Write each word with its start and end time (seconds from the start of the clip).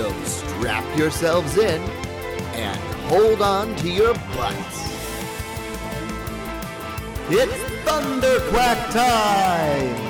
So 0.00 0.10
strap 0.24 0.96
yourselves 0.96 1.58
in 1.58 1.78
and 2.54 2.80
hold 3.10 3.42
on 3.42 3.76
to 3.76 3.90
your 3.90 4.14
butts. 4.34 4.78
It's 7.28 7.52
Thunderquack 7.84 8.92
time! 8.92 10.09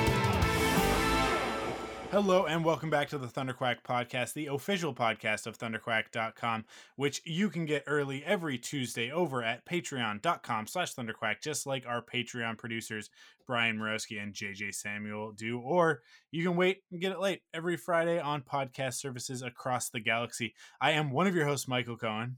Hello 2.11 2.45
and 2.45 2.65
welcome 2.65 2.89
back 2.89 3.07
to 3.09 3.17
the 3.17 3.27
Thunderquack 3.27 3.83
podcast, 3.87 4.33
the 4.33 4.47
official 4.47 4.93
podcast 4.93 5.47
of 5.47 5.57
thunderquack.com, 5.57 6.65
which 6.97 7.21
you 7.25 7.49
can 7.49 7.65
get 7.65 7.85
early 7.87 8.21
every 8.25 8.57
Tuesday 8.57 9.09
over 9.11 9.41
at 9.41 9.65
patreon.com 9.65 10.67
slash 10.67 10.93
thunderquack, 10.93 11.35
just 11.41 11.65
like 11.65 11.85
our 11.87 12.03
Patreon 12.03 12.57
producers, 12.57 13.09
Brian 13.47 13.77
Morowski 13.77 14.21
and 14.21 14.33
JJ 14.33 14.75
Samuel 14.75 15.31
do, 15.31 15.59
or 15.61 16.01
you 16.31 16.43
can 16.45 16.57
wait 16.57 16.79
and 16.91 16.99
get 16.99 17.13
it 17.13 17.19
late 17.21 17.43
every 17.53 17.77
Friday 17.77 18.19
on 18.19 18.41
podcast 18.41 18.95
services 18.95 19.41
across 19.41 19.89
the 19.89 20.01
galaxy. 20.01 20.53
I 20.81 20.91
am 20.91 21.11
one 21.11 21.27
of 21.27 21.35
your 21.35 21.45
hosts, 21.45 21.69
Michael 21.69 21.95
Cohen. 21.97 22.35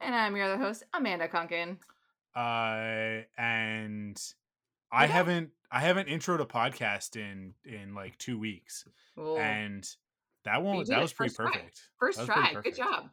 And 0.00 0.16
I'm 0.16 0.34
your 0.34 0.46
other 0.52 0.62
host, 0.62 0.82
Amanda 0.94 1.28
Conkin. 1.28 1.76
Uh, 2.34 3.22
and 3.40 4.20
I 4.90 5.04
Okay. 5.04 5.12
haven't 5.12 5.50
I 5.72 5.80
haven't 5.80 6.08
introed 6.08 6.40
a 6.40 6.46
podcast 6.46 7.16
in 7.16 7.54
in 7.64 7.94
like 7.94 8.18
two 8.18 8.38
weeks. 8.38 8.84
Ooh, 9.18 9.36
and 9.36 9.88
that 10.44 10.62
one 10.62 10.84
that 10.84 11.00
was 11.00 11.12
pretty 11.12 11.34
perfect. 11.34 11.80
first 11.98 12.18
that 12.18 12.28
was 12.28 12.34
pretty 12.36 12.52
try. 12.52 12.62
Good 12.62 12.76
job. 12.76 13.08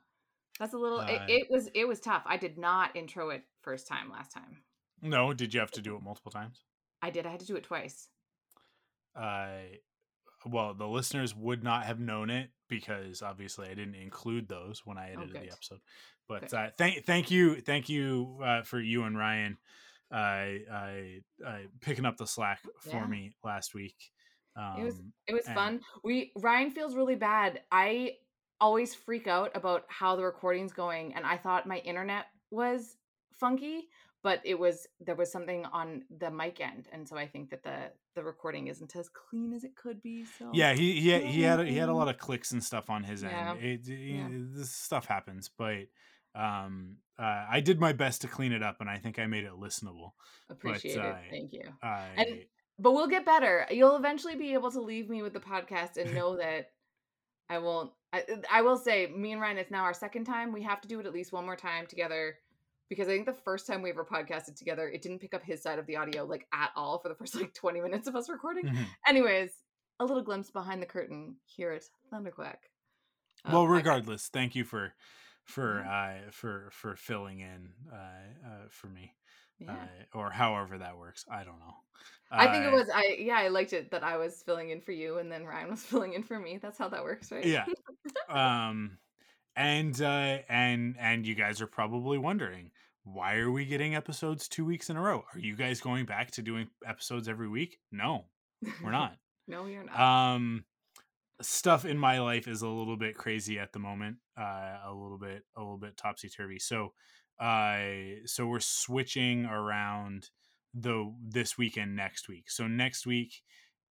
That's 0.59 0.73
a 0.73 0.77
little. 0.77 0.99
Uh, 0.99 1.07
it, 1.07 1.21
it 1.29 1.47
was. 1.49 1.69
It 1.73 1.87
was 1.87 1.99
tough. 1.99 2.23
I 2.25 2.37
did 2.37 2.57
not 2.57 2.95
intro 2.95 3.29
it 3.29 3.43
first 3.61 3.87
time 3.87 4.11
last 4.11 4.33
time. 4.33 4.57
No, 5.01 5.33
did 5.33 5.53
you 5.53 5.61
have 5.61 5.71
to 5.71 5.81
do 5.81 5.95
it 5.95 6.03
multiple 6.03 6.31
times? 6.31 6.65
I 7.01 7.09
did. 7.09 7.25
I 7.25 7.31
had 7.31 7.39
to 7.39 7.45
do 7.45 7.55
it 7.55 7.63
twice. 7.63 8.09
Uh, 9.15 9.59
well, 10.45 10.73
the 10.73 10.87
listeners 10.87 11.33
would 11.33 11.63
not 11.63 11.85
have 11.85 11.99
known 11.99 12.29
it 12.29 12.49
because 12.67 13.21
obviously 13.21 13.67
I 13.67 13.73
didn't 13.73 13.95
include 13.95 14.47
those 14.49 14.81
when 14.85 14.97
I 14.97 15.11
edited 15.11 15.33
good. 15.33 15.41
the 15.43 15.51
episode. 15.51 15.79
But 16.27 16.53
uh, 16.53 16.69
thank 16.77 17.05
thank 17.05 17.31
you 17.31 17.61
thank 17.61 17.89
you 17.89 18.39
uh, 18.43 18.61
for 18.63 18.79
you 18.79 19.03
and 19.03 19.17
Ryan, 19.17 19.57
I, 20.11 21.19
I 21.45 21.65
picking 21.81 22.05
up 22.05 22.17
the 22.17 22.27
slack 22.27 22.59
for 22.81 22.89
Yeah. 22.89 23.05
me 23.07 23.31
last 23.43 23.73
week. 23.73 23.95
Um, 24.55 24.75
It 24.79 24.83
was. 24.83 25.01
It 25.27 25.33
was 25.33 25.45
and- 25.45 25.55
fun. 25.55 25.81
We 26.03 26.31
Ryan 26.35 26.71
feels 26.71 26.95
really 26.95 27.15
bad. 27.15 27.61
I 27.71 28.13
always 28.61 28.93
freak 28.93 29.27
out 29.27 29.51
about 29.55 29.85
how 29.87 30.15
the 30.15 30.23
recording's 30.23 30.73
going, 30.73 31.13
and 31.15 31.25
I 31.25 31.37
thought 31.37 31.65
my 31.67 31.77
internet 31.77 32.25
was 32.51 32.97
funky, 33.31 33.87
but 34.23 34.41
it 34.43 34.57
was 34.59 34.85
there 34.99 35.15
was 35.15 35.31
something 35.31 35.65
on 35.67 36.03
the 36.17 36.29
mic 36.31 36.59
end, 36.59 36.89
and 36.91 37.07
so 37.07 37.15
I 37.15 37.27
think 37.27 37.51
that 37.51 37.63
the 37.63 37.91
the 38.15 38.23
recording 38.23 38.67
isn't 38.67 38.93
as 38.95 39.07
clean 39.07 39.53
as 39.53 39.63
it 39.63 39.75
could 39.77 40.01
be. 40.01 40.25
So 40.25 40.49
Yeah, 40.53 40.73
he 40.73 40.99
he 40.99 41.17
he 41.21 41.41
had 41.43 41.59
a, 41.61 41.65
he 41.65 41.77
had 41.77 41.87
a 41.89 41.93
lot 41.93 42.09
of 42.09 42.17
clicks 42.17 42.51
and 42.51 42.61
stuff 42.61 42.89
on 42.89 43.03
his 43.03 43.21
Yeah. 43.23 43.51
end. 43.51 43.63
It, 43.63 43.87
it- 43.87 43.97
Yeah. 43.99 44.27
this 44.31 44.71
stuff 44.71 45.05
happens, 45.05 45.49
but 45.57 45.85
um, 46.35 46.97
uh, 47.17 47.45
I 47.49 47.59
did 47.59 47.79
my 47.79 47.93
best 47.93 48.21
to 48.21 48.27
clean 48.27 48.51
it 48.51 48.63
up, 48.63 48.77
and 48.79 48.89
I 48.89 48.97
think 48.97 49.19
I 49.19 49.27
made 49.27 49.43
it 49.43 49.51
listenable. 49.51 50.11
appreciate 50.49 50.97
uh, 50.97 51.09
it. 51.09 51.15
Thank 51.29 51.53
you. 51.53 51.63
I 51.83 52.45
but 52.79 52.93
we'll 52.93 53.07
get 53.07 53.25
better. 53.25 53.65
You'll 53.69 53.97
eventually 53.97 54.35
be 54.35 54.53
able 54.53 54.71
to 54.71 54.81
leave 54.81 55.09
me 55.09 55.21
with 55.21 55.33
the 55.33 55.39
podcast 55.39 55.97
and 55.97 56.13
know 56.13 56.37
that 56.37 56.71
I 57.49 57.57
won't. 57.57 57.91
I, 58.13 58.23
I 58.49 58.61
will 58.61 58.77
say, 58.77 59.07
me 59.07 59.33
and 59.33 59.41
Ryan, 59.41 59.57
it's 59.57 59.69
now 59.69 59.83
our 59.83 59.93
second 59.93 60.23
time. 60.23 60.53
We 60.53 60.63
have 60.63 60.81
to 60.81 60.87
do 60.87 60.99
it 60.99 61.05
at 61.05 61.13
least 61.13 61.33
one 61.33 61.45
more 61.45 61.57
time 61.57 61.85
together 61.85 62.37
because 62.89 63.07
I 63.07 63.11
think 63.11 63.25
the 63.25 63.33
first 63.33 63.67
time 63.67 63.81
we 63.81 63.89
ever 63.91 64.05
podcasted 64.05 64.55
together, 64.55 64.87
it 64.87 65.01
didn't 65.01 65.19
pick 65.19 65.33
up 65.33 65.43
his 65.43 65.61
side 65.61 65.77
of 65.77 65.85
the 65.85 65.97
audio 65.97 66.25
like 66.25 66.47
at 66.53 66.71
all 66.75 66.99
for 66.99 67.09
the 67.09 67.15
first 67.15 67.35
like 67.35 67.53
20 67.53 67.81
minutes 67.81 68.07
of 68.07 68.15
us 68.15 68.29
recording. 68.29 68.65
Mhm. 68.65 68.85
Anyways, 69.07 69.51
a 69.99 70.05
little 70.05 70.23
glimpse 70.23 70.49
behind 70.49 70.81
the 70.81 70.87
curtain 70.87 71.35
here 71.45 71.71
at 71.71 71.83
Thunderquack. 72.11 72.57
uh, 73.45 73.51
well, 73.51 73.67
regardless, 73.67 74.29
thank 74.29 74.55
you 74.55 74.63
for 74.63 74.93
for 75.49 75.83
Mhm. 75.83 76.27
uh 76.27 76.31
for 76.31 76.69
for 76.71 76.95
filling 76.95 77.39
in 77.39 77.73
uh, 77.91 77.95
uh 78.45 78.67
for 78.69 78.87
me 78.87 79.13
Yeah. 79.59 79.73
uh, 79.73 80.17
or 80.17 80.31
however 80.31 80.77
that 80.77 80.97
works. 80.97 81.25
I 81.29 81.43
don't 81.43 81.59
know. 81.59 81.75
I 82.31 82.47
think 82.47 82.63
it 82.65 82.71
Uh, 82.71 82.77
was 82.77 82.89
I 82.93 83.17
yeah, 83.19 83.37
I 83.37 83.49
liked 83.49 83.73
it 83.73 83.91
that 83.91 84.03
I 84.03 84.17
was 84.17 84.41
filling 84.43 84.69
in 84.69 84.81
for 84.81 84.91
you 84.93 85.17
and 85.17 85.31
then 85.31 85.45
Ryan 85.45 85.69
was 85.69 85.83
filling 85.91 86.13
in 86.13 86.23
for 86.23 86.39
me. 86.39 86.57
That's 86.57 86.77
how 86.77 86.89
that 86.89 87.03
works, 87.03 87.31
right? 87.31 87.45
yeah 87.45 87.65
um 88.29 88.97
and 89.55 90.01
uh 90.01 90.39
and 90.49 90.95
and 90.99 91.25
you 91.25 91.35
guys 91.35 91.61
are 91.61 91.67
probably 91.67 92.17
wondering 92.17 92.71
why 93.03 93.35
are 93.37 93.51
we 93.51 93.65
getting 93.65 93.95
episodes 93.95 94.47
two 94.47 94.65
weeks 94.65 94.89
in 94.89 94.97
a 94.97 95.01
row 95.01 95.23
are 95.33 95.39
you 95.39 95.55
guys 95.55 95.81
going 95.81 96.05
back 96.05 96.31
to 96.31 96.41
doing 96.41 96.69
episodes 96.85 97.27
every 97.27 97.47
week 97.47 97.79
no 97.91 98.25
we're 98.83 98.91
not 98.91 99.17
no, 99.47 99.65
you're 99.65 99.83
not. 99.83 99.99
um 99.99 100.63
stuff 101.41 101.85
in 101.85 101.97
my 101.97 102.19
life 102.19 102.47
is 102.47 102.61
a 102.61 102.67
little 102.67 102.97
bit 102.97 103.15
crazy 103.15 103.59
at 103.59 103.71
the 103.71 103.79
moment 103.79 104.17
uh 104.37 104.77
a 104.85 104.93
little 104.93 105.17
bit 105.17 105.43
a 105.55 105.59
little 105.59 105.77
bit 105.77 105.95
topsy-turvy. 105.97 106.59
So 106.59 106.93
uh 107.39 107.79
so 108.25 108.47
we're 108.47 108.59
switching 108.59 109.45
around 109.45 110.29
the 110.73 111.13
this 111.21 111.57
weekend 111.57 111.95
next 111.95 112.27
week. 112.27 112.49
So 112.49 112.67
next 112.67 113.05
week 113.05 113.41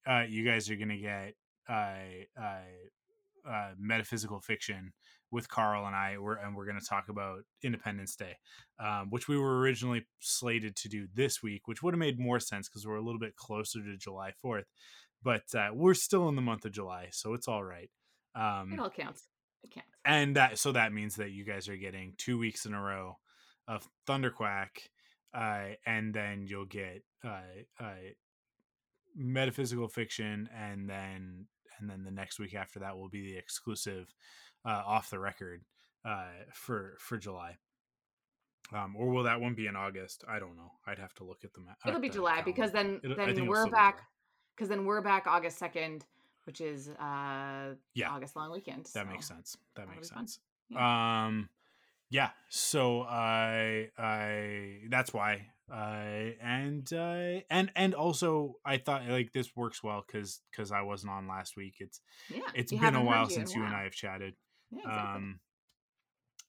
uh 0.07 0.25
you 0.29 0.45
guys 0.45 0.69
are 0.71 0.77
gonna 0.77 0.99
get 0.99 1.35
uh 1.69 2.41
uh 2.41 3.51
uh 3.51 3.71
metaphysical 3.79 4.41
fiction 4.41 4.93
with 5.31 5.49
carl 5.49 5.87
and 5.87 5.97
i. 5.97 6.19
We're 6.19 6.37
and 6.37 6.55
we're 6.55 6.67
gonna 6.67 6.81
talk 6.81 7.09
about 7.09 7.41
independence 7.63 8.15
day 8.15 8.37
um 8.79 9.09
which 9.11 9.27
we 9.29 9.39
were 9.39 9.59
originally 9.59 10.07
slated 10.21 10.77
to 10.77 10.89
do 10.89 11.07
this 11.15 11.43
week 11.43 11.67
which 11.67 11.83
would 11.83 11.95
have 11.95 11.99
made 11.99 12.19
more 12.19 12.41
sense 12.41 12.69
because 12.69 12.87
we're 12.87 12.97
a 12.97 13.03
little 13.03 13.19
bit 13.19 13.37
closer 13.37 13.83
to 13.83 13.97
july 13.97 14.33
4th 14.45 14.65
but 15.23 15.43
uh, 15.55 15.71
we're 15.73 15.95
still 15.95 16.29
in 16.29 16.37
the 16.37 16.43
month 16.43 16.65
of 16.65 16.73
July, 16.73 17.09
so 17.13 17.35
it's 17.35 17.49
all 17.49 17.65
right. 17.65 17.91
Um, 18.35 18.73
it 18.73 18.81
all 18.81 18.91
counts. 18.91 19.25
It 19.65 19.71
counts. 19.73 19.89
and 20.05 20.37
that 20.37 20.59
so 20.59 20.73
that 20.73 20.93
means 20.93 21.17
that 21.17 21.31
you 21.33 21.45
guys 21.45 21.69
are 21.69 21.77
getting 21.77 22.15
two 22.17 22.39
weeks 22.39 22.65
in 22.67 22.75
a 22.75 22.81
row 22.81 23.19
of 23.67 23.87
Thunderquack, 24.07 24.69
uh, 25.35 25.75
and 25.85 26.15
then 26.15 26.47
you'll 26.47 26.65
get 26.67 27.03
uh, 27.25 27.41
uh, 27.81 27.85
metaphysical 29.17 29.89
fiction, 29.89 30.49
and 30.57 30.89
then 30.89 31.47
and 31.79 31.89
then 31.91 32.03
the 32.05 32.11
next 32.11 32.39
week 32.39 32.55
after 32.55 32.81
that 32.81 32.97
will 32.97 33.09
be 33.09 33.23
the 33.33 33.37
exclusive 33.39 34.13
uh, 34.65 34.83
off 34.87 35.11
the 35.11 35.19
record 35.19 35.63
uh, 36.05 36.27
for 36.53 36.97
for 37.01 37.17
July. 37.19 37.57
Um, 38.73 38.95
or 38.97 39.09
will 39.09 39.23
that 39.23 39.41
one 39.41 39.55
be 39.55 39.67
in 39.67 39.77
August? 39.77 40.25
I 40.29 40.39
don't 40.39 40.55
know. 40.57 40.73
I'd 40.87 40.99
have 40.99 41.15
to 41.15 41.25
look 41.25 41.39
at 41.43 41.55
the. 41.55 41.61
ma- 41.61 41.73
It'll 41.87 42.01
be 42.01 42.11
July 42.11 42.43
because 42.43 42.71
then 42.71 43.01
It'll- 43.03 43.17
then 43.17 43.47
we're 43.47 43.67
back. 43.71 44.03
Because 44.59 44.69
then 44.69 44.85
we're 44.85 45.01
back 45.01 45.27
August 45.29 45.59
second, 45.59 46.05
which 46.45 46.61
is 46.61 46.89
uh 46.89 47.75
Yeah. 47.95 48.11
August 48.11 48.35
long 48.35 48.51
weekend. 48.51 48.89
That 48.95 49.09
makes 49.09 49.29
sense. 49.29 49.57
That 49.77 49.89
makes 49.89 50.09
sense. 50.09 50.41
Um, 50.77 51.49
yeah. 52.11 52.31
So 52.49 53.03
I, 53.03 53.91
I 53.97 54.81
that's 54.89 55.15
why. 55.15 55.47
Uh, 55.71 56.33
and 56.43 56.91
uh, 56.93 57.41
and 57.51 57.71
and 57.77 57.95
also 57.95 58.57
I 58.65 58.79
thought 58.79 59.07
like 59.07 59.33
this 59.33 59.55
works 59.55 59.83
well 59.85 60.03
because 60.07 60.41
because 60.51 60.73
I 60.73 60.81
wasn't 60.81 61.13
on 61.13 61.29
last 61.29 61.57
week. 61.57 61.77
It's 61.79 62.01
Yeah, 62.31 62.41
it's 62.55 62.73
been 62.73 62.95
a 62.95 63.05
while 63.05 63.25
you 63.25 63.31
since 63.31 63.55
a 63.55 63.59
you 63.59 63.65
and. 63.65 63.75
I 63.75 63.83
have 63.85 63.93
chatted. 63.93 64.35
Yeah, 64.71 64.79
exactly. 64.81 65.17
Um, 65.17 65.41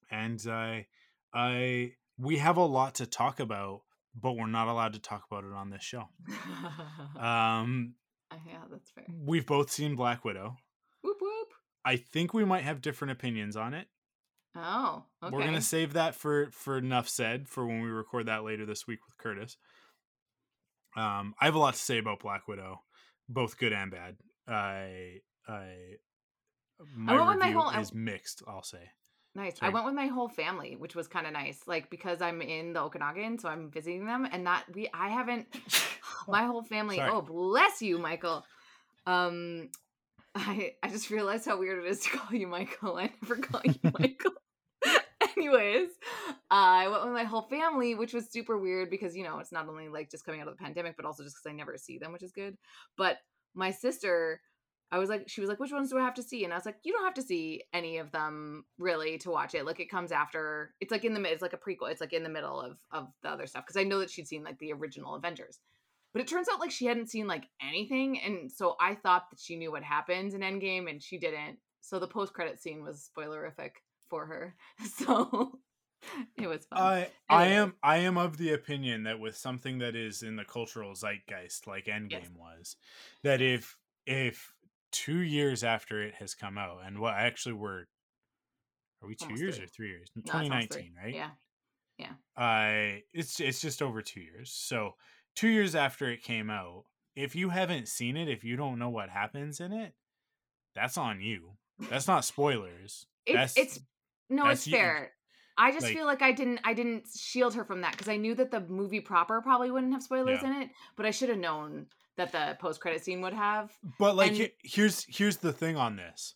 and 0.09 0.45
I, 0.49 0.87
I 1.33 1.91
we 2.17 2.37
have 2.37 2.57
a 2.57 2.65
lot 2.65 2.95
to 2.95 3.05
talk 3.05 3.39
about, 3.41 3.81
but 4.15 4.33
we're 4.37 4.47
not 4.47 4.67
allowed 4.69 4.93
to 4.93 4.99
talk 4.99 5.25
about 5.29 5.43
it 5.43 5.53
on 5.53 5.69
this 5.69 5.83
show. 5.83 6.05
Um, 7.19 7.95
Uh, 8.31 8.35
yeah, 8.47 8.59
that's 8.71 8.91
fair. 8.91 9.05
we've 9.25 9.45
both 9.45 9.71
seen 9.71 9.95
Black 9.95 10.23
Widow. 10.23 10.55
Whoop 11.01 11.17
whoop. 11.19 11.47
I 11.85 11.95
think 11.95 12.33
we 12.33 12.45
might 12.45 12.63
have 12.63 12.81
different 12.81 13.11
opinions 13.11 13.55
on 13.55 13.73
it. 13.73 13.87
Oh, 14.55 15.05
okay. 15.23 15.35
We're 15.35 15.43
gonna 15.43 15.61
save 15.61 15.93
that 15.93 16.15
for 16.15 16.49
for 16.51 16.77
enough 16.77 17.07
said 17.07 17.47
for 17.47 17.65
when 17.65 17.81
we 17.81 17.89
record 17.89 18.25
that 18.27 18.43
later 18.43 18.65
this 18.65 18.85
week 18.87 18.99
with 19.07 19.17
Curtis. 19.17 19.57
Um, 20.97 21.35
I 21.39 21.45
have 21.45 21.55
a 21.55 21.59
lot 21.59 21.75
to 21.75 21.79
say 21.79 21.97
about 21.99 22.19
Black 22.19 22.47
Widow, 22.47 22.81
both 23.27 23.57
good 23.57 23.73
and 23.73 23.91
bad. 23.91 24.17
I 24.47 25.19
I 25.47 25.75
my 26.95 27.13
went 27.15 27.27
with 27.29 27.37
my 27.39 27.45
review 27.47 27.59
whole- 27.61 27.69
I- 27.69 27.81
is 27.81 27.93
mixed. 27.93 28.41
I'll 28.47 28.63
say. 28.63 28.89
Nice. 29.39 29.57
Sorry. 29.57 29.71
I 29.71 29.73
went 29.73 29.85
with 29.85 29.95
my 29.95 30.07
whole 30.07 30.27
family, 30.27 30.75
which 30.75 30.95
was 30.95 31.07
kind 31.07 31.25
of 31.25 31.31
nice. 31.31 31.61
Like 31.65 31.89
because 31.89 32.21
I'm 32.21 32.41
in 32.41 32.73
the 32.73 32.81
Okanagan, 32.81 33.39
so 33.39 33.47
I'm 33.47 33.71
visiting 33.71 34.05
them, 34.05 34.27
and 34.29 34.45
that 34.45 34.65
we 34.73 34.89
I 34.93 35.07
haven't 35.07 35.47
my 36.27 36.43
whole 36.43 36.61
family. 36.61 36.97
Sorry. 36.97 37.09
Oh, 37.09 37.21
bless 37.21 37.81
you, 37.81 37.97
Michael. 37.97 38.45
Um, 39.07 39.69
I 40.35 40.73
I 40.83 40.89
just 40.89 41.09
realized 41.09 41.45
how 41.45 41.57
weird 41.57 41.85
it 41.85 41.89
is 41.89 42.01
to 42.01 42.09
call 42.09 42.37
you 42.37 42.47
Michael. 42.47 42.97
I 42.97 43.11
never 43.21 43.37
call 43.37 43.61
you 43.63 43.75
Michael. 43.97 44.33
Anyways, 45.37 45.87
uh, 46.27 46.33
I 46.51 46.89
went 46.89 47.05
with 47.05 47.13
my 47.13 47.23
whole 47.23 47.43
family, 47.43 47.95
which 47.95 48.13
was 48.13 48.29
super 48.29 48.57
weird 48.57 48.89
because 48.89 49.15
you 49.15 49.23
know 49.23 49.39
it's 49.39 49.53
not 49.53 49.69
only 49.69 49.87
like 49.87 50.11
just 50.11 50.25
coming 50.25 50.41
out 50.41 50.49
of 50.49 50.57
the 50.57 50.61
pandemic, 50.61 50.97
but 50.97 51.05
also 51.05 51.23
just 51.23 51.37
because 51.37 51.49
I 51.49 51.55
never 51.55 51.77
see 51.77 51.97
them, 51.97 52.11
which 52.11 52.23
is 52.23 52.33
good. 52.33 52.57
But 52.97 53.19
my 53.55 53.71
sister, 53.71 54.41
I 54.91 54.97
was 54.97 55.09
like, 55.09 55.29
she 55.29 55.41
was 55.41 55.49
like, 55.49 55.59
which 55.59 55.71
ones 55.71 55.91
do 55.91 55.99
I 55.99 56.03
have 56.03 56.15
to 56.15 56.23
see? 56.23 56.43
And 56.43 56.51
I 56.51 56.55
was 56.57 56.65
like, 56.65 56.77
you 56.83 56.91
don't 56.91 57.05
have 57.05 57.13
to 57.15 57.21
see 57.21 57.63
any 57.73 57.97
of 57.97 58.11
them 58.11 58.65
really 58.79 59.19
to 59.19 59.29
watch 59.29 59.53
it. 59.53 59.65
Like 59.65 59.79
it 59.79 59.89
comes 59.91 60.11
after. 60.11 60.73
It's 60.81 60.91
like 60.91 61.05
in 61.05 61.13
the 61.13 61.19
mid. 61.19 61.31
It's 61.31 61.41
like 61.41 61.53
a 61.53 61.57
prequel. 61.57 61.91
It's 61.91 62.01
like 62.01 62.13
in 62.13 62.23
the 62.23 62.29
middle 62.29 62.59
of 62.59 62.77
of 62.91 63.07
the 63.21 63.29
other 63.29 63.45
stuff 63.45 63.65
because 63.65 63.79
I 63.79 63.83
know 63.83 63.99
that 63.99 64.09
she'd 64.09 64.27
seen 64.27 64.43
like 64.43 64.57
the 64.59 64.73
original 64.73 65.15
Avengers. 65.15 65.59
But 66.11 66.23
it 66.23 66.27
turns 66.27 66.47
out 66.51 66.59
like 66.59 66.71
she 66.71 66.85
hadn't 66.85 67.09
seen 67.11 67.27
like 67.27 67.45
anything, 67.61 68.19
and 68.19 68.51
so 68.51 68.75
I 68.81 68.95
thought 68.95 69.29
that 69.29 69.39
she 69.39 69.55
knew 69.55 69.71
what 69.71 69.83
happens 69.83 70.33
in 70.33 70.41
Endgame, 70.41 70.89
and 70.89 71.01
she 71.03 71.19
didn't. 71.19 71.59
So 71.81 71.99
the 71.99 72.07
post 72.07 72.33
credit 72.33 72.59
scene 72.59 72.83
was 72.83 73.09
spoilerific 73.15 73.71
for 74.09 74.25
her. 74.25 74.55
So 74.97 75.59
it 76.37 76.47
was 76.47 76.65
fun. 76.65 76.81
I 76.81 77.07
I 77.29 77.45
am 77.47 77.75
I 77.83 77.97
am 77.97 78.17
of 78.17 78.37
the 78.37 78.53
opinion 78.53 79.03
that 79.03 79.19
with 79.19 79.37
something 79.37 79.79
that 79.79 79.95
is 79.95 80.23
in 80.23 80.35
the 80.35 80.45
cultural 80.45 80.95
zeitgeist 80.95 81.67
like 81.67 81.85
Endgame 81.85 82.09
Yes. 82.09 82.29
was, 82.35 82.75
that 83.23 83.41
if 83.41 83.77
if 84.05 84.53
two 84.91 85.19
years 85.19 85.63
after 85.63 86.01
it 86.01 86.15
has 86.15 86.33
come 86.35 86.57
out, 86.57 86.79
and 86.85 86.99
what 86.99 87.13
actually 87.15 87.53
were 87.53 87.87
are 89.01 89.07
we 89.07 89.15
two 89.15 89.25
Almost 89.25 89.41
years 89.41 89.55
three. 89.55 89.63
or 89.63 89.67
three 89.67 89.89
years? 89.89 90.09
No, 90.15 90.21
Twenty 90.31 90.49
nineteen, 90.49 90.93
right? 91.01 91.13
Yeah. 91.13 91.29
Yeah. 91.97 92.13
Uh 92.37 92.99
it's 93.13 93.39
it's 93.39 93.61
just 93.61 93.81
over 93.81 94.01
two 94.01 94.21
years 94.21 94.51
so 94.53 94.93
two 95.35 95.49
years 95.49 95.75
after 95.75 96.09
it 96.09 96.23
came 96.23 96.49
out 96.49 96.85
if 97.15 97.35
you 97.35 97.49
haven't 97.49 97.89
seen 97.89 98.15
it 98.15 98.29
if 98.29 98.43
you 98.45 98.55
don't 98.55 98.79
know 98.79 98.87
what 98.89 99.09
happens 99.09 99.59
in 99.59 99.73
it 99.73 99.93
that's 100.73 100.97
on 100.97 101.19
you 101.19 101.51
that's 101.89 102.07
not 102.07 102.23
spoilers 102.23 103.05
It's 103.25 103.35
that's 103.35 103.57
it's 103.57 103.79
no, 104.29 104.45
that's 104.45 104.59
it's 104.61 104.67
you- 104.67 104.77
fair. 104.77 105.11
I 105.57 105.71
just 105.73 105.83
like- 105.87 105.93
feel 105.93 106.05
like 106.05 106.21
I 106.21 106.31
didn't 106.31 106.61
I 106.63 106.73
didn't 106.73 107.03
shield 107.13 107.53
her 107.55 107.65
from 107.65 107.81
that 107.81 107.91
because 107.91 108.07
I 108.07 108.15
knew 108.15 108.33
that 108.35 108.49
the 108.51 108.61
movie 108.61 109.01
proper 109.01 109.41
probably 109.41 109.69
wouldn't 109.69 109.91
have 109.91 110.01
spoilers 110.03 110.39
Yeah. 110.41 110.55
in 110.55 110.61
it, 110.61 110.69
but 110.95 111.05
I 111.05 111.11
should 111.11 111.27
have 111.27 111.37
known 111.37 111.87
that 112.19 112.31
the 112.31 112.55
post 112.59 112.79
credit 112.79 113.03
scene 113.03 113.21
would 113.21 113.33
have. 113.33 113.71
but 113.97 114.15
like 114.15 114.37
and- 114.39 114.51
here's 114.63 115.05
here's 115.09 115.37
the 115.37 115.51
thing 115.53 115.75
on 115.77 115.95
this 115.95 116.35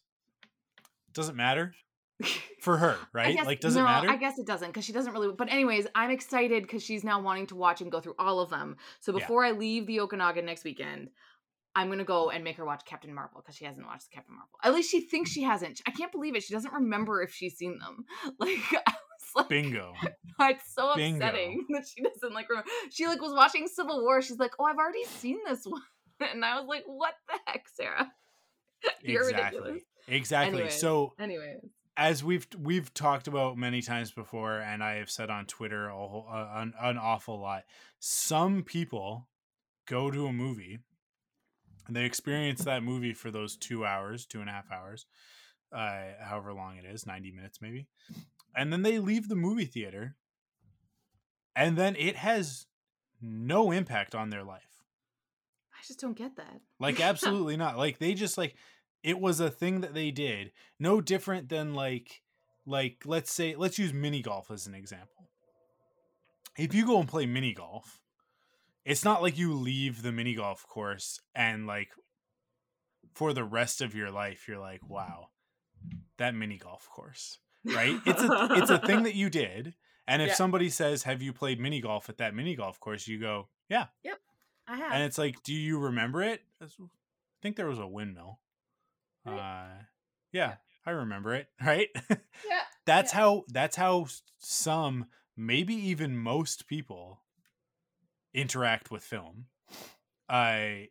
doesn't 1.14 1.36
matter 1.36 1.74
for 2.62 2.78
her 2.78 2.98
right 3.14 3.36
guess- 3.36 3.46
like 3.46 3.60
does 3.60 3.76
it 3.76 3.80
no, 3.80 3.86
matter 3.86 4.10
I 4.10 4.16
guess 4.18 4.40
it 4.40 4.46
doesn't 4.48 4.70
because 4.70 4.86
she 4.86 4.94
doesn't 4.94 5.14
really. 5.14 5.32
But 5.38 5.52
anyways, 5.52 5.88
I'm 5.96 6.10
excited 6.10 6.64
because 6.64 6.84
she's 6.84 7.04
now 7.04 7.22
wanting 7.22 7.48
to 7.48 7.56
watch 7.56 7.82
and 7.82 7.92
go 7.92 8.00
through 8.00 8.16
all 8.20 8.40
of 8.40 8.50
them. 8.50 8.78
So 9.02 9.12
Yeah. 9.12 9.20
before 9.20 9.44
I 9.46 9.52
leave 9.52 9.86
the 9.88 10.00
Okanagan 10.00 10.46
next 10.46 10.64
weekend, 10.64 11.10
I'm 11.76 11.90
gonna 11.90 12.04
go 12.04 12.30
and 12.30 12.44
make 12.44 12.58
her 12.58 12.66
watch 12.66 12.84
Captain 12.86 13.14
Marvel 13.14 13.42
because 13.42 13.56
she 13.56 13.66
hasn't 13.66 13.86
watched 13.86 14.12
Captain 14.12 14.36
Marvel. 14.36 14.58
At 14.64 14.74
least 14.74 14.90
she 14.92 15.02
thinks 15.02 15.32
she 15.32 15.42
hasn't. 15.44 15.82
I 15.88 15.92
can't 15.92 16.12
believe 16.12 16.36
it. 16.36 16.44
She 16.44 16.54
doesn't 16.54 16.74
remember 16.74 17.22
if 17.22 17.34
she's 17.34 17.58
seen 17.58 17.80
them. 17.80 18.06
Like 18.40 18.60
like, 19.36 19.50
bingo 19.50 19.94
it's 20.40 20.74
so 20.74 20.96
Bingo. 20.96 21.18
upsetting 21.26 21.66
that 21.70 21.86
she 21.88 22.04
doesn't 22.04 22.34
like 22.34 22.50
remember. 22.50 22.70
She 22.92 23.08
like 23.08 23.22
was 23.22 23.34
watching 23.34 23.68
Civil 23.68 24.02
War. 24.02 24.22
She's 24.22 24.40
like, 24.40 24.52
oh, 24.60 24.66
I've 24.66 24.78
already 24.78 25.04
seen 25.06 25.38
this 25.48 25.66
one, 25.66 25.82
and 26.20 26.44
I 26.44 26.60
was 26.60 26.68
like, 26.68 26.84
what 26.86 27.14
the 27.28 27.40
heck, 27.46 27.66
Sarah? 27.74 28.12
You're 29.02 29.30
exactly 29.30 29.60
ridiculous. 29.60 29.84
exactly 30.08 30.56
Anyways. 30.58 30.80
so 30.80 31.14
Anyway, 31.18 31.56
as 31.96 32.24
we've 32.24 32.48
we've 32.60 32.94
talked 32.94 33.28
about 33.28 33.58
many 33.58 33.82
times 33.82 34.12
before 34.12 34.60
and 34.60 34.84
i 34.84 34.96
have 34.96 35.10
said 35.10 35.30
on 35.30 35.46
twitter 35.46 35.88
a 35.88 35.94
whole, 35.94 36.28
uh, 36.30 36.48
an, 36.56 36.74
an 36.82 36.98
awful 36.98 37.40
lot 37.40 37.64
some 38.00 38.64
people 38.64 39.28
go 39.88 40.10
to 40.12 40.26
a 40.26 40.34
movie 40.34 40.80
and 41.88 41.96
they 41.96 42.04
experience 42.06 42.64
that 42.64 42.84
movie 42.84 43.14
for 43.14 43.32
those 43.32 43.56
two 43.56 43.86
hours 43.86 44.26
two 44.26 44.42
and 44.42 44.50
a 44.50 44.54
half 44.54 44.70
hours 44.72 45.06
uh, 45.72 46.02
however 46.22 46.52
long 46.54 46.78
it 46.78 46.86
is 46.86 47.06
90 47.06 47.32
minutes 47.32 47.60
maybe 47.62 47.88
and 48.56 48.72
then 48.72 48.82
they 48.82 49.00
leave 49.00 49.30
the 49.30 49.36
movie 49.36 49.66
theater 49.66 50.16
and 51.56 51.78
then 51.78 51.96
it 51.98 52.16
has 52.18 52.66
no 53.22 53.72
impact 53.72 54.14
on 54.16 54.30
their 54.30 54.44
life 54.44 54.74
I 55.84 55.86
just 55.86 56.00
don't 56.00 56.18
get 56.18 56.38
that. 56.38 56.62
like 56.80 57.02
absolutely 57.02 57.58
not. 57.58 57.78
Like 57.78 58.00
they 58.00 58.14
just 58.14 58.38
like 58.38 58.56
it 59.04 59.20
was 59.20 59.42
a 59.42 59.50
thing 59.50 59.82
that 59.82 59.94
they 59.94 60.12
did. 60.12 60.54
No 60.80 61.02
different 61.02 61.50
than 61.50 61.74
like 61.74 62.22
like 62.66 63.04
let's 63.06 63.34
say 63.34 63.56
let's 63.58 63.78
use 63.78 63.92
mini 63.92 64.22
golf 64.22 64.50
as 64.50 64.66
an 64.66 64.76
example. 64.76 65.30
If 66.58 66.74
you 66.74 66.86
go 66.86 67.00
and 67.00 67.10
play 67.10 67.26
mini 67.26 67.54
golf, 67.54 68.00
it's 68.86 69.04
not 69.04 69.22
like 69.22 69.38
you 69.38 69.54
leave 69.54 70.04
the 70.04 70.14
mini 70.14 70.36
golf 70.36 70.66
course 70.68 71.20
and 71.36 71.68
like 71.68 71.90
for 73.14 73.34
the 73.34 73.44
rest 73.44 73.82
of 73.82 73.94
your 73.94 74.10
life 74.10 74.48
you're 74.48 74.60
like, 74.60 74.88
wow, 74.90 75.28
that 76.18 76.34
mini 76.34 76.58
golf 76.58 76.88
course. 76.90 77.40
Right? 77.66 78.00
It's 78.06 78.22
a 78.22 78.48
it's 78.52 78.70
a 78.70 78.80
thing 78.80 79.04
that 79.04 79.16
you 79.16 79.30
did. 79.30 79.74
And 80.08 80.22
if 80.22 80.30
Yeah. 80.30 80.34
somebody 80.36 80.70
says, 80.70 81.04
"Have 81.04 81.22
you 81.22 81.32
played 81.34 81.60
mini 81.60 81.80
golf 81.80 82.10
at 82.10 82.18
that 82.18 82.34
mini 82.36 82.56
golf 82.56 82.80
course?" 82.80 83.08
you 83.08 83.20
go, 83.20 83.48
"Yeah." 83.70 83.88
Yep. 84.04 84.20
I 84.68 84.78
have. 84.78 84.92
and 84.94 85.04
it's 85.04 85.18
like, 85.18 85.44
do 85.44 85.54
you 85.54 85.78
remember 85.78 86.22
it? 86.24 86.42
I 86.62 86.66
think 87.42 87.56
there 87.58 87.68
was 87.68 87.80
a 87.80 87.88
windmill. 87.88 88.40
Right. 89.26 89.38
Uh, 89.38 89.84
yeah, 90.32 90.56
I 90.86 90.92
remember 90.92 91.34
it. 91.36 91.48
Right. 91.66 91.90
yeah. 92.10 92.62
that's 92.86 93.14
Yeah. 93.14 93.20
how. 93.20 93.44
That's 93.50 93.76
how 93.76 94.08
some, 94.40 95.08
maybe 95.38 95.74
even 95.76 96.18
most 96.18 96.68
people, 96.68 97.22
interact 98.34 98.90
with 98.92 99.04
film. 99.04 99.46
I 100.30 100.90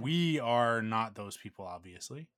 we 0.00 0.38
are 0.40 0.82
not 0.82 1.14
those 1.14 1.36
people, 1.36 1.64
obviously. 1.64 2.28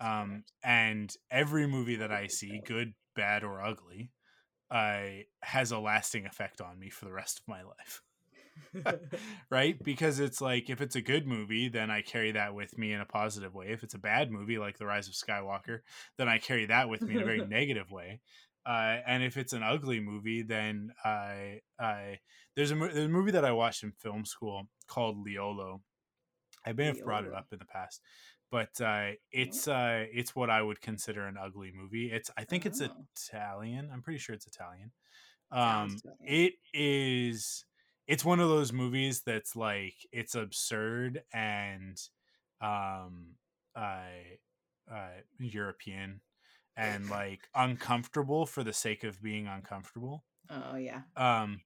Um, 0.00 0.44
and 0.64 1.14
every 1.30 1.66
movie 1.66 1.96
that 1.96 2.10
I 2.10 2.26
see, 2.26 2.60
good, 2.64 2.94
bad, 3.14 3.44
or 3.44 3.60
ugly, 3.60 4.10
uh, 4.70 5.02
has 5.42 5.72
a 5.72 5.78
lasting 5.78 6.26
effect 6.26 6.60
on 6.60 6.78
me 6.78 6.90
for 6.90 7.04
the 7.04 7.12
rest 7.12 7.38
of 7.38 7.48
my 7.48 7.62
life 7.62 8.02
right? 9.50 9.76
Because 9.84 10.20
it's 10.20 10.40
like 10.40 10.70
if 10.70 10.80
it's 10.80 10.96
a 10.96 11.02
good 11.02 11.26
movie, 11.26 11.68
then 11.68 11.90
I 11.90 12.02
carry 12.02 12.32
that 12.32 12.54
with 12.54 12.76
me 12.78 12.92
in 12.92 13.00
a 13.00 13.06
positive 13.06 13.54
way. 13.54 13.68
If 13.68 13.82
it's 13.82 13.94
a 13.94 13.98
bad 13.98 14.30
movie, 14.30 14.58
like 14.58 14.78
The 14.78 14.86
Rise 14.86 15.08
of 15.08 15.14
Skywalker, 15.14 15.80
then 16.18 16.28
I 16.28 16.38
carry 16.38 16.66
that 16.66 16.88
with 16.88 17.02
me 17.02 17.16
in 17.16 17.22
a 17.22 17.26
very 17.26 17.44
negative 17.48 17.90
way. 17.90 18.20
Uh, 18.64 18.98
and 19.06 19.24
if 19.24 19.36
it's 19.36 19.52
an 19.52 19.62
ugly 19.62 20.00
movie, 20.00 20.42
then 20.42 20.92
I, 21.04 21.60
I 21.80 22.20
there's 22.54 22.70
a, 22.70 22.76
there's 22.76 23.06
a 23.06 23.08
movie 23.08 23.32
that 23.32 23.44
I 23.44 23.52
watched 23.52 23.82
in 23.82 23.92
film 23.92 24.24
school 24.24 24.68
called 24.86 25.26
Leolo. 25.26 25.80
I 26.64 26.72
may 26.72 26.84
have 26.84 27.02
brought 27.02 27.24
it 27.24 27.34
up 27.34 27.46
in 27.50 27.58
the 27.58 27.64
past, 27.64 28.00
but 28.52 28.80
uh, 28.82 29.12
it's 29.32 29.68
uh, 29.68 30.06
it's 30.12 30.36
what 30.36 30.50
I 30.50 30.62
would 30.62 30.82
consider 30.82 31.26
an 31.28 31.38
ugly 31.38 31.72
movie. 31.74 32.12
It's 32.12 32.30
I 32.38 32.44
think 32.44 32.66
it's 32.66 32.82
Oh. 32.82 33.06
Italian. 33.16 33.90
I'm 33.92 34.02
pretty 34.02 34.20
sure 34.20 34.36
it's 34.36 34.48
Italian. 34.48 34.92
Um, 35.50 36.02
it 36.24 36.54
is 36.74 37.66
it's 38.06 38.24
one 38.24 38.40
of 38.40 38.48
those 38.48 38.72
movies 38.72 39.22
that's 39.22 39.56
like 39.56 39.94
it's 40.12 40.34
absurd 40.34 41.24
and 41.32 41.98
um 42.60 43.36
uh, 43.76 44.04
uh 44.90 45.20
european 45.38 46.20
and 46.76 47.08
like 47.10 47.48
uncomfortable 47.54 48.46
for 48.46 48.64
the 48.64 48.72
sake 48.72 49.04
of 49.04 49.22
being 49.22 49.46
uncomfortable 49.48 50.24
Oh 50.48 50.76
yeah. 50.76 51.04
um 51.16 51.62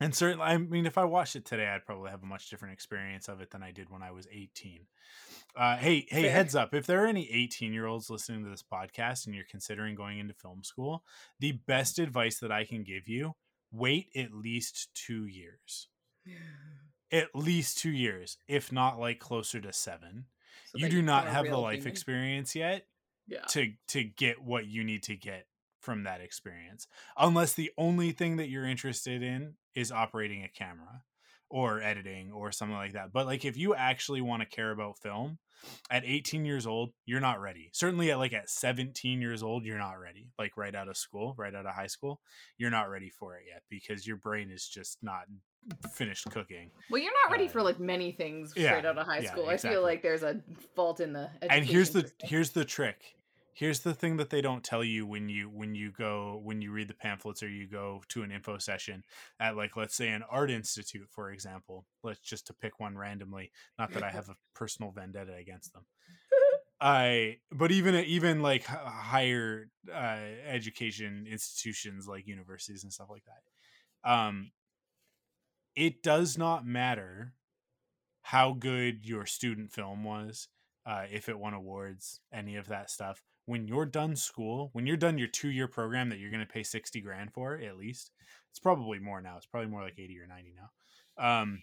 and 0.00 0.14
certainly 0.14 0.44
i 0.44 0.56
mean 0.58 0.86
if 0.86 0.98
i 0.98 1.04
watched 1.04 1.36
it 1.36 1.44
today 1.44 1.66
i'd 1.68 1.84
probably 1.86 2.10
have 2.10 2.22
a 2.22 2.26
much 2.26 2.48
different 2.50 2.72
experience 2.74 3.28
of 3.28 3.40
it 3.40 3.50
than 3.50 3.62
i 3.62 3.70
did 3.70 3.88
when 3.90 4.02
i 4.02 4.10
was 4.10 4.26
18 4.32 4.80
uh 5.56 5.76
hey 5.76 6.06
hey 6.10 6.22
Fair. 6.22 6.30
heads 6.30 6.54
up 6.54 6.74
if 6.74 6.86
there 6.86 7.02
are 7.04 7.06
any 7.06 7.30
18 7.30 7.72
year 7.72 7.86
olds 7.86 8.10
listening 8.10 8.44
to 8.44 8.50
this 8.50 8.62
podcast 8.62 9.26
and 9.26 9.34
you're 9.34 9.44
considering 9.50 9.94
going 9.94 10.18
into 10.18 10.34
film 10.34 10.62
school 10.62 11.02
the 11.40 11.52
best 11.66 11.98
advice 11.98 12.38
that 12.40 12.52
i 12.52 12.64
can 12.64 12.82
give 12.84 13.08
you 13.08 13.32
wait 13.72 14.08
at 14.16 14.32
least 14.32 14.88
two 14.94 15.26
years 15.26 15.88
at 17.12 17.28
least 17.34 17.78
two 17.78 17.90
years 17.90 18.36
if 18.48 18.72
not 18.72 18.98
like 18.98 19.18
closer 19.18 19.60
to 19.60 19.72
seven 19.72 20.26
So 20.72 20.78
you 20.78 20.88
do 20.88 21.02
not 21.02 21.26
have 21.26 21.46
the 21.46 21.56
life 21.56 21.78
human. 21.78 21.92
experience 21.92 22.54
yet 22.54 22.86
Yeah. 23.28 23.44
to 23.50 23.72
to 23.88 24.04
get 24.04 24.42
what 24.42 24.66
you 24.66 24.84
need 24.84 25.04
to 25.04 25.16
get 25.16 25.46
from 25.80 26.04
that 26.04 26.20
experience 26.20 26.86
unless 27.18 27.52
the 27.52 27.70
only 27.78 28.12
thing 28.12 28.36
that 28.36 28.48
you're 28.48 28.66
interested 28.66 29.22
in 29.22 29.54
is 29.74 29.92
operating 29.92 30.42
a 30.42 30.48
camera 30.48 31.02
or 31.48 31.80
editing 31.80 32.32
or 32.32 32.50
something 32.50 32.76
like 32.76 32.92
that. 32.94 33.12
But 33.12 33.26
like 33.26 33.44
if 33.44 33.56
you 33.56 33.74
actually 33.74 34.20
want 34.20 34.42
to 34.42 34.48
care 34.48 34.72
about 34.72 34.98
film 34.98 35.38
at 35.90 36.04
18 36.04 36.44
years 36.44 36.66
old 36.66 36.90
you're 37.04 37.20
not 37.20 37.40
ready. 37.40 37.70
Certainly 37.72 38.10
at 38.10 38.18
like 38.18 38.32
at 38.32 38.50
17 38.50 39.20
years 39.20 39.42
old 39.42 39.64
you're 39.64 39.78
not 39.78 39.94
ready. 40.00 40.28
Like 40.38 40.56
right 40.56 40.74
out 40.74 40.88
of 40.88 40.96
school 40.96 41.34
right 41.38 41.54
out 41.54 41.66
of 41.66 41.74
high 41.74 41.86
school 41.86 42.20
you're 42.58 42.70
not 42.70 42.90
ready 42.90 43.10
for 43.10 43.36
it 43.36 43.42
yet 43.48 43.62
because 43.70 44.06
your 44.06 44.16
brain 44.16 44.50
is 44.50 44.66
just 44.66 44.98
not 45.02 45.22
finished 45.92 46.30
cooking 46.30 46.70
Well, 46.90 47.02
you're 47.02 47.12
not 47.24 47.32
ready 47.32 47.46
Uh, 47.46 47.50
for 47.52 47.62
like 47.62 47.80
many 47.80 48.12
things 48.12 48.52
yeah, 48.56 48.68
straight 48.70 48.84
out 48.84 48.98
of 48.98 49.06
high 49.06 49.18
yeah, 49.18 49.30
school. 49.32 49.48
I 49.48 49.56
feel 49.56 49.82
like 49.82 50.02
there's 50.02 50.22
a 50.22 50.40
fault 50.74 51.00
in 51.00 51.12
the 51.12 51.28
and 51.42 51.64
here's 51.64 51.90
the 51.90 52.02
system. 52.02 52.18
here's 52.28 52.50
the 52.50 52.64
trick 52.64 53.15
here's 53.56 53.80
the 53.80 53.94
thing 53.94 54.18
that 54.18 54.28
they 54.28 54.42
don't 54.42 54.62
tell 54.62 54.84
you 54.84 55.06
when 55.06 55.28
you 55.28 55.48
when 55.48 55.74
you 55.74 55.90
go 55.90 56.40
when 56.44 56.60
you 56.60 56.70
read 56.70 56.88
the 56.88 56.94
pamphlets 56.94 57.42
or 57.42 57.48
you 57.48 57.66
go 57.66 58.02
to 58.08 58.22
an 58.22 58.30
info 58.30 58.58
session 58.58 59.02
at 59.40 59.56
like 59.56 59.76
let's 59.76 59.96
say 59.96 60.08
an 60.10 60.22
art 60.30 60.50
institute 60.50 61.08
for 61.10 61.30
example 61.30 61.86
let's 62.04 62.20
just 62.20 62.46
to 62.46 62.52
pick 62.54 62.78
one 62.78 62.96
randomly 62.96 63.50
not 63.78 63.90
that 63.92 64.02
i 64.02 64.10
have 64.10 64.28
a 64.28 64.36
personal 64.54 64.92
vendetta 64.92 65.34
against 65.34 65.72
them 65.72 65.84
I 66.78 67.38
but 67.50 67.72
even 67.72 67.94
even 67.94 68.42
like 68.42 68.64
higher 68.64 69.70
uh, 69.90 70.18
education 70.46 71.26
institutions 71.26 72.06
like 72.06 72.26
universities 72.26 72.82
and 72.82 72.92
stuff 72.92 73.08
like 73.10 73.22
that, 73.24 74.10
um, 74.10 74.50
it 75.74 76.02
does 76.02 76.36
not 76.36 76.66
matter 76.66 77.32
how 78.22 78.52
good 78.52 79.06
your 79.06 79.24
student 79.24 79.72
film 79.72 80.04
was, 80.04 80.48
uh, 80.84 81.04
if 81.10 81.28
it 81.28 81.38
won 81.38 81.54
awards, 81.54 82.20
any 82.32 82.56
of 82.56 82.68
that 82.68 82.90
stuff. 82.90 83.22
When 83.46 83.66
you're 83.66 83.86
done 83.86 84.16
school, 84.16 84.70
when 84.72 84.86
you're 84.86 84.96
done 84.96 85.18
your 85.18 85.28
two 85.28 85.50
year 85.50 85.68
program 85.68 86.08
that 86.10 86.18
you're 86.18 86.30
going 86.30 86.44
to 86.46 86.52
pay 86.52 86.62
sixty 86.62 87.00
grand 87.00 87.32
for 87.32 87.54
at 87.54 87.76
least, 87.76 88.10
it's 88.50 88.58
probably 88.58 88.98
more 88.98 89.20
now. 89.20 89.36
It's 89.36 89.46
probably 89.46 89.70
more 89.70 89.82
like 89.82 89.98
eighty 89.98 90.18
or 90.18 90.26
ninety 90.26 90.52
now. 90.54 91.42
Um, 91.42 91.62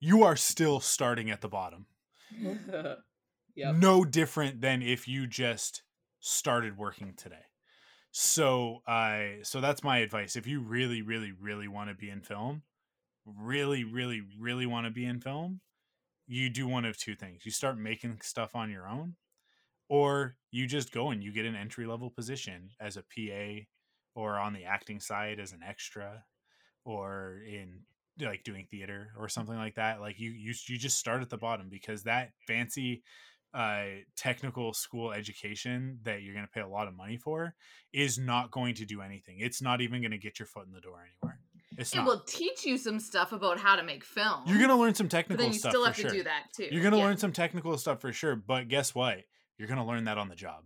you 0.00 0.22
are 0.24 0.36
still 0.36 0.80
starting 0.80 1.30
at 1.30 1.40
the 1.40 1.48
bottom 1.48 1.86
yep. 3.54 3.74
no 3.74 4.04
different 4.04 4.60
than 4.60 4.82
if 4.82 5.08
you 5.08 5.26
just 5.26 5.82
started 6.20 6.76
working 6.76 7.14
today. 7.16 7.46
So 8.10 8.82
I 8.86 9.38
so 9.42 9.60
that's 9.60 9.82
my 9.82 9.98
advice. 9.98 10.36
If 10.36 10.46
you 10.46 10.60
really, 10.60 11.02
really, 11.02 11.32
really 11.32 11.68
want 11.68 11.90
to 11.90 11.94
be 11.94 12.10
in 12.10 12.20
film, 12.20 12.62
really, 13.26 13.82
really, 13.82 14.22
really 14.38 14.66
want 14.66 14.86
to 14.86 14.92
be 14.92 15.04
in 15.04 15.20
film, 15.20 15.60
you 16.26 16.48
do 16.48 16.68
one 16.68 16.84
of 16.84 16.96
two 16.96 17.16
things. 17.16 17.44
You 17.44 17.50
start 17.50 17.78
making 17.78 18.18
stuff 18.22 18.54
on 18.54 18.70
your 18.70 18.88
own, 18.88 19.16
or 19.88 20.36
you 20.50 20.66
just 20.66 20.92
go 20.92 21.10
and 21.10 21.22
you 21.22 21.32
get 21.32 21.44
an 21.46 21.56
entry 21.56 21.86
level 21.86 22.10
position 22.10 22.70
as 22.80 22.96
a 22.96 23.02
PA 23.02 23.64
or 24.14 24.38
on 24.38 24.52
the 24.52 24.64
acting 24.64 25.00
side 25.00 25.38
as 25.40 25.52
an 25.52 25.60
extra 25.66 26.24
or 26.84 27.42
in 27.46 27.80
like 28.20 28.44
doing 28.44 28.66
theater 28.70 29.10
or 29.18 29.28
something 29.28 29.56
like 29.56 29.74
that 29.74 30.00
like 30.00 30.20
you 30.20 30.30
you 30.30 30.54
you 30.68 30.78
just 30.78 30.98
start 30.98 31.20
at 31.20 31.28
the 31.30 31.36
bottom 31.36 31.68
because 31.68 32.04
that 32.04 32.30
fancy 32.46 33.02
uh 33.54 33.86
technical 34.16 34.72
school 34.72 35.12
education 35.12 35.98
that 36.04 36.22
you're 36.22 36.34
going 36.34 36.46
to 36.46 36.50
pay 36.52 36.60
a 36.60 36.68
lot 36.68 36.86
of 36.86 36.94
money 36.94 37.16
for 37.16 37.54
is 37.92 38.16
not 38.18 38.52
going 38.52 38.74
to 38.74 38.84
do 38.84 39.00
anything 39.00 39.38
it's 39.40 39.60
not 39.60 39.80
even 39.80 40.00
going 40.00 40.12
to 40.12 40.18
get 40.18 40.38
your 40.38 40.46
foot 40.46 40.66
in 40.66 40.72
the 40.72 40.80
door 40.80 41.00
anywhere 41.02 41.40
it's 41.76 41.92
It 41.92 41.96
not 41.98 42.06
will 42.06 42.20
teach 42.20 42.64
you 42.64 42.78
some 42.78 43.00
stuff 43.00 43.32
about 43.32 43.58
how 43.58 43.74
to 43.74 43.82
make 43.82 44.04
film. 44.04 44.42
you're 44.46 44.58
going 44.58 44.68
to 44.70 44.76
learn 44.76 44.94
some 44.94 45.06
but 45.06 45.10
technical 45.10 45.44
then 45.46 45.52
you 45.52 45.58
stuff 45.58 45.72
still 45.72 45.82
for 45.82 45.86
have 45.88 45.96
to 45.96 46.02
sure 46.02 46.10
do 46.12 46.22
that 46.22 46.44
too. 46.54 46.68
you're 46.70 46.82
going 46.82 46.92
to 46.92 46.98
Yeah. 46.98 47.04
learn 47.04 47.16
some 47.16 47.32
technical 47.32 47.76
stuff 47.78 48.00
for 48.00 48.12
sure 48.12 48.36
but 48.36 48.68
guess 48.68 48.94
what 48.94 49.18
you're 49.58 49.68
going 49.68 49.78
to 49.78 49.84
learn 49.84 50.04
that 50.04 50.18
on 50.18 50.28
the 50.28 50.34
job 50.34 50.64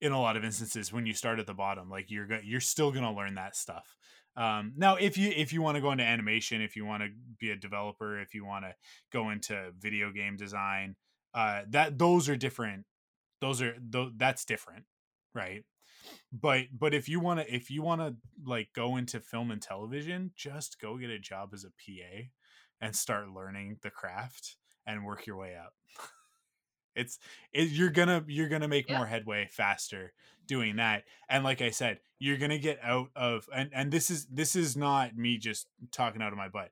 in 0.00 0.12
a 0.12 0.20
lot 0.20 0.36
of 0.36 0.44
instances 0.44 0.92
when 0.92 1.06
you 1.06 1.14
start 1.14 1.38
at 1.38 1.46
the 1.46 1.54
bottom 1.54 1.88
like 1.88 2.10
you're 2.10 2.26
go- 2.26 2.40
you're 2.42 2.60
still 2.60 2.90
going 2.90 3.04
to 3.04 3.10
learn 3.10 3.34
that 3.34 3.56
stuff. 3.56 3.96
Um, 4.36 4.72
now 4.76 4.96
if 4.96 5.16
you 5.16 5.32
if 5.34 5.52
you 5.52 5.62
want 5.62 5.76
to 5.76 5.80
go 5.80 5.92
into 5.92 6.04
animation 6.04 6.60
if 6.60 6.74
you 6.74 6.84
want 6.84 7.04
to 7.04 7.10
be 7.38 7.50
a 7.50 7.56
developer 7.56 8.18
if 8.20 8.34
you 8.34 8.44
want 8.44 8.64
to 8.64 8.74
go 9.12 9.30
into 9.30 9.70
video 9.78 10.10
game 10.10 10.36
design 10.36 10.96
uh, 11.34 11.62
that 11.70 11.98
those 11.98 12.28
are 12.28 12.36
different 12.36 12.84
those 13.40 13.62
are 13.62 13.76
th- 13.92 14.12
that's 14.16 14.44
different 14.44 14.86
right? 15.34 15.64
But 16.32 16.66
but 16.78 16.94
if 16.94 17.08
you 17.08 17.20
want 17.20 17.40
to 17.40 17.54
if 17.54 17.70
you 17.70 17.82
want 17.82 18.00
to 18.00 18.16
like 18.44 18.68
go 18.74 18.96
into 18.96 19.20
film 19.20 19.50
and 19.50 19.60
television 19.60 20.32
just 20.36 20.80
go 20.80 20.96
get 20.96 21.10
a 21.10 21.18
job 21.18 21.50
as 21.52 21.64
a 21.64 21.68
pa 21.68 22.28
and 22.80 22.94
start 22.94 23.30
learning 23.30 23.78
the 23.82 23.90
craft 23.90 24.56
and 24.86 25.04
work 25.04 25.26
your 25.26 25.36
way 25.36 25.54
up 25.56 25.74
it's 26.96 27.18
it, 27.52 27.68
you're 27.70 27.90
gonna 27.90 28.24
you're 28.28 28.48
gonna 28.48 28.68
make 28.68 28.88
Yeah. 28.88 28.96
more 28.98 29.06
headway 29.06 29.48
faster 29.50 30.12
doing 30.46 30.76
that 30.76 31.04
and 31.28 31.42
like 31.44 31.62
i 31.62 31.70
said 31.70 31.98
you're 32.18 32.36
gonna 32.36 32.58
get 32.58 32.78
out 32.82 33.08
of 33.16 33.48
and 33.54 33.70
and 33.72 33.90
this 33.90 34.10
is 34.10 34.26
this 34.26 34.54
is 34.54 34.76
not 34.76 35.16
me 35.16 35.38
just 35.38 35.66
talking 35.90 36.20
out 36.22 36.32
of 36.32 36.38
my 36.38 36.48
butt 36.48 36.70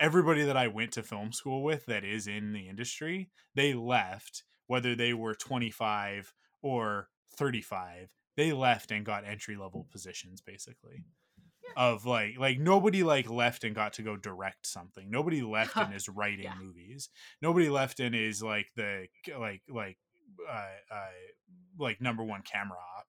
everybody 0.00 0.44
that 0.44 0.56
i 0.56 0.66
went 0.68 0.92
to 0.92 1.02
film 1.02 1.32
school 1.32 1.62
with 1.62 1.86
that 1.86 2.04
is 2.04 2.26
in 2.26 2.52
the 2.52 2.68
industry 2.68 3.30
they 3.54 3.74
left 3.74 4.42
whether 4.66 4.94
they 4.94 5.14
were 5.14 5.34
25 5.34 6.32
or 6.62 7.08
35 7.36 8.10
they 8.36 8.52
left 8.52 8.90
and 8.90 9.04
got 9.04 9.24
entry 9.24 9.56
level 9.56 9.86
positions 9.90 10.40
basically 10.40 11.04
of 11.76 12.06
like 12.06 12.38
like 12.38 12.58
nobody 12.58 13.02
like 13.02 13.28
left 13.30 13.64
and 13.64 13.74
got 13.74 13.94
to 13.94 14.02
go 14.02 14.16
direct 14.16 14.66
something. 14.66 15.10
Nobody 15.10 15.42
left 15.42 15.76
and 15.76 15.94
is 15.94 16.08
writing 16.08 16.44
Yeah. 16.44 16.54
movies. 16.60 17.08
Nobody 17.42 17.68
left 17.68 18.00
and 18.00 18.14
is 18.14 18.42
like 18.42 18.68
the 18.76 19.06
like 19.38 19.62
like 19.68 19.98
uh, 20.48 20.94
uh 20.94 21.08
like 21.78 22.00
number 22.00 22.22
one 22.24 22.42
camera 22.42 22.78
op 22.98 23.06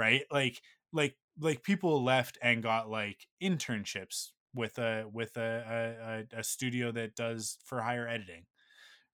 right? 0.00 0.22
Like 0.30 0.60
like 0.92 1.16
like 1.38 1.62
people 1.62 2.02
left 2.02 2.38
and 2.42 2.62
got 2.62 2.90
like 2.90 3.26
internships 3.42 4.30
with 4.54 4.78
a 4.78 5.04
with 5.12 5.36
a 5.36 6.26
a, 6.34 6.38
a, 6.40 6.42
studio 6.42 6.90
that 6.92 7.14
does 7.14 7.58
for 7.64 7.82
hire 7.82 8.08
editing 8.08 8.44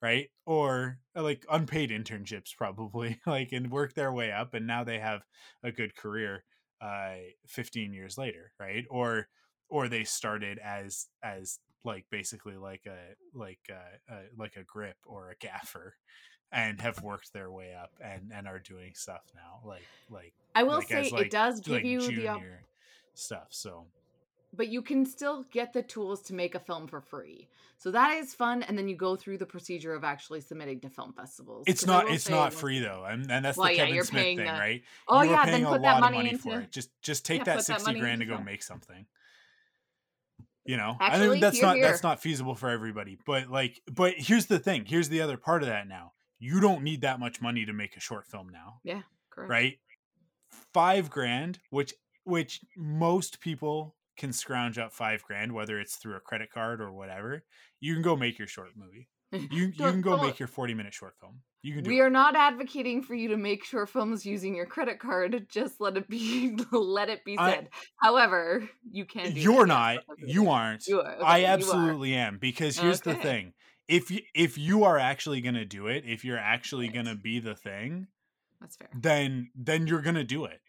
right? 0.03 0.29
Or 0.45 0.99
uh, 1.17 1.23
like 1.23 1.45
unpaid 1.51 1.91
internships 1.91 2.57
probably 2.57 3.21
like 3.27 3.53
and 3.53 3.71
work 3.71 3.95
their 3.95 4.13
way 4.13 4.31
up 4.31 4.55
and 4.55 4.67
now 4.67 4.85
they 4.85 4.99
have 4.99 5.23
a 5.63 5.73
good 5.73 5.97
career 5.97 6.45
uh 6.81 7.17
15 7.47 7.93
years 7.93 8.19
later 8.19 8.53
right? 8.59 8.85
Or 8.91 9.29
or 9.69 9.89
they 9.89 10.05
started 10.05 10.59
as 10.59 11.07
as 11.23 11.59
like 11.85 12.05
basically 12.11 12.57
like 12.57 12.83
a 12.87 13.39
like 13.39 13.61
a, 13.71 14.13
a 14.15 14.19
like 14.37 14.57
a 14.57 14.65
grip 14.65 14.97
or 15.07 15.31
a 15.31 15.37
gaffer 15.37 15.95
and 16.53 16.81
have 16.81 17.03
worked 17.03 17.33
their 17.33 17.51
way 17.51 17.75
up 17.75 17.91
and 18.03 18.33
and 18.35 18.47
are 18.47 18.59
doing 18.59 18.93
stuff 18.95 19.23
now 19.35 19.61
like 19.69 19.87
like 20.11 20.33
I 20.55 20.63
will 20.65 20.77
like, 20.77 20.89
say 20.89 21.07
as, 21.07 21.13
it 21.13 21.31
does 21.31 21.61
give 21.61 21.75
like 21.75 21.85
you 21.85 22.01
the 22.01 22.29
op- 22.29 22.43
stuff 23.15 23.49
so 23.51 23.87
but 24.57 24.69
you 24.69 24.83
can 24.83 25.05
still 25.05 25.45
get 25.51 25.73
the 25.73 25.83
tools 25.83 26.23
to 26.23 26.35
make 26.35 26.55
a 26.55 26.61
film 26.61 26.87
for 26.87 27.01
free. 27.01 27.49
So 27.79 27.91
that 27.91 28.17
is 28.17 28.35
fun 28.35 28.63
and 28.63 28.77
then 28.79 28.89
you 28.89 28.97
go 28.97 29.17
through 29.17 29.39
the 29.39 29.47
procedure 29.47 29.95
of 29.95 30.03
actually 30.03 30.41
submitting 30.41 30.81
to 30.81 30.89
film 30.89 31.13
festivals. 31.13 31.65
it's 31.67 31.85
I 31.85 31.93
not 31.93 32.11
it's 32.11 32.25
say 32.25 32.33
not 32.33 32.55
free 32.55 32.79
though 32.81 33.05
and, 33.05 33.31
and 33.31 33.45
that's 33.45 33.59
Well, 33.59 33.69
the 33.69 33.75
yeah, 33.75 33.81
kevin 33.83 33.95
you're 33.95 34.05
smith 34.05 34.25
thing 34.25 34.37
the- 34.39 34.45
right 34.45 34.83
Oh 35.09 35.23
you 35.23 35.31
yeah, 35.31 35.45
paying 35.45 35.65
then 35.65 35.67
a 35.67 35.71
put 35.73 35.81
lot 35.83 35.91
that 35.91 35.97
of 35.97 36.01
money 36.01 36.17
money 36.17 36.31
into 36.31 36.43
for 36.45 36.61
it 36.61 36.73
just 36.73 36.91
just 37.03 37.27
take 37.27 37.41
Yeah, 37.41 37.45
that 37.45 37.59
put 37.59 37.67
that 37.67 37.81
60 37.83 38.01
grand 38.01 38.21
to 38.21 38.27
go 38.27 38.41
make 38.41 38.63
something 38.63 39.07
you 40.65 40.77
know 40.77 40.97
Actually, 41.01 41.35
and 41.35 41.43
that's 41.43 41.59
here, 41.59 41.67
not 41.67 41.81
that's 41.81 42.03
not 42.03 42.21
feasible 42.21 42.55
for 42.55 42.71
everybody 42.71 43.19
but 43.27 43.49
like 43.51 43.81
but 43.93 44.15
here's 44.17 44.47
the 44.47 44.59
thing 44.59 44.85
here's 44.87 45.09
the 45.09 45.21
other 45.21 45.37
part 45.37 45.63
of 45.63 45.69
that 45.69 45.87
now 45.87 46.13
you 46.39 46.61
don't 46.61 46.83
need 46.83 47.03
that 47.03 47.21
much 47.21 47.41
money 47.41 47.65
to 47.65 47.73
make 47.73 47.97
a 47.97 48.01
short 48.01 48.27
film 48.27 48.49
now 48.49 48.81
Yeah, 48.85 49.03
Correct. 49.31 49.51
right 49.51 49.79
five 50.73 51.11
grand 51.11 51.59
which 51.71 51.95
which 52.25 52.61
most 52.77 53.41
people 53.41 53.95
can 54.17 54.33
scrounge 54.33 54.79
up 54.79 54.93
five 54.93 55.23
grand 55.23 55.53
whether 55.53 55.79
it's 55.79 55.97
through 55.97 56.17
a 56.17 56.21
credit 56.21 56.51
card 56.53 56.81
or 56.81 56.93
whatever 56.93 57.45
you 57.81 57.93
can 57.95 58.03
go 58.03 58.17
make 58.17 58.39
your 58.39 58.49
short 58.49 58.71
movie 58.77 59.09
you, 59.33 59.67
you 59.67 59.73
can 59.73 60.01
go 60.01 60.17
make 60.17 60.39
your 60.39 60.47
40 60.49 60.75
minute 60.75 60.95
short 60.95 61.15
film 61.21 61.41
you 61.63 61.75
can 61.75 61.83
do 61.83 61.91
We 61.91 61.99
it. 61.99 62.03
are 62.05 62.11
not 62.11 62.37
advocating 62.37 63.03
for 63.03 63.15
you 63.15 63.29
to 63.31 63.37
make 63.37 63.65
short 63.65 63.89
films 63.91 64.25
using 64.25 64.55
your 64.55 64.67
credit 64.67 65.01
card. 65.01 65.47
Just 65.49 65.81
let 65.81 65.97
it 65.97 66.09
be. 66.09 66.57
let 66.71 67.09
it 67.09 67.25
be 67.25 67.37
I- 67.37 67.51
said. 67.55 67.69
However, 67.97 68.69
you 68.89 69.05
can. 69.05 69.33
Do 69.35 69.41
you're 69.41 69.67
not 69.67 70.05
you 70.19 70.49
aren't 70.49 70.87
You 70.87 71.01
are. 71.01 71.15
okay, 71.17 71.25
I 71.25 71.39
you 71.39 71.45
are. 71.47 71.49
absolutely 71.49 72.15
am 72.15 72.39
because 72.39 72.79
here's 72.79 73.01
the 73.01 73.17
thing. 73.17 73.53
If 73.89 74.13
you 74.13 74.21
if 74.33 74.57
you 74.57 74.85
are 74.85 74.97
actually 74.97 75.41
going 75.41 75.57
to 75.57 75.65
do 75.65 75.89
it, 75.89 76.05
if 76.07 76.25
you're 76.25 76.39
actually 76.39 76.85
Right. 76.87 76.95
going 76.95 77.07
to 77.07 77.17
be 77.17 77.41
the 77.41 77.57
thing, 77.57 78.07
That's 78.61 78.77
fair. 78.77 78.89
then 78.95 79.51
then 79.57 79.89
you're 79.89 80.03
going 80.03 80.15
to 80.15 80.25
do 80.25 80.45
it. 80.45 80.61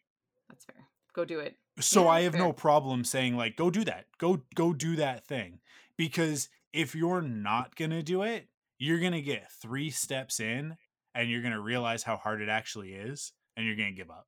That's 0.50 0.66
fair. 0.66 0.88
Go 1.14 1.26
do 1.26 1.40
it. 1.42 1.58
So 1.80 2.08
Yeah, 2.08 2.08
I 2.08 2.22
have 2.22 2.34
fair. 2.34 2.40
no 2.40 2.54
problem 2.54 3.04
saying 3.04 3.36
like 3.36 3.56
go 3.56 3.70
do 3.70 3.84
that. 3.86 4.08
Go 4.18 4.44
go 4.56 4.74
do 4.74 4.96
that 4.98 5.26
thing 5.28 5.62
because 5.98 6.50
if 6.74 6.96
you're 6.96 7.22
not 7.22 7.76
going 7.76 7.92
to 7.92 8.04
do 8.04 8.24
it, 8.24 8.50
you're 8.80 9.00
going 9.00 9.14
to 9.14 9.22
get 9.22 9.52
3 9.52 9.90
steps 9.90 10.40
in 10.40 10.78
and 11.16 11.30
you're 11.30 11.42
going 11.42 11.54
to 11.54 11.62
realize 11.62 12.04
how 12.04 12.18
hard 12.18 12.42
it 12.42 12.50
actually 12.50 12.94
is 12.94 13.34
and 13.56 13.66
you're 13.66 13.76
going 13.76 13.90
to 13.94 13.96
give 13.96 14.12
up. 14.12 14.28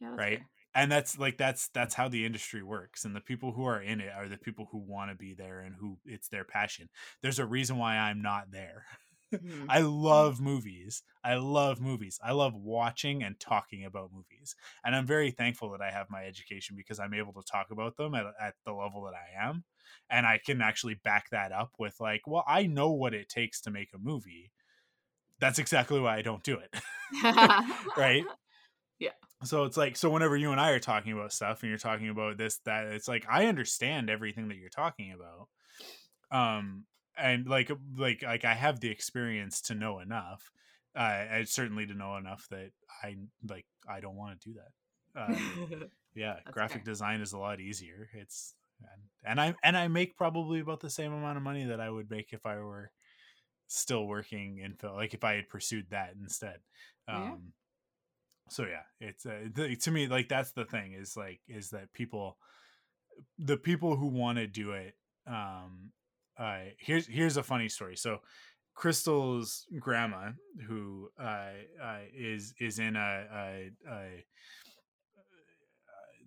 Yeah, 0.00 0.16
Right? 0.16 0.40
fair. 0.40 0.48
and 0.74 0.90
that's 0.90 1.18
like 1.18 1.36
that's 1.38 1.68
that's 1.68 1.94
how 1.94 2.08
the 2.08 2.24
industry 2.26 2.62
works 2.62 3.04
and 3.04 3.14
the 3.14 3.20
people 3.20 3.52
who 3.52 3.64
are 3.64 3.80
in 3.80 4.00
it 4.00 4.12
are 4.12 4.28
the 4.28 4.36
people 4.38 4.68
who 4.70 4.78
want 4.78 5.10
to 5.10 5.16
be 5.16 5.32
there 5.34 5.60
and 5.60 5.74
who 5.76 5.98
it's 6.04 6.28
their 6.28 6.44
passion 6.44 6.88
there's 7.22 7.38
a 7.38 7.46
reason 7.46 7.76
why 7.78 7.96
i'm 7.96 8.20
not 8.20 8.50
there 8.50 8.84
Mhm. 9.40 9.68
i 9.68 9.80
love 9.80 10.40
movies 10.40 11.02
i 11.24 11.34
love 11.34 11.80
movies 11.80 12.18
i 12.22 12.32
love 12.32 12.54
watching 12.54 13.22
and 13.22 13.38
talking 13.40 13.84
about 13.84 14.12
movies 14.12 14.56
and 14.84 14.94
i'm 14.96 15.06
very 15.06 15.30
thankful 15.30 15.70
that 15.70 15.82
i 15.82 15.90
have 15.90 16.10
my 16.10 16.24
education 16.24 16.76
because 16.76 16.98
i'm 16.98 17.14
able 17.14 17.32
to 17.32 17.42
talk 17.42 17.70
about 17.70 17.96
them 17.96 18.14
at, 18.14 18.26
at 18.40 18.54
the 18.64 18.72
level 18.72 19.02
that 19.04 19.14
i 19.14 19.46
am 19.48 19.64
and 20.10 20.26
i 20.26 20.38
can 20.38 20.60
actually 20.62 20.94
back 20.94 21.28
that 21.30 21.52
up 21.52 21.72
with 21.78 21.96
like 22.00 22.26
well 22.26 22.44
i 22.46 22.66
know 22.66 22.90
what 22.90 23.14
it 23.14 23.28
takes 23.28 23.60
to 23.60 23.70
make 23.70 23.92
a 23.94 23.98
movie 23.98 24.52
that's 25.40 25.58
exactly 25.60 26.00
why 26.00 26.16
i 26.16 26.22
don't 26.22 26.44
do 26.44 26.58
it 26.58 26.74
right? 27.96 28.28
Yeah. 28.98 29.12
So 29.44 29.64
it's 29.64 29.76
like 29.76 29.96
so 29.96 30.10
whenever 30.10 30.36
you 30.36 30.50
and 30.50 30.60
I 30.60 30.70
are 30.70 30.80
talking 30.80 31.12
about 31.12 31.32
stuff 31.32 31.62
and 31.62 31.68
you're 31.70 31.78
talking 31.78 32.08
about 32.08 32.38
this 32.38 32.58
that 32.64 32.86
it's 32.88 33.06
like 33.06 33.24
I 33.28 33.46
understand 33.46 34.10
everything 34.10 34.48
that 34.48 34.56
you're 34.56 34.68
talking 34.68 35.12
about. 35.12 35.48
Um 36.30 36.86
and 37.18 37.46
like 37.46 37.70
like 37.96 38.22
like 38.22 38.44
I 38.44 38.54
have 38.54 38.80
the 38.80 38.90
experience 38.90 39.60
to 39.62 39.74
know 39.74 39.98
enough. 40.00 40.50
Uh 40.96 41.24
and 41.30 41.48
certainly 41.48 41.86
to 41.86 41.94
know 41.94 42.16
enough 42.16 42.46
that 42.50 42.70
I 43.02 43.16
like 43.48 43.66
I 43.88 44.00
don't 44.00 44.16
want 44.16 44.40
to 44.40 44.48
do 44.50 44.54
that. 44.54 45.20
Uh, 45.20 45.86
yeah, 46.14 46.36
graphic 46.50 46.84
fair. 46.84 46.92
design 46.92 47.20
is 47.20 47.32
a 47.32 47.38
lot 47.38 47.60
easier. 47.60 48.08
It's 48.14 48.54
and, 48.80 49.02
and 49.24 49.40
I 49.40 49.54
and 49.62 49.76
I 49.76 49.88
make 49.88 50.16
probably 50.16 50.60
about 50.60 50.80
the 50.80 50.90
same 50.90 51.12
amount 51.12 51.36
of 51.36 51.42
money 51.42 51.64
that 51.66 51.80
I 51.80 51.90
would 51.90 52.10
make 52.10 52.32
if 52.32 52.46
I 52.46 52.56
were 52.56 52.90
still 53.70 54.06
working 54.06 54.58
in 54.64 54.72
film 54.72 54.96
like 54.96 55.12
if 55.12 55.22
i 55.24 55.34
had 55.34 55.46
pursued 55.46 55.84
that 55.90 56.14
instead 56.18 56.56
um 57.06 57.22
Yeah. 57.22 57.34
so 58.48 58.62
yeah 58.64 58.82
it's 58.98 59.26
uh, 59.26 59.40
th- 59.54 59.84
to 59.84 59.90
me 59.90 60.06
like 60.06 60.26
that's 60.30 60.52
the 60.52 60.64
thing 60.64 60.94
is 60.94 61.18
like 61.18 61.40
is 61.48 61.68
that 61.70 61.92
people 61.92 62.38
the 63.38 63.58
people 63.58 63.94
who 63.94 64.06
want 64.06 64.38
to 64.38 64.46
do 64.46 64.72
it 64.72 64.94
um 65.26 65.90
uh 66.38 66.60
here's 66.78 67.06
here's 67.06 67.36
a 67.36 67.42
funny 67.42 67.68
story 67.68 67.96
so 67.96 68.18
crystal's 68.74 69.66
grandma 69.80 70.30
who 70.66 71.08
uh, 71.20 71.50
uh 71.82 71.98
is 72.14 72.54
is 72.60 72.78
in 72.78 72.94
a, 72.94 73.26
a, 73.34 73.70
a 73.90 73.94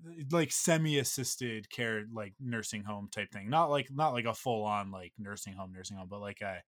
uh, 0.07 0.13
like 0.31 0.51
semi-assisted 0.51 1.69
care 1.69 2.03
like 2.13 2.33
nursing 2.39 2.83
home 2.83 3.07
type 3.09 3.31
thing 3.31 3.49
not 3.49 3.69
like 3.69 3.87
not 3.91 4.11
like 4.11 4.25
a 4.25 4.33
full-on 4.33 4.91
like 4.91 5.13
nursing 5.17 5.53
home 5.53 5.71
nursing 5.73 5.95
home 5.95 6.07
but 6.09 6.19
like 6.19 6.41
a 6.41 6.61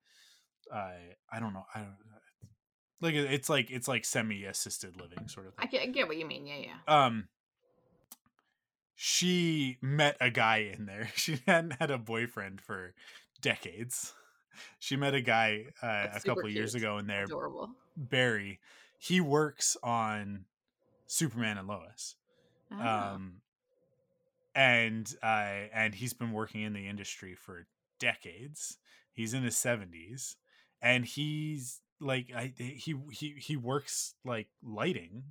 uh, 0.73 0.93
i 1.31 1.39
don't 1.39 1.53
know 1.53 1.65
i 1.75 1.79
don't 1.79 1.95
like 3.03 3.15
it's 3.15 3.50
like 3.50 3.69
it's 3.69 3.88
like 3.88 4.05
semi-assisted 4.05 5.00
living 5.00 5.27
sort 5.27 5.47
of 5.47 5.53
I 5.57 5.63
thing 5.63 5.71
get, 5.71 5.81
I 5.81 5.85
get 5.88 6.07
what 6.07 6.17
you 6.17 6.25
mean. 6.25 6.47
Yeah, 6.47 6.55
yeah. 6.57 6.77
um 6.88 7.27
she 8.95 9.77
met 9.81 10.15
a 10.21 10.31
guy 10.31 10.73
in 10.73 10.85
there 10.85 11.12
she 11.15 11.39
hadn't 11.45 11.75
had 11.79 11.91
a 11.91 11.97
boyfriend 11.97 12.62
for 12.62 12.93
decades 13.43 14.13
she 14.79 14.95
met 14.95 15.13
a 15.13 15.21
guy 15.21 15.65
uh, 15.83 16.07
a 16.13 16.19
couple 16.19 16.50
years 16.50 16.73
ago 16.73 16.97
in 16.97 17.05
there 17.05 17.25
Adorable. 17.25 17.69
barry 17.95 18.59
he 18.97 19.21
works 19.21 19.77
on 19.83 20.45
superman 21.05 21.57
and 21.59 21.67
lois 21.67 22.15
Ah. 22.71 23.13
um 23.13 23.41
and 24.55 25.13
uh 25.21 25.67
and 25.73 25.93
he's 25.95 26.13
been 26.13 26.31
working 26.31 26.62
in 26.62 26.73
the 26.73 26.88
industry 26.88 27.35
for 27.35 27.67
decades 28.00 28.77
he's 29.12 29.33
in 29.33 29.43
his 29.43 29.55
70s 29.55 30.35
and 30.81 31.05
he's 31.05 31.81
like 32.00 32.31
i 32.35 32.53
he 32.57 32.95
he 33.12 33.35
he 33.38 33.55
works 33.55 34.15
like 34.25 34.47
lighting 34.63 35.23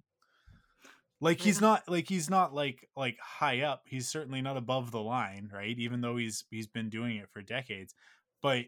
like 1.23 1.41
he's 1.41 1.61
not 1.61 1.89
like 1.89 2.09
he's 2.09 2.29
not 2.29 2.53
like 2.53 2.89
like 2.97 3.17
high 3.21 3.61
up 3.61 3.85
he's 3.87 4.09
certainly 4.09 4.43
not 4.43 4.57
above 4.57 4.91
the 4.91 5.01
line 5.01 5.49
right 5.55 5.79
even 5.79 6.01
though 6.01 6.17
he's 6.17 6.45
he's 6.51 6.67
been 6.67 6.91
doing 6.91 7.17
it 7.17 7.31
for 7.31 7.41
decades 7.41 7.95
but 8.43 8.65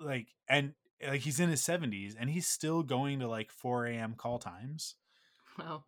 like 0.00 0.26
and 0.48 0.74
like 1.06 1.20
he's 1.20 1.40
in 1.40 1.48
his 1.48 1.62
70s 1.62 2.14
and 2.18 2.28
he's 2.28 2.46
still 2.46 2.82
going 2.82 3.20
to 3.20 3.28
like 3.28 3.50
4 3.50 3.86
a.m 3.86 4.14
call 4.14 4.38
times. 4.38 4.96
Wow. 5.58 5.84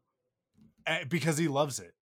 eh, 0.86 1.04
because 1.08 1.36
he 1.36 1.48
loves 1.48 1.78
it. 1.78 1.94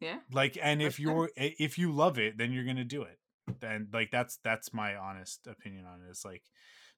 Yeah. 0.00 0.18
like 0.32 0.58
and 0.60 0.82
if 0.82 0.98
you're 0.98 1.30
if 1.36 1.78
you 1.78 1.92
love 1.92 2.18
it 2.18 2.36
then 2.36 2.52
you're 2.52 2.64
gonna 2.64 2.84
do 2.84 3.02
it. 3.02 3.18
Then 3.60 3.88
like 3.92 4.10
that's 4.10 4.38
that's 4.42 4.74
my 4.74 4.96
honest 4.96 5.46
opinion 5.46 5.84
on 5.86 6.00
it. 6.00 6.10
It's 6.10 6.24
like 6.24 6.42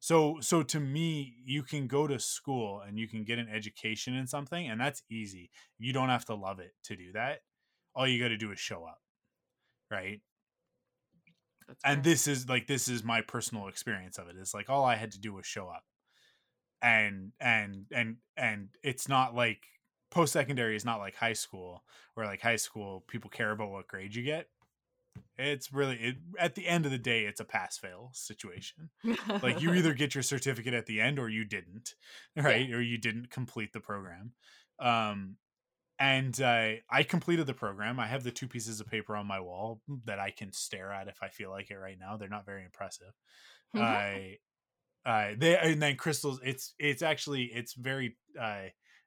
so 0.06 0.36
so 0.40 0.62
to 0.62 0.78
me 0.78 1.34
you 1.44 1.64
can 1.64 1.88
go 1.88 2.06
to 2.06 2.16
school 2.20 2.80
and 2.86 2.96
you 2.96 3.08
can 3.08 3.24
get 3.24 3.40
an 3.40 3.48
education 3.52 4.14
in 4.14 4.28
something 4.28 4.68
and 4.68 4.80
that's 4.80 5.02
easy. 5.10 5.50
You 5.80 5.92
don't 5.92 6.10
have 6.10 6.24
to 6.26 6.36
love 6.36 6.60
it 6.60 6.74
to 6.84 6.94
do 6.94 7.10
that. 7.14 7.40
All 7.92 8.06
you 8.06 8.22
got 8.22 8.28
to 8.28 8.36
do 8.36 8.52
is 8.52 8.60
show 8.60 8.84
up 8.84 9.00
right? 9.90 10.20
That's 11.66 11.80
and 11.84 12.04
this 12.04 12.28
is 12.28 12.48
like 12.48 12.68
this 12.68 12.86
is 12.86 13.02
my 13.02 13.20
personal 13.20 13.66
experience 13.66 14.16
of 14.16 14.28
it. 14.28 14.36
It's 14.40 14.54
like 14.54 14.70
all 14.70 14.84
i 14.84 14.94
had 14.94 15.10
to 15.10 15.20
do 15.20 15.32
was 15.32 15.44
show 15.44 15.66
up. 15.66 15.82
And 16.80 17.32
and 17.40 17.86
and 17.92 18.18
and 18.36 18.68
it's 18.84 19.08
not 19.08 19.34
like 19.34 19.66
post 20.12 20.32
secondary 20.32 20.76
is 20.76 20.84
not 20.84 21.00
like 21.00 21.16
high 21.16 21.32
school 21.32 21.82
where 22.14 22.26
like 22.26 22.42
high 22.42 22.54
school 22.54 23.02
people 23.08 23.28
care 23.28 23.50
about 23.50 23.72
what 23.72 23.88
grade 23.88 24.14
you 24.14 24.22
get 24.22 24.46
it's 25.38 25.72
really 25.72 25.96
it, 25.96 26.16
at 26.38 26.54
the 26.54 26.66
end 26.66 26.86
of 26.86 26.92
the 26.92 26.98
day 26.98 27.24
it's 27.24 27.40
a 27.40 27.44
pass 27.44 27.76
fail 27.78 28.10
situation. 28.12 28.90
Like 29.42 29.60
you 29.60 29.74
either 29.74 29.94
get 29.94 30.14
your 30.14 30.22
certificate 30.22 30.74
at 30.74 30.86
the 30.86 31.00
end 31.00 31.18
or 31.18 31.28
you 31.28 31.44
didn't 31.44 31.94
right? 32.36 32.70
Or 32.72 32.80
you 32.80 32.98
didn't 32.98 33.30
complete 33.30 33.72
the 33.72 33.80
program. 33.80 34.32
Um 34.78 35.36
and 35.98 36.38
uh, 36.42 36.72
i 36.90 37.02
completed 37.02 37.46
the 37.46 37.54
program. 37.54 37.98
I 37.98 38.06
have 38.06 38.22
the 38.22 38.30
two 38.30 38.46
pieces 38.46 38.80
of 38.80 38.86
paper 38.86 39.16
on 39.16 39.26
my 39.26 39.40
wall 39.40 39.80
that 40.04 40.18
i 40.18 40.30
can 40.30 40.52
stare 40.52 40.92
at 40.92 41.08
if 41.08 41.22
i 41.22 41.28
feel 41.28 41.50
like 41.50 41.70
it 41.70 41.76
right 41.76 41.98
now. 41.98 42.16
They're 42.16 42.28
not 42.28 42.46
very 42.46 42.64
impressive. 42.64 43.12
I 43.74 44.38
uh 45.04 45.32
they 45.36 45.56
and 45.56 45.80
then 45.80 45.96
crystals 45.96 46.40
it's 46.44 46.74
it's 46.78 47.02
actually 47.02 47.44
it's 47.44 47.74
very 47.74 48.16
uh 48.40 48.64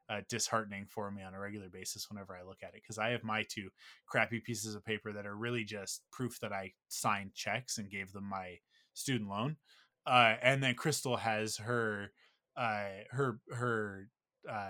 uh, 0.09 0.21
disheartening 0.27 0.85
for 0.87 1.11
me 1.11 1.23
on 1.23 1.33
a 1.33 1.39
regular 1.39 1.69
basis 1.69 2.07
whenever 2.09 2.35
I 2.35 2.43
look 2.43 2.63
at 2.63 2.69
it 2.69 2.81
because 2.81 2.97
I 2.97 3.09
have 3.09 3.23
my 3.23 3.45
two 3.47 3.69
crappy 4.07 4.39
pieces 4.39 4.75
of 4.75 4.83
paper 4.85 5.13
that 5.13 5.25
are 5.25 5.35
really 5.35 5.63
just 5.63 6.01
proof 6.11 6.39
that 6.39 6.51
I 6.51 6.73
signed 6.87 7.33
checks 7.33 7.77
and 7.77 7.89
gave 7.89 8.11
them 8.11 8.25
my 8.25 8.57
student 8.93 9.29
loan, 9.29 9.57
uh, 10.05 10.35
and 10.41 10.63
then 10.63 10.75
Crystal 10.75 11.17
has 11.17 11.57
her 11.57 12.11
uh, 12.57 12.89
her 13.11 13.39
her 13.51 14.09
uh, 14.49 14.69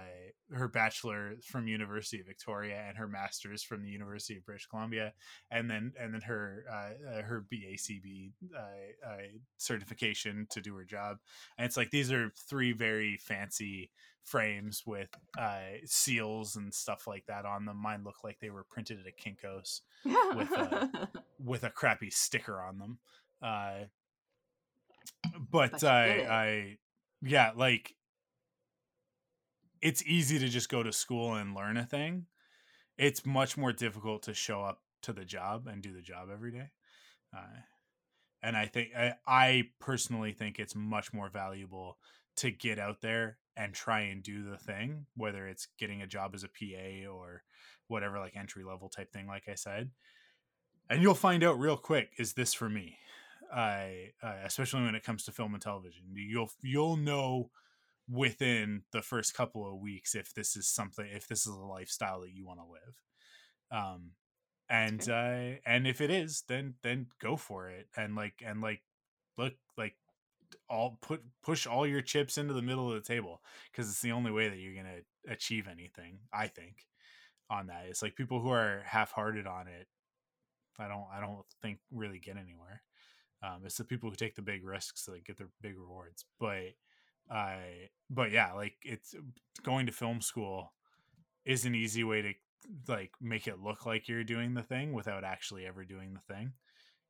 her 0.53 0.67
bachelor 0.67 1.35
from 1.43 1.67
University 1.67 2.19
of 2.19 2.27
Victoria 2.27 2.83
and 2.87 2.97
her 2.97 3.07
master's 3.07 3.63
from 3.63 3.83
the 3.83 3.89
University 3.89 4.37
of 4.37 4.45
British 4.45 4.67
Columbia, 4.67 5.13
and 5.51 5.69
then 5.69 5.93
and 5.99 6.13
then 6.13 6.21
her 6.21 6.63
uh, 6.71 7.17
uh, 7.17 7.21
her 7.23 7.45
BACB 7.51 8.31
uh, 8.55 9.07
uh, 9.07 9.17
certification 9.57 10.47
to 10.51 10.61
do 10.61 10.75
her 10.75 10.85
job. 10.85 11.17
And 11.57 11.65
it's 11.65 11.77
like 11.77 11.91
these 11.91 12.11
are 12.11 12.31
three 12.49 12.71
very 12.71 13.17
fancy 13.17 13.91
frames 14.23 14.83
with 14.85 15.09
uh, 15.37 15.59
seals 15.85 16.55
and 16.55 16.73
stuff 16.73 17.07
like 17.07 17.25
that 17.27 17.45
on 17.45 17.65
them. 17.65 17.77
Mine 17.77 18.03
look 18.03 18.23
like 18.23 18.39
they 18.39 18.49
were 18.49 18.65
printed 18.69 18.99
at 18.99 19.05
a 19.07 19.11
Kinkos 19.11 19.81
with, 20.35 20.51
uh, 20.51 20.87
with 21.43 21.63
a 21.63 21.69
crappy 21.69 22.09
sticker 22.09 22.61
on 22.61 22.77
them. 22.77 22.99
Uh, 23.41 23.85
but 25.51 25.71
But 25.71 25.83
I. 25.83 26.07
I, 26.29 26.77
yeah, 27.21 27.51
like 27.55 27.95
it's 29.81 30.03
easy 30.05 30.39
to 30.39 30.47
just 30.47 30.69
go 30.69 30.83
to 30.83 30.91
school 30.91 31.35
and 31.35 31.55
learn 31.55 31.77
a 31.77 31.85
thing. 31.85 32.25
It's 32.97 33.25
much 33.25 33.57
more 33.57 33.71
difficult 33.71 34.23
to 34.23 34.33
show 34.33 34.63
up 34.63 34.81
to 35.03 35.13
the 35.13 35.25
job 35.25 35.67
and 35.67 35.81
do 35.81 35.93
the 35.93 36.01
job 36.01 36.29
every 36.31 36.51
day. 36.51 36.71
Uh, 37.35 37.61
and 38.41 38.57
I 38.57 38.65
think 38.65 38.89
I, 38.97 39.13
I 39.27 39.63
personally 39.79 40.31
think 40.31 40.59
it's 40.59 40.75
much 40.75 41.13
more 41.13 41.29
valuable 41.29 41.97
to 42.37 42.51
get 42.51 42.79
out 42.79 43.01
there 43.01 43.37
and 43.57 43.73
try 43.73 44.01
and 44.01 44.23
do 44.23 44.49
the 44.49 44.57
thing, 44.57 45.05
whether 45.15 45.47
it's 45.47 45.67
getting 45.77 46.01
a 46.01 46.07
job 46.07 46.31
as 46.33 46.43
a 46.43 46.47
PA 46.47 47.11
or 47.11 47.43
whatever, 47.87 48.19
like 48.19 48.35
entry 48.35 48.63
level 48.63 48.89
type 48.89 49.11
thing, 49.11 49.27
like 49.27 49.49
I 49.49 49.55
said. 49.55 49.91
And 50.89 51.01
you'll 51.01 51.15
find 51.15 51.43
out 51.43 51.59
real 51.59 51.77
quick: 51.77 52.11
is 52.17 52.33
this 52.33 52.53
for 52.53 52.69
me? 52.69 52.97
I, 53.53 54.11
uh, 54.23 54.35
especially 54.45 54.83
when 54.83 54.95
it 54.95 55.03
comes 55.03 55.25
to 55.25 55.31
film 55.31 55.53
and 55.53 55.61
television, 55.61 56.03
you'll 56.13 56.51
you'll 56.61 56.97
know 56.97 57.51
within 58.11 58.83
the 58.91 59.01
first 59.01 59.33
couple 59.33 59.67
of 59.67 59.79
weeks 59.79 60.15
if 60.15 60.33
this 60.33 60.55
is 60.55 60.67
something, 60.67 61.05
if 61.05 61.27
this 61.27 61.45
is 61.45 61.53
a 61.53 61.65
lifestyle 61.65 62.21
that 62.21 62.31
you 62.33 62.45
want 62.45 62.59
to 62.59 62.65
live. 62.65 63.83
Um, 63.83 64.11
and 64.69 65.07
uh, 65.09 65.59
and 65.65 65.87
if 65.87 65.99
it 66.01 66.11
is, 66.11 66.43
then 66.47 66.75
then 66.83 67.07
go 67.19 67.35
for 67.35 67.69
it, 67.69 67.87
and 67.97 68.15
like 68.15 68.35
and 68.45 68.61
like 68.61 68.81
look 69.37 69.53
like 69.77 69.95
all 70.69 70.97
put 71.01 71.21
push 71.43 71.65
all 71.65 71.87
your 71.87 72.01
chips 72.01 72.37
into 72.37 72.53
the 72.53 72.61
middle 72.61 72.91
of 72.91 72.95
the 72.95 73.13
table 73.13 73.41
because 73.71 73.89
it's 73.89 74.01
the 74.01 74.11
only 74.11 74.31
way 74.31 74.49
that 74.49 74.57
you're 74.57 74.75
gonna 74.75 75.01
achieve 75.27 75.67
anything. 75.67 76.19
I 76.33 76.47
think 76.47 76.85
on 77.49 77.67
that 77.67 77.85
it's 77.89 78.01
like 78.03 78.15
people 78.15 78.41
who 78.41 78.49
are 78.49 78.83
half-hearted 78.85 79.47
on 79.47 79.67
it. 79.67 79.87
I 80.77 80.87
don't 80.87 81.05
I 81.11 81.19
don't 81.19 81.43
think 81.61 81.79
really 81.91 82.19
get 82.19 82.37
anywhere. 82.37 82.83
Um, 83.41 83.61
it's 83.65 83.77
the 83.77 83.83
people 83.85 84.09
who 84.09 84.15
take 84.15 84.35
the 84.35 84.41
big 84.41 84.65
risks 84.65 85.05
that 85.05 85.25
get 85.25 85.37
their 85.37 85.49
big 85.61 85.77
rewards. 85.77 86.25
But 86.39 86.73
I 87.31 87.89
but 88.09 88.31
yeah, 88.31 88.53
like 88.53 88.75
it's 88.83 89.15
going 89.63 89.85
to 89.85 89.91
film 89.91 90.21
school 90.21 90.73
is 91.45 91.65
an 91.65 91.75
easy 91.75 92.03
way 92.03 92.21
to 92.21 92.33
like 92.87 93.11
make 93.21 93.47
it 93.47 93.59
look 93.59 93.85
like 93.85 94.07
you're 94.07 94.23
doing 94.23 94.53
the 94.53 94.63
thing 94.63 94.93
without 94.93 95.23
actually 95.23 95.65
ever 95.65 95.85
doing 95.85 96.13
the 96.13 96.33
thing 96.33 96.53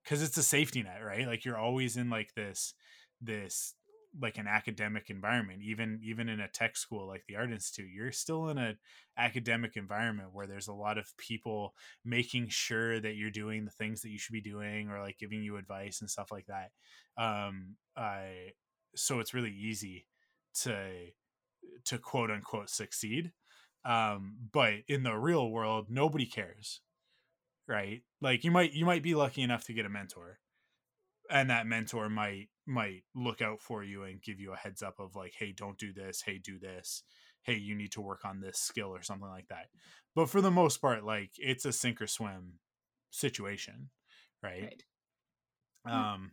because 0.03 0.21
it's 0.21 0.38
a 0.38 0.43
safety 0.43 0.84
net 0.84 1.03
right? 1.05 1.27
Like 1.27 1.45
you're 1.45 1.58
always 1.58 1.97
in 1.97 2.10
like 2.10 2.34
this 2.36 2.73
this 3.21 3.75
like 4.19 4.38
an 4.38 4.47
academic 4.47 5.10
environment 5.10 5.62
even 5.63 5.99
even 6.03 6.29
in 6.29 6.39
a 6.39 6.47
tech 6.47 6.75
school 6.75 7.08
like 7.08 7.23
the 7.27 7.36
art 7.36 7.51
institute 7.51 7.89
you're 7.93 8.12
still 8.12 8.49
in 8.49 8.58
an 8.58 8.75
academic 9.17 9.77
environment 9.77 10.29
where 10.34 10.47
there's 10.47 10.67
a 10.67 10.73
lot 10.73 10.97
of 10.97 11.15
people 11.17 11.73
making 12.03 12.47
sure 12.49 12.99
that 12.99 13.15
you're 13.15 13.29
doing 13.29 13.65
the 13.65 13.71
things 13.71 14.01
that 14.01 14.10
you 14.10 14.17
should 14.17 14.34
be 14.34 14.41
doing 14.41 14.89
or 14.89 14.99
like 14.99 15.19
giving 15.19 15.43
you 15.43 15.58
advice 15.58 16.01
and 16.01 16.10
stuff 16.10 16.32
like 16.32 16.47
that 16.47 16.71
um 17.21 17.75
i 17.95 18.49
so 18.95 19.19
it's 19.19 19.34
really 19.34 19.53
easy 19.53 20.08
to 20.54 20.90
to 21.86 21.98
quote 21.98 22.32
unquote 22.32 22.70
succeed 22.70 23.32
um 23.86 24.36
but 24.52 24.74
in 24.88 25.04
the 25.04 25.16
real 25.16 25.50
world 25.50 25.88
nobody 25.90 26.26
cares 26.26 26.82
right? 27.70 28.02
Like 28.20 28.44
you 28.44 28.52
might 28.52 28.74
you 28.74 28.86
might 28.86 29.04
be 29.04 29.14
lucky 29.16 29.44
enough 29.44 29.66
to 29.66 29.74
get 29.74 29.86
a 29.86 29.90
mentor 29.90 30.40
and 31.30 31.52
that 31.52 31.68
mentor 31.68 32.10
might 32.10 32.50
might 32.66 33.04
look 33.16 33.42
out 33.42 33.62
for 33.62 33.84
you 33.84 34.04
and 34.04 34.22
give 34.22 34.40
you 34.40 34.52
a 34.54 34.58
heads 34.58 34.82
up 34.82 35.00
of 35.00 35.16
like 35.16 35.34
hey 35.38 35.54
don't 35.56 35.78
do 35.78 35.94
this. 35.94 36.24
Hey 36.26 36.40
do 36.40 36.58
this. 36.60 37.04
Hey 37.44 37.56
you 37.56 37.76
need 37.76 37.92
to 37.92 38.02
work 38.02 38.26
on 38.26 38.42
this 38.42 38.58
skill 38.58 38.90
or 38.90 39.04
something 39.04 39.30
like 39.30 39.48
that. 39.50 39.68
But 40.16 40.30
for 40.30 40.42
the 40.42 40.52
most 40.52 40.82
part 40.82 41.06
like 41.06 41.30
it's 41.38 41.64
a 41.64 41.72
sink 41.72 42.02
or 42.02 42.08
swim 42.08 42.54
situation 43.12 43.90
right, 44.44 44.64
Right. 44.64 44.84
Hmm. 45.86 45.94
um 45.94 46.32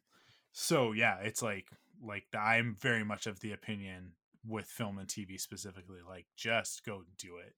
so 0.53 0.93
yeah 0.93 1.19
it's 1.23 1.43
like 1.43 1.69
like 2.03 2.25
I'm 2.39 2.77
very 2.79 3.05
much 3.05 3.27
of 3.27 3.41
the 3.41 3.53
opinion 3.53 4.13
with 4.47 4.67
film 4.67 4.99
and 4.99 5.09
TV 5.09 5.41
specifically, 5.41 6.01
like 6.07 6.27
just 6.37 6.85
go 6.85 7.03
do 7.19 7.39
it. 7.39 7.55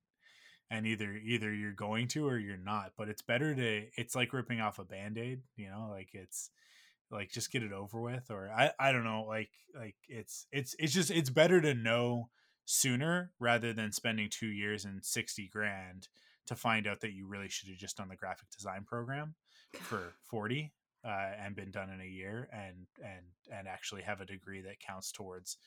And 0.70 0.86
either 0.86 1.14
either 1.14 1.52
you're 1.52 1.72
going 1.72 2.08
to 2.08 2.26
or 2.26 2.38
you're 2.38 2.56
not. 2.56 2.92
But 2.96 3.08
it's 3.08 3.22
better 3.22 3.54
to 3.54 3.86
it's 3.96 4.14
like 4.14 4.32
ripping 4.32 4.60
off 4.60 4.78
a 4.78 4.84
band-aid, 4.84 5.40
you 5.56 5.70
know, 5.70 5.88
like 5.90 6.10
it's 6.12 6.50
like 7.10 7.30
just 7.30 7.50
get 7.50 7.62
it 7.62 7.72
over 7.72 8.00
with 8.00 8.30
or 8.30 8.50
I, 8.50 8.70
I 8.78 8.92
don't 8.92 9.04
know 9.04 9.24
like 9.26 9.50
like 9.74 9.96
it's 10.08 10.46
it's 10.52 10.74
it's 10.78 10.92
just 10.92 11.10
it's 11.10 11.30
better 11.30 11.60
to 11.60 11.74
know 11.74 12.28
sooner 12.66 13.32
rather 13.40 13.72
than 13.72 13.92
spending 13.92 14.28
two 14.28 14.48
years 14.48 14.84
and 14.84 15.02
60 15.02 15.48
grand 15.50 16.08
to 16.46 16.54
find 16.54 16.86
out 16.86 17.00
that 17.00 17.12
you 17.12 17.26
really 17.26 17.48
should 17.48 17.68
have 17.70 17.78
just 17.78 17.96
done 17.96 18.08
the 18.08 18.16
graphic 18.16 18.50
design 18.50 18.84
program 18.86 19.34
for 19.80 20.12
40 20.24 20.72
uh, 21.04 21.32
and 21.40 21.56
been 21.56 21.70
done 21.70 21.90
in 21.90 22.00
a 22.00 22.04
year 22.04 22.48
and 22.52 22.86
and 23.02 23.26
and 23.56 23.68
actually 23.68 24.02
have 24.02 24.20
a 24.20 24.26
degree 24.26 24.60
that 24.60 24.80
counts 24.80 25.12
towards 25.12 25.58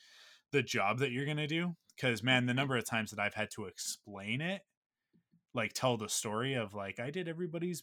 the 0.52 0.62
job 0.62 0.98
that 0.98 1.10
you're 1.10 1.24
going 1.24 1.36
to 1.36 1.46
do 1.46 1.74
because 1.96 2.22
man 2.22 2.46
the 2.46 2.54
number 2.54 2.76
of 2.76 2.84
times 2.84 3.10
that 3.10 3.20
i've 3.20 3.34
had 3.34 3.50
to 3.50 3.64
explain 3.64 4.40
it 4.40 4.62
like 5.54 5.72
tell 5.72 5.96
the 5.96 6.08
story 6.08 6.54
of 6.54 6.74
like 6.74 7.00
i 7.00 7.10
did 7.10 7.28
everybody's 7.28 7.82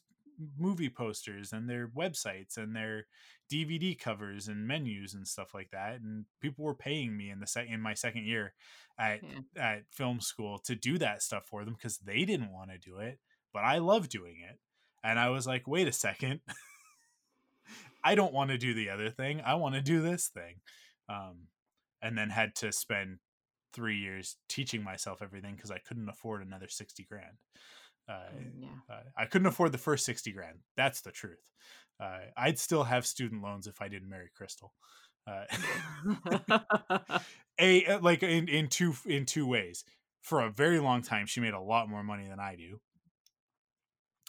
movie 0.57 0.89
posters 0.89 1.51
and 1.51 1.69
their 1.69 1.87
websites 1.87 2.57
and 2.57 2.75
their 2.75 3.05
DVD 3.51 3.97
covers 3.97 4.47
and 4.47 4.67
menus 4.67 5.13
and 5.13 5.27
stuff 5.27 5.53
like 5.53 5.71
that. 5.71 5.99
And 6.01 6.25
people 6.41 6.65
were 6.65 6.75
paying 6.75 7.17
me 7.17 7.29
in 7.29 7.39
the 7.39 7.47
sec- 7.47 7.67
in 7.67 7.81
my 7.81 7.93
second 7.93 8.25
year 8.25 8.53
at 8.97 9.21
yeah. 9.23 9.61
at 9.61 9.83
film 9.91 10.21
school 10.21 10.59
to 10.59 10.75
do 10.75 10.97
that 10.97 11.21
stuff 11.21 11.45
for 11.45 11.65
them 11.65 11.73
because 11.73 11.97
they 11.97 12.25
didn't 12.25 12.53
want 12.53 12.71
to 12.71 12.77
do 12.77 12.97
it, 12.97 13.19
but 13.53 13.63
I 13.63 13.79
love 13.79 14.09
doing 14.09 14.37
it. 14.49 14.59
And 15.03 15.19
I 15.19 15.29
was 15.29 15.47
like, 15.47 15.67
wait 15.67 15.87
a 15.87 15.93
second. 15.93 16.41
I 18.03 18.15
don't 18.15 18.33
want 18.33 18.51
to 18.51 18.57
do 18.57 18.73
the 18.73 18.89
other 18.89 19.09
thing. 19.09 19.41
I 19.45 19.55
want 19.55 19.75
to 19.75 19.81
do 19.81 20.01
this 20.01 20.27
thing. 20.27 20.55
Um, 21.07 21.47
and 22.01 22.17
then 22.17 22.29
had 22.29 22.55
to 22.55 22.71
spend 22.71 23.19
three 23.73 23.97
years 23.97 24.37
teaching 24.47 24.83
myself 24.83 25.21
everything 25.21 25.55
because 25.55 25.71
I 25.71 25.79
couldn't 25.79 26.09
afford 26.09 26.41
another 26.41 26.67
60 26.67 27.05
grand. 27.09 27.37
Uh, 28.07 28.29
yeah. 28.59 28.67
Uh, 28.89 29.03
I 29.17 29.25
couldn't 29.25 29.47
afford 29.47 29.71
the 29.71 29.77
first 29.77 30.05
60 30.05 30.31
grand. 30.31 30.59
That's 30.75 31.01
the 31.01 31.11
truth. 31.11 31.51
Uh, 32.01 32.19
I'd 32.37 32.57
still 32.57 32.83
have 32.83 33.05
student 33.05 33.43
loans 33.43 33.67
if 33.67 33.81
I 33.81 33.89
didn't 33.89 34.09
marry 34.09 34.29
Crystal. 34.35 34.73
Uh, 35.27 35.45
a 37.59 37.85
uh, 37.85 37.99
like 37.99 38.23
in, 38.23 38.47
in 38.47 38.67
two 38.67 38.95
in 39.05 39.25
two 39.25 39.45
ways. 39.45 39.83
For 40.21 40.41
a 40.41 40.49
very 40.49 40.79
long 40.79 41.01
time, 41.01 41.25
she 41.27 41.39
made 41.39 41.53
a 41.53 41.59
lot 41.59 41.89
more 41.89 42.03
money 42.03 42.27
than 42.27 42.39
I 42.39 42.55
do. 42.55 42.79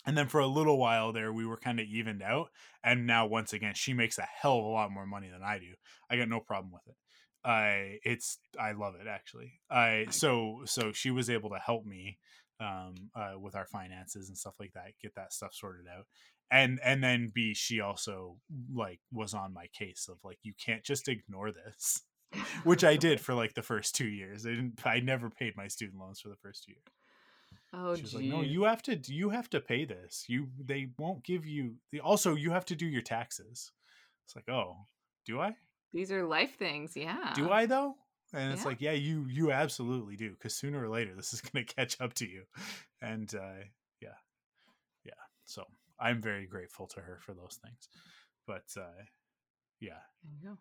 And 0.06 0.16
then 0.16 0.28
for 0.28 0.40
a 0.40 0.46
little 0.46 0.78
while 0.78 1.12
there, 1.12 1.32
we 1.32 1.46
were 1.46 1.58
kind 1.58 1.78
of 1.78 1.86
evened 1.86 2.22
out. 2.22 2.48
And 2.82 3.06
now, 3.06 3.26
once 3.26 3.52
again, 3.52 3.74
she 3.74 3.92
makes 3.92 4.18
a 4.18 4.26
hell 4.40 4.58
of 4.58 4.64
a 4.64 4.68
lot 4.68 4.90
more 4.90 5.06
money 5.06 5.28
than 5.28 5.42
I 5.42 5.58
do. 5.58 5.74
I 6.10 6.16
got 6.16 6.28
no 6.28 6.40
problem 6.40 6.72
with 6.72 6.82
it. 6.88 6.96
I 7.44 7.98
it's 8.04 8.38
I 8.58 8.72
love 8.72 8.94
it 9.00 9.06
actually. 9.06 9.60
I 9.70 10.06
so 10.10 10.62
so 10.66 10.92
she 10.92 11.10
was 11.10 11.30
able 11.30 11.50
to 11.50 11.58
help 11.58 11.86
me 11.86 12.18
um, 12.60 12.94
uh, 13.16 13.38
with 13.38 13.56
our 13.56 13.66
finances 13.66 14.28
and 14.28 14.36
stuff 14.36 14.54
like 14.60 14.72
that, 14.74 14.92
get 15.02 15.14
that 15.14 15.32
stuff 15.32 15.54
sorted 15.54 15.86
out. 15.86 16.04
And 16.50 16.80
and 16.84 17.02
then 17.02 17.30
B, 17.32 17.54
she 17.54 17.80
also 17.80 18.36
like 18.74 19.00
was 19.12 19.34
on 19.34 19.54
my 19.54 19.66
case 19.72 20.08
of 20.10 20.18
like 20.24 20.38
you 20.42 20.52
can't 20.62 20.84
just 20.84 21.08
ignore 21.08 21.52
this, 21.52 22.02
which 22.64 22.84
I 22.84 22.96
did 22.96 23.20
for 23.22 23.34
like 23.34 23.54
the 23.54 23.62
first 23.62 23.94
two 23.94 24.08
years. 24.08 24.44
I 24.44 24.50
didn't. 24.50 24.80
I 24.84 25.00
never 25.00 25.30
paid 25.30 25.56
my 25.56 25.68
student 25.68 26.00
loans 26.00 26.20
for 26.20 26.28
the 26.28 26.36
first 26.42 26.68
year. 26.68 26.78
Oh, 27.72 27.94
she's 27.94 28.14
like, 28.14 28.24
no, 28.24 28.42
you 28.42 28.64
have 28.64 28.82
to. 28.82 28.98
You 29.06 29.30
have 29.30 29.48
to 29.50 29.60
pay 29.60 29.84
this. 29.84 30.24
You 30.28 30.48
they 30.58 30.88
won't 30.98 31.24
give 31.24 31.46
you. 31.46 31.76
The, 31.92 32.00
also, 32.00 32.34
you 32.34 32.50
have 32.50 32.64
to 32.66 32.76
do 32.76 32.86
your 32.86 33.02
taxes. 33.02 33.70
It's 34.26 34.34
like, 34.34 34.48
oh, 34.48 34.86
do 35.24 35.40
I? 35.40 35.54
These 35.92 36.10
are 36.10 36.24
life 36.24 36.58
things. 36.58 36.96
Yeah. 36.96 37.32
Do 37.34 37.50
I 37.50 37.66
though? 37.66 37.94
and 38.32 38.52
it's 38.52 38.62
yeah. 38.62 38.68
like 38.68 38.80
yeah 38.80 38.92
you 38.92 39.26
you 39.28 39.50
absolutely 39.50 40.16
do 40.16 40.30
because 40.30 40.54
sooner 40.54 40.82
or 40.82 40.88
later 40.88 41.14
this 41.14 41.32
is 41.32 41.40
going 41.40 41.64
to 41.66 41.74
catch 41.74 42.00
up 42.00 42.14
to 42.14 42.28
you 42.28 42.44
and 43.02 43.34
uh 43.34 43.64
yeah 44.00 44.08
yeah 45.04 45.12
so 45.44 45.64
i'm 45.98 46.20
very 46.20 46.46
grateful 46.46 46.86
to 46.86 47.00
her 47.00 47.18
for 47.24 47.34
those 47.34 47.58
things 47.64 47.88
but 48.46 48.64
uh 48.80 49.02
yeah 49.80 50.54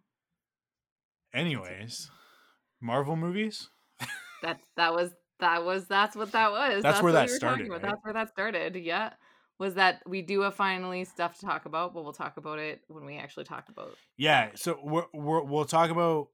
anyways 1.34 2.10
marvel 2.82 3.16
movies 3.16 3.70
that 4.42 4.60
that 4.78 4.94
was 4.94 5.12
that 5.40 5.64
was 5.64 5.86
that's 5.86 6.16
what 6.16 6.32
that 6.32 6.52
was 6.52 6.84
that's, 6.84 6.96
that's 6.96 7.04
where 7.04 7.14
that 7.14 7.30
started 7.30 7.70
right? 7.70 7.82
that's 7.82 8.04
where 8.04 8.14
that 8.14 8.30
started 8.30 8.76
yeah 8.76 9.12
was 9.58 9.74
that 9.74 10.02
we 10.08 10.22
do 10.22 10.42
have 10.42 10.56
finally 10.56 11.04
stuff 11.04 11.38
to 11.40 11.46
talk 11.46 11.66
about 11.66 11.94
but 11.94 12.04
we'll 12.04 12.14
talk 12.14 12.38
about 12.38 12.60
it 12.60 12.82
when 12.88 13.06
we 13.06 13.18
actually 13.18 13.44
talk 13.44 13.68
about 13.70 13.96
yeah 14.18 14.50
so 14.56 14.80
we're, 14.84 15.06
we're, 15.14 15.44
we'll 15.44 15.66
talk 15.66 15.90
about 15.90 16.30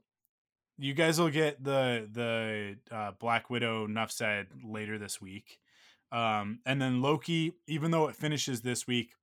you 0.78 0.94
guys 0.94 1.20
will 1.20 1.30
get 1.30 1.64
the 1.64 2.08
the 2.12 2.96
uh, 2.96 3.12
Black 3.20 3.50
Widow 3.50 3.88
Nuff 3.88 4.12
said 4.12 4.48
later 4.64 4.98
this 4.98 5.22
week, 5.22 5.60
um, 6.12 6.60
and 6.66 6.82
then 6.82 7.02
Loki. 7.02 7.54
Even 7.68 7.92
though 7.92 8.08
it 8.08 8.16
finishes 8.16 8.62
this 8.62 8.86
week, 8.86 9.14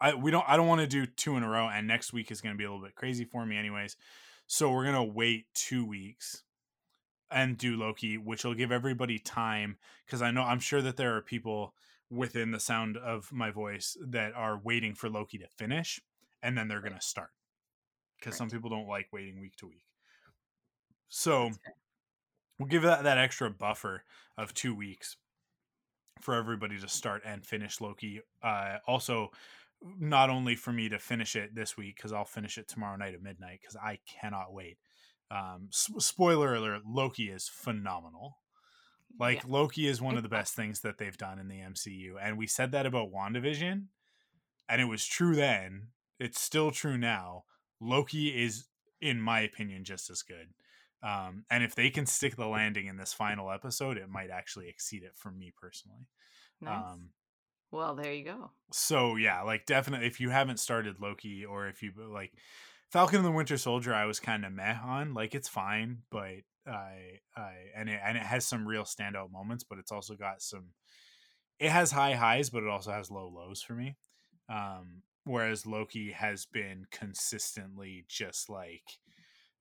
I 0.00 0.14
we 0.14 0.30
don't 0.30 0.44
I 0.46 0.56
don't 0.56 0.68
want 0.68 0.80
to 0.80 0.86
do 0.86 1.06
two 1.06 1.36
in 1.36 1.42
a 1.42 1.48
row, 1.48 1.68
and 1.68 1.86
next 1.86 2.12
week 2.12 2.30
is 2.30 2.40
going 2.40 2.54
to 2.54 2.58
be 2.58 2.64
a 2.64 2.70
little 2.70 2.84
bit 2.84 2.94
crazy 2.94 3.24
for 3.24 3.44
me, 3.44 3.56
anyways. 3.56 3.96
So 4.46 4.70
we're 4.70 4.84
gonna 4.84 5.04
wait 5.04 5.46
two 5.54 5.84
weeks 5.84 6.44
and 7.30 7.58
do 7.58 7.76
Loki, 7.76 8.16
which 8.16 8.44
will 8.44 8.54
give 8.54 8.72
everybody 8.72 9.18
time 9.18 9.76
because 10.04 10.22
I 10.22 10.30
know 10.30 10.42
I'm 10.42 10.60
sure 10.60 10.82
that 10.82 10.96
there 10.96 11.16
are 11.16 11.22
people 11.22 11.74
within 12.10 12.52
the 12.52 12.60
sound 12.60 12.96
of 12.96 13.32
my 13.32 13.50
voice 13.50 13.96
that 14.00 14.32
are 14.34 14.60
waiting 14.62 14.94
for 14.94 15.08
Loki 15.08 15.38
to 15.38 15.48
finish, 15.48 16.00
and 16.42 16.56
then 16.56 16.68
they're 16.68 16.80
gonna 16.80 17.00
start 17.00 17.30
because 18.18 18.32
right. 18.32 18.38
some 18.38 18.50
people 18.50 18.70
don't 18.70 18.88
like 18.88 19.12
waiting 19.12 19.40
week 19.40 19.56
to 19.56 19.66
week. 19.66 19.84
So 21.08 21.50
we'll 22.58 22.68
give 22.68 22.82
that 22.82 23.04
that 23.04 23.18
extra 23.18 23.50
buffer 23.50 24.04
of 24.36 24.54
two 24.54 24.74
weeks 24.74 25.16
for 26.20 26.34
everybody 26.34 26.78
to 26.78 26.88
start 26.88 27.22
and 27.24 27.44
finish 27.44 27.80
Loki. 27.80 28.20
Uh, 28.42 28.76
also, 28.86 29.30
not 29.98 30.30
only 30.30 30.56
for 30.56 30.72
me 30.72 30.88
to 30.88 30.98
finish 30.98 31.36
it 31.36 31.54
this 31.54 31.76
week 31.76 31.96
because 31.96 32.12
I'll 32.12 32.24
finish 32.24 32.58
it 32.58 32.68
tomorrow 32.68 32.96
night 32.96 33.14
at 33.14 33.22
midnight 33.22 33.60
because 33.60 33.76
I 33.76 33.98
cannot 34.06 34.52
wait. 34.52 34.78
Um, 35.30 35.68
s- 35.68 35.90
spoiler 35.98 36.54
alert: 36.54 36.82
Loki 36.86 37.30
is 37.30 37.48
phenomenal. 37.48 38.38
Like 39.18 39.38
yeah. 39.38 39.48
Loki 39.48 39.86
is 39.88 40.00
one 40.00 40.16
of 40.16 40.22
the 40.22 40.28
best 40.28 40.54
things 40.54 40.80
that 40.80 40.98
they've 40.98 41.16
done 41.16 41.38
in 41.38 41.48
the 41.48 41.60
MCU, 41.60 42.14
and 42.20 42.36
we 42.36 42.46
said 42.46 42.72
that 42.72 42.86
about 42.86 43.12
WandaVision, 43.12 43.86
and 44.68 44.80
it 44.80 44.86
was 44.86 45.06
true 45.06 45.34
then. 45.34 45.88
It's 46.18 46.40
still 46.40 46.70
true 46.70 46.96
now. 46.96 47.44
Loki 47.80 48.28
is, 48.28 48.66
in 49.00 49.20
my 49.20 49.40
opinion, 49.40 49.84
just 49.84 50.10
as 50.10 50.22
good. 50.22 50.48
Um, 51.02 51.44
and 51.50 51.62
if 51.62 51.74
they 51.74 51.90
can 51.90 52.06
stick 52.06 52.36
the 52.36 52.46
landing 52.46 52.86
in 52.86 52.96
this 52.96 53.12
final 53.12 53.50
episode, 53.50 53.96
it 53.98 54.08
might 54.08 54.30
actually 54.30 54.68
exceed 54.68 55.02
it 55.02 55.12
for 55.14 55.30
me 55.30 55.52
personally. 55.60 56.08
Nice. 56.60 56.94
Um, 56.94 57.10
well, 57.70 57.94
there 57.94 58.12
you 58.12 58.24
go. 58.24 58.50
So 58.72 59.16
yeah, 59.16 59.42
like 59.42 59.66
definitely, 59.66 60.06
if 60.06 60.20
you 60.20 60.30
haven't 60.30 60.60
started 60.60 61.00
Loki 61.00 61.44
or 61.44 61.68
if 61.68 61.82
you 61.82 61.92
like 61.96 62.32
Falcon 62.90 63.18
and 63.18 63.24
the 63.24 63.32
Winter 63.32 63.58
Soldier, 63.58 63.94
I 63.94 64.06
was 64.06 64.20
kind 64.20 64.44
of 64.44 64.52
meh 64.52 64.78
on. 64.82 65.14
Like 65.14 65.34
it's 65.34 65.48
fine, 65.48 65.98
but 66.10 66.42
I, 66.66 67.20
I, 67.36 67.52
and 67.74 67.88
it 67.88 68.00
and 68.04 68.16
it 68.16 68.22
has 68.22 68.46
some 68.46 68.66
real 68.66 68.84
standout 68.84 69.30
moments, 69.30 69.64
but 69.64 69.78
it's 69.78 69.92
also 69.92 70.14
got 70.14 70.42
some. 70.42 70.70
It 71.58 71.70
has 71.70 71.92
high 71.92 72.14
highs, 72.14 72.50
but 72.50 72.62
it 72.62 72.68
also 72.68 72.92
has 72.92 73.10
low 73.10 73.28
lows 73.28 73.62
for 73.62 73.74
me. 73.74 73.96
Um, 74.48 75.02
whereas 75.24 75.66
Loki 75.66 76.12
has 76.12 76.46
been 76.46 76.86
consistently 76.90 78.04
just 78.08 78.48
like 78.48 78.98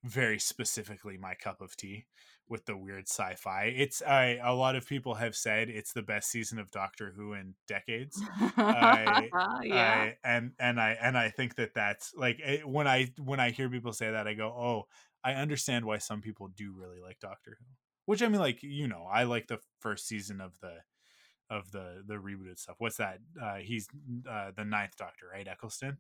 very 0.04 0.38
specifically 0.38 1.18
my 1.18 1.34
cup 1.34 1.62
of 1.62 1.76
tea 1.76 2.06
with 2.48 2.66
the 2.66 2.78
weird 2.78 3.08
sci-fi. 3.08 3.74
It's 3.76 4.02
I 4.02 4.40
a 4.44 4.54
lot 4.54 4.76
of 4.76 4.88
people 4.88 5.16
have 5.16 5.36
said 5.36 5.70
it's 5.70 5.94
the 5.94 6.02
best 6.02 6.30
season 6.30 6.60
of 6.60 6.72
Doctor 6.72 7.14
Who 7.16 7.34
in 7.34 7.56
decades. 7.68 8.22
I, 8.58 9.30
yeah, 9.64 10.12
I, 10.14 10.18
and 10.24 10.52
and 10.60 10.80
I 10.80 10.98
and 11.02 11.18
I 11.18 11.30
think 11.30 11.56
that 11.56 11.74
that's 11.74 12.14
like 12.16 12.40
it, 12.40 12.62
eh, 12.62 12.64
when 12.64 12.88
I 12.88 13.12
when 13.24 13.40
I 13.40 13.52
hear 13.52 13.70
people 13.70 13.94
say 13.94 14.12
that, 14.12 14.28
I 14.28 14.34
go, 14.34 14.48
oh, 14.48 14.88
I 15.24 15.34
understand 15.34 15.86
why 15.86 15.98
some 15.98 16.22
people 16.22 16.50
do 16.56 16.74
really 16.76 17.02
like 17.02 17.20
Doctor 17.20 17.58
Who. 17.60 17.66
Which 18.06 18.22
I 18.22 18.28
mean, 18.28 18.40
like 18.40 18.62
you 18.62 18.88
know, 18.88 19.08
I 19.12 19.24
like 19.24 19.48
the 19.48 19.60
first 19.80 20.08
season 20.08 20.40
of 20.40 20.60
the 20.62 20.74
of 21.50 21.72
the 21.72 22.04
the 22.06 22.16
rebooted 22.16 22.60
stuff. 22.60 22.76
What's 22.80 22.98
that? 22.98 23.20
Uh, 23.42 23.56
he's 23.56 23.88
uh, 24.30 24.52
the 24.56 24.66
ninth 24.66 24.96
Doctor, 24.98 25.28
right? 25.34 25.48
Eccleston. 25.48 25.98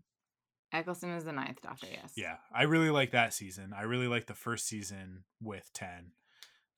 Eccleston 0.71 1.11
is 1.11 1.23
the 1.23 1.31
ninth 1.31 1.61
Doctor. 1.61 1.87
Yes. 1.91 2.13
Yeah, 2.15 2.37
I 2.53 2.63
really 2.63 2.89
like 2.89 3.11
that 3.11 3.33
season. 3.33 3.73
I 3.75 3.83
really 3.83 4.07
like 4.07 4.27
the 4.27 4.33
first 4.33 4.67
season 4.67 5.23
with 5.41 5.69
ten, 5.73 6.11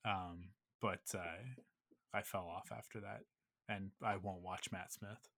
um, 0.08 0.50
but 0.80 1.00
uh, 1.14 1.42
I 2.14 2.22
fell 2.22 2.48
off 2.54 2.70
after 2.76 3.00
that, 3.00 3.20
and 3.68 3.90
I 4.02 4.16
won't 4.16 4.42
watch 4.42 4.70
Matt 4.72 4.92
Smith. 4.92 5.28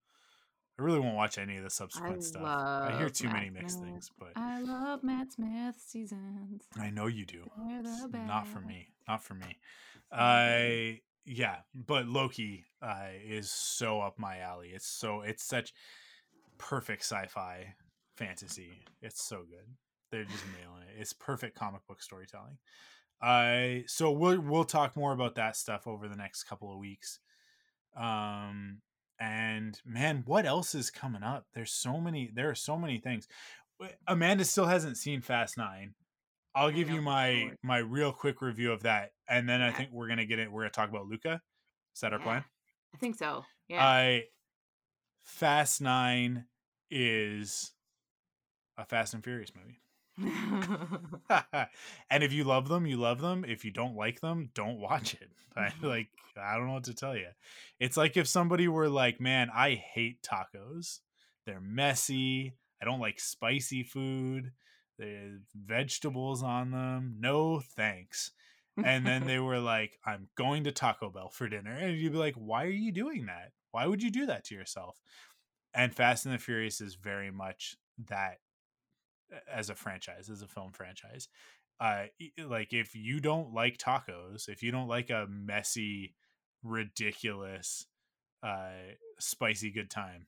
I 0.79 0.83
really 0.83 1.01
won't 1.01 1.17
watch 1.17 1.37
any 1.37 1.57
of 1.57 1.65
the 1.65 1.71
subsequent 1.71 2.19
I 2.19 2.21
stuff. 2.21 2.43
I 2.43 2.95
hear 2.97 3.11
too 3.11 3.27
Matt 3.27 3.35
many 3.35 3.51
mixed 3.51 3.77
Smith. 3.79 3.89
things, 3.91 4.11
but 4.19 4.31
I 4.37 4.61
love 4.63 5.03
Matt 5.03 5.33
Smith 5.33 5.77
seasons. 5.87 6.63
I 6.79 6.91
know 6.91 7.07
you 7.07 7.27
do. 7.27 7.51
Not 8.13 8.47
for 8.49 8.61
me. 8.61 8.89
Not 9.07 9.23
for 9.23 9.35
me. 9.35 9.59
I 10.13 11.01
yeah, 11.27 11.57
but 11.75 12.07
Loki 12.07 12.65
uh, 12.83 13.09
is 13.29 13.51
so 13.51 14.01
up 14.01 14.19
my 14.19 14.39
alley. 14.39 14.71
It's 14.75 14.87
so 14.89 15.21
it's 15.21 15.45
such 15.45 15.73
perfect 16.59 17.03
sci-fi 17.03 17.75
fantasy. 18.17 18.73
It's 19.03 19.23
so 19.23 19.39
good. 19.39 19.67
they're 20.11 20.25
just 20.25 20.45
nailing 20.59 20.83
it. 20.89 21.01
It's 21.01 21.13
perfect 21.13 21.57
comic 21.59 21.87
book 21.87 22.03
storytelling. 22.03 22.59
Uh, 23.23 23.83
so 23.87 24.11
we'll 24.11 24.41
we'll 24.41 24.65
talk 24.65 24.97
more 24.97 25.13
about 25.13 25.35
that 25.35 25.57
stuff 25.57 25.87
over 25.87 26.09
the 26.09 26.17
next 26.17 26.45
couple 26.45 26.73
of 26.73 26.79
weeks. 26.79 27.21
Um, 27.97 28.81
and 29.19 29.79
man, 29.85 30.23
what 30.27 30.47
else 30.47 30.75
is 30.75 30.91
coming 30.91 31.23
up? 31.23 31.47
There's 31.55 31.73
so 31.73 32.01
many. 32.01 32.31
There 32.35 32.49
are 32.49 32.55
so 32.55 32.79
many 32.79 32.99
things. 32.99 33.29
Amanda 34.07 34.45
still 34.45 34.67
hasn't 34.67 34.97
seen 34.97 35.21
Fast 35.21 35.59
Nine. 35.59 35.95
I'll 36.55 36.71
give 36.71 36.91
you 36.91 37.01
my 37.03 37.53
my 37.63 37.79
real 37.79 38.13
quick 38.13 38.41
review 38.43 38.73
of 38.73 38.83
that, 38.83 39.13
and 39.29 39.49
then 39.49 39.61
I 39.61 39.71
think 39.71 39.91
we're 39.93 40.09
gonna 40.09 40.27
get 40.27 40.39
it. 40.39 40.51
We're 40.51 40.63
gonna 40.63 40.71
talk 40.71 40.89
about 40.89 41.07
Luca. 41.07 41.41
Is 41.95 42.01
that 42.01 42.13
our 42.13 42.19
plan? 42.19 42.45
I 42.95 42.99
think 42.99 43.17
so. 43.17 43.45
Yeah. 43.69 43.85
I 43.85 44.25
Fast 45.23 45.81
Nine 45.81 46.47
is 46.91 47.73
a 48.77 48.85
Fast 48.85 49.15
and 49.15 49.23
Furious 49.23 49.53
movie. 49.55 49.80
and 52.11 52.23
if 52.23 52.33
you 52.33 52.45
love 52.45 52.69
them, 52.69 52.87
you 52.87 52.97
love 52.97 53.21
them. 53.21 53.45
If 53.47 53.65
you 53.65 53.71
don't 53.71 53.97
like 53.97 54.21
them, 54.21 54.51
don't 54.55 54.79
watch 54.79 55.15
it. 55.15 55.31
I 55.57 55.69
mm-hmm. 55.69 55.87
like 55.87 56.09
I 56.41 56.57
don't 56.57 56.67
know 56.67 56.75
what 56.75 56.85
to 56.85 56.95
tell 56.95 57.17
you. 57.17 57.29
It's 57.79 57.97
like 57.97 58.17
if 58.17 58.29
somebody 58.29 58.69
were 58.69 58.89
like, 58.89 59.21
"Man, 59.21 59.51
I 59.55 59.75
hate 59.75 60.23
tacos. 60.23 61.01
They're 61.47 61.61
messy. 61.61 62.55
I 62.81 62.85
don't 62.85 63.01
like 63.01 63.21
spicy 63.21 63.83
food. 63.83 64.53
There's 64.99 65.41
vegetables 65.55 66.43
on 66.43 66.71
them. 66.71 67.17
No, 67.19 67.61
thanks." 67.77 68.33
And 68.83 69.05
then 69.05 69.27
they 69.27 69.39
were 69.39 69.59
like, 69.59 69.99
"I'm 70.07 70.29
going 70.37 70.65
to 70.65 70.73
Taco 70.73 71.11
Bell 71.11 71.29
for 71.29 71.49
dinner." 71.49 71.73
And 71.73 71.99
you'd 71.99 72.13
be 72.13 72.19
like, 72.19 72.37
"Why 72.37 72.65
are 72.65 72.69
you 72.69 72.93
doing 72.93 73.27
that? 73.27 73.53
Why 73.73 73.87
would 73.87 74.03
you 74.03 74.11
do 74.11 74.27
that 74.27 74.45
to 74.47 74.55
yourself?" 74.55 75.01
And 75.75 75.95
Fast 75.95 76.25
and 76.25 76.35
the 76.35 76.39
Furious 76.39 76.81
is 76.81 76.95
very 76.95 77.31
much 77.31 77.77
that 78.09 78.39
as 79.53 79.71
a 79.71 79.75
franchise, 79.75 80.29
as 80.29 80.43
a 80.43 80.49
film 80.49 80.73
franchise. 80.73 81.29
Uh, 81.81 82.05
like 82.47 82.73
if 82.73 82.95
you 82.95 83.21
don't 83.21 83.55
like 83.55 83.79
tacos, 83.79 84.49
if 84.49 84.63
you 84.63 84.71
don't 84.71 84.89
like 84.89 85.11
a 85.11 85.27
messy, 85.31 86.15
ridiculous, 86.63 87.87
uh, 88.43 88.71
spicy 89.19 89.71
good 89.71 89.91
time, 89.91 90.27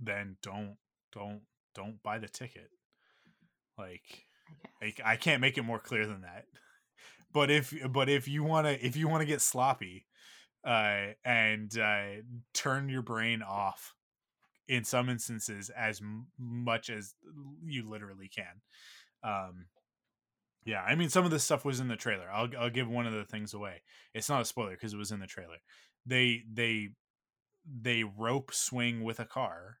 then 0.00 0.36
don't 0.42 0.76
don't 1.12 1.40
don't 1.74 2.02
buy 2.02 2.18
the 2.18 2.28
ticket. 2.28 2.70
Like, 3.76 4.26
I, 4.82 4.94
I 5.04 5.16
can't 5.16 5.40
make 5.40 5.58
it 5.58 5.62
more 5.62 5.78
clear 5.78 6.06
than 6.06 6.22
that. 6.22 6.44
But 7.32 7.50
if 7.50 7.74
but 7.90 8.08
if 8.08 8.26
you 8.26 8.42
want 8.42 8.66
to 8.66 8.84
if 8.84 8.96
you 8.96 9.08
want 9.08 9.20
to 9.20 9.26
get 9.26 9.40
sloppy, 9.40 10.06
uh, 10.64 11.08
and 11.24 11.76
uh, 11.78 12.22
turn 12.54 12.88
your 12.88 13.02
brain 13.02 13.42
off 13.42 13.94
in 14.68 14.84
some 14.84 15.08
instances 15.08 15.70
as 15.70 16.00
m- 16.00 16.26
much 16.38 16.90
as 16.90 17.14
you 17.64 17.88
literally 17.88 18.28
can. 18.28 18.60
Um, 19.22 19.66
yeah, 20.64 20.82
I 20.82 20.94
mean, 20.94 21.08
some 21.08 21.24
of 21.24 21.30
this 21.30 21.44
stuff 21.44 21.64
was 21.64 21.80
in 21.80 21.88
the 21.88 21.96
trailer. 21.96 22.28
I'll 22.30 22.48
I'll 22.58 22.70
give 22.70 22.88
one 22.88 23.06
of 23.06 23.12
the 23.14 23.24
things 23.24 23.54
away. 23.54 23.82
It's 24.14 24.28
not 24.28 24.42
a 24.42 24.44
spoiler 24.44 24.72
because 24.72 24.92
it 24.92 24.98
was 24.98 25.10
in 25.12 25.20
the 25.20 25.26
trailer. 25.26 25.56
They 26.04 26.42
they 26.52 26.90
they 27.66 28.04
rope 28.04 28.52
swing 28.52 29.02
with 29.02 29.18
a 29.20 29.24
car. 29.24 29.78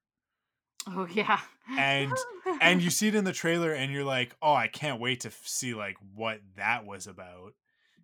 Oh 0.86 1.06
yeah. 1.12 1.40
and 1.76 2.12
and 2.60 2.82
you 2.82 2.88
see 2.90 3.08
it 3.08 3.14
in 3.14 3.24
the 3.24 3.32
trailer 3.32 3.72
and 3.72 3.92
you're 3.92 4.04
like, 4.04 4.34
"Oh, 4.40 4.54
I 4.54 4.68
can't 4.68 5.00
wait 5.00 5.20
to 5.20 5.28
f- 5.28 5.42
see 5.44 5.74
like 5.74 5.96
what 6.14 6.40
that 6.56 6.86
was 6.86 7.06
about 7.06 7.52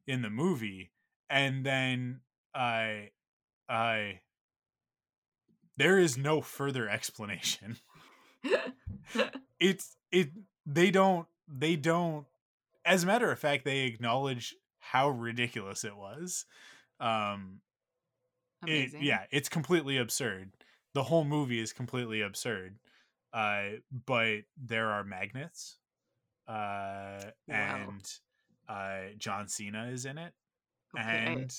in 0.07 0.21
the 0.23 0.31
movie." 0.31 0.93
And 1.31 1.65
then 1.65 2.21
I 2.55 3.11
I 3.69 4.21
there 5.77 5.99
is 5.99 6.17
no 6.17 6.41
further 6.41 6.89
explanation. 6.89 7.77
it's 9.61 9.97
it 10.13 10.31
they 10.67 10.91
don't 10.91 11.27
they 11.49 11.77
don't 11.77 12.27
as 12.85 13.05
a 13.05 13.07
matter 13.07 13.31
of 13.31 13.39
fact 13.39 13.65
they 13.65 13.81
acknowledge 13.81 14.55
how 14.79 15.09
ridiculous 15.09 15.85
it 15.85 15.97
was. 15.97 16.47
Um 17.01 17.61
it, 18.67 18.95
yeah, 18.99 19.25
it's 19.31 19.51
completely 19.51 19.99
absurd. 19.99 20.53
The 20.95 21.03
whole 21.03 21.25
movie 21.25 21.61
is 21.61 21.73
completely 21.73 22.21
absurd. 22.23 22.77
Uh 23.33 23.79
but 24.07 24.41
there 24.63 24.89
are 24.89 25.05
magnets. 25.05 25.79
Uh 26.47 27.21
wow. 27.49 27.87
and 27.89 28.13
uh 28.69 29.15
John 29.19 29.49
Cena 29.49 29.87
is 29.87 30.05
in 30.05 30.19
it. 30.19 30.33
Okay. 30.99 31.27
And 31.27 31.55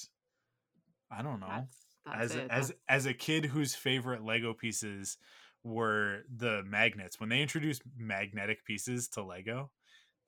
I 1.11 1.21
don't 1.21 1.39
know. 1.39 1.47
That's 1.49 1.77
as 2.13 2.35
it. 2.35 2.47
as 2.49 2.73
as 2.87 3.05
a 3.05 3.13
kid 3.13 3.45
whose 3.45 3.75
favorite 3.75 4.23
Lego 4.23 4.53
pieces 4.53 5.17
were 5.63 6.19
the 6.33 6.63
magnets. 6.63 7.19
When 7.19 7.29
they 7.29 7.41
introduced 7.41 7.81
magnetic 7.97 8.63
pieces 8.65 9.07
to 9.09 9.23
Lego, 9.23 9.71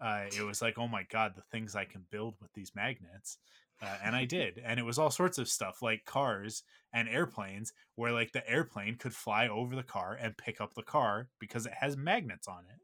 uh, 0.02 0.26
it 0.36 0.44
was 0.44 0.62
like, 0.62 0.78
oh 0.78 0.88
my 0.88 1.04
god, 1.04 1.34
the 1.36 1.44
things 1.52 1.76
I 1.76 1.86
can 1.86 2.06
build 2.12 2.36
with 2.42 2.52
these 2.54 2.72
magnets. 2.76 3.38
Uh, 3.82 3.96
and 4.04 4.16
I 4.16 4.26
did, 4.38 4.60
and 4.64 4.80
it 4.80 4.84
was 4.84 4.98
all 4.98 5.12
sorts 5.12 5.38
of 5.38 5.48
stuff 5.48 5.82
like 5.82 6.06
cars 6.06 6.64
and 6.94 7.08
airplanes, 7.08 7.74
where 7.96 8.12
like 8.12 8.32
the 8.32 8.48
airplane 8.50 8.96
could 8.96 9.14
fly 9.14 9.48
over 9.48 9.76
the 9.76 9.84
car 9.84 10.18
and 10.20 10.38
pick 10.38 10.60
up 10.60 10.74
the 10.74 10.84
car 10.84 11.30
because 11.40 11.66
it 11.66 11.74
has 11.80 11.96
magnets 11.96 12.48
on 12.48 12.64
it. 12.70 12.82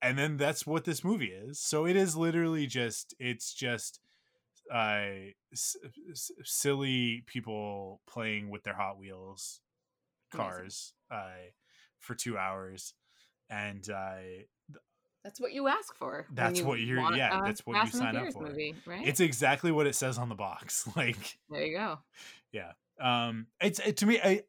And 0.00 0.16
then 0.16 0.36
that's 0.36 0.66
what 0.66 0.84
this 0.84 1.02
movie 1.02 1.32
is. 1.32 1.58
So 1.58 1.84
it 1.84 1.96
is 1.96 2.16
literally 2.16 2.66
just, 2.66 3.14
it's 3.18 3.52
just 3.52 4.00
uh, 4.72 5.30
s- 5.52 5.76
s- 6.10 6.30
silly 6.44 7.22
people 7.26 8.00
playing 8.06 8.50
with 8.50 8.62
their 8.64 8.74
Hot 8.74 8.98
Wheels 8.98 9.60
cars 10.32 10.92
uh, 11.10 11.30
for 11.98 12.14
two 12.14 12.36
hours, 12.36 12.94
and 13.50 13.88
uh, 13.88 14.16
that's 15.24 15.40
what 15.40 15.52
you 15.52 15.68
ask 15.68 15.94
for. 15.96 16.26
That's 16.32 16.60
you 16.60 16.66
what 16.66 16.80
you're. 16.80 17.00
Want, 17.00 17.16
yeah, 17.16 17.38
uh, 17.38 17.44
that's 17.44 17.66
what 17.66 17.84
you 17.84 17.90
sign 17.90 18.16
up 18.16 18.32
for. 18.32 18.44
Movie, 18.44 18.74
right? 18.86 19.06
It's 19.06 19.20
exactly 19.20 19.72
what 19.72 19.86
it 19.86 19.94
says 19.94 20.18
on 20.18 20.28
the 20.28 20.34
box. 20.34 20.88
Like 20.96 21.38
there 21.50 21.64
you 21.64 21.76
go. 21.76 21.98
Yeah. 22.52 22.72
Um. 23.00 23.46
It's 23.60 23.78
it, 23.78 23.98
to 23.98 24.06
me. 24.06 24.20
I 24.22 24.42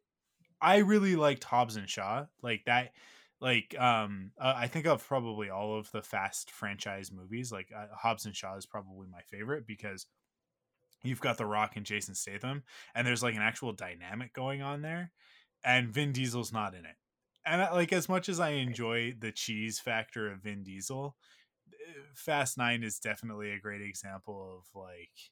I 0.62 0.78
really 0.78 1.16
liked 1.16 1.44
Hobbs 1.44 1.76
and 1.76 1.90
Shaw. 1.90 2.26
Like 2.42 2.66
that 2.66 2.94
like 3.42 3.76
um 3.80 4.32
uh, 4.40 4.54
i 4.56 4.68
think 4.68 4.86
of 4.86 5.06
probably 5.08 5.50
all 5.50 5.78
of 5.78 5.92
the 5.92 6.02
fast 6.02 6.52
franchise 6.52 7.12
movies 7.12 7.52
like 7.52 7.70
uh, 7.76 7.88
hobbs 7.96 8.26
and 8.26 8.36
shaw 8.36 8.56
is 8.56 8.66
probably 8.66 9.08
my 9.12 9.22
favorite 9.22 9.66
because 9.66 10.06
you've 11.04 11.22
got 11.22 11.38
the 11.38 11.46
rock 11.46 11.76
and 11.76 11.86
jason 11.86 12.14
statham 12.14 12.64
and 12.94 13.08
there's 13.08 13.24
like 13.24 13.36
an 13.36 13.42
actual 13.42 13.72
dynamic 13.72 14.34
going 14.34 14.62
on 14.62 14.82
there 14.82 15.12
and 15.64 15.90
vin 15.90 16.12
diesel's 16.12 16.54
not 16.54 16.74
in 16.74 16.86
it. 16.86 16.96
And 17.46 17.62
I, 17.62 17.72
like 17.72 17.94
as 17.94 18.10
much 18.10 18.30
as 18.30 18.40
i 18.40 18.52
enjoy 18.52 19.16
the 19.18 19.32
cheese 19.32 19.80
factor 19.80 20.32
of 20.32 20.44
vin 20.44 20.64
diesel 20.64 21.16
eh, 21.72 22.02
fast 22.14 22.58
nine 22.58 22.84
is 22.84 23.00
definitely 23.00 23.52
a 23.52 23.60
great 23.60 23.82
example 23.82 24.60
of 24.60 24.80
like 24.80 25.32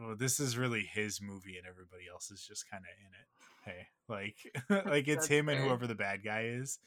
oh, 0.00 0.14
this 0.14 0.40
is 0.40 0.56
really 0.58 0.88
his 0.92 1.20
movie 1.22 1.56
and 1.56 1.66
everybody 1.66 2.04
else 2.12 2.30
is 2.30 2.44
just 2.46 2.70
kind 2.70 2.82
of 2.84 2.90
in 3.00 3.12
it. 3.14 3.76
Hey 3.76 3.88
like 4.08 4.36
like 4.86 5.08
it's 5.08 5.26
him 5.26 5.46
fair. 5.46 5.54
and 5.54 5.64
whoever 5.64 5.86
the 5.86 5.94
bad 5.94 6.22
guy 6.24 6.44
is 6.44 6.78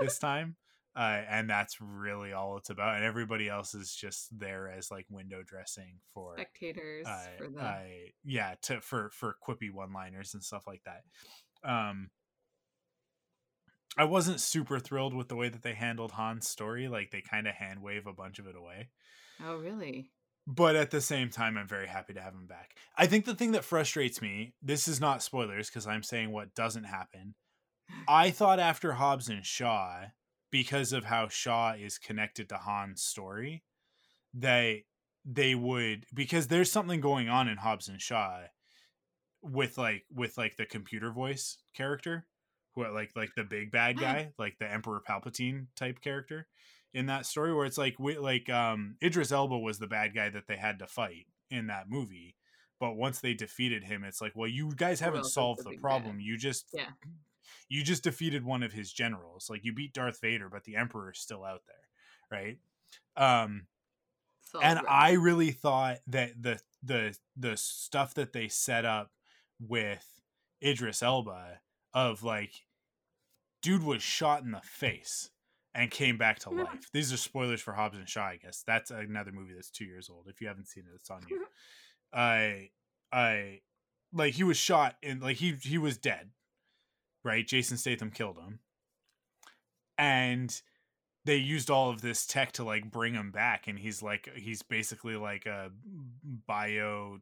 this 0.00 0.18
time 0.18 0.56
uh, 0.96 1.20
and 1.30 1.48
that's 1.48 1.80
really 1.80 2.32
all 2.32 2.56
it's 2.56 2.70
about 2.70 2.96
and 2.96 3.04
everybody 3.04 3.48
else 3.48 3.74
is 3.74 3.94
just 3.94 4.36
there 4.38 4.68
as 4.68 4.90
like 4.90 5.06
window 5.10 5.42
dressing 5.46 5.98
for 6.12 6.34
spectators 6.34 7.06
uh, 7.06 7.26
for 7.36 7.48
the... 7.48 7.60
uh, 7.60 7.82
yeah 8.24 8.54
to 8.62 8.80
for 8.80 9.10
for 9.10 9.36
quippy 9.46 9.72
one 9.72 9.92
liners 9.92 10.34
and 10.34 10.42
stuff 10.42 10.66
like 10.66 10.82
that. 10.84 11.02
Um 11.68 12.10
i 13.96 14.04
wasn't 14.04 14.40
super 14.40 14.78
thrilled 14.78 15.14
with 15.14 15.28
the 15.28 15.36
way 15.36 15.48
that 15.48 15.62
they 15.62 15.74
handled 15.74 16.12
han's 16.12 16.48
story 16.48 16.88
like 16.88 17.10
they 17.10 17.20
kind 17.20 17.46
of 17.46 17.54
hand 17.54 17.82
wave 17.82 18.06
a 18.06 18.12
bunch 18.12 18.38
of 18.38 18.46
it 18.46 18.56
away. 18.56 18.88
Oh 19.44 19.56
really 19.56 20.10
but 20.50 20.74
at 20.74 20.90
the 20.90 21.00
same 21.00 21.28
time 21.28 21.58
i'm 21.58 21.68
very 21.68 21.86
happy 21.86 22.14
to 22.14 22.20
have 22.20 22.32
him 22.32 22.46
back. 22.46 22.74
I 22.96 23.06
think 23.06 23.26
the 23.26 23.34
thing 23.34 23.52
that 23.52 23.64
frustrates 23.64 24.22
me 24.22 24.54
this 24.62 24.88
is 24.88 25.00
not 25.00 25.22
spoilers 25.22 25.68
because 25.68 25.86
i'm 25.86 26.02
saying 26.02 26.32
what 26.32 26.54
doesn't 26.54 26.84
happen. 26.84 27.34
I 28.06 28.30
thought 28.30 28.58
after 28.58 28.92
hobbs 28.92 29.28
and 29.28 29.44
shaw 29.44 30.06
because 30.50 30.92
of 30.92 31.04
how 31.04 31.28
shaw 31.28 31.74
is 31.78 31.98
connected 31.98 32.48
to 32.48 32.56
han's 32.56 33.02
story 33.02 33.62
that 34.34 34.76
they 35.24 35.54
would 35.54 36.06
because 36.14 36.46
there's 36.46 36.72
something 36.72 37.00
going 37.00 37.28
on 37.28 37.48
in 37.48 37.58
hobbs 37.58 37.88
and 37.88 38.00
shaw 38.00 38.40
with 39.42 39.76
like 39.76 40.04
with 40.14 40.38
like 40.38 40.56
the 40.56 40.64
computer 40.64 41.12
voice 41.12 41.58
character 41.76 42.26
who 42.74 42.86
like 42.94 43.10
like 43.14 43.34
the 43.36 43.44
big 43.44 43.70
bad 43.70 43.96
mm. 43.96 44.00
guy 44.00 44.32
like 44.38 44.56
the 44.58 44.70
emperor 44.70 45.02
palpatine 45.06 45.66
type 45.76 46.00
character 46.00 46.46
in 46.94 47.06
that 47.06 47.26
story 47.26 47.54
where 47.54 47.66
it's 47.66 47.78
like 47.78 47.96
like 47.98 48.48
um 48.48 48.96
Idris 49.02 49.32
Elba 49.32 49.58
was 49.58 49.78
the 49.78 49.86
bad 49.86 50.14
guy 50.14 50.28
that 50.30 50.46
they 50.46 50.56
had 50.56 50.78
to 50.78 50.86
fight 50.86 51.26
in 51.50 51.66
that 51.66 51.88
movie 51.88 52.36
but 52.80 52.96
once 52.96 53.20
they 53.20 53.34
defeated 53.34 53.84
him 53.84 54.04
it's 54.04 54.20
like 54.20 54.32
well 54.34 54.48
you 54.48 54.72
guys 54.74 55.00
haven't 55.00 55.26
solved 55.26 55.64
the, 55.64 55.70
the 55.70 55.76
problem. 55.76 56.16
Bad. 56.16 56.22
you 56.24 56.36
just 56.36 56.66
yeah. 56.72 56.90
you 57.68 57.82
just 57.82 58.04
defeated 58.04 58.44
one 58.44 58.62
of 58.62 58.72
his 58.72 58.92
generals. 58.92 59.48
Like 59.50 59.64
you 59.64 59.72
beat 59.72 59.92
Darth 59.92 60.20
Vader 60.20 60.48
but 60.48 60.64
the 60.64 60.76
emperor's 60.76 61.18
still 61.18 61.44
out 61.44 61.62
there 61.66 62.38
right? 62.38 62.58
Um 63.16 63.66
so 64.42 64.60
and 64.60 64.78
right. 64.78 64.86
I 64.88 65.12
really 65.12 65.50
thought 65.50 65.98
that 66.06 66.32
the 66.40 66.60
the 66.82 67.16
the 67.36 67.56
stuff 67.56 68.14
that 68.14 68.32
they 68.32 68.48
set 68.48 68.84
up 68.84 69.10
with 69.60 70.06
Idris 70.62 71.02
Elba 71.02 71.60
of 71.92 72.22
like 72.22 72.52
dude 73.62 73.82
was 73.82 74.02
shot 74.02 74.42
in 74.42 74.52
the 74.52 74.60
face 74.62 75.30
and 75.78 75.92
came 75.92 76.18
back 76.18 76.40
to 76.40 76.50
life. 76.50 76.90
These 76.92 77.12
are 77.12 77.16
spoilers 77.16 77.60
for 77.60 77.72
Hobbs 77.72 77.96
and 77.96 78.08
Shaw, 78.08 78.26
I 78.26 78.36
guess. 78.36 78.64
That's 78.66 78.90
another 78.90 79.30
movie 79.30 79.54
that's 79.54 79.70
two 79.70 79.84
years 79.84 80.10
old. 80.10 80.26
If 80.26 80.40
you 80.40 80.48
haven't 80.48 80.66
seen 80.66 80.82
it, 80.90 80.94
it's 80.96 81.08
on 81.08 81.22
you. 81.28 81.44
I, 82.12 82.70
I, 83.12 83.60
like 84.12 84.34
he 84.34 84.42
was 84.42 84.56
shot 84.56 84.96
and 85.04 85.22
like 85.22 85.36
he 85.36 85.52
he 85.52 85.78
was 85.78 85.96
dead, 85.96 86.30
right? 87.22 87.46
Jason 87.46 87.76
Statham 87.76 88.10
killed 88.10 88.38
him, 88.38 88.58
and 89.96 90.60
they 91.24 91.36
used 91.36 91.70
all 91.70 91.90
of 91.90 92.00
this 92.00 92.26
tech 92.26 92.50
to 92.52 92.64
like 92.64 92.90
bring 92.90 93.14
him 93.14 93.30
back 93.30 93.68
and 93.68 93.78
he's 93.78 94.02
like 94.02 94.30
he's 94.34 94.62
basically 94.62 95.14
like 95.14 95.44
a 95.44 95.70
biotechnological 96.48 97.20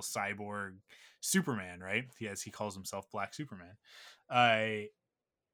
cyborg 0.00 0.76
superman 1.20 1.80
right 1.80 2.06
he 2.18 2.24
has 2.24 2.40
he 2.40 2.50
calls 2.50 2.74
himself 2.74 3.10
black 3.10 3.34
superman 3.34 3.76
uh 4.30 4.86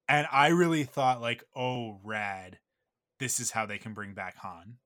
and 0.09 0.27
i 0.33 0.49
really 0.49 0.85
thought 0.85 1.21
like 1.21 1.45
oh 1.55 1.99
rad 2.03 2.59
this 3.19 3.41
is 3.41 3.51
how 3.51 3.67
they 3.67 3.79
can 3.79 3.95
bring 3.95 4.15
back 4.15 4.37
han 4.37 4.77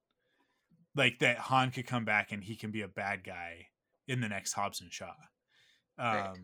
like 0.94 1.18
that 1.20 1.38
han 1.38 1.70
could 1.70 1.87
come 1.87 2.04
back 2.04 2.33
and 2.33 2.44
he 2.44 2.57
can 2.57 2.70
be 2.70 2.83
a 2.83 2.88
bad 2.88 3.24
guy 3.24 3.66
in 4.07 4.20
the 4.20 4.28
next 4.28 4.52
Hobbs 4.54 4.81
and 4.81 4.92
shaw 4.92 5.14
um 5.98 6.14
Right. 6.14 6.38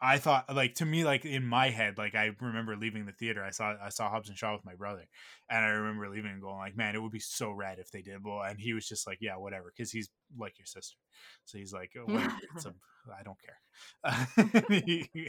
I 0.00 0.18
thought 0.18 0.54
like 0.54 0.74
to 0.76 0.84
me 0.84 1.04
like 1.04 1.24
in 1.24 1.46
my 1.46 1.70
head 1.70 1.96
like 1.96 2.14
I 2.14 2.30
remember 2.40 2.76
leaving 2.76 3.06
the 3.06 3.12
theater 3.12 3.42
I 3.42 3.50
saw 3.50 3.74
I 3.82 3.88
saw 3.88 4.10
Hobbs 4.10 4.28
and 4.28 4.36
Shaw 4.36 4.52
with 4.54 4.64
my 4.64 4.74
brother 4.74 5.06
and 5.48 5.64
I 5.64 5.68
remember 5.68 6.08
leaving 6.10 6.30
and 6.32 6.42
going 6.42 6.58
like 6.58 6.76
man 6.76 6.94
it 6.94 7.02
would 7.02 7.12
be 7.12 7.18
so 7.18 7.50
rad 7.50 7.78
if 7.78 7.90
they 7.90 8.02
did. 8.02 8.22
Well 8.24 8.42
and 8.42 8.60
he 8.60 8.74
was 8.74 8.86
just 8.86 9.06
like 9.06 9.18
yeah 9.20 9.36
whatever 9.36 9.72
because 9.74 9.90
he's 9.90 10.10
like 10.38 10.58
your 10.58 10.66
sister. 10.66 10.98
So 11.46 11.58
he's 11.58 11.72
like 11.72 11.92
oh, 11.98 12.06
whatever, 12.06 12.34
it's 12.54 12.66
a, 12.66 12.74
I 13.18 13.22
don't 13.22 13.38
care. 13.40 13.58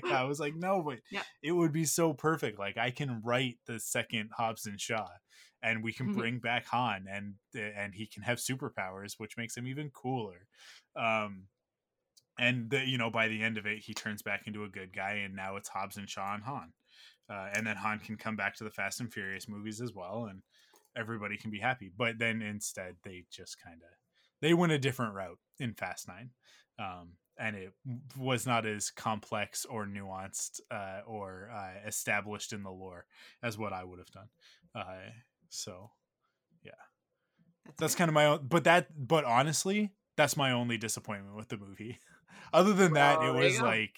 I 0.12 0.24
was 0.24 0.40
like 0.40 0.56
no 0.56 0.82
but 0.82 1.00
Yeah. 1.12 1.24
it 1.42 1.52
would 1.54 1.72
be 1.72 1.86
so 1.86 2.14
perfect. 2.14 2.60
Like 2.60 2.78
I 2.78 2.92
can 2.92 3.22
write 3.24 3.58
the 3.68 3.80
second 3.80 4.32
Hobbs 4.36 4.66
and 4.66 4.80
Shaw 4.82 5.08
and 5.64 5.84
we 5.84 5.94
can 5.94 6.08
Mhm. 6.08 6.14
bring 6.14 6.40
back 6.40 6.66
Han 6.68 7.06
and 7.10 7.36
and 7.56 7.94
he 7.96 8.06
can 8.06 8.24
have 8.24 8.38
superpowers 8.38 9.14
which 9.18 9.38
makes 9.38 9.56
him 9.56 9.68
even 9.68 9.90
cooler. 9.92 10.48
Um 10.96 11.48
and 12.40 12.70
the, 12.70 12.86
you 12.86 12.98
know 12.98 13.10
by 13.10 13.28
the 13.28 13.42
end 13.42 13.58
of 13.58 13.66
it 13.66 13.80
he 13.80 13.94
turns 13.94 14.22
back 14.22 14.48
into 14.48 14.64
a 14.64 14.70
good 14.70 14.94
guy 14.94 15.22
and 15.24 15.36
now 15.36 15.56
it's 15.56 15.70
hobbs 15.70 15.98
and 15.98 16.10
shaw 16.10 16.34
and 16.34 16.44
han. 16.44 16.74
Uh, 17.30 17.50
and 17.54 17.68
then 17.68 17.76
han 17.76 18.00
can 18.00 18.16
come 18.16 18.36
back 18.36 18.56
to 18.56 18.64
the 18.64 18.70
fast 18.70 19.02
and 19.02 19.12
furious 19.12 19.50
movies 19.50 19.82
as 19.82 19.94
well 19.94 20.28
and 20.30 20.42
everybody 20.96 21.38
can 21.38 21.52
be 21.52 21.60
happy. 21.60 21.92
But 21.96 22.20
then 22.20 22.42
instead 22.42 22.96
they 23.04 23.26
just 23.32 23.62
kind 23.62 23.82
of 23.82 23.90
they 24.42 24.54
went 24.54 24.72
a 24.72 24.80
different 24.80 25.14
route 25.14 25.40
in 25.60 25.74
fast 25.74 26.08
nine. 26.08 26.32
Um, 26.80 27.14
and 27.40 27.56
it 27.56 27.74
was 28.18 28.48
not 28.48 28.66
as 28.66 28.90
complex 28.90 29.66
or 29.66 29.86
nuanced 29.86 30.60
uh, 30.72 31.02
or 31.06 31.50
uh, 31.54 31.88
established 31.88 32.54
in 32.54 32.64
the 32.64 32.72
lore 32.72 33.06
as 33.44 33.58
what 33.58 33.74
i 33.74 33.84
would 33.84 34.00
have 34.00 34.12
done. 34.12 34.30
Uh, 34.76 35.12
so 35.50 35.92
yeah. 36.64 36.72
that's 37.78 37.94
fair. 37.94 38.00
kind 38.00 38.10
of 38.10 38.14
my 38.14 38.26
own 38.26 38.46
but 38.48 38.64
that 38.64 38.88
but 38.96 39.24
honestly 39.24 39.92
that's 40.16 40.36
my 40.36 40.52
only 40.52 40.78
disappointment 40.78 41.36
with 41.36 41.48
the 41.50 41.58
movie 41.58 42.00
other 42.54 42.74
than 42.74 42.94
that 42.94 43.20
Well, 43.20 43.36
it 43.38 43.44
was 43.44 43.60
like 43.62 43.98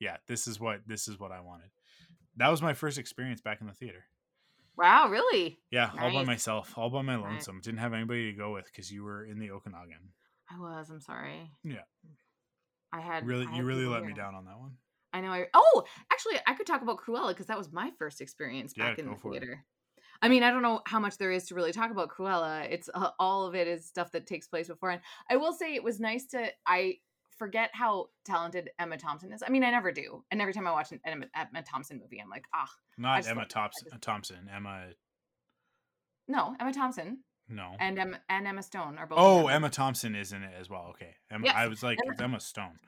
yeah 0.00 0.16
this 0.26 0.46
is 0.46 0.58
what 0.60 0.80
this 0.86 1.08
is 1.08 1.18
what 1.18 1.32
i 1.32 1.40
wanted 1.40 1.70
that 2.36 2.48
was 2.48 2.62
my 2.62 2.74
first 2.74 2.98
experience 2.98 3.40
back 3.40 3.60
in 3.60 3.66
the 3.66 3.72
theater 3.72 4.04
wow, 4.76 5.08
really? 5.08 5.58
yeah 5.70 5.90
all 6.00 6.12
by 6.12 6.24
myself 6.24 6.72
all 6.76 6.88
by 6.90 7.02
my 7.02 7.16
Nice. 7.16 7.24
lonesome 7.24 7.60
didn't 7.62 7.80
have 7.80 7.92
anybody 7.92 8.30
to 8.30 8.36
go 8.38 8.52
with 8.52 8.66
because 8.66 8.92
you 8.92 9.02
were 9.02 9.24
in 9.24 9.38
the 9.38 9.50
okanagan 9.50 10.12
I 10.50 10.58
was. 10.58 10.88
I'm 10.88 11.02
sorry. 11.02 11.50
Yeah. 11.62 11.82
I 12.90 13.00
had 13.00 13.26
really 13.26 13.46
I 13.46 13.56
you 13.56 13.64
really 13.64 13.84
let 13.84 14.02
me 14.02 14.14
down 14.14 14.34
on 14.34 14.46
that 14.46 14.58
one 14.58 14.72
I 15.12 15.20
know. 15.20 15.30
I 15.30 15.46
oh, 15.54 15.84
actually, 16.12 16.36
I 16.46 16.54
could 16.54 16.66
talk 16.66 16.82
about 16.82 16.98
Cruella 16.98 17.28
because 17.28 17.46
that 17.46 17.58
was 17.58 17.72
my 17.72 17.90
first 17.98 18.20
experience 18.20 18.72
Yeah, 18.76 18.88
back 18.90 18.98
in 18.98 19.06
go 19.06 19.12
the 19.12 19.16
for 19.18 19.28
it. 19.34 19.40
theater. 19.40 19.64
I 20.20 20.28
mean, 20.28 20.42
I 20.42 20.50
don't 20.50 20.62
know 20.62 20.80
how 20.86 20.98
much 21.00 21.16
there 21.18 21.30
is 21.32 21.46
to 21.46 21.54
really 21.54 21.72
talk 21.72 21.90
about 21.90 22.10
Cruella. 22.10 22.66
It's 22.70 22.88
uh, 22.94 23.10
all 23.18 23.46
of 23.46 23.54
it 23.54 23.68
is 23.68 23.86
stuff 23.86 24.10
that 24.12 24.26
takes 24.26 24.48
place 24.48 24.68
beforehand. 24.68 25.02
I 25.30 25.36
will 25.36 25.52
say 25.52 25.74
it 25.74 25.82
was 25.84 25.98
nice 26.00 26.26
to. 26.28 26.48
I 26.66 26.96
forget 27.38 27.70
how 27.72 28.08
talented 28.24 28.70
Emma 28.78 28.96
Thompson 28.98 29.32
is. 29.32 29.42
I 29.46 29.50
mean, 29.50 29.64
I 29.64 29.70
never 29.70 29.92
do, 29.92 30.24
and 30.30 30.40
every 30.40 30.52
time 30.52 30.66
I 30.66 30.72
watch 30.72 30.92
an 30.92 31.00
Emma, 31.04 31.26
Emma 31.34 31.62
Thompson 31.62 31.98
movie, 32.00 32.20
I'm 32.20 32.28
like, 32.30 32.44
ah, 32.54 32.68
not 32.96 33.26
emma 33.26 33.42
I 33.42 33.44
thompson 33.44 33.88
just- 33.90 34.02
thompson 34.02 34.48
emma 34.54 34.88
no, 36.30 36.54
Emma 36.60 36.72
Thompson 36.72 37.18
no 37.50 37.72
and 37.80 37.98
Emma 37.98 38.20
and 38.28 38.46
Emma 38.46 38.62
Stone 38.62 38.98
are 38.98 39.06
both. 39.06 39.18
oh 39.18 39.48
it. 39.48 39.52
emma 39.52 39.70
thompson 39.70 40.14
is 40.14 40.32
in 40.32 40.42
it 40.42 40.50
as 40.60 40.68
well 40.68 40.88
okay 40.90 41.14
emma 41.30 41.46
Yes, 41.46 41.54
i 41.56 41.66
was 41.66 41.82
like 41.82 41.96
Emma- 42.04 42.22
emma 42.22 42.40
stone 42.40 42.78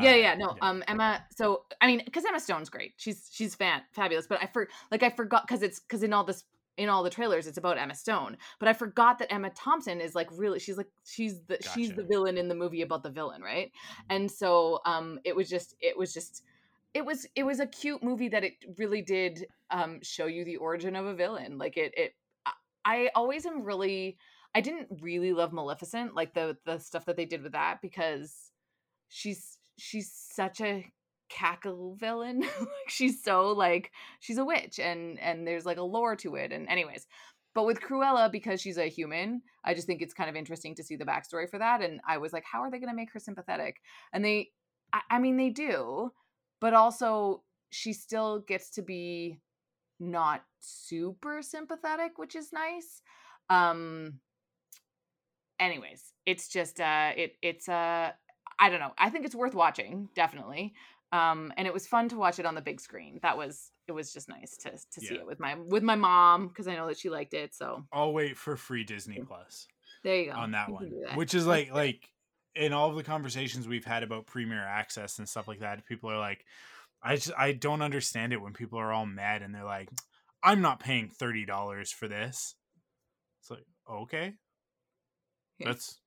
yeah 0.00 0.10
Uh, 0.10 0.14
yeah 0.16 0.34
no 0.34 0.56
um 0.60 0.82
emma 0.88 1.24
so 1.36 1.62
i 1.80 1.86
mean 1.86 2.02
because 2.04 2.24
emma 2.24 2.40
stone's 2.40 2.68
great 2.68 2.94
she's 2.96 3.28
she's 3.32 3.54
fan 3.54 3.82
fabulous 3.92 4.26
but 4.26 4.42
i 4.42 4.46
for 4.52 4.66
like 4.90 5.04
i 5.04 5.10
forgot 5.10 5.46
because 5.46 5.62
it's 5.62 5.78
because 5.78 6.02
in 6.02 6.12
all 6.12 6.24
this 6.24 6.42
in 6.80 6.88
all 6.88 7.02
the 7.02 7.10
trailers 7.10 7.46
it's 7.46 7.58
about 7.58 7.76
emma 7.76 7.94
stone 7.94 8.38
but 8.58 8.66
i 8.66 8.72
forgot 8.72 9.18
that 9.18 9.30
emma 9.30 9.50
thompson 9.50 10.00
is 10.00 10.14
like 10.14 10.28
really 10.32 10.58
she's 10.58 10.78
like 10.78 10.88
she's 11.04 11.42
the 11.42 11.58
she's 11.62 11.92
the 11.92 12.02
villain 12.04 12.38
in 12.38 12.48
the 12.48 12.54
movie 12.54 12.80
about 12.80 13.02
the 13.02 13.10
villain 13.10 13.42
right? 13.42 13.70
And 14.08 14.30
so 14.30 14.80
um 14.86 15.20
it 15.24 15.36
was 15.36 15.50
just 15.50 15.76
it 15.80 15.96
was 15.96 16.14
just 16.14 16.42
it 16.94 17.04
was 17.04 17.26
it 17.36 17.42
was 17.44 17.60
a 17.60 17.66
cute 17.66 18.02
movie 18.02 18.30
that 18.30 18.44
it 18.44 18.54
really 18.78 19.02
did 19.02 19.46
um 19.70 19.98
show 20.02 20.24
you 20.24 20.42
the 20.44 20.56
origin 20.56 20.96
of 20.96 21.04
a 21.04 21.14
villain 21.14 21.58
like 21.58 21.76
it 21.76 21.92
it 21.96 22.14
I- 22.46 22.52
i 22.86 23.10
always 23.14 23.44
am 23.44 23.62
really 23.62 24.16
i 24.54 24.62
didn't 24.62 24.88
really 25.02 25.34
love 25.34 25.52
maleficent 25.52 26.14
like 26.14 26.32
the 26.32 26.56
the 26.64 26.78
stuff 26.78 27.04
that 27.04 27.16
they 27.16 27.26
did 27.26 27.42
with 27.42 27.52
that 27.52 27.82
because 27.82 28.52
she's 29.08 29.58
she's 29.76 30.10
such 30.10 30.62
a 30.62 30.90
cackle 31.30 31.94
villain. 31.98 32.44
She's 32.88 33.22
so 33.22 33.52
like 33.52 33.92
she's 34.18 34.38
a 34.38 34.44
witch 34.44 34.78
and 34.78 35.18
and 35.20 35.46
there's 35.46 35.64
like 35.64 35.78
a 35.78 35.82
lore 35.82 36.16
to 36.16 36.34
it 36.34 36.52
and 36.52 36.68
anyways. 36.68 37.06
But 37.54 37.66
with 37.66 37.80
cruella 37.80 38.30
because 38.30 38.60
she's 38.60 38.78
a 38.78 38.86
human 38.86 39.42
i 39.64 39.74
just 39.74 39.86
think 39.86 40.00
it's 40.00 40.14
kind 40.14 40.30
of 40.30 40.36
interesting 40.36 40.74
to 40.76 40.84
see 40.84 40.96
the 40.96 41.04
backstory 41.04 41.50
for 41.50 41.58
that 41.58 41.82
and 41.82 42.00
i 42.06 42.16
was 42.16 42.32
like 42.32 42.44
how 42.44 42.60
are 42.60 42.70
they 42.70 42.78
going 42.78 42.88
to 42.90 42.94
make 42.94 43.12
her 43.12 43.18
sympathetic? 43.18 43.80
And 44.12 44.24
they 44.24 44.50
I, 44.92 45.00
I 45.10 45.18
mean 45.18 45.36
they 45.36 45.50
do 45.50 46.12
but 46.60 46.74
also 46.74 47.42
she 47.70 47.92
still 47.92 48.40
gets 48.40 48.70
to 48.70 48.82
be 48.82 49.40
not 49.98 50.42
super 50.60 51.42
sympathetic 51.42 52.18
which 52.18 52.36
is 52.36 52.52
nice. 52.52 53.02
Um 53.48 54.20
anyways 55.58 56.12
it's 56.24 56.48
just 56.48 56.80
uh 56.80 57.10
it 57.16 57.34
it's 57.42 57.68
uh 57.68 58.10
i 58.60 58.68
don't 58.70 58.80
know. 58.80 58.92
I 58.98 59.10
think 59.10 59.24
it's 59.24 59.34
worth 59.34 59.54
watching 59.54 60.08
definitely 60.14 60.74
um 61.12 61.52
and 61.56 61.66
it 61.66 61.74
was 61.74 61.86
fun 61.86 62.08
to 62.08 62.16
watch 62.16 62.38
it 62.38 62.46
on 62.46 62.54
the 62.54 62.60
big 62.60 62.80
screen. 62.80 63.18
That 63.22 63.36
was 63.36 63.70
it 63.88 63.92
was 63.92 64.12
just 64.12 64.28
nice 64.28 64.56
to 64.58 64.70
to 64.70 65.00
see 65.00 65.16
it 65.16 65.26
with 65.26 65.40
my 65.40 65.56
with 65.56 65.82
my 65.82 65.96
mom 65.96 66.48
because 66.48 66.68
i 66.68 66.74
know 66.76 66.86
that 66.86 66.98
she 66.98 67.10
liked 67.10 67.34
it 67.34 67.54
so. 67.54 67.84
I'll 67.92 68.12
wait 68.12 68.36
for 68.36 68.56
free 68.56 68.84
disney 68.84 69.20
plus 69.26 69.66
there 70.04 70.16
you 70.16 70.30
go. 70.32 70.38
on 70.38 70.52
that 70.52 70.68
You 70.68 70.74
one 70.74 70.92
that. 71.06 71.16
which 71.16 71.34
is 71.34 71.46
like 71.46 71.70
like 71.74 72.08
in 72.54 72.72
all 72.72 72.90
of 72.90 72.96
the 72.96 73.02
conversations 73.02 73.66
we've 73.66 73.84
had 73.84 74.02
about 74.04 74.26
premier 74.26 74.62
access 74.62 75.18
and 75.18 75.28
stuff 75.28 75.48
like 75.48 75.60
that 75.60 75.84
people 75.86 76.10
are 76.10 76.18
like 76.18 76.44
i 77.02 77.16
just 77.16 77.32
i 77.36 77.50
don't 77.52 77.82
understand 77.82 78.32
it 78.32 78.40
when 78.40 78.52
people 78.52 78.78
are 78.78 78.92
all 78.92 79.06
mad 79.06 79.42
and 79.42 79.52
they're 79.54 79.64
like 79.64 79.88
i'm 80.42 80.60
not 80.62 80.80
paying 80.80 81.08
$30 81.08 81.92
for 81.92 82.08
this. 82.08 82.54
It's 83.40 83.50
like 83.50 83.64
okay. 83.90 84.34
Yeah. 85.58 85.68
that's 85.68 85.98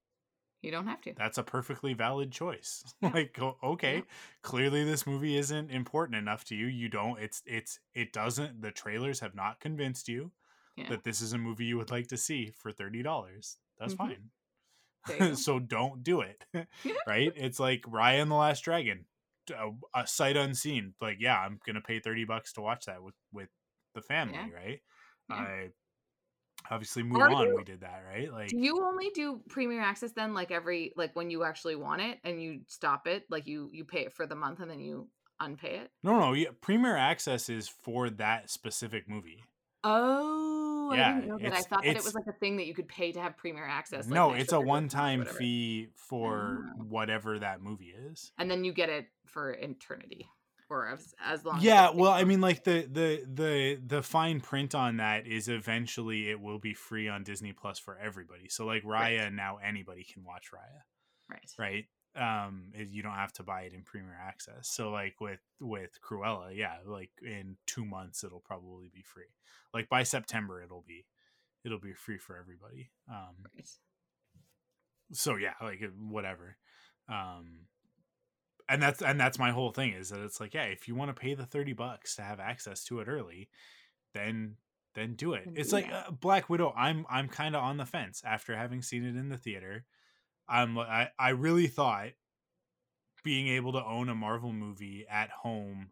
you 0.63 0.71
don't 0.71 0.87
have 0.87 1.01
to 1.01 1.15
that's 1.15 1.37
a 1.37 1.43
perfectly 1.43 1.93
valid 1.93 2.31
choice 2.31 2.83
Yeah. 3.01 3.13
like 3.13 3.37
okay 3.63 4.01
Yeah. 4.01 4.03
clearly 4.41 4.83
this 4.83 5.05
movie 5.05 5.37
isn't 5.37 5.69
important 5.71 6.15
enough 6.17 6.43
to 6.45 6.55
you 6.55 6.65
you 6.67 6.89
don't 6.89 7.19
it's 7.19 7.43
it's 7.45 7.79
it 7.93 8.11
doesn't 8.13 8.61
the 8.61 8.71
trailers 8.71 9.19
have 9.19 9.35
not 9.35 9.59
convinced 9.59 10.07
you 10.07 10.31
Yeah. 10.75 10.93
that 10.93 11.03
this 11.03 11.21
is 11.21 11.33
a 11.33 11.37
movie 11.37 11.65
you 11.65 11.77
would 11.77 11.91
like 11.91 12.07
to 12.07 12.17
see 12.17 12.51
for 12.51 12.71
$30 12.71 13.57
that's 13.79 13.93
Mhm. 13.93 13.93
fine 13.93 14.31
There 15.07 15.19
you 15.19 15.27
go. 15.27 15.35
so 15.35 15.59
don't 15.59 16.03
do 16.03 16.21
it 16.21 16.45
right 17.05 17.33
it's 17.35 17.59
like 17.59 17.81
Raya 17.83 18.27
the 18.27 18.35
last 18.35 18.61
dragon 18.63 19.05
a, 19.51 19.71
a 19.95 20.07
sight 20.07 20.37
unseen 20.37 20.95
like 21.01 21.17
yeah 21.19 21.39
i'm 21.39 21.59
gonna 21.65 21.81
pay 21.81 21.99
30 21.99 22.25
bucks 22.25 22.53
to 22.53 22.61
watch 22.61 22.85
that 22.85 23.03
with 23.03 23.15
with 23.33 23.49
the 23.95 24.01
family 24.01 24.51
right 24.51 24.81
i 25.31 25.69
obviously 26.71 27.03
mulan 27.03 27.47
you- 27.47 27.55
we 27.55 27.63
did 27.63 27.81
that 27.81 28.03
right 28.13 28.31
like 28.31 28.47
do 28.47 28.57
you 28.57 28.83
only 28.83 29.09
do 29.13 29.41
premier 29.49 29.81
access 29.81 30.11
then 30.13 30.33
like 30.33 30.51
every 30.51 30.93
like 30.95 31.15
when 31.15 31.29
you 31.29 31.43
actually 31.43 31.75
want 31.75 32.01
it 32.01 32.19
and 32.23 32.41
you 32.41 32.61
stop 32.67 33.07
it 33.07 33.25
like 33.29 33.47
you 33.47 33.69
you 33.73 33.83
pay 33.85 34.01
it 34.01 34.13
for 34.13 34.25
the 34.25 34.35
month 34.35 34.59
and 34.59 34.69
then 34.71 34.79
you 34.79 35.07
unpay 35.41 35.81
it 35.81 35.91
no 36.03 36.19
no 36.19 36.33
yeah, 36.33 36.49
premier 36.61 36.95
access 36.95 37.49
is 37.49 37.67
for 37.67 38.09
that 38.09 38.49
specific 38.49 39.07
movie 39.09 39.43
Oh, 39.85 40.91
I 40.93 40.95
Yeah, 40.95 41.13
didn't 41.15 41.27
know 41.27 41.37
that. 41.39 41.51
I 41.53 41.61
thought 41.61 41.83
that 41.83 41.97
it 41.97 42.03
was 42.05 42.15
like 42.15 42.27
a 42.29 42.39
thing 42.39 42.55
that 42.55 42.67
you 42.67 42.73
could 42.73 42.87
pay 42.87 43.11
to 43.11 43.19
have 43.21 43.35
premier 43.35 43.65
access. 43.67 44.05
like 44.05 44.13
no 44.13 44.31
it's 44.31 44.53
a 44.53 44.55
30 44.55 44.59
bucks 44.59 44.63
or 44.63 44.65
one-time 44.65 45.25
fee 45.25 45.87
for 45.95 46.61
Oh. 46.79 46.83
whatever 46.87 47.37
that 47.39 47.61
movie 47.61 47.93
is 48.09 48.31
and 48.37 48.49
then 48.49 48.63
you 48.63 48.71
get 48.71 48.87
it 48.89 49.07
for 49.25 49.51
eternity 49.51 50.29
or 50.69 50.87
as, 50.87 51.13
as 51.23 51.43
long. 51.45 51.59
yeah 51.61 51.89
as 51.89 51.95
well 51.95 52.11
i 52.11 52.23
mean 52.23 52.41
like 52.41 52.63
the 52.63 52.87
the 52.91 53.23
the 53.31 53.79
the 53.85 54.01
fine 54.01 54.39
print 54.41 54.73
on 54.75 54.97
that 54.97 55.27
is 55.27 55.47
eventually 55.49 56.29
it 56.29 56.39
will 56.39 56.59
be 56.59 56.73
free 56.73 57.07
on 57.07 57.23
disney 57.23 57.51
plus 57.53 57.79
for 57.79 57.97
everybody 57.97 58.47
so 58.49 58.65
like 58.65 58.83
raya 58.83 59.23
Right. 59.23 59.33
now 59.33 59.57
anybody 59.63 60.03
can 60.03 60.23
watch 60.23 60.51
raya 60.53 60.81
right. 61.29 61.51
right 61.57 61.85
um 62.15 62.71
you 62.75 63.01
don't 63.01 63.13
have 63.13 63.33
to 63.33 63.43
buy 63.43 63.61
it 63.63 63.73
in 63.73 63.81
premier 63.83 64.15
access 64.21 64.69
so 64.69 64.91
like 64.91 65.15
with 65.19 65.39
with 65.59 65.91
cruella 66.07 66.55
yeah 66.55 66.75
like 66.85 67.09
in 67.21 67.57
two 67.65 67.85
months 67.85 68.23
it'll 68.23 68.39
probably 68.39 68.89
be 68.93 69.01
free 69.01 69.23
like 69.73 69.89
by 69.89 70.03
september 70.03 70.61
it'll 70.61 70.83
be 70.87 71.05
it'll 71.65 71.79
be 71.79 71.93
free 71.93 72.17
for 72.19 72.37
everybody 72.37 72.91
um 73.09 73.35
Right. 73.55 73.67
so 75.11 75.35
yeah 75.35 75.53
like 75.61 75.81
whatever 76.09 76.55
um 77.09 77.65
and 78.69 78.81
that's 78.81 79.01
and 79.01 79.19
that's 79.19 79.39
my 79.39 79.51
whole 79.51 79.71
thing 79.71 79.93
is 79.93 80.09
that 80.09 80.21
it's 80.21 80.39
like 80.39 80.53
yeah 80.53 80.63
if 80.63 80.87
you 80.87 80.95
want 80.95 81.09
to 81.15 81.19
pay 81.19 81.33
the 81.33 81.45
30 81.45 81.73
bucks 81.73 82.15
to 82.15 82.21
have 82.21 82.39
access 82.39 82.83
to 82.85 82.99
it 82.99 83.07
early 83.07 83.49
then 84.13 84.57
then 84.95 85.15
do 85.15 85.33
it 85.33 85.51
it's 85.55 85.71
do 85.71 85.73
like 85.73 85.89
uh, 85.91 86.11
black 86.11 86.49
widow 86.49 86.73
i'm 86.75 87.05
i'm 87.09 87.29
kind 87.29 87.55
of 87.55 87.63
on 87.63 87.77
the 87.77 87.85
fence 87.85 88.23
after 88.25 88.55
having 88.57 88.81
seen 88.81 89.03
it 89.05 89.15
in 89.17 89.29
the 89.29 89.37
theater 89.37 89.85
i'm 90.49 90.77
i 90.79 91.09
i 91.19 91.29
really 91.29 91.67
thought 91.67 92.11
being 93.23 93.47
able 93.47 93.71
to 93.71 93.83
own 93.83 94.09
a 94.09 94.15
marvel 94.15 94.51
movie 94.51 95.05
at 95.07 95.29
home 95.29 95.91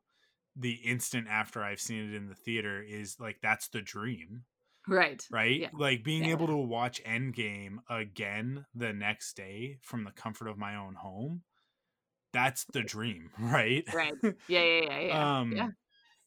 the 0.56 0.74
instant 0.76 1.28
after 1.30 1.64
i've 1.64 1.82
seen 1.82 2.10
it 2.10 2.16
in 2.16 2.28
the 2.28 2.36
theater 2.36 2.82
is 2.82 3.20
like 3.20 3.40
that's 3.42 3.70
the 3.70 3.82
dream 3.82 4.46
Right. 4.88 5.28
right? 5.32 5.62
Yeah. 5.62 5.72
Like 5.74 6.04
being 6.04 6.26
Yeah. 6.26 6.32
able 6.32 6.48
to 6.48 6.58
watch 6.58 7.04
Endgame 7.04 7.80
again 7.90 8.66
the 8.76 8.94
next 8.94 9.36
day 9.36 9.80
from 9.82 10.04
the 10.06 10.12
comfort 10.12 10.48
of 10.48 10.58
my 10.58 10.76
own 10.76 10.96
home. 10.96 11.44
That's 12.34 12.66
the 12.66 12.82
dream, 12.82 13.30
right? 13.40 13.92
Right. 13.94 14.14
Yeah. 14.24 14.32
Yeah. 14.48 14.82
Yeah. 14.82 15.00
Yeah. 15.00 15.40
um 15.40 15.52
yeah. 15.52 15.68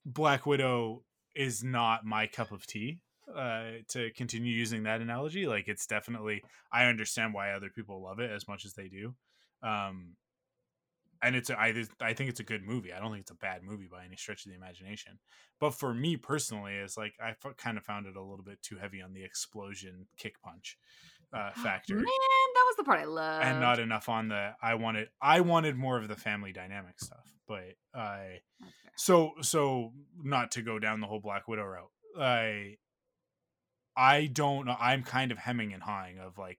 Black 0.05 0.47
Widow 0.47 1.03
is 1.35 1.65
not 1.65 2.05
my 2.05 2.27
cup 2.27 2.53
of 2.53 2.67
tea. 2.67 3.01
Uh, 3.35 3.79
to 3.89 4.11
continue 4.11 4.53
using 4.53 4.83
that 4.83 5.01
analogy, 5.01 5.47
like 5.47 5.67
it's 5.67 5.87
definitely 5.87 6.43
I 6.71 6.85
understand 6.85 7.33
why 7.33 7.53
other 7.53 7.71
people 7.71 8.03
love 8.03 8.21
it 8.21 8.31
as 8.31 8.47
much 8.47 8.67
as 8.67 8.75
they 8.75 8.89
do. 8.89 9.15
Um, 9.63 10.17
and 11.23 11.35
it's 11.35 11.49
a, 11.49 11.59
I 11.59 11.73
I 12.01 12.13
think 12.13 12.29
it's 12.29 12.41
a 12.41 12.45
good 12.45 12.63
movie. 12.63 12.93
I 12.93 13.01
don't 13.01 13.11
think 13.11 13.23
it's 13.23 13.31
a 13.31 13.37
bad 13.37 13.63
movie 13.63 13.89
by 13.91 14.05
any 14.05 14.17
stretch 14.17 14.45
of 14.45 14.51
the 14.51 14.57
imagination. 14.57 15.19
But 15.59 15.71
for 15.71 15.95
me 15.95 16.19
personally, 16.19 16.75
it's 16.75 16.99
like 16.99 17.15
I 17.19 17.31
f- 17.31 17.57
kind 17.57 17.79
of 17.79 17.85
found 17.85 18.07
it 18.07 18.17
a 18.17 18.21
little 18.21 18.45
bit 18.45 18.61
too 18.63 18.77
heavy 18.77 19.01
on 19.01 19.15
the 19.15 19.25
explosion 19.25 20.07
kick 20.19 20.41
punch 20.43 20.77
uh, 21.35 21.51
factor, 21.53 21.95
Man, 21.97 22.05
that 22.05 22.65
was 22.69 22.77
the 22.77 22.85
part 22.85 23.01
I 23.01 23.05
loved. 23.05 23.45
and 23.45 23.61
not 23.61 23.79
enough 23.81 24.09
on 24.09 24.29
the 24.29 24.53
I 24.63 24.75
wanted 24.77 25.09
I 25.21 25.41
wanted 25.41 25.77
more 25.77 25.99
of 25.99 26.09
the 26.09 26.17
family 26.17 26.53
dynamic 26.53 27.01
stuff. 27.01 27.27
But 27.49 27.75
I 27.95 28.41
fair. 28.61 28.69
so 28.97 29.33
so 29.43 29.93
not 30.23 30.53
to 30.53 30.63
go 30.63 30.79
down 30.79 31.01
the 31.01 31.07
whole 31.07 31.21
Black 31.21 31.49
Widow 31.49 31.65
route. 31.65 31.91
I 32.19 32.77
I 33.97 34.27
don't 34.27 34.67
know. 34.67 34.77
I'm 34.79 35.03
kind 35.03 35.33
of 35.33 35.39
hemming 35.39 35.73
and 35.73 35.83
hawing 35.83 36.19
of 36.19 36.39
like 36.39 36.59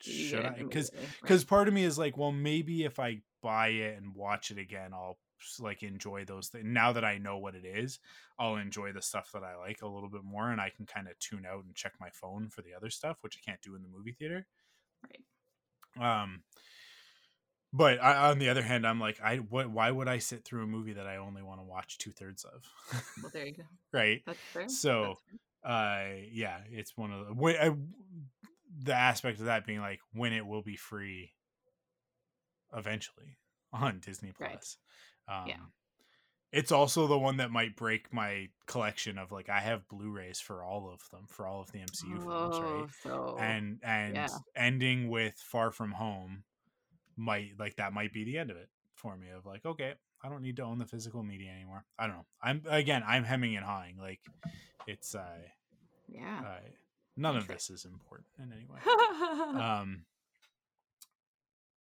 should 0.00 0.42
get 0.42 0.46
I 0.46 0.62
because 0.62 0.90
because 1.20 1.44
part 1.44 1.68
of 1.68 1.74
me 1.74 1.82
is 1.82 1.98
like 1.98 2.16
well 2.16 2.30
maybe 2.32 2.84
if 2.84 2.98
i 2.98 3.22
buy 3.42 3.68
it 3.68 3.96
and 3.96 4.14
watch 4.14 4.50
it 4.50 4.58
again 4.58 4.92
i'll 4.92 5.16
like 5.60 5.82
enjoy 5.82 6.24
those 6.24 6.48
things 6.48 6.64
now 6.66 6.92
that 6.92 7.04
i 7.04 7.18
know 7.18 7.38
what 7.38 7.54
it 7.54 7.64
is 7.64 7.98
i'll 8.38 8.56
enjoy 8.56 8.92
the 8.92 9.02
stuff 9.02 9.30
that 9.32 9.42
i 9.44 9.56
like 9.56 9.82
a 9.82 9.86
little 9.88 10.08
bit 10.08 10.24
more 10.24 10.50
and 10.50 10.60
i 10.60 10.70
can 10.70 10.86
kind 10.86 11.08
of 11.08 11.18
tune 11.18 11.46
out 11.46 11.64
and 11.64 11.74
check 11.74 11.92
my 12.00 12.10
phone 12.10 12.48
for 12.48 12.62
the 12.62 12.74
other 12.74 12.90
stuff 12.90 13.18
which 13.22 13.36
i 13.36 13.50
can't 13.50 13.62
do 13.62 13.74
in 13.74 13.82
the 13.82 13.88
movie 13.88 14.12
theater 14.12 14.46
Right. 15.98 16.14
um 16.22 16.42
but 17.72 18.02
I, 18.02 18.30
on 18.30 18.38
the 18.38 18.48
other 18.48 18.62
hand 18.62 18.86
i'm 18.86 19.00
like 19.00 19.20
i 19.22 19.36
what 19.36 19.70
why 19.70 19.90
would 19.90 20.08
i 20.08 20.18
sit 20.18 20.44
through 20.44 20.64
a 20.64 20.66
movie 20.66 20.94
that 20.94 21.06
i 21.06 21.16
only 21.16 21.42
want 21.42 21.60
to 21.60 21.64
watch 21.64 21.98
two-thirds 21.98 22.44
of 22.44 22.64
Well, 23.22 23.30
there 23.32 23.46
you 23.46 23.54
go. 23.54 23.62
right 23.92 24.22
That's 24.26 24.38
fair. 24.52 24.68
So, 24.68 25.00
That's 25.02 25.20
fair. 25.64 25.72
uh 25.72 26.26
yeah 26.30 26.58
it's 26.70 26.96
one 26.96 27.12
of 27.12 27.26
the 27.26 27.34
when, 27.34 27.56
I, 27.56 27.74
the 28.82 28.94
aspect 28.94 29.40
of 29.40 29.46
that 29.46 29.66
being 29.66 29.80
like 29.80 30.00
when 30.12 30.32
it 30.32 30.46
will 30.46 30.62
be 30.62 30.76
free 30.76 31.32
eventually 32.74 33.38
on 33.72 34.00
disney 34.00 34.32
Right. 34.38 34.64
Um 35.28 35.44
Yeah. 35.46 35.56
it's 36.52 36.72
also 36.72 37.06
the 37.06 37.18
one 37.18 37.38
that 37.38 37.50
might 37.50 37.76
break 37.76 38.12
my 38.12 38.48
collection 38.66 39.18
of 39.18 39.32
like 39.32 39.48
i 39.48 39.60
have 39.60 39.88
blu-rays 39.88 40.40
for 40.40 40.62
all 40.62 40.90
of 40.92 41.00
them 41.10 41.26
for 41.28 41.46
all 41.46 41.60
of 41.60 41.70
the 41.72 41.78
mcu 41.78 42.18
films 42.18 42.26
oh, 42.28 42.62
right 42.62 42.88
so 43.02 43.36
and 43.40 43.80
and 43.82 44.14
yeah. 44.14 44.28
ending 44.54 45.08
with 45.08 45.34
far 45.34 45.70
from 45.70 45.92
home 45.92 46.44
might 47.16 47.52
like 47.58 47.76
that 47.76 47.92
might 47.92 48.12
be 48.12 48.24
the 48.24 48.38
end 48.38 48.50
of 48.50 48.56
it 48.56 48.68
for 48.94 49.16
me 49.16 49.28
of 49.30 49.46
like 49.46 49.64
okay 49.64 49.94
i 50.22 50.28
don't 50.28 50.42
need 50.42 50.56
to 50.56 50.62
own 50.62 50.78
the 50.78 50.86
physical 50.86 51.22
media 51.22 51.50
anymore 51.50 51.84
i 51.98 52.06
don't 52.06 52.16
know 52.16 52.26
i'm 52.42 52.62
again 52.68 53.02
i'm 53.06 53.24
hemming 53.24 53.56
and 53.56 53.64
hawing 53.64 53.96
like 53.98 54.20
it's 54.86 55.14
uh 55.14 55.38
yeah. 56.08 56.40
uh, 56.44 56.60
none 57.16 57.36
of 57.36 57.46
this 57.48 57.70
is 57.70 57.84
important 57.84 58.28
in 58.38 58.52
any 58.52 58.66
way. 58.66 58.80
Um, 59.60 60.04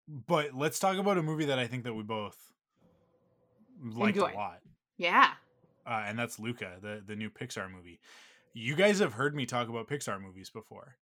but 0.07 0.53
let's 0.53 0.79
talk 0.79 0.97
about 0.97 1.17
a 1.17 1.23
movie 1.23 1.45
that 1.45 1.57
I 1.59 1.67
think 1.67 1.83
that 1.83 1.93
we 1.93 2.03
both 2.03 2.37
liked 3.83 4.17
Enjoyed. 4.17 4.33
a 4.33 4.37
lot, 4.37 4.59
yeah. 4.97 5.31
uh, 5.85 6.03
and 6.05 6.17
that's 6.17 6.39
Luca, 6.39 6.77
the 6.81 7.01
the 7.05 7.15
new 7.15 7.29
Pixar 7.29 7.71
movie. 7.71 7.99
You 8.53 8.75
guys 8.75 8.99
have 8.99 9.13
heard 9.13 9.35
me 9.35 9.45
talk 9.45 9.67
about 9.69 9.87
Pixar 9.87 10.21
movies 10.21 10.49
before. 10.49 10.95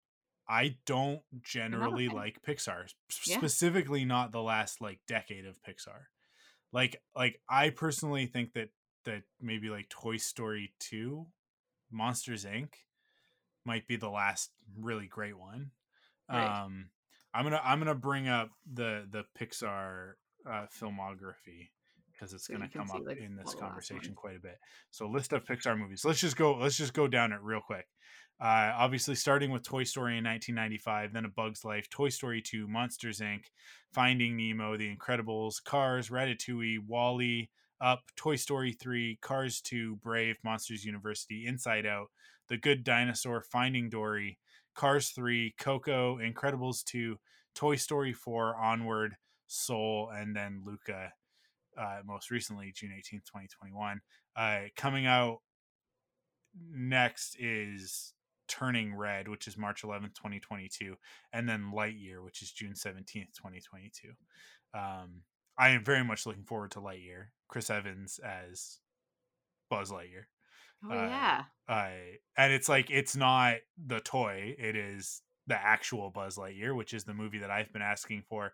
I 0.49 0.77
don't 0.87 1.21
generally 1.43 2.09
fan. 2.09 2.17
like 2.17 2.43
Pixar, 2.43 2.93
Yeah. 3.27 3.39
specifically 3.39 4.05
not 4.05 4.33
the 4.33 4.43
last 4.43 4.81
like 4.81 5.01
decade 5.07 5.47
of 5.47 5.61
Pixar. 5.63 6.07
Like 6.73 7.01
like 7.15 7.41
I 7.49 7.71
personally 7.71 8.27
think 8.27 8.55
that 8.55 8.71
that 9.05 9.23
maybe 9.41 9.69
like 9.69 9.89
Toy 9.89 10.17
Story 10.17 10.73
2, 10.81 11.27
Monsters 11.91 12.45
Inc 12.45 12.69
might 13.65 13.87
be 13.87 13.97
the 13.97 14.09
last 14.11 14.51
really 14.79 15.07
great 15.07 15.39
one. 15.39 15.71
Right. 16.31 16.65
Um 16.65 16.89
I'm 17.35 17.45
going 17.45 17.53
to 17.53 17.67
I'm 17.67 17.79
going 17.79 17.89
to 17.89 17.95
bring 17.95 18.29
up 18.29 18.51
the 18.71 19.07
the 19.11 19.25
Pixar 19.39 20.13
uh 20.47 20.67
filmography 20.81 21.71
because 22.23 22.35
it's 22.35 22.47
So 22.47 22.55
going 22.55 22.69
to 22.69 22.79
come 22.79 22.87
see, 22.87 22.99
up 22.99 23.07
like, 23.07 23.19
in 23.19 23.35
this 23.35 23.55
conversation 23.55 24.15
quite 24.15 24.37
a 24.37 24.41
bit. 24.41 24.59
So 24.91 25.09
list 25.09 25.33
of 25.33 25.45
Pixar 25.45 25.77
movies. 25.77 26.05
Let's 26.05 26.21
just 26.21 26.37
go 26.37 26.57
let's 26.57 26.77
just 26.77 26.95
go 26.95 27.09
down 27.09 27.33
it 27.33 27.41
real 27.43 27.61
quick. 27.61 27.87
Uh, 28.41 28.73
obviously, 28.77 29.15
starting 29.15 29.51
with 29.51 29.63
Toy 29.63 29.85
Story 29.85 30.19
in 30.19 30.25
1995, 30.25 31.13
then 31.13 31.25
A 31.25 31.29
Bug's 31.29 31.65
Life, 31.65 31.89
Toy 31.91 32.09
Story 32.09 32.43
2, 32.43 32.67
Monsters 32.67 33.21
Inc., 33.21 33.45
Finding 33.93 34.37
Nemo, 34.37 34.77
The 34.77 34.93
Incredibles, 34.93 35.63
Cars, 35.63 36.09
Ratatouille, 36.09 36.79
WALL-E, 36.85 37.51
Up, 37.81 38.03
Toy 38.17 38.35
Story 38.35 38.73
3, 38.73 39.19
Cars 39.23 39.61
2, 39.61 39.97
Brave, 39.97 40.37
Monsters 40.43 40.85
University, 40.85 41.45
Inside 41.47 41.87
Out, 41.87 42.09
The 42.49 42.57
Good 42.57 42.83
Dinosaur, 42.83 43.43
Finding 43.43 43.89
Dory, 43.89 44.39
Cars 44.75 45.11
3, 45.11 45.55
Coco, 45.57 46.19
Incredibles 46.19 46.83
2, 46.83 47.19
Toy 47.55 47.77
Story 47.77 48.13
4, 48.13 48.57
Onward, 48.57 49.15
Soul, 49.47 50.11
and 50.13 50.35
then 50.35 50.63
Luca, 50.65 51.13
uh, 51.79 51.99
most 52.05 52.31
recently, 52.31 52.73
June 52.75 52.91
18th, 52.91 53.25
2021. 53.25 54.01
Uh, 54.37 54.61
coming 54.77 55.07
out 55.07 55.39
next 56.71 57.37
is 57.39 58.15
Turning 58.49 58.95
Red, 58.95 59.29
which 59.29 59.47
is 59.47 59.57
March 59.57 59.83
11th, 59.83 60.15
2022, 60.15 60.97
and 61.33 61.49
then 61.49 61.73
Lightyear, 61.75 62.23
which 62.23 62.43
is 62.43 62.53
June 62.53 62.73
17th, 62.73 63.33
2022. 63.35 64.09
Um, 64.75 65.23
I 65.59 65.71
am 65.71 65.85
very 65.85 66.05
much 66.05 66.27
looking 66.27 66.45
forward 66.45 66.71
to 66.73 66.81
Lightyear. 66.81 67.27
Chris 67.49 67.71
Evans 67.71 68.19
as 68.25 68.79
Buzz 69.69 69.91
Lightyear. 69.91 70.25
Oh 70.85 70.91
uh, 70.91 71.07
yeah. 71.07 71.43
I 71.69 71.93
and 72.37 72.53
it's 72.53 72.69
like 72.69 72.91
it's 72.91 73.15
not 73.15 73.57
the 73.87 74.01
toy; 74.01 74.55
it 74.59 74.75
is 74.75 75.23
the 75.47 75.55
actual 75.55 76.11
Buzz 76.11 76.37
Lightyear, 76.37 76.75
which 76.75 76.93
is 76.93 77.05
the 77.05 77.15
movie 77.15 77.39
that 77.39 77.51
I've 77.51 77.73
been 77.73 77.83
asking 77.83 78.25
for 78.29 78.53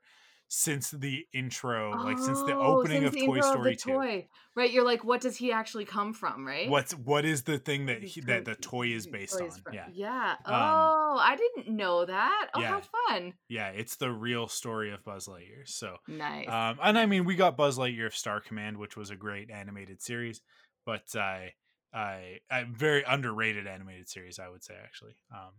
since 0.51 0.91
the 0.91 1.27
intro, 1.35 1.91
like 2.05 2.19
since 2.19 2.41
the 2.43 2.55
Oh, 2.55 2.79
opening 2.79 3.03
since 3.03 3.09
of 3.09 3.13
the 3.13 3.27
Toy 3.27 3.41
Story 3.41 3.71
the 3.73 3.77
Two. 3.77 3.93
toy. 3.93 4.29
Right, 4.57 4.71
you're 4.73 4.85
like, 4.85 5.05
what 5.05 5.21
does 5.21 5.37
he 5.37 5.53
actually 5.53 5.85
come 5.85 6.13
from, 6.15 6.47
right? 6.47 6.69
What's 6.69 6.93
what 6.93 7.25
is 7.27 7.43
the 7.43 7.59
thing 7.59 7.87
that 7.87 8.03
he, 8.03 8.23
that 8.23 8.45
the 8.47 8.55
toy 8.55 8.89
is 8.89 9.07
based 9.07 9.41
on? 9.41 9.51
from- 9.51 9.75
Yeah, 9.75 9.87
Yeah. 9.93 10.33
Um, 10.47 10.55
Oh, 10.55 11.19
I 11.21 11.37
didn't 11.37 11.75
know 11.77 12.05
that. 12.07 12.49
Oh, 12.55 12.61
yeah. 12.61 12.69
how 12.69 12.81
fun. 13.09 13.35
yeah, 13.49 13.69
it's 13.69 13.97
the 13.97 14.11
real 14.11 14.49
story 14.49 14.91
of 14.93 15.05
Buzz 15.05 15.27
Lightyear. 15.29 15.67
So, 15.69 15.97
Nice. 16.09 16.49
um, 16.49 16.79
and 16.83 16.99
I 16.99 17.05
mean, 17.07 17.25
we 17.27 17.35
got 17.37 17.57
Buzz 17.57 17.77
Lightyear 17.79 18.07
of 18.07 18.17
Star 18.17 18.41
Command, 18.41 18.79
which 18.79 18.97
was 18.97 19.11
a 19.11 19.17
great 19.17 19.51
animated 19.51 20.01
series, 20.03 20.41
but 20.87 21.15
I, 21.15 21.53
I, 21.93 22.39
I 22.51 22.65
very 22.65 23.05
underrated 23.07 23.67
animated 23.67 24.09
series, 24.09 24.39
I 24.39 24.49
would 24.49 24.65
say 24.65 24.75
actually. 24.83 25.17
Um, 25.33 25.53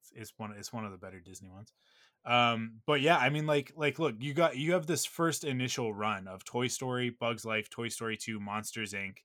it's, 0.00 0.12
it's 0.30 0.32
one, 0.38 0.52
it's 0.58 0.72
one 0.72 0.84
of 0.86 0.92
the 0.92 0.98
better 0.98 1.20
Disney 1.20 1.50
ones. 1.50 1.72
Um, 2.24 2.80
but 2.86 3.00
yeah, 3.00 3.16
I 3.16 3.30
mean, 3.30 3.46
like, 3.46 3.72
like, 3.76 3.98
look, 3.98 4.16
you 4.18 4.34
got 4.34 4.56
you 4.56 4.72
have 4.72 4.86
this 4.86 5.04
first 5.06 5.42
initial 5.44 5.94
run 5.94 6.28
of 6.28 6.44
Toy 6.44 6.68
Story, 6.68 7.10
Bugs 7.10 7.44
Life, 7.44 7.70
Toy 7.70 7.88
Story 7.88 8.16
Two, 8.16 8.38
Monsters 8.38 8.92
Inc., 8.92 9.18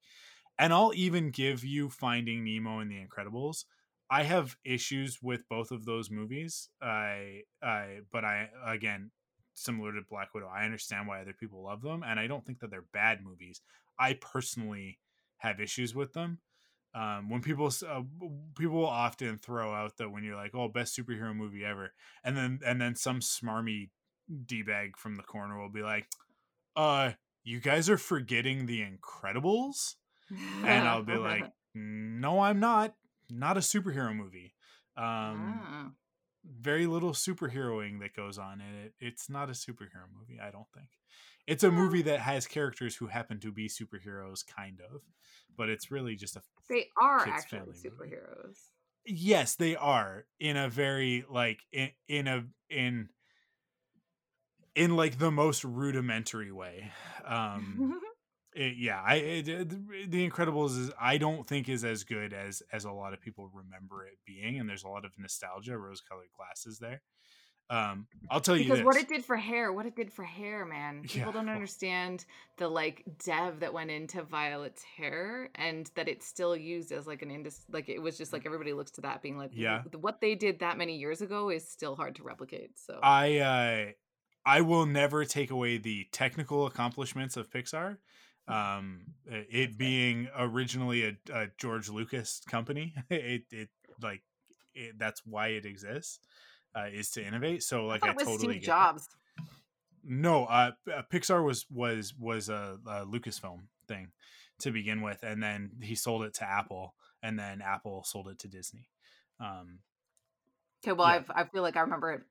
and 0.58 0.74
I'll 0.74 0.94
even 0.96 1.32
give 1.32 1.64
you 1.66 1.90
Finding 1.90 2.44
Nemo 2.44 2.80
and 2.80 2.90
The 2.90 3.06
Incredibles. 3.06 3.66
I 4.10 4.24
have 4.24 4.56
issues 4.64 5.22
with 5.22 5.48
both 5.50 5.72
of 5.72 5.86
those 5.86 6.12
movies. 6.12 6.70
I, 6.82 7.42
I, 7.62 8.00
but 8.12 8.24
I 8.24 8.50
again, 8.66 9.12
similar 9.54 9.92
to 9.94 10.02
Black 10.10 10.34
Widow, 10.34 10.48
I 10.48 10.64
understand 10.64 11.08
why 11.08 11.22
other 11.22 11.34
people 11.34 11.64
love 11.64 11.82
them, 11.82 12.04
and 12.04 12.20
I 12.20 12.28
don't 12.28 12.46
think 12.46 12.60
that 12.60 12.70
they're 12.70 12.86
bad 12.94 13.24
movies. 13.24 13.62
I 14.00 14.14
personally 14.14 15.00
have 15.40 15.60
issues 15.60 15.94
with 15.94 16.14
them. 16.14 16.40
Um, 16.96 17.30
when 17.30 17.42
people 17.42 17.70
uh, 17.88 18.02
people 18.58 18.86
often 18.86 19.38
throw 19.38 19.74
out 19.74 19.98
that 19.98 20.10
when 20.12 20.24
you're 20.24 20.38
like, 20.38 20.56
"Oh, 20.56 20.70
best 20.70 20.98
superhero 20.98 21.36
movie 21.36 21.66
ever," 21.66 21.94
and 22.24 22.38
then 22.38 22.60
and 22.66 22.80
then 22.80 22.96
some 22.96 23.20
smarmy 23.20 23.90
d 24.46 24.64
bag 24.64 24.96
from 24.98 25.16
the 25.16 25.24
corner 25.24 25.60
will 25.60 25.70
be 25.70 25.82
like, 25.82 26.08
"Uh, 26.76 27.12
you 27.44 27.60
guys 27.60 27.90
are 27.90 27.98
forgetting 27.98 28.66
the 28.66 28.82
Incredibles," 28.82 29.96
and 30.64 30.88
I'll 30.88 31.04
be 31.04 31.18
like, 31.18 31.52
"No, 31.76 32.40
I'm 32.40 32.60
not. 32.62 32.96
Not 33.30 33.58
a 33.58 33.60
superhero 33.62 34.16
movie. 34.16 34.54
Um, 34.96 35.60
Ah. 35.62 35.90
very 36.46 36.86
little 36.86 37.12
superheroing 37.12 38.00
that 38.00 38.16
goes 38.16 38.38
on 38.38 38.62
in 38.62 38.74
it. 38.86 38.94
It's 39.00 39.30
not 39.30 39.50
a 39.50 39.54
superhero 39.54 40.06
movie. 40.18 40.40
I 40.40 40.52
don't 40.52 40.68
think. 40.74 40.90
It's 41.48 41.64
a 41.64 41.72
movie 41.72 42.02
that 42.04 42.20
has 42.22 42.48
characters 42.48 42.96
who 42.96 43.08
happen 43.08 43.40
to 43.42 43.52
be 43.52 43.68
superheroes, 43.68 44.46
kind 44.46 44.80
of, 44.82 45.04
but 45.56 45.70
it's 45.70 45.92
really 45.92 46.16
just 46.16 46.36
a 46.36 46.42
they 46.70 46.90
are 47.00 47.28
actually 47.28 47.60
family 47.60 47.74
movie. 47.76 47.90
superheroes. 47.90 48.58
yes 49.06 49.56
they 49.56 49.76
are 49.76 50.26
in 50.40 50.58
a 50.58 50.68
very 50.70 51.24
like 51.30 51.62
in, 51.72 51.92
in 52.08 52.28
a 52.28 52.46
in 52.70 53.10
in 54.76 54.96
like 54.96 55.18
the 55.20 55.32
most 55.32 55.64
rudimentary 55.64 56.52
way 56.52 56.92
um 57.26 58.00
it, 58.54 58.76
yeah 58.78 59.02
i 59.06 59.16
it, 59.16 59.48
it- 59.48 60.12
the 60.12 60.30
incredibles 60.30 60.78
is 60.80 60.92
i 61.00 61.18
don't 61.18 61.48
think 61.48 61.70
is 61.70 61.84
as 61.84 62.04
good 62.04 62.34
as 62.34 62.62
as 62.72 62.86
a 62.86 62.92
lot 62.92 63.14
of 63.14 63.22
people 63.22 63.50
remember 63.54 64.06
it 64.06 64.18
being 64.26 64.60
and 64.60 64.68
there's 64.70 64.84
a 64.84 64.88
lot 64.90 65.06
of 65.06 65.12
nostalgia 65.18 65.78
rose 65.78 66.02
colored 66.02 66.28
glasses 66.36 66.80
there 66.80 67.02
um 67.72 68.06
i'll 68.30 68.40
tell 68.42 68.56
you 68.56 68.64
because 68.64 68.84
what 68.84 68.96
it 68.96 69.08
did 69.08 69.26
for 69.26 69.36
hair, 69.36 69.74
what 69.74 69.88
it 69.88 69.96
did 69.96 70.14
for 70.14 70.24
hair, 70.24 70.66
man. 70.66 71.02
People 71.02 71.28
Yeah, 71.28 71.32
don't 71.32 71.50
understand 71.50 72.24
the 72.58 72.68
like 72.68 73.04
dev 73.26 73.60
that 73.62 73.74
went 73.74 73.90
into 73.90 74.22
Violet's 74.22 74.84
hair 74.84 75.50
and 75.56 75.90
that 75.96 76.08
it's 76.08 76.28
still 76.28 76.56
used 76.56 76.92
as 76.92 77.08
like 77.08 77.24
an 77.24 77.32
indus 77.32 77.62
like 77.72 77.90
it 77.90 78.00
was 78.00 78.18
just 78.20 78.32
like 78.34 78.46
everybody 78.46 78.72
looks 78.74 78.92
to 78.92 79.02
that 79.02 79.22
being 79.24 79.38
like 79.38 79.50
Yeah. 79.54 79.82
What 80.00 80.22
they 80.22 80.36
did 80.36 80.60
that 80.60 80.78
many 80.78 80.96
years 80.98 81.22
ago 81.22 81.50
is 81.50 81.68
still 81.68 81.96
hard 81.96 82.16
to 82.18 82.24
replicate. 82.24 82.78
So 82.78 83.00
I 83.02 83.38
uh 83.40 83.92
I 84.46 84.62
will 84.62 84.86
never 84.86 85.26
take 85.26 85.50
away 85.50 85.78
the 85.78 86.06
technical 86.12 86.68
accomplishments 86.68 87.36
of 87.38 87.50
Pixar. 87.50 87.98
Um 88.48 89.02
it- 89.26 89.48
it 89.50 89.78
being 89.78 90.30
originally 90.38 91.04
a, 91.06 91.18
a 91.34 91.48
George 91.58 91.90
Lucas 91.90 92.42
company, 92.48 92.94
it 93.10 93.46
it 93.52 93.70
like 94.02 94.22
it, 94.76 95.00
that's 95.00 95.22
why 95.26 95.48
it 95.48 95.66
exists. 95.66 96.20
Uh, 96.76 96.88
is 96.92 97.10
to 97.12 97.26
innovate. 97.26 97.64
So 97.64 97.86
like 97.86 98.04
I 98.04 98.10
I, 98.10 98.12
it 98.12 98.18
totally 98.20 98.38
Steve 98.56 98.62
get 98.62 98.68
that. 98.68 98.68
Jobs. 98.68 99.08
No, 100.04 100.46
uh, 100.46 100.72
uh, 100.94 101.02
Pixar 101.12 101.44
was 101.44 101.66
was 101.72 102.14
was 102.20 102.50
a, 102.50 102.78
a 102.86 103.06
Lucasfilm 103.06 103.62
thing 103.88 104.12
to 104.60 104.72
begin 104.72 105.02
with, 105.02 105.24
and 105.24 105.42
then 105.42 105.72
he 105.82 105.96
sold 105.96 106.24
it 106.24 106.34
to 106.36 106.44
Apple, 106.50 106.94
and 107.24 107.40
then 107.40 107.62
Apple 107.62 108.04
sold 108.04 108.28
it 108.28 108.40
to 108.40 108.48
Disney. 108.48 108.90
Um, 109.40 109.80
Okay, 110.84 110.92
well, 110.94 111.08
Yeah. 111.08 111.14
I've, 111.16 111.32
I 111.32 111.44
feel 111.46 111.64
like 111.64 111.78
I 111.78 111.82
remember 111.82 112.12
it 112.12 112.22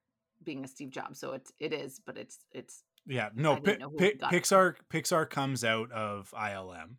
being 0.45 0.65
a 0.65 0.69
Steve 0.69 0.91
Jobs, 0.91 1.19
so 1.19 1.33
it's 1.33 1.53
it 1.59 1.73
is, 1.73 2.01
but 2.05 2.17
it's 2.17 2.39
it's 2.53 2.85
Yeah, 3.07 3.31
no, 3.35 3.55
didn't 3.57 3.65
Pi- 3.67 3.85
know 3.85 3.91
who 3.91 3.99
Pi- 3.99 4.13
got 4.13 4.33
it. 4.33 4.43
Pixar 4.43 4.75
Pixar 4.93 5.29
comes 5.29 5.65
out 5.65 5.91
of 5.91 6.33
ILM, 6.37 6.97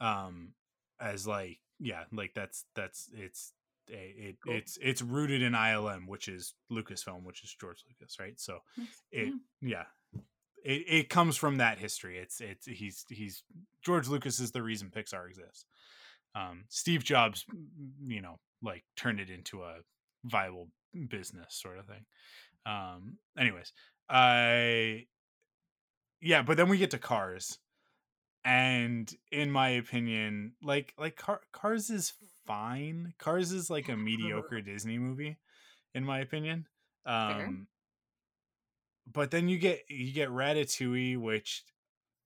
um, 0.00 0.52
as 1.00 1.26
like 1.26 1.58
yeah, 1.80 2.04
like 2.12 2.34
that's 2.34 2.64
that's 2.76 3.10
it's 3.12 3.52
it 3.88 4.36
Cool. 4.44 4.54
it's 4.54 4.78
it's 4.82 5.02
rooted 5.02 5.42
in 5.42 5.52
ILM, 5.52 6.06
which 6.06 6.28
is 6.28 6.54
Lucasfilm, 6.70 7.24
which 7.24 7.42
is 7.44 7.54
George 7.60 7.84
Lucas, 7.88 8.18
right? 8.18 8.38
So 8.40 8.58
it 9.10 9.32
yeah, 9.62 9.84
it 10.64 10.84
it 10.88 11.08
comes 11.08 11.36
from 11.36 11.58
that 11.58 11.78
history. 11.78 12.18
It's 12.18 12.40
it's 12.40 12.66
he's 12.66 13.04
he's 13.08 13.42
George 13.82 14.08
Lucas 14.08 14.40
is 14.40 14.52
the 14.52 14.62
reason 14.62 14.90
Pixar 14.94 15.28
exists. 15.28 15.64
Um, 16.34 16.64
Steve 16.68 17.02
Jobs, 17.02 17.46
you 18.06 18.20
know, 18.20 18.38
like 18.62 18.84
turned 18.96 19.20
it 19.20 19.30
into 19.30 19.62
a 19.62 19.76
viable 20.24 20.68
business 21.08 21.46
sort 21.54 21.78
of 21.78 21.86
thing. 21.86 22.04
Um, 22.66 23.18
anyways, 23.38 23.72
I 24.08 25.06
yeah, 26.20 26.42
but 26.42 26.56
then 26.56 26.68
we 26.68 26.78
get 26.78 26.90
to 26.90 26.98
Cars, 26.98 27.58
and 28.44 29.10
in 29.30 29.50
my 29.50 29.68
opinion, 29.70 30.52
like 30.62 30.94
like 30.98 31.16
Car- 31.16 31.42
Cars 31.52 31.90
is 31.90 32.12
fine. 32.46 33.14
Cars 33.18 33.52
is 33.52 33.70
like 33.70 33.88
a 33.88 33.96
mediocre 33.96 34.60
Disney 34.60 34.98
movie, 34.98 35.36
in 35.94 36.04
my 36.04 36.20
opinion. 36.20 36.66
Um, 37.04 37.66
but 39.10 39.30
then 39.30 39.48
you 39.48 39.58
get 39.58 39.82
you 39.88 40.12
get 40.12 40.28
Ratatouille, 40.30 41.18
which 41.18 41.64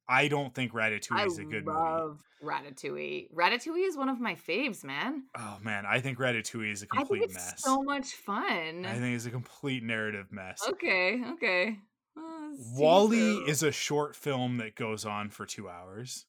I 0.09 0.29
don't 0.29 0.55
think 0.55 0.73
Ratatouille 0.73 1.19
I 1.21 1.25
is 1.27 1.39
a 1.39 1.45
good 1.45 1.67
movie. 1.67 1.79
love 1.79 2.21
Ratatouille. 2.43 3.31
Ratatouille 3.33 3.87
is 3.87 3.97
one 3.97 4.09
of 4.09 4.21
my 4.21 4.35
faves, 4.35 4.83
man. 4.83 5.25
Oh 5.37 5.59
man, 5.63 5.85
I 5.87 6.01
think 6.01 6.19
Ratatouille 6.19 6.73
is 6.73 6.83
a 6.83 6.87
I 6.93 6.97
think 6.97 7.09
complete 7.09 7.23
it's 7.25 7.35
mess. 7.35 7.55
so 7.63 7.83
much 7.83 8.07
fun. 8.13 8.87
I 8.87 8.95
think 8.95 9.15
it's 9.15 9.27
a 9.27 9.31
complete 9.31 9.83
narrative 9.83 10.27
mess. 10.31 10.61
okay, 10.69 11.23
okay. 11.35 11.77
Seems 12.17 12.79
WALL-E 12.79 13.35
so. 13.37 13.45
is 13.47 13.63
a 13.63 13.71
short 13.73 14.17
film 14.17 14.59
that 14.59 14.75
goes 14.75 15.05
on 15.05 15.31
for 15.31 15.47
two 15.47 15.69
hours. 15.69 16.27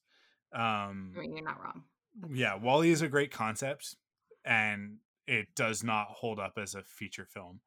Um, 0.54 1.12
I 1.16 1.20
mean, 1.20 1.36
you're 1.36 1.44
not 1.44 1.60
wrong. 1.60 1.82
Yeah, 2.30 2.56
WALL-E 2.56 2.90
is 2.90 3.02
a 3.02 3.08
great 3.08 3.30
concept, 3.30 3.96
and 4.44 4.98
it 5.26 5.54
does 5.54 5.82
not 5.82 6.08
hold 6.08 6.38
up 6.38 6.58
as 6.58 6.74
a 6.74 6.82
feature 6.82 7.26
film. 7.26 7.60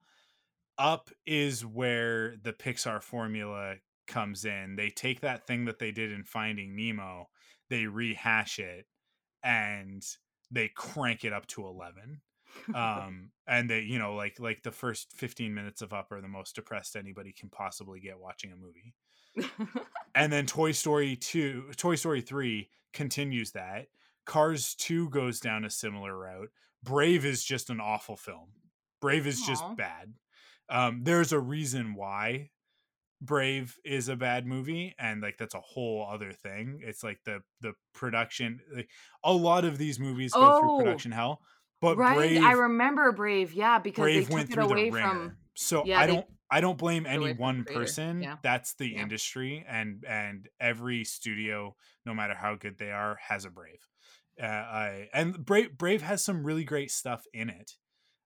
Up 0.77 1.09
is 1.25 1.65
where 1.65 2.35
the 2.43 2.53
Pixar 2.53 3.01
formula 3.01 3.75
comes 4.07 4.45
in. 4.45 4.75
They 4.75 4.89
take 4.89 5.21
that 5.21 5.47
thing 5.47 5.65
that 5.65 5.79
they 5.79 5.91
did 5.91 6.11
in 6.11 6.23
Finding 6.23 6.75
Nemo, 6.75 7.29
they 7.69 7.85
rehash 7.85 8.59
it, 8.59 8.85
and 9.43 10.05
they 10.51 10.69
crank 10.69 11.23
it 11.23 11.33
up 11.33 11.47
to 11.47 11.65
eleven. 11.65 12.21
um 12.73 13.31
and 13.47 13.69
they 13.69 13.81
you 13.81 13.99
know 13.99 14.15
like 14.15 14.39
like 14.39 14.63
the 14.63 14.71
first 14.71 15.11
15 15.11 15.53
minutes 15.53 15.81
of 15.81 15.91
up 15.91 16.09
are 16.13 16.21
the 16.21 16.27
most 16.27 16.55
depressed 16.55 16.95
anybody 16.95 17.33
can 17.33 17.49
possibly 17.49 17.99
get 17.99 18.17
watching 18.17 18.53
a 18.53 18.55
movie 18.55 18.93
and 20.15 20.31
then 20.31 20.45
toy 20.45 20.71
story 20.71 21.17
2 21.17 21.71
toy 21.75 21.95
story 21.95 22.21
3 22.21 22.69
continues 22.93 23.51
that 23.51 23.87
cars 24.25 24.75
2 24.75 25.09
goes 25.09 25.39
down 25.39 25.65
a 25.65 25.69
similar 25.69 26.17
route 26.17 26.49
brave 26.83 27.25
is 27.25 27.43
just 27.43 27.69
an 27.69 27.79
awful 27.79 28.15
film 28.17 28.49
brave 29.01 29.27
is 29.27 29.41
just 29.41 29.63
bad 29.75 30.13
um 30.69 31.03
there's 31.03 31.31
a 31.31 31.39
reason 31.39 31.93
why 31.95 32.49
brave 33.21 33.77
is 33.85 34.09
a 34.09 34.15
bad 34.15 34.45
movie 34.45 34.93
and 34.99 35.21
like 35.21 35.37
that's 35.37 35.55
a 35.55 35.59
whole 35.61 36.05
other 36.09 36.33
thing 36.33 36.79
it's 36.83 37.03
like 37.03 37.19
the 37.23 37.41
the 37.61 37.73
production 37.93 38.59
like 38.75 38.89
a 39.23 39.33
lot 39.33 39.63
of 39.65 39.77
these 39.77 39.99
movies 39.99 40.35
go 40.35 40.51
through 40.51 40.69
Oh, 40.69 40.77
production 40.77 41.11
hell 41.11 41.41
but 41.81 41.97
right, 41.97 42.15
brave 42.15 42.41
I 42.41 42.53
remember 42.53 43.11
Brave. 43.11 43.53
Yeah, 43.53 43.79
because 43.79 44.03
brave 44.03 44.27
they 44.27 44.33
went 44.33 44.51
through 44.51 44.65
away 44.65 44.85
the 44.85 44.91
ringer 44.91 45.09
from. 45.09 45.37
so 45.55 45.85
yeah, 45.85 45.99
i 45.99 46.05
they 46.05 46.07
don't 46.07 46.27
i 46.51 46.59
don't 46.61 46.77
blame 46.77 47.05
any 47.05 47.17
away 47.17 47.33
from 47.33 47.37
the 47.37 47.41
one 47.41 47.63
person 47.63 48.21
Yeah. 48.21 48.37
that's 48.43 48.73
the 48.75 48.89
Yeah. 48.89 49.01
industry 49.03 49.63
and 49.67 50.03
and 50.05 50.49
every 50.59 51.03
studio 51.05 51.75
no 52.05 52.13
matter 52.13 52.35
how 52.35 52.55
good 52.55 52.77
they 52.77 52.91
are 52.91 53.15
has 53.21 53.45
a 53.45 53.49
brave 53.49 53.87
uh, 54.41 54.45
I, 54.45 55.09
and 55.13 55.45
brave 55.45 55.77
brave 55.77 56.01
has 56.01 56.23
some 56.23 56.45
really 56.45 56.63
great 56.63 56.91
stuff 56.91 57.23
in 57.33 57.49
it 57.49 57.73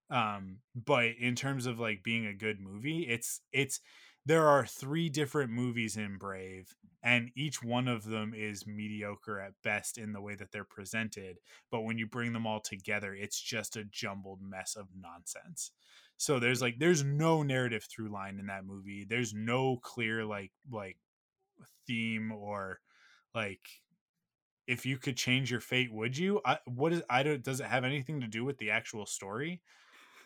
um 0.09 0.57
but 0.75 1.09
in 1.19 1.35
terms 1.35 1.65
of 1.65 1.79
like 1.79 2.03
being 2.03 2.25
a 2.25 2.33
good 2.33 2.59
movie 2.59 3.01
it's 3.01 3.41
it's 3.51 3.79
there 4.25 4.47
are 4.47 4.65
three 4.65 5.09
different 5.09 5.51
movies 5.51 5.97
in 5.97 6.17
brave 6.17 6.75
and 7.01 7.29
each 7.35 7.63
one 7.63 7.87
of 7.87 8.03
them 8.03 8.33
is 8.35 8.67
mediocre 8.67 9.39
at 9.39 9.53
best 9.63 9.97
in 9.97 10.11
the 10.11 10.21
way 10.21 10.35
that 10.35 10.51
they're 10.51 10.63
presented 10.63 11.37
but 11.71 11.81
when 11.81 11.97
you 11.97 12.07
bring 12.07 12.33
them 12.33 12.47
all 12.47 12.59
together 12.59 13.13
it's 13.13 13.39
just 13.39 13.75
a 13.75 13.83
jumbled 13.85 14.39
mess 14.41 14.75
of 14.75 14.87
nonsense. 14.99 15.71
So 16.17 16.37
there's 16.37 16.61
like 16.61 16.79
there's 16.79 17.03
no 17.03 17.43
narrative 17.43 17.85
through 17.89 18.09
line 18.09 18.39
in 18.39 18.47
that 18.47 18.65
movie 18.65 19.05
there's 19.07 19.33
no 19.33 19.77
clear 19.81 20.25
like 20.25 20.51
like 20.69 20.97
theme 21.87 22.31
or 22.31 22.79
like 23.33 23.61
if 24.69 24.85
you 24.85 24.97
could 24.97 25.17
change 25.17 25.51
your 25.51 25.59
fate 25.59 25.91
would 25.91 26.17
you? 26.17 26.41
I, 26.45 26.59
what 26.65 26.93
is 26.93 27.01
i 27.09 27.23
don't 27.23 27.43
does 27.43 27.59
it 27.59 27.65
have 27.65 27.83
anything 27.83 28.21
to 28.21 28.27
do 28.27 28.45
with 28.45 28.57
the 28.57 28.71
actual 28.71 29.05
story? 29.05 29.61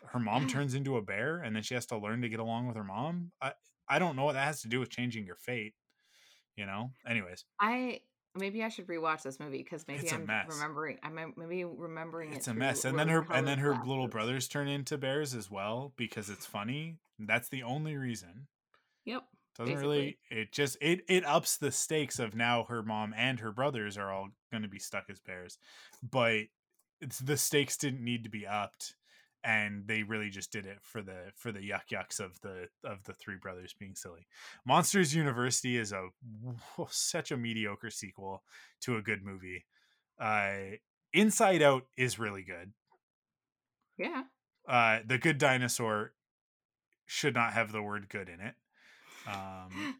Her 0.08 0.20
mom 0.20 0.48
turns 0.50 0.74
into 0.76 0.98
a 0.98 1.02
bear 1.02 1.38
and 1.38 1.56
then 1.56 1.64
she 1.64 1.74
has 1.74 1.86
to 1.88 1.98
learn 1.98 2.22
to 2.22 2.30
get 2.30 2.40
along 2.40 2.68
with 2.68 2.76
her 2.76 2.84
mom? 2.84 3.32
I 3.42 3.54
i 3.88 4.00
don't 4.00 4.16
know 4.16 4.26
what 4.26 4.34
that 4.34 4.46
has 4.46 4.62
to 4.62 4.68
do 4.68 4.80
with 4.80 4.90
changing 4.90 5.26
your 5.26 5.38
fate 5.38 5.74
you 6.56 6.66
know? 6.66 6.92
Anyways. 7.08 7.46
I 7.60 8.02
maybe 8.36 8.64
I 8.64 8.70
should 8.70 8.88
rewatch 8.88 9.24
this 9.24 9.40
movie 9.40 9.60
because 9.60 9.86
maybe 9.88 10.10
I'm 10.12 10.26
mess. 10.26 10.48
remembering. 10.50 10.98
I'm 11.04 11.34
maybe 11.38 11.64
remembering 11.66 12.34
it's 12.34 12.48
it 12.48 12.52
a 12.52 12.54
mess. 12.54 12.86
And 12.86 12.98
then 12.98 13.10
her 13.10 13.26
and 13.32 13.48
then 13.48 13.60
her 13.60 13.78
little 13.86 14.08
brothers 14.08 14.48
turn 14.48 14.68
into 14.68 14.98
bears 14.98 15.34
as 15.34 15.50
well 15.50 15.94
because 15.98 16.30
it's 16.30 16.46
funny. 16.46 16.98
That's 17.20 17.50
the 17.50 17.64
only 17.64 17.96
reason. 17.96 18.48
Yep. 19.06 19.24
Doesn't 19.56 19.78
really 19.78 20.18
it 20.30 20.52
just 20.52 20.78
it 20.82 21.02
it 21.08 21.26
ups 21.26 21.58
the 21.58 21.72
stakes 21.72 22.20
of 22.20 22.36
now 22.36 22.64
her 22.64 22.82
mom 22.82 23.14
and 23.16 23.40
her 23.40 23.52
brothers 23.52 23.98
are 23.98 24.12
all 24.12 24.30
going 24.52 24.64
to 24.64 24.70
be 24.70 24.80
stuck 24.80 25.06
as 25.10 25.20
bears 25.20 25.58
but 26.02 26.42
it's 27.02 27.20
the 27.20 27.38
stakes 27.38 27.78
didn't 27.78 28.04
need 28.04 28.24
to 28.24 28.30
be 28.30 28.48
upped 28.48 28.96
and 29.44 29.86
they 29.88 30.04
really 30.04 30.30
just 30.30 30.52
did 30.52 30.66
it 30.66 30.78
for 30.82 31.02
the 31.02 31.32
for 31.36 31.52
the 31.52 31.60
yuck 31.60 31.88
yucks 31.92 32.20
of 32.20 32.40
the 32.42 32.68
of 32.84 33.04
the 33.04 33.14
three 33.14 33.36
brothers 33.36 33.76
being 33.78 33.96
silly. 33.96 34.26
Monsters 34.66 35.14
university 35.14 35.78
is 35.78 35.92
a 35.92 36.08
such 36.90 37.32
a 37.32 37.38
mediocre 37.38 37.90
sequel 37.90 38.44
to 38.82 38.96
a 38.96 39.02
good 39.02 39.24
movie. 39.24 39.66
Uh 40.20 40.78
inside 41.12 41.62
out 41.62 41.84
is 41.98 42.20
really 42.20 42.44
good. 42.44 42.72
Yeah. 43.98 44.24
uh 44.68 45.00
the 45.06 45.18
good 45.18 45.38
dinosaur 45.38 46.14
should 47.06 47.36
not 47.36 47.54
have 47.54 47.72
the 47.72 47.84
word 47.84 48.08
good 48.08 48.30
in 48.30 48.40
it 48.40 48.56
Um, 49.28 49.96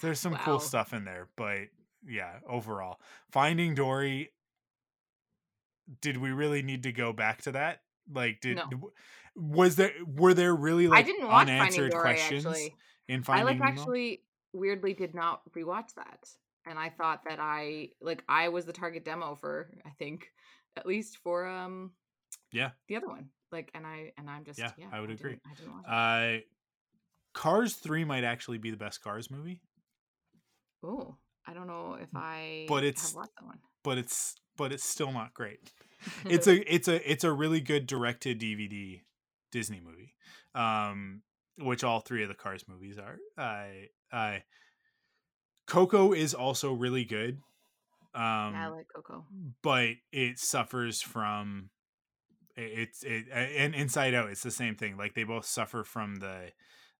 there's 0.00 0.20
some 0.20 0.32
Wow. 0.34 0.40
cool 0.44 0.58
stuff 0.58 0.92
in 0.92 1.04
there, 1.04 1.28
but 1.36 1.68
yeah, 2.06 2.38
overall, 2.48 3.00
Finding 3.30 3.74
Dory. 3.74 4.32
Did 6.00 6.16
we 6.16 6.30
really 6.30 6.62
need 6.62 6.82
to 6.82 6.92
go 6.92 7.12
back 7.12 7.42
to 7.42 7.52
that? 7.52 7.82
Like, 8.12 8.40
did 8.40 8.56
No. 8.56 8.90
was 9.36 9.76
there 9.76 9.92
were 10.06 10.34
there 10.34 10.54
really 10.54 10.88
like 10.88 11.00
I 11.00 11.02
didn't 11.02 11.28
watch 11.28 11.48
unanswered 11.48 11.92
Dory 11.92 12.02
questions 12.02 12.46
actually. 12.46 12.74
in 13.08 13.20
I 13.20 13.22
Finding 13.24 13.44
like 13.46 13.58
Nemo? 13.58 13.68
actually 13.80 14.22
weirdly 14.52 14.94
did 14.94 15.14
not 15.14 15.42
rewatch 15.52 15.94
that. 15.94 16.28
And 16.66 16.78
I 16.78 16.88
thought 16.88 17.22
that 17.28 17.38
I 17.40 17.90
like 18.00 18.24
I 18.28 18.48
was 18.48 18.64
the 18.64 18.72
target 18.72 19.04
demo 19.04 19.36
for 19.36 19.70
I 19.84 19.90
think 19.90 20.26
at 20.76 20.86
least 20.86 21.18
for 21.18 21.46
um 21.46 21.92
Yeah. 22.52 22.70
the 22.88 22.96
other 22.96 23.08
one. 23.08 23.28
Like 23.52 23.70
and 23.74 23.86
I 23.86 24.12
and 24.18 24.28
I'm 24.28 24.44
just 24.44 24.58
Yeah, 24.58 24.72
yeah, 24.76 24.86
I 24.92 25.00
would 25.00 25.10
agree. 25.10 25.38
I 25.46 25.54
didn't 25.54 25.72
watch. 25.72 25.84
Uh, 25.86 26.40
Cars 27.36 27.74
three 27.74 28.02
might 28.04 28.24
actually 28.24 28.56
be 28.58 28.70
the 28.70 28.76
best 28.78 29.02
Cars 29.02 29.30
movie, 29.30 29.60
oh, 30.82 31.16
I 31.46 31.52
don't 31.52 31.66
know 31.66 31.96
if 32.00 32.08
I 32.14 32.64
but 32.68 32.82
it's- 32.82 33.08
have 33.08 33.16
watched 33.16 33.36
that 33.38 33.44
one. 33.46 33.58
but 33.84 33.98
it's 33.98 34.34
but 34.56 34.72
it's 34.72 34.84
still 34.84 35.12
not 35.12 35.34
great. 35.34 35.60
it's 36.24 36.46
a 36.52 36.74
it's 36.74 36.88
a 36.88 37.10
it's 37.10 37.24
a 37.24 37.32
really 37.32 37.60
good 37.60 37.86
directed 37.86 38.40
DVD 38.40 39.02
Disney 39.52 39.80
movie, 39.84 40.14
um, 40.54 41.22
which 41.58 41.84
all 41.84 42.00
three 42.00 42.22
of 42.22 42.28
the 42.28 42.34
Cars 42.34 42.64
movies 42.66 42.98
are. 42.98 43.18
I 43.36 43.88
I 44.10 44.42
Coco 45.66 46.12
is 46.12 46.32
also 46.32 46.72
really 46.72 47.04
good, 47.04 47.34
um, 48.14 48.22
I 48.54 48.68
like 48.68 48.86
Coco. 48.94 49.26
but 49.62 49.90
it 50.12 50.38
suffers 50.38 51.02
from 51.02 51.70
it- 52.56 52.78
it's 52.78 53.02
it 53.02 53.26
and 53.30 53.74
Inside 53.74 54.14
Out. 54.14 54.30
It's 54.30 54.42
the 54.42 54.50
same 54.50 54.74
thing. 54.76 54.96
Like 54.96 55.14
they 55.14 55.24
both 55.24 55.44
suffer 55.44 55.84
from 55.84 56.16
the 56.16 56.52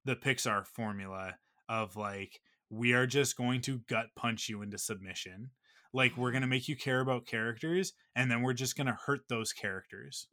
the 0.07 0.16
Pixar 0.16 0.64
formula 0.64 1.36
of 1.68 1.96
like 1.96 2.40
we 2.70 2.92
are 2.92 3.07
just 3.07 3.36
going 3.36 3.61
to 3.62 3.80
gut 3.88 4.07
punch 4.16 4.48
you 4.48 4.62
into 4.62 4.78
submission. 4.78 5.50
Like 5.92 6.16
we're 6.16 6.32
gonna 6.32 6.46
make 6.46 6.68
you 6.68 6.76
care 6.76 7.00
about 7.00 7.26
characters, 7.26 7.92
and 8.14 8.30
then 8.30 8.42
we're 8.42 8.52
just 8.54 8.76
gonna 8.76 8.96
hurt 9.07 9.22
those 9.28 9.52
characters 9.52 10.28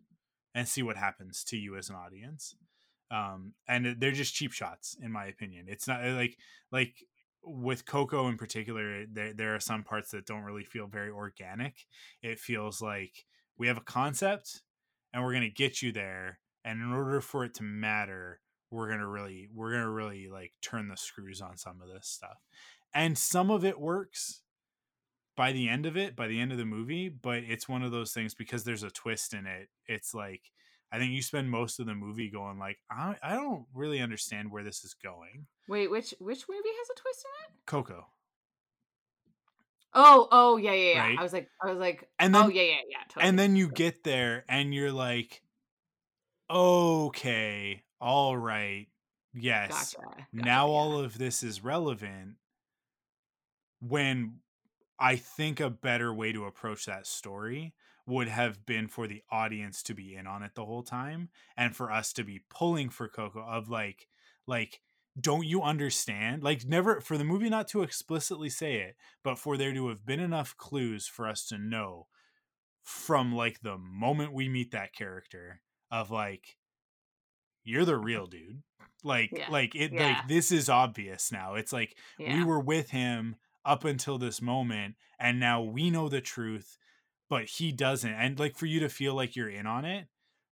and 0.55 0.67
see 0.67 0.83
what 0.83 0.97
happens 0.97 1.43
to 1.45 1.57
you 1.57 1.75
as 1.75 1.89
an 1.89 1.95
audience. 1.95 2.55
Um, 3.11 3.53
and 3.67 3.87
uh, 3.87 3.93
they're 3.97 4.11
just 4.11 4.35
cheap 4.35 4.51
shots, 4.51 4.95
in 5.01 5.11
my 5.11 5.25
opinion. 5.25 5.65
It's 5.67 5.87
not 5.87 6.05
uh, 6.05 6.13
like 6.13 6.37
like 6.71 6.95
with 7.43 7.85
Coco 7.85 8.27
in 8.27 8.37
particular. 8.37 9.01
Eh, 9.01 9.05
there 9.11 9.33
there 9.33 9.55
are 9.55 9.59
some 9.59 9.83
parts 9.83 10.11
that 10.11 10.25
don't 10.25 10.43
really 10.43 10.65
feel 10.65 10.87
very 10.87 11.09
organic. 11.09 11.85
It 12.21 12.39
feels 12.39 12.81
like 12.81 13.25
we 13.57 13.67
have 13.67 13.77
a 13.77 13.81
concept, 13.81 14.61
and 15.13 15.23
we're 15.23 15.33
gonna 15.33 15.49
get 15.49 15.81
you 15.81 15.91
there, 15.91 16.39
and 16.63 16.81
in 16.81 16.91
order 16.91 17.21
for 17.21 17.45
it 17.45 17.53
to 17.55 17.63
matter, 17.63 18.39
we're 18.73 18.89
gonna 18.89 19.07
really 19.07 19.47
we're 19.53 19.71
gonna 19.71 19.89
really 19.89 20.27
like 20.27 20.51
turn 20.61 20.87
the 20.87 20.97
screws 20.97 21.41
on 21.41 21.57
some 21.57 21.81
of 21.81 21.87
this 21.87 22.07
stuff, 22.07 22.37
and 22.93 23.17
some 23.17 23.51
of 23.51 23.63
it 23.63 23.79
works 23.79 24.41
by 25.35 25.51
the 25.51 25.69
end 25.69 25.85
of 25.85 25.97
it, 25.97 26.15
by 26.15 26.27
the 26.27 26.39
end 26.39 26.51
of 26.51 26.57
the 26.57 26.65
movie, 26.65 27.09
but 27.09 27.43
it's 27.47 27.69
one 27.69 27.83
of 27.83 27.91
those 27.91 28.11
things 28.11 28.33
because 28.33 28.63
there's 28.63 28.83
a 28.83 28.91
twist 28.91 29.33
in 29.33 29.45
it. 29.45 29.69
It's 29.87 30.13
like 30.13 30.41
I 30.91 30.99
think 30.99 31.13
you 31.13 31.21
spend 31.21 31.49
most 31.49 31.79
of 31.79 31.85
the 31.85 31.95
movie 31.95 32.29
going 32.29 32.59
like 32.59 32.77
I, 32.89 33.15
I 33.21 33.33
don't 33.33 33.65
really 33.73 33.99
understand 33.99 34.51
where 34.51 34.63
this 34.63 34.83
is 34.83 34.93
going. 34.93 35.47
Wait, 35.67 35.89
which 35.89 36.13
which 36.19 36.45
movie 36.49 36.61
has 36.65 36.89
a 36.89 36.99
twist 36.99 37.25
in 37.25 37.53
it? 37.53 37.59
Coco. 37.65 38.07
Oh, 39.95 40.27
oh 40.31 40.57
yeah, 40.57 40.73
yeah, 40.73 40.93
yeah. 40.93 40.99
Right? 40.99 41.19
I 41.19 41.23
was 41.23 41.33
like 41.33 41.49
I 41.63 41.69
was 41.69 41.79
like 41.79 42.09
And 42.19 42.35
oh 42.35 42.47
yeah, 42.47 42.63
yeah, 42.63 42.75
yeah. 42.89 42.97
Totally. 43.09 43.29
And 43.29 43.39
then 43.39 43.55
you 43.55 43.69
get 43.69 44.03
there 44.03 44.45
and 44.49 44.73
you're 44.73 44.91
like 44.91 45.41
okay, 46.49 47.83
all 48.03 48.37
right. 48.37 48.87
Yes. 49.33 49.95
gotcha, 49.95 50.05
gotcha, 50.05 50.27
now 50.33 50.67
yeah. 50.67 50.73
all 50.73 50.99
of 50.99 51.17
this 51.17 51.41
is 51.41 51.63
relevant 51.63 52.35
when 53.79 54.39
I 54.99 55.15
think 55.15 55.59
a 55.59 55.69
better 55.69 56.13
way 56.13 56.31
to 56.33 56.45
approach 56.45 56.85
that 56.85 57.07
story 57.07 57.73
would 58.05 58.27
have 58.27 58.65
been 58.65 58.87
for 58.87 59.07
the 59.07 59.23
audience 59.31 59.81
to 59.83 59.93
be 59.93 60.15
in 60.15 60.27
on 60.27 60.43
it 60.43 60.51
the 60.55 60.65
whole 60.65 60.83
time 60.83 61.29
and 61.57 61.75
for 61.75 61.91
us 61.91 62.11
to 62.13 62.23
be 62.23 62.43
pulling 62.49 62.89
for 62.89 63.07
Coco 63.07 63.41
of 63.41 63.69
like 63.69 64.07
like 64.45 64.81
don't 65.19 65.45
you 65.45 65.61
understand 65.61 66.43
like 66.43 66.65
never 66.65 66.99
for 66.99 67.17
the 67.17 67.23
movie 67.23 67.49
not 67.49 67.67
to 67.69 67.81
explicitly 67.81 68.49
say 68.49 68.75
it 68.75 68.95
but 69.23 69.39
for 69.39 69.55
there 69.55 69.73
to 69.73 69.87
have 69.87 70.05
been 70.05 70.19
enough 70.19 70.57
clues 70.57 71.07
for 71.07 71.27
us 71.27 71.45
to 71.45 71.57
know 71.57 72.07
from 72.81 73.33
like 73.33 73.61
the 73.61 73.77
moment 73.77 74.33
we 74.33 74.49
meet 74.49 74.71
that 74.71 74.93
character 74.93 75.61
of 75.89 76.11
like 76.11 76.57
you're 77.63 77.85
the 77.85 77.97
real 77.97 78.27
dude. 78.27 78.63
Like 79.03 79.31
Yeah. 79.33 79.49
like 79.49 79.75
it 79.75 79.91
Yeah. 79.91 80.07
like 80.19 80.27
this 80.27 80.51
is 80.51 80.69
obvious 80.69 81.31
now. 81.31 81.55
It's 81.55 81.73
like 81.73 81.97
yeah. 82.17 82.35
we 82.37 82.43
were 82.43 82.59
with 82.59 82.91
him 82.91 83.35
up 83.65 83.83
until 83.85 84.17
this 84.17 84.41
moment 84.41 84.95
and 85.19 85.39
now 85.39 85.61
we 85.61 85.89
know 85.89 86.09
the 86.09 86.21
truth 86.21 86.77
but 87.29 87.45
he 87.45 87.71
doesn't. 87.71 88.13
And 88.13 88.37
like 88.39 88.57
for 88.57 88.65
you 88.65 88.79
to 88.81 88.89
feel 88.89 89.15
like 89.15 89.35
you're 89.35 89.49
in 89.49 89.65
on 89.65 89.85
it 89.85 90.07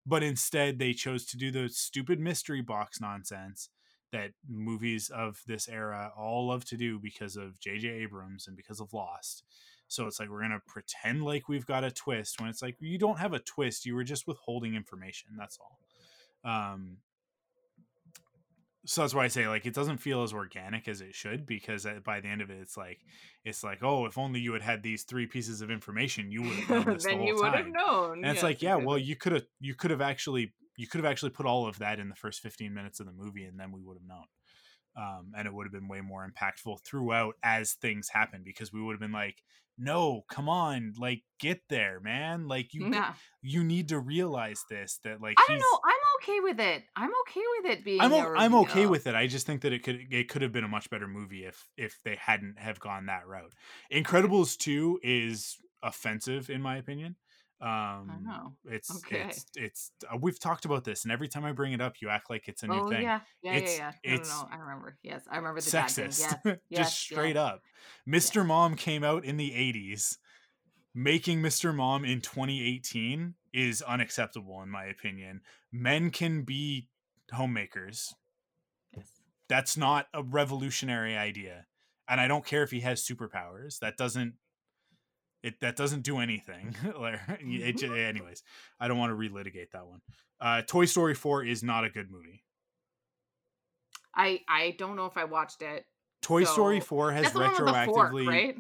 but 0.05 0.24
instead 0.24 0.80
they 0.80 0.93
chose 0.93 1.26
to 1.28 1.38
do 1.38 1.51
the 1.51 1.70
stupid 1.70 2.20
mystery 2.20 2.62
box 2.62 2.99
nonsense 2.99 3.70
that 4.12 4.32
movies 4.49 5.09
of 5.09 5.41
this 5.47 5.70
era 5.70 6.12
all 6.18 6.47
love 6.47 6.66
to 6.66 6.76
do 6.76 6.99
because 6.99 7.38
of 7.38 7.59
JJ 7.59 7.86
Abrams 8.03 8.47
and 8.47 8.57
because 8.57 8.82
of 8.82 8.91
Lost. 8.93 9.43
So 9.88 10.07
it's 10.07 10.20
like 10.20 10.30
we're 10.30 10.39
going 10.39 10.51
to 10.51 10.62
pretend 10.68 11.24
like 11.24 11.47
we've 11.47 11.66
got 11.66 11.84
a 11.84 11.91
twist 11.91 12.39
when 12.41 12.49
it's 12.49 12.62
like 12.62 12.76
you 12.80 12.97
don't 12.97 13.20
have 13.20 13.34
a 13.34 13.39
twist. 13.39 13.86
You 13.86 13.95
were 13.95 14.03
just 14.03 14.28
withholding 14.28 14.76
information. 14.76 15.30
That's 15.38 15.57
all 15.59 15.78
um 16.43 16.97
so 18.85 19.01
that's 19.01 19.13
why 19.13 19.25
I 19.25 19.27
say 19.27 19.47
like 19.47 19.65
it 19.65 19.73
doesn't 19.73 19.97
feel 19.97 20.23
as 20.23 20.33
organic 20.33 20.87
as 20.87 21.01
it 21.01 21.13
should 21.13 21.45
because 21.45 21.85
uh, 21.85 21.99
by 22.03 22.19
the 22.19 22.27
end 22.27 22.41
of 22.41 22.49
it 22.49 22.57
it's 22.61 22.75
like 22.75 22.99
it's 23.45 23.63
like 23.63 23.83
oh 23.83 24.05
if 24.05 24.17
only 24.17 24.39
you 24.39 24.53
had 24.53 24.61
had 24.61 24.81
these 24.81 25.03
three 25.03 25.27
pieces 25.27 25.61
of 25.61 25.69
information 25.69 26.31
you 26.31 26.41
would 26.41 26.51
have 26.53 26.69
known 26.69 26.85
this 26.95 27.03
the 27.03 27.15
whole 27.15 27.27
you 27.27 27.35
would 27.35 27.53
have 27.53 27.67
known. 27.67 28.17
and 28.17 28.25
it's 28.25 28.35
yes, 28.35 28.43
like 28.43 28.61
yeah 28.61 28.75
well 28.75 28.97
you 28.97 29.15
could 29.15 29.33
have 29.33 29.45
you 29.59 29.75
could 29.75 29.91
have 29.91 30.01
actually 30.01 30.53
you 30.77 30.87
could 30.87 30.97
have 31.03 31.09
actually 31.09 31.29
put 31.29 31.45
all 31.45 31.67
of 31.67 31.77
that 31.79 31.99
in 31.99 32.09
the 32.09 32.15
first 32.15 32.41
15 32.41 32.73
minutes 32.73 32.99
of 32.99 33.05
the 33.05 33.11
movie 33.11 33.43
and 33.43 33.59
then 33.59 33.71
we 33.71 33.81
would 33.81 33.97
have 33.97 34.07
known 34.07 34.25
um, 34.97 35.31
and 35.37 35.47
it 35.47 35.53
would 35.53 35.65
have 35.65 35.71
been 35.71 35.87
way 35.87 36.01
more 36.01 36.27
impactful 36.27 36.83
throughout 36.83 37.35
as 37.43 37.73
things 37.73 38.09
happen 38.09 38.41
because 38.43 38.73
we 38.73 38.81
would 38.81 38.93
have 38.93 38.99
been 38.99 39.11
like 39.11 39.43
no 39.77 40.23
come 40.29 40.49
on 40.49 40.93
like 40.97 41.23
get 41.39 41.61
there 41.69 41.99
man 41.99 42.47
like 42.47 42.73
you 42.73 42.93
you 43.41 43.63
need 43.63 43.89
to 43.89 43.99
realize 43.99 44.63
this 44.69 44.99
that 45.03 45.21
like 45.21 45.35
I 45.39 45.45
don't 45.47 45.57
know. 45.57 45.79
I'm 45.85 46.01
okay 46.22 46.39
with 46.39 46.59
it. 46.59 46.84
I'm 46.95 47.09
okay 47.28 47.41
with 47.57 47.72
it 47.72 47.84
being. 47.86 48.01
I'm 48.01 48.13
o- 48.13 48.34
I'm 48.36 48.55
okay 48.55 48.86
with 48.86 49.07
it. 49.07 49.15
I 49.15 49.28
just 49.28 49.45
think 49.45 49.61
that 49.61 49.74
it 49.74 49.84
could 49.84 50.07
it 50.11 50.30
could 50.30 50.41
have 50.41 50.51
been 50.51 50.63
a 50.63 50.67
much 50.69 50.89
better 50.89 51.07
movie 51.07 51.45
if 51.45 51.67
if 51.78 51.97
they 52.03 52.15
hadn't 52.15 52.59
have 52.59 52.80
gone 52.80 53.07
that 53.07 53.28
route. 53.28 53.53
Incredibles 53.91 54.57
2 54.57 54.99
is 55.03 55.57
offensive 55.84 56.49
in 56.49 56.61
my 56.61 56.78
opinion. 56.78 57.15
Um 57.61 58.24
know. 58.26 58.53
it's 58.65 58.89
Okay. 58.97 59.22
it's 59.30 59.45
it's 59.55 59.91
uh, 60.11 60.17
we've 60.19 60.39
talked 60.39 60.65
about 60.65 60.84
this 60.84 61.03
and 61.03 61.11
every 61.11 61.28
time 61.28 61.45
I 61.45 61.51
bring 61.51 61.74
it 61.74 61.82
up 61.82 62.01
you 62.01 62.09
act 62.09 62.28
like 62.28 62.47
it's 62.47 62.63
a 62.63 62.67
new 62.67 62.74
oh 62.74 62.89
thing. 62.89 63.03
yeah, 63.03 63.19
yeah, 63.43 63.53
It's- 63.55 63.78
yeah, 63.78 63.91
yeah. 64.03 64.11
No, 64.15 64.19
it's 64.19 64.30
no, 64.30 64.41
no, 64.41 64.47
I 64.51 64.57
remember. 64.57 64.97
Yes, 65.03 65.22
I 65.30 65.38
remember 65.38 65.61
the. 65.61 65.69
Sexist. 65.69 66.36
Yes, 66.45 66.57
yes, 66.69 66.80
just 66.80 66.97
straight 66.99 67.36
yes. 67.36 67.51
up. 67.51 67.61
Mr. 68.09 68.43
Mom 68.45 68.76
came 68.76 69.03
out 69.03 69.24
in 69.26 69.38
the 69.38 69.51
80s. 69.51 70.17
Making 70.93 71.41
Mr. 71.41 71.74
Mom 71.74 72.03
in 72.03 72.19
2018 72.19 73.36
is 73.54 73.82
unacceptable 73.82 74.62
in 74.62 74.70
my 74.70 74.86
opinion. 74.86 75.41
Men 75.72 76.10
can 76.10 76.43
be 76.43 76.88
homemakers 77.32 78.14
yes. 78.95 79.08
that's 79.49 79.78
not 79.78 80.08
a 80.14 80.24
revolutionary 80.24 81.16
idea 81.18 81.66
and 82.08 82.20
i 82.20 82.28
don't 82.28 82.45
care 82.45 82.64
if 82.64 82.72
he 82.72 82.82
has 82.82 83.06
superpowers 83.06 83.80
that 83.80 83.97
doesn't 83.97 84.34
it 85.43 85.60
that 85.62 85.76
doesn't 85.76 86.04
do 86.04 86.20
anything 86.20 86.76
Like, 86.99 87.20
it, 87.39 87.84
anyways 87.91 88.43
i 88.80 88.88
don't 88.88 88.97
want 88.97 89.12
to 89.12 89.16
relitigate 89.16 89.72
that 89.72 89.88
one 89.88 90.02
uh 90.39 90.62
toy 90.68 90.86
story 90.86 91.16
4 91.16 91.45
is 91.45 91.64
not 91.64 91.84
a 91.84 91.89
good 91.89 92.12
movie 92.12 92.43
I 94.14 94.41
I 94.45 94.76
don't 94.78 94.97
know 94.97 95.06
if 95.06 95.16
I 95.16 95.24
watched 95.24 95.62
it. 95.62 95.86
toy 96.22 96.43
story 96.43 96.82
4 96.82 97.14
has 97.14 97.22
That's 97.24 97.34
the 97.34 97.39
one 97.39 97.49
with 97.49 97.86
fork, 97.86 98.12
retroactively 98.12 98.28
right? 98.28 98.56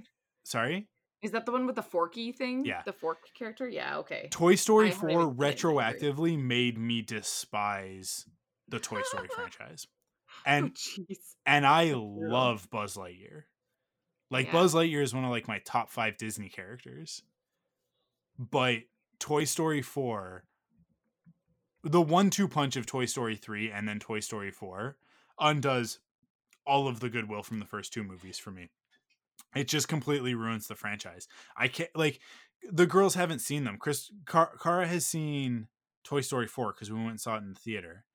sorry 0.45 0.87
Is 1.21 1.31
that 1.31 1.45
the 1.45 1.51
one 1.51 1.65
with 1.67 1.75
the 1.75 1.83
forky 1.83 2.31
thing? 2.31 2.65
Yeah. 2.65 2.81
The 2.85 2.93
fork 2.93 3.19
character? 3.37 3.67
Yeah, 3.69 3.97
okay. 3.99 4.27
toy 4.31 4.55
story 4.55 4.87
I 4.87 4.91
4 4.91 5.09
highly- 5.09 5.15
highly 5.21 5.31
agree. 5.31 5.47
retroactively 5.53 6.39
made 6.43 6.77
me 6.77 7.01
despise 7.01 8.25
the 8.67 8.79
toy 8.79 9.01
story 9.03 9.27
franchise 9.35 9.85
oh, 9.87 10.33
and 10.45 10.73
jeez. 10.73 11.35
and 11.45 11.65
I 11.65 11.93
love 11.95 12.69
Buzz 12.71 12.95
Lightyear. 12.95 13.43
Like 14.31 14.47
Yeah. 14.47 14.53
Buzz 14.53 14.73
Lightyear 14.73 15.01
is 15.03 15.13
one 15.13 15.25
of 15.25 15.29
like 15.29 15.47
my 15.47 15.59
top 15.59 15.89
five 15.91 16.17
Disney 16.17 16.49
characters. 16.49 17.21
But 18.39 18.79
Toy 19.19 19.43
Story 19.43 19.83
4, 19.83 20.45
the 21.83 22.01
one-two 22.01 22.47
punch 22.47 22.75
of 22.75 22.85
Toy 22.87 23.05
Story 23.05 23.35
3 23.35 23.69
and 23.71 23.87
then 23.87 23.99
Toy 23.99 24.19
Story 24.19 24.49
4 24.49 24.97
undoes 25.39 25.99
all 26.65 26.87
of 26.87 26.99
the 27.01 27.09
goodwill 27.09 27.43
from 27.43 27.59
the 27.59 27.65
first 27.65 27.93
two 27.93 28.03
movies 28.03 28.39
for 28.39 28.49
me. 28.51 28.69
It 29.55 29.67
just 29.67 29.87
completely 29.87 30.33
ruins 30.35 30.67
the 30.67 30.75
franchise. 30.75 31.27
I 31.57 31.67
can't 31.67 31.89
like 31.95 32.19
the 32.71 32.85
girls 32.87 33.15
haven't 33.15 33.39
seen 33.39 33.63
them. 33.63 33.77
Chris 33.79 34.11
Car- 34.25 34.57
Kara 34.61 34.87
has 34.87 35.05
seen 35.05 35.67
Toy 36.03 36.21
Story 36.21 36.47
4 36.47 36.73
because 36.73 36.91
we 36.91 36.97
went 36.97 37.09
and 37.11 37.21
saw 37.21 37.35
it 37.35 37.39
in 37.39 37.53
the 37.53 37.59
theater 37.59 38.05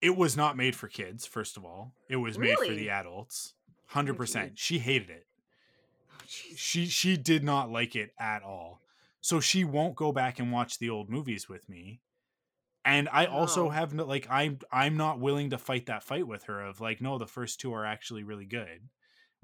it 0.00 0.16
was 0.16 0.36
not 0.36 0.56
made 0.56 0.76
for 0.76 0.88
kids. 0.88 1.26
First 1.26 1.56
of 1.56 1.64
all, 1.64 1.92
it 2.08 2.16
was 2.16 2.38
made 2.38 2.56
for 2.58 2.68
the 2.74 2.90
adults. 2.90 3.54
100%. 3.92 4.52
She 4.54 4.78
hated 4.78 5.10
it. 5.10 5.26
Oh. 6.12 6.16
She 6.26 6.86
she 6.86 7.16
did 7.16 7.44
not 7.44 7.70
like 7.70 7.96
it 7.96 8.10
at 8.18 8.42
all. 8.42 8.82
So 9.20 9.40
she 9.40 9.64
won't 9.64 9.96
go 9.96 10.12
back 10.12 10.38
and 10.38 10.52
watch 10.52 10.78
the 10.78 10.90
old 10.90 11.08
movies 11.08 11.48
with 11.48 11.68
me. 11.68 12.00
And 12.84 13.08
I 13.10 13.26
also 13.26 13.66
Oh. 13.66 13.70
have 13.70 13.94
no 13.94 14.04
like 14.04 14.26
I'm 14.30 14.58
I'm 14.70 14.96
not 14.96 15.18
willing 15.18 15.50
to 15.50 15.58
fight 15.58 15.86
that 15.86 16.04
fight 16.04 16.26
with 16.26 16.44
her 16.44 16.60
of 16.60 16.80
like 16.80 17.00
no 17.00 17.18
the 17.18 17.26
first 17.26 17.60
two 17.60 17.72
are 17.72 17.84
actually 17.86 18.22
really 18.22 18.44
good. 18.44 18.88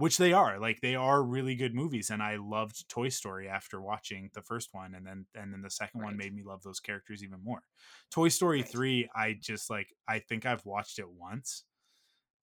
Which 0.02 0.18
they 0.18 0.32
are. 0.32 0.58
Like 0.58 0.80
they 0.80 0.96
are 0.96 1.22
really 1.22 1.54
good 1.54 1.76
movies 1.76 2.10
and 2.10 2.20
I 2.20 2.34
loved 2.34 2.88
Toy 2.88 3.08
Story 3.08 3.48
after 3.48 3.80
watching 3.80 4.30
the 4.34 4.42
first 4.42 4.70
one 4.72 4.96
and 4.96 5.06
then 5.06 5.26
and 5.36 5.52
then 5.52 5.62
the 5.62 5.70
second 5.70 6.02
one 6.02 6.16
made 6.16 6.34
me 6.34 6.42
love 6.42 6.60
those 6.64 6.80
characters 6.80 7.22
even 7.22 7.38
more. 7.44 7.62
Toy 8.10 8.28
Story 8.28 8.62
Right. 8.62 8.68
3 8.68 9.08
I 9.14 9.38
just 9.40 9.70
like 9.70 9.94
I 10.08 10.18
think 10.18 10.44
I've 10.44 10.66
watched 10.66 10.98
it 10.98 11.08
once 11.08 11.62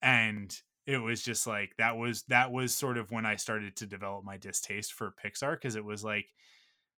and 0.00 0.58
it 0.86 0.96
was 0.96 1.22
just 1.22 1.46
like 1.46 1.74
that 1.76 1.98
was 1.98 2.22
that 2.28 2.50
was 2.50 2.74
sort 2.74 2.96
of 2.96 3.10
when 3.10 3.26
I 3.26 3.36
started 3.36 3.76
to 3.76 3.86
develop 3.86 4.24
my 4.24 4.38
distaste 4.38 4.94
for 4.94 5.12
Pixar 5.22 5.52
because 5.52 5.76
it 5.76 5.84
was 5.84 6.02
like 6.02 6.32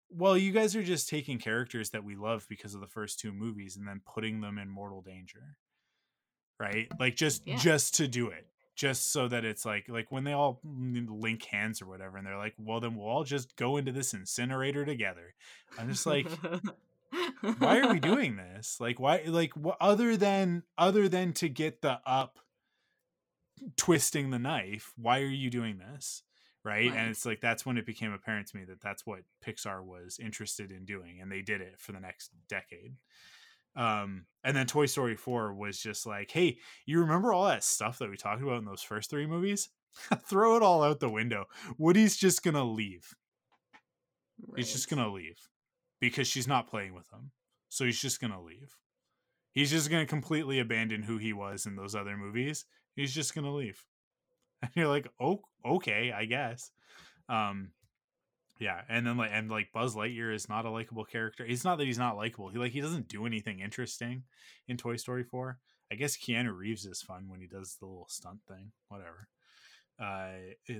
well 0.09 0.37
you 0.37 0.53
guys 0.53 0.77
are 0.77 0.83
just 0.83 1.09
taking 1.09 1.39
characters 1.39 1.89
that 1.89 2.05
we 2.05 2.15
love 2.15 2.45
because 2.47 2.73
of 2.73 2.79
the 2.79 2.87
first 2.87 3.19
two 3.19 3.33
movies 3.33 3.75
and 3.75 3.85
then 3.85 3.99
putting 4.05 4.39
them 4.39 4.57
in 4.57 4.69
mortal 4.69 5.01
danger 5.01 5.57
right 6.57 6.87
like 7.01 7.17
just 7.17 7.45
Yeah. 7.45 7.57
just 7.57 7.95
to 7.95 8.07
do 8.07 8.29
it 8.29 8.47
just 8.75 9.11
so 9.11 9.27
that 9.27 9.45
it's 9.45 9.65
like 9.65 9.87
like 9.87 10.11
when 10.11 10.23
they 10.23 10.33
all 10.33 10.59
link 10.63 11.43
hands 11.45 11.81
or 11.81 11.85
whatever 11.85 12.17
and 12.17 12.25
they're 12.25 12.37
like 12.37 12.55
well 12.57 12.79
then 12.79 12.95
we'll 12.95 13.07
all 13.07 13.23
just 13.23 13.55
go 13.55 13.77
into 13.77 13.91
this 13.91 14.13
incinerator 14.13 14.85
together 14.85 15.33
i'm 15.77 15.89
just 15.89 16.05
like 16.05 16.27
why 17.59 17.79
are 17.79 17.91
we 17.91 17.99
doing 17.99 18.35
this 18.35 18.77
like 18.79 18.99
why 18.99 19.21
like 19.27 19.55
what 19.55 19.77
other 19.79 20.17
than 20.17 20.63
other 20.77 21.07
than 21.07 21.33
to 21.33 21.47
get 21.47 21.81
the 21.81 21.99
up 22.05 22.39
twisting 23.77 24.31
the 24.31 24.39
knife 24.39 24.93
why 24.97 25.19
are 25.19 25.25
you 25.25 25.49
doing 25.49 25.77
this 25.77 26.23
right? 26.63 26.89
Right. 26.89 26.97
and 26.97 27.11
it's 27.11 27.25
like 27.25 27.41
that's 27.41 27.65
when 27.65 27.77
it 27.77 27.85
became 27.85 28.11
apparent 28.11 28.47
to 28.47 28.57
me 28.57 28.63
that 28.65 28.81
that's 28.81 29.05
what 29.05 29.19
pixar 29.45 29.83
was 29.83 30.19
interested 30.19 30.71
in 30.71 30.85
doing 30.85 31.19
and 31.21 31.31
they 31.31 31.41
did 31.41 31.61
it 31.61 31.75
for 31.77 31.91
the 31.91 31.99
next 31.99 32.31
decade 32.49 32.95
um 33.75 34.25
and 34.43 34.55
then 34.55 34.65
toy 34.65 34.85
story 34.85 35.15
4 35.15 35.53
was 35.53 35.79
just 35.79 36.05
like 36.05 36.31
hey 36.31 36.57
you 36.85 36.99
remember 36.99 37.33
all 37.33 37.45
that 37.45 37.63
stuff 37.63 37.99
that 37.99 38.09
we 38.09 38.17
talked 38.17 38.41
about 38.41 38.59
in 38.59 38.65
those 38.65 38.83
first 38.83 39.09
three 39.09 39.25
movies 39.25 39.69
throw 40.27 40.55
it 40.55 40.63
all 40.63 40.83
out 40.83 40.99
the 40.99 41.09
window 41.09 41.45
woody's 41.77 42.15
just 42.15 42.43
gonna 42.43 42.63
leave 42.63 43.15
He's 44.55 44.71
just 44.71 44.89
gonna 44.89 45.11
leave 45.11 45.49
because 45.99 46.27
she's 46.27 46.47
not 46.47 46.67
playing 46.67 46.93
with 46.93 47.09
him. 47.11 47.31
So 47.69 47.85
he's 47.85 47.99
just 47.99 48.21
gonna 48.21 48.41
leave. 48.41 48.75
He's 49.51 49.71
just 49.71 49.89
gonna 49.89 50.05
completely 50.05 50.59
abandon 50.59 51.03
who 51.03 51.17
he 51.17 51.33
was 51.33 51.65
in 51.65 51.75
those 51.75 51.95
other 51.95 52.17
movies. 52.17 52.65
He's 52.95 53.13
just 53.13 53.35
gonna 53.35 53.53
leave. 53.53 53.83
And 54.63 54.71
you're 54.75 54.87
like, 54.87 55.09
oh, 55.19 55.41
okay, 55.65 56.13
I 56.13 56.23
guess. 56.23 56.71
Um, 57.27 57.71
yeah, 58.59 58.81
and 58.89 59.05
then 59.05 59.17
like 59.17 59.31
and 59.33 59.49
like 59.49 59.71
Buzz 59.73 59.95
Lightyear 59.95 60.33
is 60.33 60.49
not 60.49 60.65
a 60.65 60.69
likable 60.69 61.05
character. 61.05 61.45
It's 61.45 61.63
not 61.63 61.77
that 61.77 61.85
he's 61.87 61.97
not 61.97 62.15
likable. 62.15 62.49
He 62.49 62.57
like 62.57 62.71
he 62.71 62.81
doesn't 62.81 63.07
do 63.07 63.25
anything 63.25 63.59
interesting 63.59 64.23
in 64.67 64.77
Toy 64.77 64.95
Story 64.95 65.23
4. 65.23 65.57
I 65.91 65.95
guess 65.95 66.17
Keanu 66.17 66.55
Reeves 66.55 66.85
is 66.85 67.01
fun 67.01 67.27
when 67.27 67.39
he 67.39 67.47
does 67.47 67.77
the 67.79 67.85
little 67.85 68.07
stunt 68.09 68.39
thing. 68.47 68.71
Whatever. 68.87 69.27
Uh, 69.99 70.31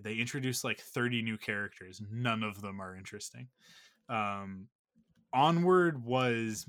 they 0.01 0.15
introduce 0.15 0.63
like 0.63 0.79
30 0.79 1.21
new 1.21 1.37
characters. 1.37 2.01
None 2.11 2.41
of 2.41 2.61
them 2.61 2.81
are 2.81 2.95
interesting. 2.95 3.47
Um, 4.09 4.67
Onward 5.33 6.03
was 6.03 6.65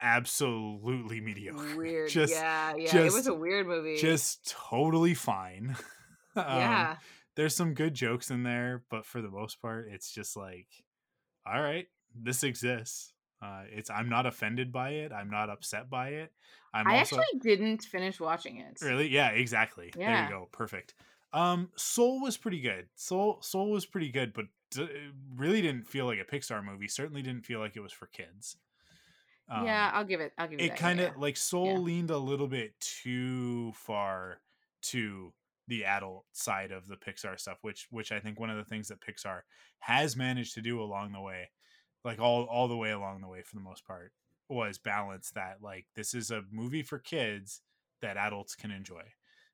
absolutely 0.00 1.20
mediocre. 1.20 1.76
Weird. 1.76 2.10
Just, 2.10 2.32
yeah, 2.32 2.74
yeah. 2.76 2.96
it 2.96 3.12
was 3.12 3.26
a 3.26 3.34
weird 3.34 3.66
movie. 3.66 3.96
just 3.96 4.54
totally 4.70 5.14
fine. 5.14 5.76
Um, 6.38 6.44
yeah. 6.58 6.96
There's 7.36 7.54
some 7.54 7.74
good 7.74 7.94
jokes 7.94 8.30
in 8.30 8.42
there, 8.42 8.82
but 8.90 9.06
for 9.06 9.22
the 9.22 9.30
most 9.30 9.60
part, 9.62 9.88
it's 9.90 10.10
just 10.10 10.36
like, 10.36 10.66
all 11.46 11.60
right, 11.62 11.86
this 12.14 12.42
exists. 12.42 13.12
Uh, 13.42 13.64
it's 13.70 13.90
I'm 13.90 14.08
not 14.08 14.24
offended 14.26 14.72
by 14.72 14.90
it. 14.90 15.12
I'm 15.12 15.30
not 15.30 15.50
upset 15.50 15.90
by 15.90 16.08
it. 16.08 16.32
I'm 16.72 16.86
I 16.86 16.98
also 16.98 17.18
actually 17.18 17.38
didn't 17.40 17.82
finish 17.82 18.18
watching 18.18 18.60
it. 18.60 18.78
really 18.82 19.08
yeah, 19.08 19.28
exactly. 19.30 19.92
There 19.94 20.24
you 20.24 20.28
go, 20.30 20.48
perfect. 20.52 20.94
Um, 21.32 21.70
Soul 21.76 22.22
was 22.22 22.36
pretty 22.38 22.60
good. 22.60 22.88
Soul 22.94 23.38
Soul 23.42 23.70
was 23.70 23.84
pretty 23.84 24.10
good, 24.10 24.32
but 24.32 24.46
d- 24.70 24.82
it 24.84 25.12
really 25.36 25.60
didn't 25.60 25.86
feel 25.86 26.06
like 26.06 26.18
a 26.18 26.24
Pixar 26.24 26.64
movie. 26.64 26.88
Certainly 26.88 27.22
didn't 27.22 27.44
feel 27.44 27.60
like 27.60 27.76
it 27.76 27.80
was 27.80 27.92
for 27.92 28.06
kids. 28.06 28.56
Um, 29.48 29.66
yeah, 29.66 29.90
I'll 29.92 30.04
give 30.04 30.20
it. 30.20 30.32
I'll 30.38 30.48
give 30.48 30.58
it. 30.58 30.64
it 30.64 30.76
kind 30.76 31.00
of 31.00 31.12
yeah. 31.14 31.20
like 31.20 31.36
soul 31.36 31.72
Yeah. 31.72 31.78
leaned 31.78 32.10
a 32.10 32.18
little 32.18 32.48
bit 32.48 32.72
too 32.80 33.72
far 33.72 34.40
to 34.82 35.32
the 35.68 35.84
adult 35.84 36.24
side 36.32 36.70
of 36.70 36.86
the 36.86 36.96
pixar 36.96 37.38
stuff 37.38 37.58
which 37.62 37.86
which 37.90 38.12
i 38.12 38.20
think 38.20 38.38
one 38.38 38.50
of 38.50 38.56
the 38.56 38.64
things 38.64 38.88
that 38.88 39.00
pixar 39.00 39.40
has 39.80 40.16
managed 40.16 40.54
to 40.54 40.62
do 40.62 40.80
along 40.80 41.12
the 41.12 41.20
way 41.20 41.50
like 42.04 42.18
all 42.20 42.44
all 42.44 42.68
the 42.68 42.76
way 42.76 42.90
along 42.90 43.20
the 43.20 43.28
way 43.28 43.42
for 43.42 43.56
the 43.56 43.62
most 43.62 43.86
part 43.86 44.12
was 44.48 44.78
balance 44.78 45.30
that 45.30 45.56
like 45.62 45.86
this 45.96 46.14
is 46.14 46.30
a 46.30 46.42
movie 46.52 46.82
for 46.82 46.98
kids 46.98 47.62
that 48.00 48.16
adults 48.16 48.54
can 48.54 48.70
enjoy 48.70 49.02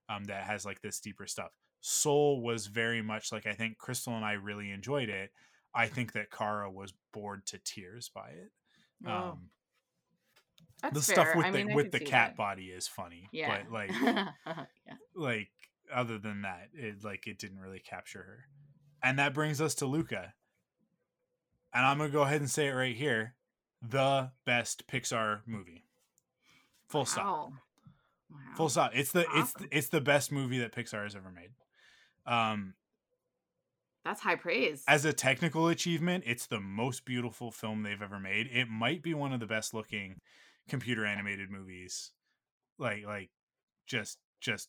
um 0.09 0.25
that 0.25 0.45
has 0.45 0.65
like 0.67 0.81
this 0.83 1.01
deeper 1.01 1.27
stuff 1.27 1.53
soul 1.81 2.43
was 2.43 2.67
very 2.67 3.01
much 3.03 3.33
like 3.33 3.47
i 3.47 3.55
think 3.55 3.79
crystal 3.79 4.15
and 4.15 4.25
i 4.25 4.33
really 4.33 4.71
enjoyed 4.71 5.09
it 5.09 5.31
i 5.75 5.87
think 5.87 6.13
that 6.13 6.31
kara 6.31 6.71
was 6.71 6.93
bored 7.13 7.45
to 7.47 7.59
tears 7.65 8.11
by 8.15 8.29
it 8.31 8.51
um 9.07 9.49
that's 10.83 10.95
the 10.95 11.01
fair. 11.15 11.25
stuff 11.25 11.37
with 11.37 11.47
I 11.47 11.51
the 11.53 11.65
mean, 11.65 11.75
with 11.77 11.93
the 11.93 12.01
cat 12.01 12.31
that. 12.31 12.37
body 12.37 12.67
is 12.67 12.89
funny 12.89 13.29
Yeah. 13.33 13.63
but 13.63 13.73
like 13.73 13.91
yeah. 14.03 14.95
like 15.15 15.51
other 15.93 16.19
than 16.19 16.43
that 16.43 16.69
it 16.75 17.05
like 17.05 17.27
it 17.27 17.39
didn't 17.39 17.61
really 17.61 17.81
capture 17.81 18.23
her. 18.23 18.45
And 19.03 19.19
that 19.19 19.35
brings 19.35 19.61
us 19.61 19.75
to 19.77 19.87
luca. 19.87 20.35
And 21.75 21.85
i'm 21.87 21.99
gonna 21.99 22.11
go 22.11 22.23
ahead 22.23 22.41
and 22.41 22.51
say 22.51 22.69
it 22.69 22.73
right 22.73 22.97
here 22.97 23.35
the 23.83 24.31
best 24.47 24.87
pixar 24.87 25.41
movie. 25.47 25.85
Full 26.89 27.05
stop. 27.05 27.25
Wow. 27.25 27.53
Wow. 28.31 28.39
full 28.57 28.69
stop. 28.69 28.93
It's 28.95 29.13
the 29.13 29.27
it's 29.35 29.55
it's 29.71 29.89
the 29.89 30.01
best 30.01 30.31
movie 30.31 30.59
that 30.59 30.73
pixar 30.73 31.03
has 31.03 31.17
ever 31.17 31.31
made. 31.33 31.51
Um 32.27 32.75
That's 34.05 34.21
high 34.21 34.37
praise. 34.37 34.85
as 34.87 35.05
a 35.05 35.13
technical 35.13 35.69
achievement 35.69 36.25
it's 36.27 36.47
the 36.47 36.61
most 36.61 37.05
beautiful 37.05 37.51
film 37.51 37.83
they've 37.83 38.01
ever 38.03 38.21
made. 38.21 38.49
It 38.53 38.69
might 38.69 39.03
be 39.03 39.15
one 39.15 39.33
of 39.33 39.41
the 39.41 39.47
best 39.47 39.75
looking 39.75 40.21
computer 40.69 41.05
animated 41.05 41.51
movies. 41.51 42.13
Like 42.79 43.05
like 43.05 43.31
just 43.87 44.19
just 44.41 44.69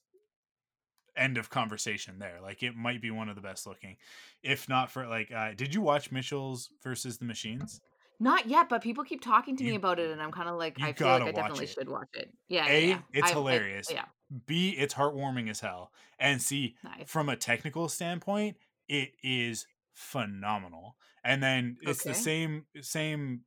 end 1.15 1.37
of 1.37 1.49
conversation 1.49 2.17
there 2.19 2.39
like 2.41 2.63
it 2.63 2.75
might 2.75 3.01
be 3.01 3.11
one 3.11 3.29
of 3.29 3.35
the 3.35 3.41
best 3.41 3.67
looking 3.67 3.95
if 4.41 4.67
not 4.67 4.89
for 4.91 5.07
like 5.07 5.31
uh 5.31 5.51
did 5.55 5.73
you 5.73 5.81
watch 5.81 6.11
mitchell's 6.11 6.69
versus 6.83 7.17
the 7.17 7.25
machines 7.25 7.81
Not 8.19 8.47
yet, 8.47 8.69
but 8.69 8.81
people 8.81 9.03
keep 9.03 9.21
talking 9.21 9.57
to 9.57 9.63
me 9.63 9.75
about 9.75 9.99
it, 9.99 10.09
and 10.11 10.21
I'm 10.21 10.31
kind 10.31 10.47
of 10.47 10.55
like, 10.57 10.77
I 10.79 10.93
feel 10.93 11.07
like 11.07 11.23
I 11.23 11.31
definitely 11.31 11.65
it. 11.65 11.69
should 11.71 11.89
watch 11.89 12.07
it. 12.13 12.31
Yeah. 12.47 12.67
A, 12.67 12.81
yeah, 12.81 12.87
yeah. 12.87 12.99
it's 13.11 13.27
I- 13.27 13.31
I- 13.31 13.33
hilarious. 13.33 13.91
yeah. 13.91 14.05
b 14.45 14.69
it's 14.77 14.93
heartwarming 14.93 15.49
as 15.49 15.59
hell 15.59 15.91
and 16.19 16.41
c 16.41 16.75
Nice. 16.83 17.03
from 17.07 17.27
a 17.29 17.35
technical 17.35 17.89
standpoint 17.89 18.55
it 18.87 19.09
is 19.23 19.65
phenomenal 19.93 20.95
and 21.23 21.41
then 21.41 21.77
it's 21.81 22.03
the 22.03 22.13
same 22.13 22.65
same 22.81 23.41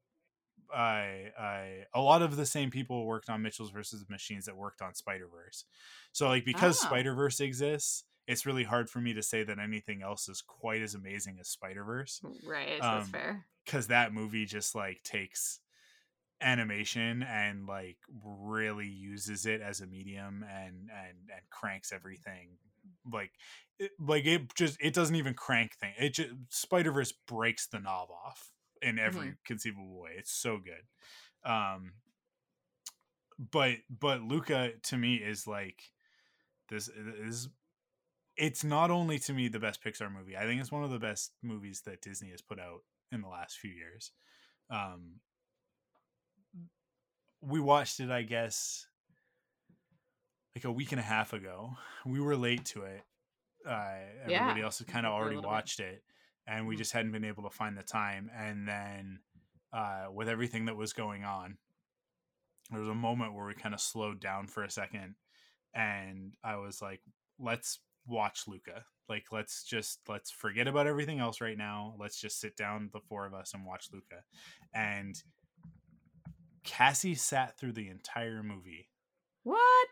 I 0.75 1.33
I 1.39 1.85
a 1.95 2.01
lot 2.01 2.23
of 2.23 2.37
the 2.37 2.47
same 2.47 2.71
people 2.71 3.07
worked 3.07 3.29
on 3.29 3.43
Mitchell's 3.43 3.71
versus 3.71 4.05
the 4.05 4.11
Machines 4.13 4.47
that 4.47 4.57
worked 4.57 4.83
on 4.83 4.95
Spider 4.95 5.29
Verse. 5.29 5.65
So 6.13 6.29
like 6.29 6.45
because 6.45 6.79
Oh. 6.83 6.87
Spider 6.87 7.15
Verse 7.15 7.41
exists, 7.41 8.05
it's 8.27 8.45
really 8.47 8.65
hard 8.65 8.91
for 8.91 9.01
me 9.01 9.13
to 9.15 9.23
say 9.23 9.45
that 9.45 9.59
anything 9.59 10.03
else 10.03 10.29
is 10.29 10.43
quite 10.43 10.83
as 10.83 10.95
amazing 10.95 11.39
as 11.41 11.49
Spider 11.49 11.85
Verse 11.85 12.21
Right. 12.45 12.81
That's 12.81 13.07
Um, 13.07 13.13
fair. 13.13 13.47
because 13.65 13.87
that 13.89 14.13
movie 14.13 14.47
just 14.47 14.75
like 14.75 15.03
takes 15.03 15.61
animation 16.43 17.23
and 17.23 17.67
like 17.67 17.97
really 18.23 18.87
uses 18.89 19.47
it 19.47 19.63
as 19.63 19.81
a 19.81 19.87
medium 19.87 20.45
and 20.45 20.91
and 20.91 21.17
and 21.33 21.41
cranks 21.51 21.93
everything 21.93 22.59
like 23.11 23.31
it, 23.79 23.91
like 23.99 24.27
it 24.27 24.55
just 24.55 24.77
it 24.79 24.93
doesn't 24.93 25.17
even 25.17 25.33
crank 25.33 25.75
thing 25.77 25.95
it 25.99 26.11
just 26.13 26.29
spider-verse 26.51 27.13
breaks 27.27 27.67
the 27.69 27.79
knob 27.81 28.11
off 28.11 28.51
in 28.87 28.99
every 28.99 29.35
conceivable 29.45 30.01
way. 30.01 30.13
It's 30.19 30.33
so 30.33 30.59
good. 30.59 31.51
Um 31.51 31.93
but 33.39 33.77
but 33.91 34.23
luca 34.23 34.73
to 34.83 34.97
me 34.97 35.17
is 35.17 35.47
like 35.47 35.83
this 36.71 36.89
is 36.89 37.49
it's 38.37 38.65
not 38.65 38.91
only 38.91 39.19
to 39.19 39.33
me 39.33 39.49
the 39.49 39.59
best 39.61 39.83
pixar 39.83 40.13
movie. 40.13 40.37
I 40.37 40.45
think 40.45 40.61
it's 40.61 40.73
one 40.73 40.85
of 40.85 40.91
the 40.91 40.99
best 40.99 41.33
movies 41.43 41.83
that 41.87 42.03
disney 42.03 42.31
has 42.31 42.43
put 42.43 42.59
out 42.59 42.81
in 43.13 43.21
the 43.23 43.29
last 43.29 43.59
few 43.59 43.71
years. 43.71 44.13
Um 44.71 45.21
we 47.43 47.61
watched 47.61 48.01
it 48.01 48.11
i 48.11 48.23
guess 48.23 48.87
like 50.55 50.65
a 50.65 50.73
week 50.73 50.93
and 50.93 51.01
a 51.01 51.05
half 51.05 51.35
ago. 51.35 51.73
We 52.07 52.19
were 52.19 52.37
late 52.37 52.65
to 52.67 52.85
it. 52.85 53.03
Uh 53.69 53.99
everybody 54.25 54.61
Yeah, 54.61 54.65
else 54.65 54.79
had 54.79 54.89
kind 54.89 55.05
of 55.07 55.13
already 55.13 55.37
little 55.37 55.51
bit. 55.51 55.55
watched 55.55 55.81
it 55.81 56.03
and 56.47 56.67
we 56.67 56.75
Mhm. 56.75 56.79
just 56.79 56.93
hadn't 56.93 57.13
been 57.13 57.25
able 57.25 57.43
to 57.43 57.51
find 57.51 57.77
the 57.77 57.83
time 57.83 58.31
and 58.35 58.67
then 58.69 59.21
uh 59.73 60.07
with 60.13 60.29
everything 60.29 60.67
that 60.67 60.77
was 60.77 60.93
going 60.93 61.25
on 61.25 61.59
there 62.71 62.81
was 62.81 62.89
a 62.89 62.95
moment 62.95 63.35
where 63.35 63.47
we 63.47 63.55
kind 63.55 63.75
of 63.75 63.81
slowed 63.81 64.21
down 64.21 64.47
for 64.47 64.65
a 64.65 64.71
second 64.71 65.15
and 65.75 66.35
I 66.43 66.57
was 66.57 66.81
like, 66.81 67.03
let's 67.39 67.81
watch 68.07 68.49
Luca. 68.49 68.85
Like 69.09 69.27
let's 69.31 69.63
just 69.63 70.01
let's 70.09 70.31
forget 70.31 70.67
about 70.67 70.87
everything 70.87 71.21
else 71.21 71.41
right 71.41 71.57
now. 71.59 71.95
Let's 71.99 72.19
just 72.21 72.41
sit 72.41 72.57
down 72.57 72.91
the 72.93 73.01
four 73.01 73.27
of 73.27 73.35
us 73.35 73.55
and 73.55 73.65
watch 73.65 73.89
Luca. 73.93 74.25
And 74.75 75.23
Cassie 76.65 77.15
sat 77.15 77.59
through 77.59 77.73
the 77.75 77.89
entire 77.89 78.43
movie. 78.43 78.89
What? 79.45 79.89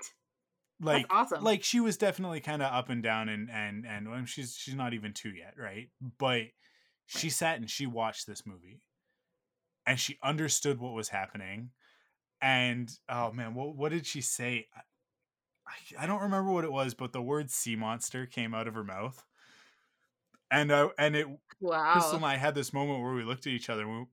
Like 0.84 1.08
That's 1.08 1.32
awesome. 1.32 1.44
like 1.44 1.64
she 1.64 1.80
was 1.80 1.96
definitely 1.96 2.40
kind 2.40 2.62
of 2.62 2.72
up 2.72 2.90
and 2.90 3.02
down 3.02 3.28
and 3.28 3.50
and 3.50 3.86
and 3.86 4.10
well, 4.10 4.24
she's 4.26 4.54
she's 4.54 4.74
not 4.74 4.92
even 4.92 5.12
2 5.12 5.30
yet, 5.30 5.54
right? 5.56 5.88
But 6.18 6.42
she 7.06 7.30
sat 7.30 7.58
and 7.58 7.70
she 7.70 7.86
watched 7.86 8.26
this 8.26 8.46
movie. 8.46 8.80
And 9.86 10.00
she 10.00 10.18
understood 10.22 10.80
what 10.80 10.94
was 10.94 11.10
happening. 11.10 11.70
And 12.40 12.90
oh 13.08 13.32
man, 13.32 13.54
what 13.54 13.76
what 13.76 13.92
did 13.92 14.06
she 14.06 14.20
say? 14.20 14.66
I, 15.66 16.04
I 16.04 16.06
don't 16.06 16.22
remember 16.22 16.50
what 16.50 16.64
it 16.64 16.72
was, 16.72 16.94
but 16.94 17.12
the 17.12 17.22
word 17.22 17.50
sea 17.50 17.76
monster 17.76 18.26
came 18.26 18.54
out 18.54 18.68
of 18.68 18.74
her 18.74 18.84
mouth. 18.84 19.24
And 20.50 20.72
I 20.72 20.88
and 20.98 21.16
it 21.16 21.26
Crystal 21.58 22.16
and. 22.16 22.24
I 22.24 22.36
had 22.36 22.54
this 22.54 22.72
moment 22.72 23.02
where 23.02 23.14
we 23.14 23.24
looked 23.24 23.46
at 23.46 23.52
each 23.52 23.70
other 23.70 23.82
and 23.82 24.00
we, 24.00 24.04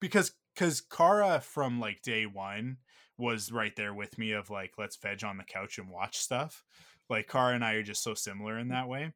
because 0.00 0.32
because 0.54 0.80
Kara 0.80 1.40
from 1.40 1.80
like 1.80 2.02
day 2.02 2.24
one 2.24 2.78
was 3.18 3.50
right 3.52 3.74
there 3.76 3.94
with 3.94 4.18
me 4.18 4.32
of 4.32 4.50
like 4.50 4.72
let's 4.78 4.96
veg 4.96 5.24
on 5.24 5.36
the 5.38 5.44
couch 5.44 5.78
and 5.78 5.88
watch 5.90 6.18
stuff. 6.18 6.64
Like 7.08 7.28
Kara 7.28 7.54
and 7.54 7.64
I 7.64 7.74
are 7.74 7.82
just 7.82 8.02
so 8.02 8.14
similar 8.14 8.58
in 8.58 8.68
that 8.68 8.88
way. 8.88 9.12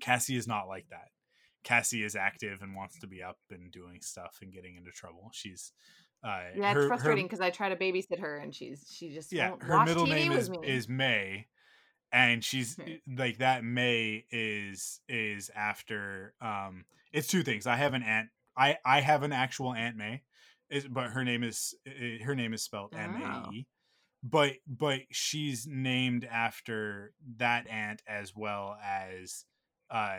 Cassie 0.00 0.36
is 0.36 0.46
not 0.46 0.68
like 0.68 0.88
that. 0.90 1.08
Cassie 1.64 2.04
is 2.04 2.14
active 2.16 2.62
and 2.62 2.74
wants 2.76 2.98
to 3.00 3.06
be 3.06 3.22
up 3.22 3.38
and 3.50 3.70
doing 3.72 4.00
stuff 4.00 4.38
and 4.42 4.52
getting 4.52 4.76
into 4.76 4.90
trouble. 4.90 5.30
She's 5.32 5.72
uh 6.24 6.40
Yeah, 6.56 6.72
her- 6.72 6.80
it's 6.80 6.88
frustrating 6.88 7.26
because 7.26 7.40
I 7.40 7.50
try 7.50 7.68
to 7.68 7.76
babysit 7.76 8.20
her 8.20 8.36
and 8.38 8.54
she's 8.54 8.90
she 8.92 9.12
just 9.12 9.32
yeah 9.32 9.50
won't 9.50 9.62
her 9.64 9.84
middle 9.84 10.06
TV 10.06 10.10
name 10.10 10.32
is 10.32 10.50
me. 10.50 10.58
is 10.64 10.88
may 10.88 11.46
and 12.12 12.42
she's 12.44 12.76
Hmm. 12.76 12.94
like 13.16 13.38
that 13.38 13.64
may 13.64 14.24
is 14.30 15.00
is 15.08 15.50
after 15.54 16.34
um 16.40 16.84
it's 17.12 17.26
two 17.28 17.42
things 17.42 17.66
i 17.66 17.76
have 17.76 17.92
an 17.94 18.02
aunt 18.02 18.28
i 18.56 18.78
i 18.84 19.00
have 19.00 19.22
an 19.22 19.32
actual 19.32 19.72
aunt 19.74 19.96
may 19.96 20.22
is 20.70 20.86
but 20.88 21.10
her 21.10 21.24
name 21.24 21.42
is 21.42 21.74
eh, 21.86 22.18
her 22.24 22.34
name 22.34 22.52
is 22.54 22.62
spelled 22.62 22.94
Oh. 22.94 22.98
m-a-e 22.98 23.66
but 24.22 24.52
but 24.66 25.00
she's 25.10 25.66
named 25.66 26.24
after 26.24 27.12
that 27.36 27.68
aunt 27.68 28.02
as 28.06 28.34
well 28.36 28.76
as 28.84 29.44
uh 29.90 30.18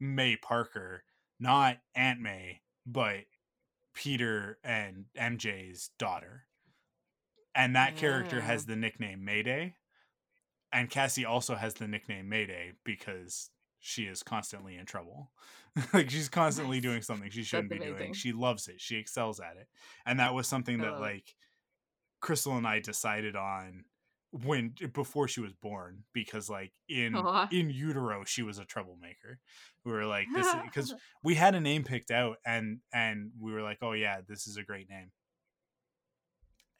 may 0.00 0.36
parker 0.36 1.04
not 1.40 1.78
aunt 1.94 2.20
may 2.20 2.60
but 2.86 3.20
peter 3.94 4.58
and 4.64 5.06
mj's 5.16 5.90
daughter 5.98 6.46
and 7.54 7.76
that 7.76 7.96
character 7.96 8.40
Mm. 8.40 8.44
has 8.44 8.66
the 8.66 8.74
nickname 8.76 9.24
Mayday. 9.24 9.76
And 10.72 10.90
Cassie 10.90 11.24
also 11.24 11.54
has 11.54 11.74
the 11.74 11.86
nickname 11.86 12.28
Mayday 12.28 12.72
because 12.84 13.48
she 13.84 14.04
is 14.04 14.22
constantly 14.22 14.76
in 14.76 14.86
trouble. 14.86 15.30
like 15.92 16.08
she's 16.08 16.30
constantly 16.30 16.80
doing 16.80 17.02
something 17.02 17.30
she 17.30 17.42
shouldn't 17.42 17.68
be 17.68 17.78
doing. 17.78 18.14
She 18.14 18.32
loves 18.32 18.66
it. 18.66 18.80
She 18.80 18.96
excels 18.96 19.40
at 19.40 19.56
it. 19.60 19.68
And 20.06 20.20
that 20.20 20.32
was 20.32 20.48
something 20.48 20.78
that 20.78 20.92
love 20.92 21.00
like 21.00 21.34
Crystal 22.20 22.56
and 22.56 22.66
I 22.66 22.80
decided 22.80 23.36
on 23.36 23.84
when 24.30 24.74
before 24.92 25.28
she 25.28 25.40
was 25.40 25.52
born 25.52 26.04
because 26.12 26.48
like 26.48 26.72
in 26.88 27.14
in 27.52 27.70
utero 27.70 28.24
she 28.24 28.42
was 28.42 28.58
a 28.58 28.64
troublemaker. 28.64 29.38
We 29.84 29.92
were 29.92 30.06
like 30.06 30.28
this 30.34 30.46
because 30.64 30.94
we 31.22 31.34
had 31.34 31.54
a 31.54 31.60
name 31.60 31.84
picked 31.84 32.10
out 32.10 32.38
and 32.46 32.78
and 32.92 33.32
we 33.38 33.52
were 33.52 33.62
like 33.62 33.78
oh 33.82 33.92
yeah 33.92 34.20
this 34.26 34.46
is 34.46 34.56
a 34.56 34.62
great 34.62 34.88
name 34.88 35.10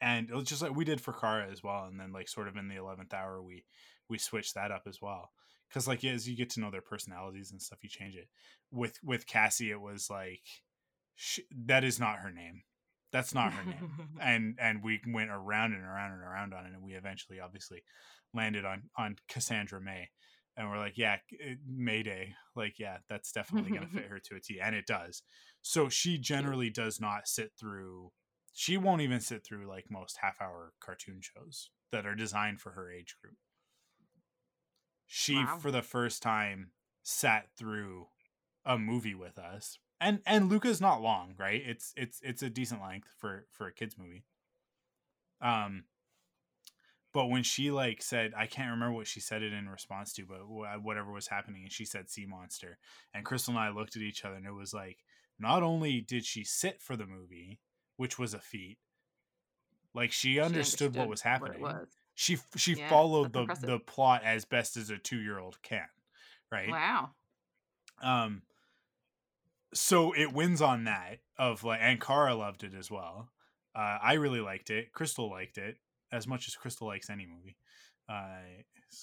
and 0.01 0.29
it 0.29 0.35
was 0.35 0.45
just 0.45 0.61
like 0.61 0.75
we 0.75 0.85
did 0.85 0.99
for 0.99 1.13
Kara 1.13 1.47
as 1.51 1.63
well, 1.63 1.85
and 1.85 1.99
then 1.99 2.11
like 2.11 2.27
sort 2.27 2.47
of 2.47 2.57
in 2.57 2.67
the 2.67 2.75
eleventh 2.75 3.13
hour 3.13 3.41
we 3.41 3.63
we 4.09 4.17
switched 4.17 4.55
that 4.55 4.71
up 4.71 4.83
as 4.87 5.01
well 5.01 5.29
because 5.75 5.89
like 5.89 6.05
as 6.05 6.27
you 6.27 6.37
get 6.37 6.49
to 6.51 6.61
know 6.61 6.71
their 6.71 6.81
personalities 6.81 7.51
and 7.51 7.61
stuff, 7.61 7.79
you 7.83 7.89
change 7.89 8.15
it. 8.15 8.29
With 8.71 8.97
with 9.03 9.27
Cassie, 9.27 9.71
it 9.71 9.81
was 9.81 10.09
like 10.09 10.39
sh 11.15 11.39
that 11.65 11.83
is 11.83 11.99
not 11.99 12.19
her 12.19 12.31
name. 12.31 12.63
That's 13.11 13.33
not 13.33 13.51
her 13.51 13.65
name. 13.65 13.91
and 14.21 14.55
and 14.57 14.81
we 14.81 15.01
went 15.05 15.31
around 15.31 15.73
and 15.73 15.83
around 15.83 16.13
and 16.13 16.21
around 16.21 16.53
on 16.53 16.65
it, 16.65 16.71
and 16.73 16.81
we 16.81 16.93
eventually 16.93 17.41
obviously 17.41 17.83
landed 18.33 18.63
on 18.63 18.83
on 18.97 19.17
Cassandra 19.27 19.81
May. 19.81 20.09
And 20.57 20.69
we're 20.69 20.77
like, 20.77 20.97
yeah, 20.97 21.17
Mayday. 21.67 22.33
Like, 22.55 22.79
yeah, 22.79 22.99
that's 23.09 23.33
definitely 23.33 23.71
going 23.71 23.89
to 23.89 23.93
fit 23.93 24.05
her 24.09 24.19
to 24.19 24.35
a 24.37 24.39
T. 24.39 24.61
And 24.61 24.73
it 24.73 24.87
does. 24.87 25.21
So 25.61 25.89
she 25.89 26.17
generally 26.17 26.69
does 26.69 27.01
not 27.01 27.27
sit 27.27 27.51
through 27.59 28.13
she 28.53 28.77
won't 28.77 29.01
even 29.01 29.19
sit 29.19 29.43
through 29.43 29.67
like 29.67 29.91
most 29.91 30.17
half 30.21 30.39
hour 30.41 30.71
cartoon 30.79 31.19
shows 31.21 31.71
that 31.91 32.05
are 32.05 32.15
designed 32.15 32.61
for 32.61 32.71
her 32.71 32.89
age 32.89 33.17
group. 33.21 33.35
She 35.05 35.35
Wow. 35.35 35.57
for 35.61 35.71
the 35.71 35.81
first 35.81 36.21
time 36.21 36.71
sat 37.03 37.49
through 37.55 38.07
a 38.65 38.77
movie 38.77 39.15
with 39.15 39.37
us. 39.37 39.77
And 40.01 40.21
and 40.25 40.49
Luca's 40.49 40.81
not 40.81 41.01
long, 41.01 41.35
right? 41.37 41.61
It's 41.65 41.93
it's 41.95 42.19
it's 42.21 42.43
a 42.43 42.49
decent 42.49 42.81
length 42.81 43.09
for 43.17 43.45
for 43.51 43.67
a 43.67 43.73
kids 43.73 43.97
movie. 43.97 44.25
Um 45.41 45.85
but 47.13 47.27
when 47.27 47.43
she 47.43 47.71
like 47.71 48.01
said 48.01 48.33
I 48.35 48.45
can't 48.45 48.71
remember 48.71 48.95
what 48.95 49.07
she 49.07 49.19
said 49.21 49.41
it 49.41 49.53
in 49.53 49.69
response 49.69 50.11
to, 50.13 50.25
but 50.25 50.39
wh- 50.39 50.83
whatever 50.83 51.11
was 51.11 51.27
happening 51.27 51.63
and 51.63 51.71
she 51.71 51.85
said 51.85 52.09
sea 52.09 52.25
monster 52.25 52.77
and 53.13 53.23
Crystal 53.23 53.53
and 53.53 53.59
I 53.59 53.69
looked 53.69 53.95
at 53.95 54.01
each 54.01 54.25
other 54.25 54.35
and 54.35 54.45
it 54.45 54.51
was 54.53 54.73
like 54.73 55.03
not 55.39 55.63
only 55.63 56.01
did 56.01 56.25
she 56.25 56.43
sit 56.43 56.81
for 56.81 56.95
the 56.95 57.05
movie, 57.05 57.59
which 57.97 58.17
was 58.17 58.33
a 58.33 58.39
feat. 58.39 58.79
Like 59.93 60.11
she 60.11 60.39
understood, 60.39 60.95
what 60.95 61.07
was 61.07 61.21
happening. 61.21 61.61
What 61.61 61.75
was. 61.75 61.87
She 62.15 62.37
she 62.55 62.73
Yeah, 62.73 62.89
followed 62.89 63.33
the 63.33 63.47
impressive. 63.47 63.75
the 63.75 63.79
plot 63.79 64.23
as 64.23 64.45
best 64.45 64.75
as 64.77 64.89
a 64.89 64.97
2-year-old 64.97 65.61
can, 65.61 65.87
right? 66.51 66.77
Wow. 66.77 67.15
Um 68.01 68.43
so 69.73 70.13
it 70.13 70.31
wins 70.33 70.61
on 70.61 70.83
that 70.85 71.19
of 71.37 71.63
like 71.63 71.79
and 71.81 71.99
Kara 72.01 72.35
loved 72.35 72.63
it 72.63 72.73
as 72.73 72.89
well. 72.89 73.29
Uh 73.73 73.99
I 74.01 74.13
really 74.13 74.39
liked 74.41 74.69
it. 74.69 74.91
Crystal 74.93 75.29
liked 75.29 75.57
it 75.57 75.77
as 76.11 76.27
much 76.27 76.47
as 76.47 76.55
Crystal 76.55 76.87
likes 76.87 77.09
any 77.09 77.25
movie. 77.25 77.57
Uh 78.07 78.37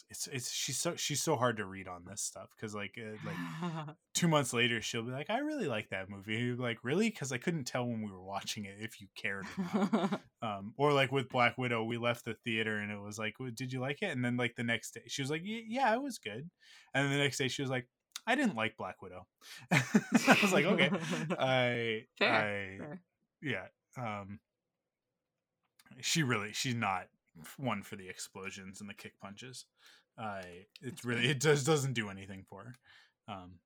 it's 0.09 0.29
it's, 0.31 0.51
she's 0.51 0.79
so 0.79 0.95
she's 0.97 1.21
so 1.21 1.37
hard 1.37 1.57
to 1.57 1.65
read 1.67 1.87
on 1.89 2.05
this 2.09 2.23
stuff 2.23 2.49
cuz 2.59 2.75
like 2.75 2.97
uh, 2.99 3.17
like 3.27 3.87
two 4.15 4.29
months 4.29 4.53
later 4.53 4.81
she'll 4.81 5.03
be 5.03 5.11
like 5.11 5.29
i 5.29 5.39
really 5.39 5.67
like 5.67 5.89
that 5.91 6.09
movie 6.09 6.53
like 6.53 6.79
really? 6.83 7.11
Because 7.11 7.33
i 7.33 7.37
couldn't 7.37 7.65
tell 7.65 7.85
when 7.87 8.01
we 8.01 8.11
were 8.11 8.23
watching 8.23 8.65
it 8.65 8.77
if 8.81 9.01
you 9.01 9.09
cared 9.17 9.45
or 9.59 9.89
not. 9.93 10.21
Um, 10.43 10.75
or 10.77 10.93
like 10.93 11.13
with 11.13 11.29
black 11.29 11.57
widow 11.59 11.85
we 11.85 11.99
left 11.99 12.25
the 12.25 12.35
theater 12.35 12.79
and 12.79 12.91
it 12.91 12.99
was 13.01 13.17
like 13.19 13.39
"Well, 13.39 13.51
did 13.55 13.73
you 13.73 13.81
like 13.81 14.03
it? 14.03 14.11
And 14.11 14.25
then 14.25 14.37
like 14.37 14.57
the 14.57 14.65
next 14.65 14.93
day 14.95 15.03
she 15.07 15.23
was 15.23 15.31
like 15.31 15.43
yeah 15.45 15.95
it 15.95 16.03
was 16.03 16.19
good. 16.19 16.51
And 16.95 17.05
then 17.05 17.11
the 17.13 17.19
next 17.19 17.39
day 17.39 17.49
she 17.49 17.63
was 17.63 17.71
like 17.71 17.87
i 18.27 18.35
didn't 18.35 18.57
like 18.57 18.77
black 18.77 19.03
widow. 19.03 19.27
I 19.73 20.39
was 20.43 20.53
like 20.53 20.65
okay. 20.65 20.91
I 21.39 22.07
Fair, 22.19 22.33
i 22.35 22.79
fair. 22.79 23.03
yeah 23.43 23.67
um 23.97 24.39
she 26.01 26.23
really 26.23 26.53
she's 26.53 26.75
not 26.75 27.07
one 27.57 27.83
for 27.83 27.97
the 27.97 28.09
explosions 28.09 28.81
and 28.81 28.89
the 28.91 28.95
kick 28.95 29.19
punches. 29.21 29.67
Uh 30.19 30.43
it's 30.83 31.05
really 31.05 31.29
it 31.29 31.41
does 31.41 31.65
doesn't 31.65 31.95
do 31.95 32.11
anything 32.11 32.45
for 32.45 32.65
her. 32.65 32.75
Um 33.33 33.61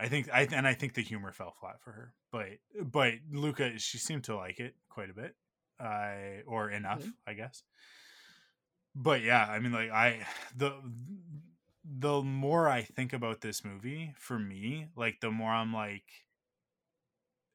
i 0.00 0.08
think 0.08 0.28
i 0.32 0.42
and 0.42 0.66
i 0.66 0.74
think 0.74 0.94
the 0.94 1.02
humor 1.02 1.32
fell 1.32 1.52
flat 1.60 1.80
for 1.82 1.92
her 1.92 2.14
but 2.32 2.48
but 2.84 3.14
luca 3.30 3.78
she 3.78 3.98
seemed 3.98 4.24
to 4.24 4.36
like 4.36 4.60
it 4.60 4.76
quite 4.88 5.10
a 5.10 5.14
bit 5.14 5.36
uh 5.80 6.42
or 6.46 6.70
enough 6.70 7.04
Mhm. 7.04 7.16
i 7.26 7.34
guess. 7.34 7.64
But 8.94 9.22
yeah 9.22 9.46
i 9.46 9.58
mean 9.58 9.72
like 9.72 9.90
i 9.90 10.26
the 10.54 10.80
the 11.84 12.22
more 12.22 12.68
i 12.68 12.82
think 12.82 13.12
about 13.12 13.40
this 13.40 13.64
movie 13.64 14.14
for 14.16 14.38
me 14.38 14.88
like 14.96 15.20
the 15.20 15.30
more 15.30 15.50
i'm 15.52 15.72
like 15.72 16.23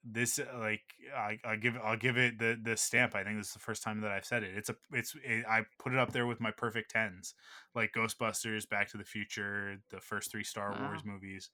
this 0.03 0.39
uh, 0.39 0.45
like 0.59 0.81
I, 1.15 1.37
I 1.43 1.55
give 1.57 1.75
I'll 1.83 1.97
give 1.97 2.17
it 2.17 2.39
the 2.39 2.57
the 2.61 2.77
stamp. 2.77 3.15
I 3.15 3.23
think 3.23 3.37
this 3.37 3.47
is 3.47 3.53
the 3.53 3.59
first 3.59 3.83
time 3.83 4.01
that 4.01 4.11
I've 4.11 4.25
said 4.25 4.43
it. 4.43 4.51
It's 4.55 4.69
a 4.69 4.75
it's 4.91 5.15
it, 5.23 5.45
I 5.47 5.65
put 5.77 5.93
it 5.93 5.99
up 5.99 6.11
there 6.13 6.25
with 6.27 6.39
my 6.39 6.51
perfect 6.51 6.91
tens, 6.91 7.33
like 7.75 7.91
Ghostbusters, 7.93 8.67
Back 8.69 8.89
to 8.91 8.97
the 8.97 9.03
Future, 9.03 9.77
the 9.89 9.99
first 9.99 10.31
three 10.31 10.43
Star 10.43 10.71
Wow. 10.71 10.87
Wars 10.89 11.01
movies. 11.03 11.49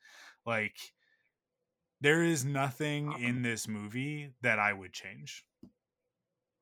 Like 0.45 0.75
there 2.01 2.23
is 2.23 2.45
nothing 2.45 3.09
Awesome. 3.09 3.23
in 3.23 3.41
this 3.41 3.67
movie 3.67 4.31
that 4.41 4.59
I 4.59 4.73
would 4.73 4.93
change. 4.93 5.43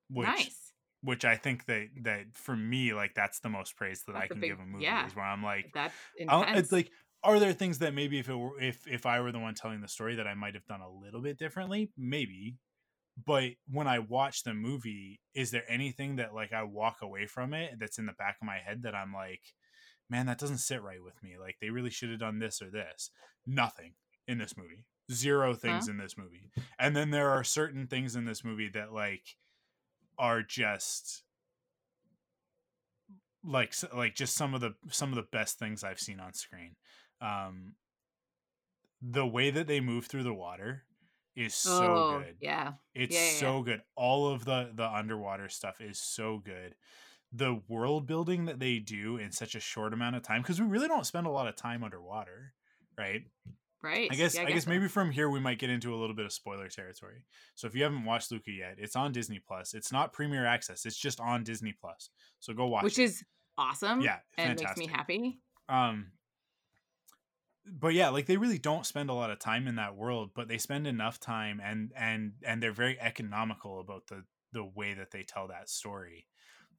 Which 0.10 0.28
nice. 0.28 0.72
which 1.02 1.26
I 1.26 1.36
think 1.36 1.66
that 1.66 1.88
that 2.04 2.26
for 2.34 2.56
me 2.56 2.94
like 2.94 3.14
that's 3.16 3.40
the 3.40 3.50
most 3.50 3.76
praise 3.76 4.04
that 4.08 4.16
I 4.16 4.20
That's 4.22 4.32
a 4.32 4.34
can 4.36 4.42
big- 4.42 4.52
give 4.52 4.60
a 4.60 4.66
movie 4.66 4.84
yeah. 4.84 5.06
is 5.08 5.16
where 5.16 5.26
I'm 5.26 5.44
like 5.44 5.72
That's 5.74 5.94
I'll- 6.30 6.46
it's 6.58 6.72
like 6.72 6.92
are 7.24 7.40
there 7.40 7.54
things 7.54 7.80
that 7.80 7.94
maybe 7.94 8.20
if 8.20 8.30
it 8.30 8.36
were 8.36 8.60
if 8.62 8.86
if 8.88 9.06
I 9.06 9.20
were 9.22 9.32
the 9.32 9.40
one 9.40 9.56
telling 9.56 9.82
the 9.82 9.88
story 9.88 10.16
that 10.16 10.28
I 10.28 10.34
might 10.34 10.54
have 10.56 10.66
done 10.66 10.82
a 10.82 10.90
little 10.90 11.22
bit 11.22 11.38
differently? 11.38 11.92
Maybe. 11.98 12.58
But 13.26 13.52
when 13.72 13.88
I 13.88 14.00
watch 14.00 14.44
the 14.44 14.54
movie 14.54 15.22
is 15.36 15.52
there 15.52 15.64
anything 15.70 16.16
that 16.18 16.34
like 16.34 16.52
I 16.52 16.64
walk 16.64 16.98
away 17.02 17.28
from 17.28 17.54
it 17.54 17.76
that's 17.80 17.98
in 18.00 18.06
the 18.08 18.14
back 18.14 18.38
of 18.42 18.46
my 18.46 18.58
head 18.58 18.84
that 18.84 18.96
I'm 18.96 19.14
like 19.14 19.42
man 20.10 20.26
that 20.26 20.38
doesn't 20.40 20.58
sit 20.58 20.82
right 20.84 21.04
with 21.04 21.22
me. 21.24 21.36
Like 21.40 21.58
they 21.62 21.70
really 21.70 21.90
should 21.90 22.10
have 22.10 22.20
done 22.20 22.40
this 22.40 22.62
or 22.62 22.70
this. 22.70 23.10
Nothing 23.46 23.94
in 24.28 24.38
this 24.38 24.58
movie. 24.58 24.86
Zero 25.12 25.54
things 25.54 25.86
Huh? 25.88 25.92
in 25.92 25.98
this 25.98 26.18
movie. 26.18 26.50
And 26.80 26.96
then 26.96 27.12
there 27.12 27.30
are 27.30 27.44
certain 27.44 27.88
things 27.88 28.16
in 28.16 28.26
this 28.26 28.44
movie 28.44 28.70
that 28.74 28.94
like 28.94 29.38
are 30.18 30.42
just 30.42 31.24
like 33.44 33.74
like 33.96 34.16
just 34.16 34.36
some 34.36 34.54
of 34.54 34.62
the 34.62 34.74
some 34.90 35.10
of 35.10 35.16
the 35.16 35.28
best 35.32 35.60
things 35.60 35.84
I've 35.84 36.00
seen 36.00 36.20
on 36.20 36.34
screen. 36.34 36.76
Um 37.24 37.76
the 39.02 39.26
way 39.26 39.50
that 39.52 39.68
they 39.68 39.80
move 39.82 40.06
through 40.06 40.24
the 40.24 40.34
water 40.34 40.84
is 41.36 41.54
so 41.56 41.84
oh, 41.84 42.20
good. 42.20 42.36
yeah. 42.40 42.74
It's 42.94 43.14
Yeah, 43.14 43.20
yeah, 43.22 43.32
yeah. 43.32 43.38
so 43.40 43.62
good. 43.64 43.82
All 43.96 44.28
of 44.28 44.46
the 44.46 44.72
the 44.74 44.88
underwater 44.88 45.50
stuff 45.50 45.82
is 45.82 46.00
so 46.00 46.38
good. 46.44 46.76
The 47.32 47.60
world 47.68 48.06
building 48.06 48.46
that 48.46 48.60
they 48.60 48.78
do 48.80 49.18
in 49.18 49.32
such 49.32 49.56
a 49.56 49.60
short 49.60 49.94
amount 49.94 50.16
of 50.16 50.22
time 50.22 50.42
because 50.42 50.62
we 50.62 50.68
really 50.68 50.88
don't 50.88 51.06
spend 51.06 51.26
a 51.26 51.32
lot 51.32 51.48
of 51.48 51.56
time 51.56 51.84
underwater, 51.84 52.54
right? 52.98 53.24
Right. 53.82 54.08
I 54.12 54.16
guess 54.16 54.36
Yeah, 54.36 54.44
I, 54.44 54.52
guess 54.52 54.64
so. 54.66 54.70
maybe 54.70 54.88
from 54.88 55.12
here 55.12 55.30
we 55.30 55.40
might 55.42 55.60
get 55.60 55.70
into 55.70 55.94
a 55.94 55.98
little 55.98 56.16
bit 56.16 56.26
of 56.26 56.32
spoiler 56.32 56.70
territory. 56.70 57.26
So 57.56 57.68
if 57.68 57.76
you 57.76 57.84
haven't 57.84 58.06
watched 58.06 58.32
Luca 58.32 58.52
yet, 58.52 58.76
it's 58.78 58.96
on 58.96 59.12
Disney 59.12 59.40
Plus. 59.46 59.74
It's 59.74 59.92
not 59.92 60.14
Premier 60.14 60.46
Access. 60.46 60.86
It's 60.86 60.96
just 60.96 61.20
on 61.20 61.44
Disney 61.44 61.74
Plus. 61.74 62.10
So 62.40 62.54
go 62.54 62.68
watch. 62.68 62.84
Which 62.84 63.00
it. 63.00 63.04
is 63.06 63.24
awesome. 63.58 64.00
Yeah, 64.00 64.20
And 64.38 64.58
makes 64.58 64.78
me 64.78 64.88
happy. 64.88 65.40
um 65.68 66.12
but 67.66 67.94
yeah 67.94 68.10
like 68.10 68.26
they 68.26 68.38
really 68.38 68.58
don't 68.58 68.86
spend 68.86 69.10
a 69.10 69.14
lot 69.14 69.30
of 69.32 69.40
time 69.40 69.68
in 69.68 69.76
that 69.76 69.96
world 69.96 70.32
but 70.36 70.48
they 70.48 70.58
spend 70.58 70.86
enough 70.86 71.20
time 71.20 71.62
and 71.64 71.92
and 71.96 72.34
and 72.46 72.62
they're 72.62 72.74
very 72.74 73.00
economical 73.00 73.80
about 73.80 74.08
the 74.08 74.24
the 74.52 74.64
way 74.64 74.94
that 74.94 75.12
they 75.12 75.24
tell 75.24 75.48
that 75.48 75.70
story 75.70 76.28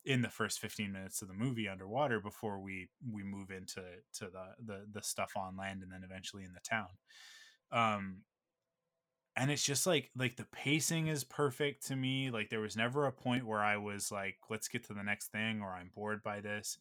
in 0.05 0.21
the 0.21 0.29
first 0.29 0.61
15 0.61 0.93
minutes 0.93 1.23
of 1.23 1.29
the 1.29 1.35
movie 1.35 1.69
underwater 1.69 2.21
before 2.21 2.61
we 2.61 2.89
we 3.11 3.23
move 3.23 3.51
into 3.51 3.83
to 4.13 4.27
the 4.27 4.65
the, 4.65 4.87
the 4.93 5.03
stuff 5.03 5.33
on 5.37 5.57
land 5.57 5.83
and 5.83 5.91
then 5.91 6.03
eventually 6.05 6.45
in 6.45 6.53
the 6.53 6.61
town. 6.61 6.89
Um 7.73 8.23
and 9.37 9.51
it's 9.51 9.65
just 9.65 9.87
like 9.87 10.11
like 10.17 10.37
the 10.37 10.47
pacing 10.53 11.09
is 11.09 11.25
perfect 11.25 11.87
to 11.87 11.97
me 11.97 12.31
like 12.31 12.51
there 12.51 12.61
was 12.61 12.77
never 12.77 13.07
a 13.07 13.13
point 13.13 13.47
where 13.47 13.61
i 13.61 13.77
was 13.77 14.13
like 14.13 14.37
let's 14.49 14.69
get 14.69 14.85
to 14.87 14.95
the 14.95 15.03
next 15.03 15.29
thing 15.33 15.61
or 15.61 15.71
i'm 15.73 15.91
bored 15.95 16.23
by 16.23 16.41
this. 16.41 16.79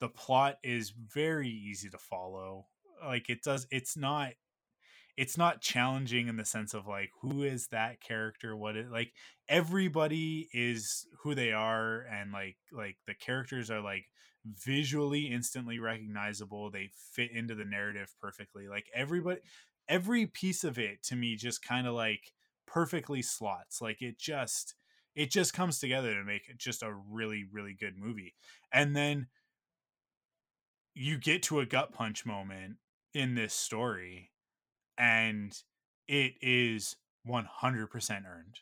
The 0.00 0.08
plot 0.08 0.58
is 0.62 0.90
very 0.90 1.48
easy 1.48 1.88
to 1.88 1.98
follow 1.98 2.66
like 3.04 3.28
it 3.28 3.42
does 3.42 3.66
it's 3.70 3.96
not 3.96 4.32
it's 5.16 5.38
not 5.38 5.60
challenging 5.60 6.28
in 6.28 6.36
the 6.36 6.44
sense 6.44 6.74
of 6.74 6.86
like 6.86 7.10
who 7.22 7.42
is 7.42 7.68
that 7.68 8.00
character 8.00 8.56
what 8.56 8.76
it 8.76 8.90
like 8.90 9.12
everybody 9.48 10.48
is 10.52 11.06
who 11.22 11.34
they 11.34 11.52
are 11.52 12.00
and 12.02 12.32
like 12.32 12.56
like 12.72 12.96
the 13.06 13.14
characters 13.14 13.70
are 13.70 13.80
like 13.80 14.06
visually 14.44 15.26
instantly 15.26 15.78
recognizable 15.78 16.70
they 16.70 16.90
fit 17.12 17.30
into 17.30 17.54
the 17.54 17.64
narrative 17.64 18.14
perfectly 18.20 18.68
like 18.68 18.86
everybody 18.94 19.40
every 19.88 20.26
piece 20.26 20.64
of 20.64 20.78
it 20.78 21.02
to 21.02 21.16
me 21.16 21.36
just 21.36 21.62
kind 21.62 21.86
of 21.86 21.94
like 21.94 22.32
perfectly 22.66 23.22
slots 23.22 23.80
like 23.80 24.02
it 24.02 24.18
just 24.18 24.74
it 25.14 25.30
just 25.30 25.54
comes 25.54 25.78
together 25.78 26.14
to 26.14 26.24
make 26.24 26.48
it 26.48 26.58
just 26.58 26.82
a 26.82 26.92
really 26.92 27.44
really 27.50 27.74
good 27.78 27.96
movie. 27.96 28.34
And 28.72 28.96
then 28.96 29.28
you 30.94 31.18
get 31.18 31.42
to 31.44 31.60
a 31.60 31.66
gut 31.66 31.92
punch 31.92 32.24
moment 32.24 32.76
in 33.14 33.34
this 33.34 33.54
story 33.54 34.30
and 34.98 35.56
it 36.06 36.34
is 36.42 36.96
100% 37.28 38.10
earned. 38.26 38.58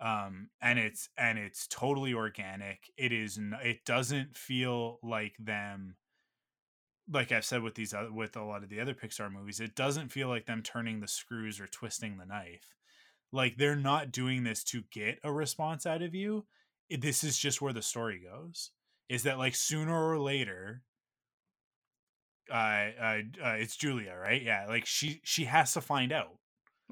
Um 0.00 0.48
and 0.60 0.78
it's 0.80 1.08
and 1.16 1.38
it's 1.38 1.68
totally 1.68 2.12
organic. 2.12 2.90
It 2.96 3.12
is 3.12 3.38
it 3.62 3.84
doesn't 3.84 4.36
feel 4.36 4.98
like 5.02 5.36
them 5.38 5.96
like 7.10 7.32
i've 7.32 7.44
said 7.44 7.62
with 7.62 7.74
these 7.74 7.92
other 7.92 8.12
with 8.12 8.36
a 8.36 8.42
lot 8.44 8.62
of 8.62 8.68
the 8.68 8.80
other 8.80 8.94
pixar 8.94 9.30
movies 9.30 9.58
it 9.58 9.74
doesn't 9.74 10.12
feel 10.12 10.28
like 10.28 10.46
them 10.46 10.62
turning 10.62 11.00
the 11.00 11.08
screws 11.08 11.60
or 11.60 11.66
twisting 11.66 12.16
the 12.16 12.26
knife. 12.26 12.74
Like 13.32 13.56
they're 13.56 13.76
not 13.76 14.12
doing 14.12 14.44
this 14.44 14.62
to 14.64 14.82
get 14.90 15.18
a 15.24 15.32
response 15.32 15.86
out 15.86 16.02
of 16.02 16.14
you. 16.14 16.46
This 16.90 17.24
is 17.24 17.38
just 17.38 17.62
where 17.62 17.72
the 17.72 17.82
story 17.82 18.20
goes 18.20 18.70
is 19.08 19.22
that 19.24 19.38
like 19.38 19.54
sooner 19.54 20.10
or 20.10 20.18
later 20.18 20.82
uh, 22.50 22.54
uh, 22.54 23.18
uh 23.44 23.56
it's 23.58 23.76
Giulia 23.76 24.16
right 24.16 24.42
yeah 24.42 24.66
like 24.68 24.86
she 24.86 25.20
she 25.24 25.44
has 25.44 25.72
to 25.74 25.80
find 25.80 26.12
out 26.12 26.38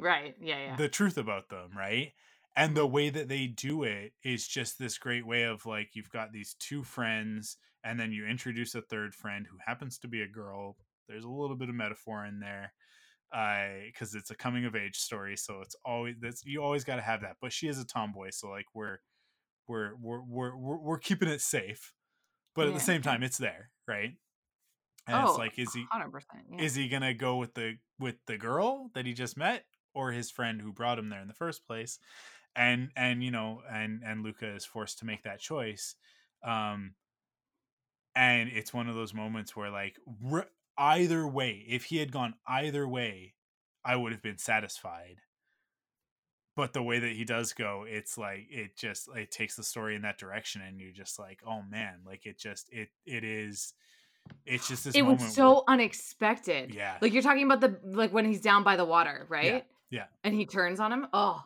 Right. 0.01 0.35
Yeah. 0.41 0.59
Yeah. 0.59 0.77
the 0.77 0.89
truth 0.89 1.19
about 1.19 1.49
them, 1.49 1.71
right? 1.77 2.13
And 2.57 2.77
the 2.77 2.87
way 2.87 3.11
that 3.11 3.29
they 3.29 3.47
do 3.47 3.85
it 3.85 4.13
is 4.25 4.49
just 4.49 4.79
this 4.79 4.99
great 4.99 5.27
way 5.27 5.45
of 5.45 5.67
like 5.67 5.91
you've 5.95 6.11
got 6.11 6.33
these 6.33 6.57
two 6.59 6.83
friends, 6.83 7.59
and 7.85 7.99
then 7.99 8.13
you 8.13 8.27
introduce 8.27 8.75
a 8.75 8.83
third 8.83 9.15
friend 9.15 9.47
who 9.49 9.57
happens 9.65 9.99
to 9.99 10.09
be 10.09 10.23
a 10.23 10.29
girl. 10.29 10.77
There's 11.09 11.25
a 11.25 11.31
little 11.31 11.57
bit 11.57 11.69
of 11.69 11.75
metaphor 11.75 12.27
in 12.27 12.41
there, 12.41 12.73
because 13.31 14.15
it's 14.15 14.31
a 14.31 14.35
coming 14.35 14.65
of 14.65 14.75
age 14.75 14.97
story, 14.97 15.37
so 15.37 15.61
it's 15.61 15.77
always 15.85 16.17
that's 16.21 16.45
you 16.45 16.63
always 16.63 16.83
got 16.83 16.97
to 16.97 17.03
have 17.03 17.21
that. 17.23 17.37
But 17.41 17.53
she 17.53 17.69
is 17.69 17.79
a 17.79 17.87
tomboy, 17.87 18.31
so 18.33 18.49
like 18.51 18.67
we're 18.75 18.99
we're 19.69 19.95
we're 19.97 20.23
we're 20.23 20.57
we're, 20.57 20.79
we're 20.79 20.99
keeping 20.99 21.29
it 21.29 21.41
safe, 21.41 21.95
but 22.55 22.67
at 22.67 22.75
the 22.75 22.81
same 22.81 23.01
time, 23.01 23.23
it's 23.23 23.39
there, 23.39 23.71
right? 23.87 24.15
And 25.07 25.17
oh, 25.17 25.31
it's 25.31 25.39
like, 25.39 25.59
is 25.59 25.73
he 25.73 25.87
hundred 25.91 26.13
percent. 26.13 26.45
Yeah. 26.53 26.63
is 26.63 26.75
he 26.75 26.89
gonna 26.89 27.15
go 27.15 27.37
with 27.37 27.55
the 27.55 27.77
with 27.99 28.17
the 28.27 28.39
girl 28.39 28.91
that 28.95 29.07
he 29.07 29.13
just 29.13 29.37
met 29.37 29.65
or 29.95 30.13
his 30.13 30.31
friend 30.31 30.61
who 30.61 30.73
brought 30.73 30.99
him 30.99 31.09
there 31.09 31.21
in 31.21 31.29
the 31.29 31.35
first 31.35 31.67
place 31.67 31.99
and 32.57 32.91
and 32.97 33.23
you 33.23 33.31
know 33.31 33.61
and 33.71 34.03
and 34.05 34.23
luca 34.23 34.47
is 34.55 34.65
forced 34.65 34.99
to 34.99 35.05
make 35.05 35.23
that 35.23 35.41
choice 35.41 35.95
um 36.45 36.95
and 38.17 38.51
it's 38.53 38.75
one 38.75 38.89
of 38.89 38.95
those 38.95 39.15
moments 39.15 39.55
where 39.55 39.71
like 39.71 39.97
r- 40.31 40.49
either 40.77 41.27
way 41.27 41.65
if 41.69 41.85
he 41.85 41.99
had 41.99 42.11
gone 42.11 42.35
either 42.47 42.89
way 42.89 43.35
i 43.85 43.95
would 43.95 44.13
have 44.13 44.23
been 44.23 44.39
satisfied 44.39 45.21
but 46.57 46.73
the 46.73 46.83
way 46.83 46.99
that 46.99 47.13
he 47.13 47.25
does 47.25 47.53
go 47.53 47.85
it's 47.89 48.19
like 48.19 48.47
it 48.51 48.77
just 48.77 49.09
it 49.15 49.31
takes 49.31 49.55
the 49.55 49.63
story 49.63 49.95
in 49.95 50.03
that 50.03 50.19
direction 50.19 50.61
and 50.61 50.81
you're 50.81 50.93
just 50.93 51.19
like 51.19 51.41
oh 51.47 51.63
man 51.71 52.01
like 52.05 52.27
it 52.27 52.39
just 52.39 52.69
it 52.73 52.89
it 53.07 53.23
is 53.23 53.75
it's 54.47 54.69
just 54.69 54.85
this 54.85 54.95
it 54.95 55.03
was 55.03 55.21
where- 55.21 55.29
so 55.31 55.65
unexpected. 55.69 56.75
yeah 56.75 56.97
Like 57.01 57.13
you're 57.13 57.23
talking 57.23 57.45
about 57.45 57.61
the 57.61 57.79
like 57.85 58.13
when 58.13 58.25
he's 58.25 58.41
down 58.41 58.63
by 58.65 58.77
the 58.77 58.85
water, 58.85 59.27
right? 59.29 59.65
yeah. 59.91 60.05
And 60.25 60.35
he 60.35 60.47
turns 60.47 60.79
on 60.81 60.93
him. 60.93 61.07
Oh. 61.13 61.43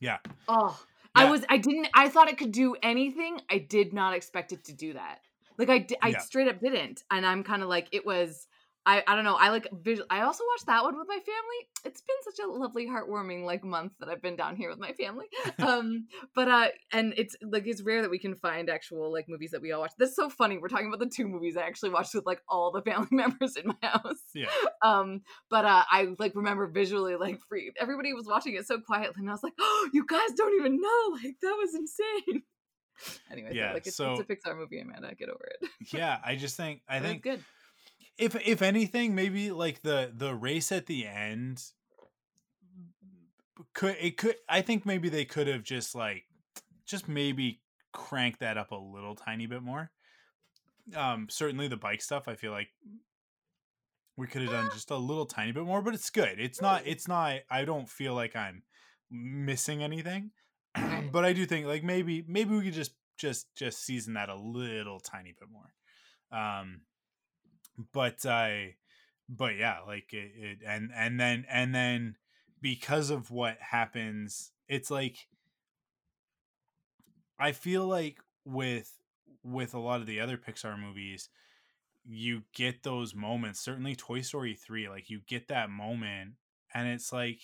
Yeah. 0.00 0.18
Oh. 0.46 0.78
Yeah. 1.16 1.24
I 1.26 1.30
was 1.30 1.44
I 1.48 1.56
didn't 1.58 1.88
I 1.94 2.08
thought 2.08 2.28
it 2.28 2.38
could 2.38 2.52
do 2.52 2.76
anything. 2.82 3.40
I 3.50 3.58
did 3.58 3.92
not 3.92 4.14
expect 4.14 4.52
it 4.52 4.64
to 4.64 4.72
do 4.72 4.92
that. 4.92 5.18
Like 5.56 5.70
I 5.70 5.86
I 6.02 6.08
Yeah. 6.10 6.18
straight 6.18 6.48
up 6.48 6.60
didn't. 6.60 7.02
And 7.10 7.26
I'm 7.26 7.42
kind 7.42 7.62
of 7.62 7.68
like 7.68 7.88
it 7.92 8.04
was 8.06 8.46
I 8.88 9.04
I 9.06 9.14
don't 9.14 9.24
know. 9.24 9.34
I 9.34 9.50
like 9.50 9.68
visual 9.72 10.06
I 10.08 10.22
also 10.22 10.42
watched 10.52 10.66
that 10.66 10.82
one 10.82 10.96
with 10.98 11.06
my 11.06 11.18
family. 11.18 11.60
It's 11.84 12.00
been 12.00 12.16
such 12.22 12.42
a 12.42 12.48
lovely 12.50 12.86
heartwarming 12.86 13.44
like 13.44 13.62
month 13.62 13.92
that 14.00 14.08
I've 14.08 14.22
been 14.22 14.34
down 14.34 14.56
here 14.56 14.70
with 14.70 14.78
my 14.78 14.92
family. 14.92 15.26
um 15.58 16.06
but 16.34 16.48
uh 16.48 16.68
and 16.92 17.12
it's 17.18 17.36
like 17.42 17.66
it's 17.66 17.82
rare 17.82 18.00
that 18.00 18.10
we 18.10 18.18
can 18.18 18.34
find 18.34 18.70
actual 18.70 19.12
like 19.12 19.28
movies 19.28 19.50
that 19.50 19.60
we 19.60 19.72
all 19.72 19.82
watch. 19.82 19.92
That's 19.98 20.16
so 20.16 20.30
funny. 20.30 20.56
We're 20.56 20.68
talking 20.68 20.88
about 20.88 21.00
the 21.00 21.12
two 21.14 21.28
movies 21.28 21.56
I 21.58 21.62
actually 21.62 21.90
watched 21.90 22.14
with 22.14 22.24
like 22.24 22.40
all 22.48 22.72
the 22.72 22.80
family 22.82 23.08
members 23.12 23.56
in 23.56 23.66
my 23.68 23.88
house. 23.88 24.22
Yeah. 24.34 24.46
Um, 24.82 25.20
but 25.50 25.66
uh 25.66 25.84
I 25.90 26.08
like 26.18 26.34
remember 26.34 26.66
visually 26.66 27.16
like 27.16 27.40
free 27.48 27.70
everybody 27.78 28.14
was 28.14 28.26
watching 28.26 28.54
it 28.54 28.66
so 28.66 28.80
quietly 28.80 29.16
and 29.18 29.28
I 29.28 29.32
was 29.32 29.42
like, 29.42 29.54
Oh, 29.60 29.90
you 29.92 30.06
guys 30.06 30.32
don't 30.34 30.54
even 30.60 30.80
know. 30.80 31.16
Like 31.22 31.36
that 31.42 31.56
was 31.58 31.74
insane. 31.74 32.42
anyway, 33.30 33.50
Yeah, 33.52 33.68
so, 33.70 33.74
like 33.74 33.86
it's, 33.86 33.96
so- 33.96 34.12
it's 34.14 34.20
a 34.22 34.24
Pixar 34.50 34.56
movie, 34.56 34.80
Amanda. 34.80 35.14
Get 35.14 35.28
over 35.28 35.46
it. 35.60 35.68
yeah 35.92 36.18
i 36.24 36.34
just 36.36 36.56
think 36.56 36.80
i 36.88 36.98
think 37.00 37.22
good. 37.22 37.44
If 38.18 38.34
if 38.46 38.60
anything 38.60 39.14
maybe 39.14 39.50
like 39.50 39.82
the 39.82 40.12
the 40.14 40.34
race 40.34 40.72
at 40.72 40.86
the 40.86 41.06
end 41.06 41.62
could 43.72 43.96
it 44.00 44.16
could 44.16 44.36
i 44.48 44.60
think 44.60 44.84
maybe 44.84 45.08
they 45.08 45.24
could 45.24 45.46
have 45.46 45.62
just 45.62 45.94
like 45.94 46.24
just 46.84 47.08
maybe 47.08 47.60
cranked 47.92 48.40
that 48.40 48.56
up 48.56 48.70
a 48.70 48.76
little 48.76 49.14
tiny 49.14 49.46
bit 49.46 49.62
more. 49.62 49.90
Um 50.96 51.26
certainly 51.28 51.68
the 51.68 51.76
bike 51.76 52.00
stuff 52.00 52.28
i 52.28 52.34
feel 52.34 52.52
like 52.52 52.68
we 54.16 54.26
could 54.26 54.42
have 54.42 54.50
done 54.50 54.70
just 54.72 54.90
a 54.90 54.96
little 54.96 55.26
tiny 55.26 55.52
bit 55.52 55.64
more 55.64 55.82
but 55.82 55.94
it's 55.94 56.10
good. 56.10 56.40
It's 56.40 56.60
not 56.60 56.82
it's 56.86 57.06
not 57.08 57.40
i 57.50 57.64
don't 57.64 57.88
feel 57.88 58.14
like 58.14 58.34
i'm 58.34 58.62
missing 59.10 59.82
anything 59.82 60.30
but 61.12 61.24
i 61.24 61.32
do 61.32 61.46
think 61.46 61.66
like 61.66 61.82
maybe 61.82 62.24
maybe 62.26 62.54
we 62.54 62.64
could 62.64 62.74
just 62.74 62.92
just 63.16 63.54
just 63.56 63.84
season 63.84 64.14
that 64.14 64.28
a 64.28 64.36
little 64.36 65.00
tiny 65.00 65.34
bit 65.38 65.48
more. 65.50 65.72
Um 66.30 66.82
but 67.92 68.24
i 68.26 68.74
but 69.28 69.56
yeah 69.56 69.78
like 69.86 70.12
it, 70.12 70.32
it 70.36 70.58
and 70.66 70.90
and 70.94 71.20
then 71.20 71.44
and 71.50 71.74
then 71.74 72.16
because 72.60 73.10
of 73.10 73.30
what 73.30 73.56
happens 73.60 74.52
it's 74.68 74.90
like 74.90 75.28
i 77.38 77.52
feel 77.52 77.86
like 77.86 78.18
with 78.44 78.98
with 79.42 79.74
a 79.74 79.78
lot 79.78 80.00
of 80.00 80.06
the 80.06 80.20
other 80.20 80.36
pixar 80.36 80.78
movies 80.78 81.28
you 82.04 82.42
get 82.54 82.82
those 82.82 83.14
moments 83.14 83.60
certainly 83.60 83.94
toy 83.94 84.20
story 84.20 84.54
3 84.54 84.88
like 84.88 85.10
you 85.10 85.20
get 85.26 85.48
that 85.48 85.70
moment 85.70 86.32
and 86.74 86.88
it's 86.88 87.12
like 87.12 87.40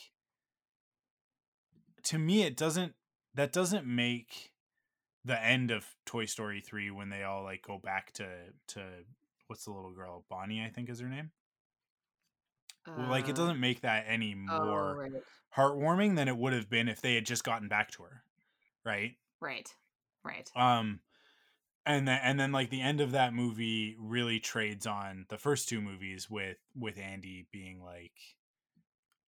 to 2.02 2.18
me 2.18 2.42
it 2.42 2.56
doesn't 2.56 2.94
that 3.34 3.52
doesn't 3.52 3.86
make 3.86 4.52
the 5.24 5.42
end 5.42 5.70
of 5.70 5.86
toy 6.06 6.24
story 6.24 6.60
3 6.60 6.90
when 6.90 7.10
they 7.10 7.22
all 7.22 7.42
like 7.42 7.62
go 7.62 7.78
back 7.78 8.12
to 8.12 8.26
to 8.66 8.80
what's 9.46 9.64
the 9.64 9.70
little 9.72 9.92
girl 9.92 10.24
bonnie 10.28 10.62
i 10.64 10.68
think 10.68 10.88
is 10.88 11.00
her 11.00 11.08
name 11.08 11.30
well, 12.86 13.08
like 13.08 13.28
it 13.28 13.32
Uh, 13.32 13.34
doesn't 13.34 13.60
make 13.60 13.80
that 13.80 14.04
any 14.06 14.36
oh, 14.50 14.64
more 14.64 14.96
right. 14.96 15.12
heartwarming 15.56 16.16
than 16.16 16.28
it 16.28 16.36
would 16.36 16.52
have 16.52 16.68
been 16.68 16.88
if 16.88 17.00
they 17.00 17.14
had 17.14 17.24
just 17.24 17.44
gotten 17.44 17.68
back 17.68 17.90
to 17.92 18.02
her 18.02 18.22
right 18.84 19.16
Right. 19.40 19.68
Right. 20.24 20.50
Um, 20.56 21.00
and 21.84 22.08
then 22.08 22.18
and 22.22 22.40
then 22.40 22.50
like 22.50 22.70
the 22.70 22.80
end 22.80 23.02
of 23.02 23.10
that 23.12 23.34
movie 23.34 23.94
really 23.98 24.40
trades 24.40 24.86
on 24.86 25.26
the 25.28 25.36
first 25.36 25.68
two 25.68 25.82
movies 25.82 26.30
with 26.30 26.56
with 26.74 26.98
Andy 26.98 27.46
being 27.52 27.82
like, 27.82 28.12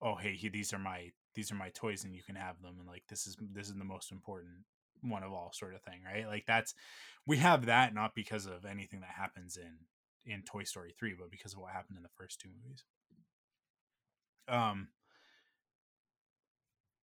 oh 0.01 0.16
hey, 0.16 0.36
he, 0.36 0.47
these 0.47 0.74
are 0.74 0.80
my 0.80 1.11
these 1.34 1.51
are 1.51 1.55
my 1.55 1.70
toys 1.70 2.05
and 2.05 2.16
you 2.16 2.24
can 2.24 2.36
have 2.36 2.61
them 2.61 2.76
and 2.80 2.88
like 2.88 3.03
this 3.09 3.28
is 3.28 3.36
this 3.53 3.68
is 3.68 3.76
the 3.76 3.84
most 3.84 4.09
important 4.13 4.63
one 5.01 5.22
of 5.22 5.34
all 5.34 5.51
sort 5.53 5.76
of 5.76 5.82
thing 5.82 5.99
right 6.05 6.26
like 6.28 6.45
that's 6.47 6.74
we 7.28 7.36
have 7.38 7.66
that 7.66 7.93
not 7.93 8.16
because 8.16 8.45
of 8.45 8.63
anything 8.63 9.01
that 9.01 9.09
happens 9.18 9.57
in 9.57 9.74
in 10.26 10.44
toy 10.44 10.64
story 10.64 10.94
3 10.98 11.14
but 11.20 11.32
because 11.32 11.54
of 11.54 11.60
what 11.60 11.72
happened 11.72 11.98
in 11.98 12.04
the 12.04 12.10
first 12.18 12.40
two 12.40 12.50
movies 12.64 12.84
um 14.48 14.90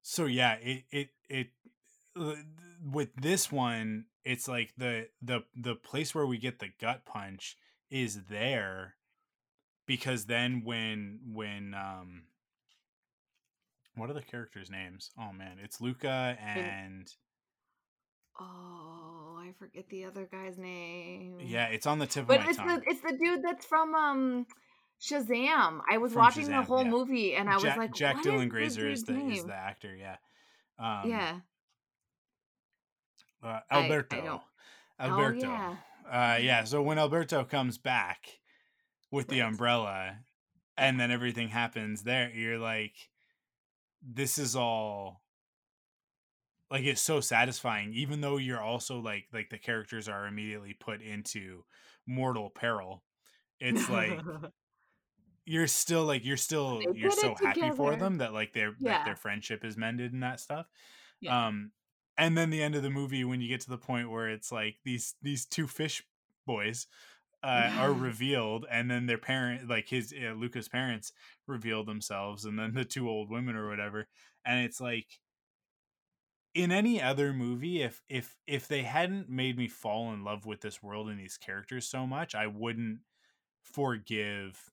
so 0.03 0.27
yeah 0.27 0.55
it 0.55 0.85
it 0.91 1.09
it 1.29 1.47
uh, 2.17 2.35
with 2.85 3.15
this 3.17 3.51
one 3.51 4.05
it's 4.25 4.49
like 4.49 4.73
the 4.77 5.09
the 5.21 5.41
the 5.57 5.75
place 5.75 6.15
where 6.15 6.27
we 6.27 6.39
get 6.39 6.59
the 6.59 6.71
gut 6.81 7.05
punch 7.05 7.57
is 7.91 8.23
there 8.29 8.95
because 9.87 10.27
then 10.27 10.63
when 10.65 11.21
when 11.27 11.75
um 11.75 12.23
what 13.95 14.09
are 14.09 14.15
the 14.15 14.23
characters' 14.23 14.71
names? 14.71 15.11
Oh 15.19 15.33
man, 15.33 15.59
it's 15.63 15.81
Luca 15.81 16.37
and 16.41 17.13
Oh, 18.41 19.37
I 19.39 19.53
forget 19.59 19.89
the 19.89 20.05
other 20.07 20.29
guy's 20.31 20.59
name. 20.59 21.39
yeah, 21.41 21.67
it's 21.67 21.87
on 21.87 21.99
the 21.99 22.07
tip 22.07 22.27
But 22.27 22.41
of 22.41 22.45
my 22.45 22.49
it's 22.51 22.59
tongue. 22.59 22.67
the 22.69 22.83
it's 22.91 23.01
the 23.03 23.17
dude 23.17 23.43
that's 23.45 23.65
from 23.67 23.95
um 23.95 24.47
Shazam. 25.01 25.81
I 25.91 25.99
was 25.99 26.13
From 26.13 26.23
watching 26.23 26.49
the 26.49 26.63
whole 26.63 26.85
yeah. 26.85 26.91
movie 26.91 27.35
and 27.35 27.49
I 27.51 27.55
was 27.57 27.65
like, 27.65 27.93
Jack 27.95 28.17
what 28.17 28.25
Dylan 28.25 28.49
Grazer 28.49 28.89
is 28.89 29.05
the 29.05 29.15
is 29.29 29.45
the 29.45 29.55
actor. 29.55 29.95
Yeah, 29.95 30.17
um, 30.79 31.11
yeah. 31.11 31.39
uh, 33.43 33.47
I- 33.47 33.79
I 33.79 33.83
Alberto. 33.83 34.43
Alberto. 35.01 35.47
Oh 35.47 35.51
yeah. 35.51 35.77
Uh, 36.11 36.37
yeah. 36.39 36.65
So 36.65 36.83
when 36.83 36.99
Alberto 36.99 37.45
comes 37.45 37.79
back 37.79 38.39
with 39.11 39.29
the 39.29 39.41
umbrella, 39.41 40.19
and 40.77 40.99
then 41.01 41.11
everything 41.11 41.49
happens 41.49 42.03
there, 42.05 42.31
you're 42.31 42.59
like, 42.59 42.95
this 44.03 44.39
is 44.39 44.55
all 44.57 45.22
like 46.73 46.85
it's 46.85 47.03
so 47.03 47.21
satisfying. 47.21 47.93
Even 47.93 48.23
though 48.23 48.39
you're 48.39 48.63
also 48.63 48.99
like 48.99 49.27
like 49.33 49.51
the 49.51 49.59
characters 49.59 50.09
are 50.09 50.27
immediately 50.27 50.73
put 50.73 51.03
into 51.03 51.65
mortal 52.07 52.49
peril. 52.49 53.05
It's 53.61 53.91
like 53.91 54.19
you're 55.45 55.67
still 55.67 56.05
like 56.05 56.25
you're 56.25 56.39
still 56.39 56.81
They 56.81 57.01
you're 57.01 57.11
so 57.11 57.35
happy 57.35 57.71
for 57.71 57.95
them 57.95 58.19
that 58.19 58.33
like 58.33 58.55
their 58.55 58.75
Yeah. 58.81 59.05
their 59.05 59.17
friendship 59.17 59.65
is 59.65 59.77
mended 59.77 60.15
and 60.15 60.23
that 60.23 60.41
stuff. 60.41 60.67
Yeah. 61.21 61.47
Um 61.49 61.73
and 62.17 62.37
then 62.39 62.49
the 62.49 62.63
end 62.63 62.75
of 62.75 62.83
the 62.83 62.91
movie 62.91 63.25
when 63.25 63.43
you 63.43 63.49
get 63.49 63.61
to 63.63 63.71
the 63.71 63.79
point 63.79 64.11
where 64.11 64.31
it's 64.31 64.51
like 64.51 64.77
these 64.83 65.15
these 65.21 65.45
two 65.45 65.67
fish 65.67 66.03
boys 66.47 66.87
uh, 67.43 67.71
are 67.77 67.93
revealed 67.93 68.65
and 68.71 68.91
then 68.91 69.05
their 69.05 69.19
parent 69.19 69.69
like 69.69 69.89
his 69.89 70.15
uh, 70.15 70.33
Luca's 70.33 70.69
parents 70.69 71.13
reveal 71.47 71.85
themselves 71.85 72.47
and 72.47 72.59
then 72.59 72.73
the 72.73 72.85
two 72.85 73.11
old 73.11 73.31
women 73.31 73.57
or 73.57 73.69
whatever 73.69 74.09
and 74.47 74.65
it's 74.65 74.81
like 74.81 75.07
in 76.55 76.71
any 76.71 77.01
other 77.01 77.33
movie 77.33 77.83
if 77.83 78.03
if 78.09 78.37
if 78.47 78.69
they 78.69 78.83
hadn't 78.83 79.29
made 79.29 79.57
me 79.57 79.69
fall 79.69 80.13
in 80.13 80.23
love 80.25 80.45
with 80.45 80.61
this 80.61 80.83
world 80.83 81.09
and 81.09 81.19
these 81.19 81.37
characters 81.39 81.87
so 81.89 82.07
much 82.07 82.35
I 82.35 82.47
wouldn't 82.47 82.99
forgive 83.63 84.71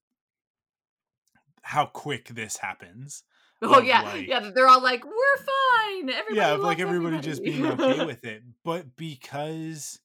how 1.62 1.86
quick 1.86 2.30
this 2.30 2.58
happens 2.58 3.24
oh 3.62 3.80
of, 3.80 3.86
yeah. 3.86 4.02
like- 4.04 4.28
yeah, 4.28 4.52
they're 4.56 4.68
all 4.70 4.82
like, 4.82 5.04
We're 5.04 5.38
fine. 5.38 6.10
Everybody 6.10 6.36
yeah 6.36 6.52
like 6.54 6.80
loves 6.80 6.82
everybody, 6.82 7.20
just 7.20 7.44
being 7.44 7.66
okay 7.66 8.06
with 8.06 8.24
it 8.26 8.44
but 8.64 8.96
because 8.96 10.00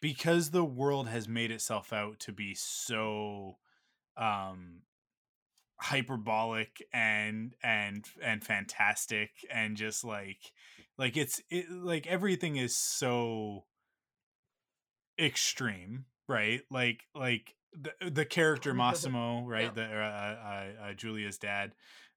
because 0.00 0.50
the 0.50 0.64
world 0.64 1.08
has 1.08 1.28
made 1.28 1.50
itself 1.50 1.92
out 1.92 2.18
to 2.20 2.32
be 2.32 2.54
so 2.54 3.56
um 4.16 4.80
hyperbolic 5.76 6.82
and 6.92 7.54
and 7.62 8.04
and 8.22 8.44
fantastic 8.44 9.30
and 9.50 9.76
just 9.76 10.04
like 10.04 10.52
like 11.00 11.16
it's 11.16 11.40
it, 11.50 11.70
like 11.70 12.06
everything 12.06 12.56
is 12.56 12.76
so 12.76 13.64
extreme 15.18 16.04
right 16.28 16.60
like 16.70 17.02
like 17.14 17.54
the, 17.72 18.10
the 18.10 18.24
character 18.24 18.74
Massimo 18.74 19.46
right 19.46 19.62
Yep. 19.64 19.74
the 19.74 19.84
uh, 19.84 19.86
uh, 19.86 20.84
uh, 20.88 20.92
Giulia's 20.94 21.38
dad 21.38 21.72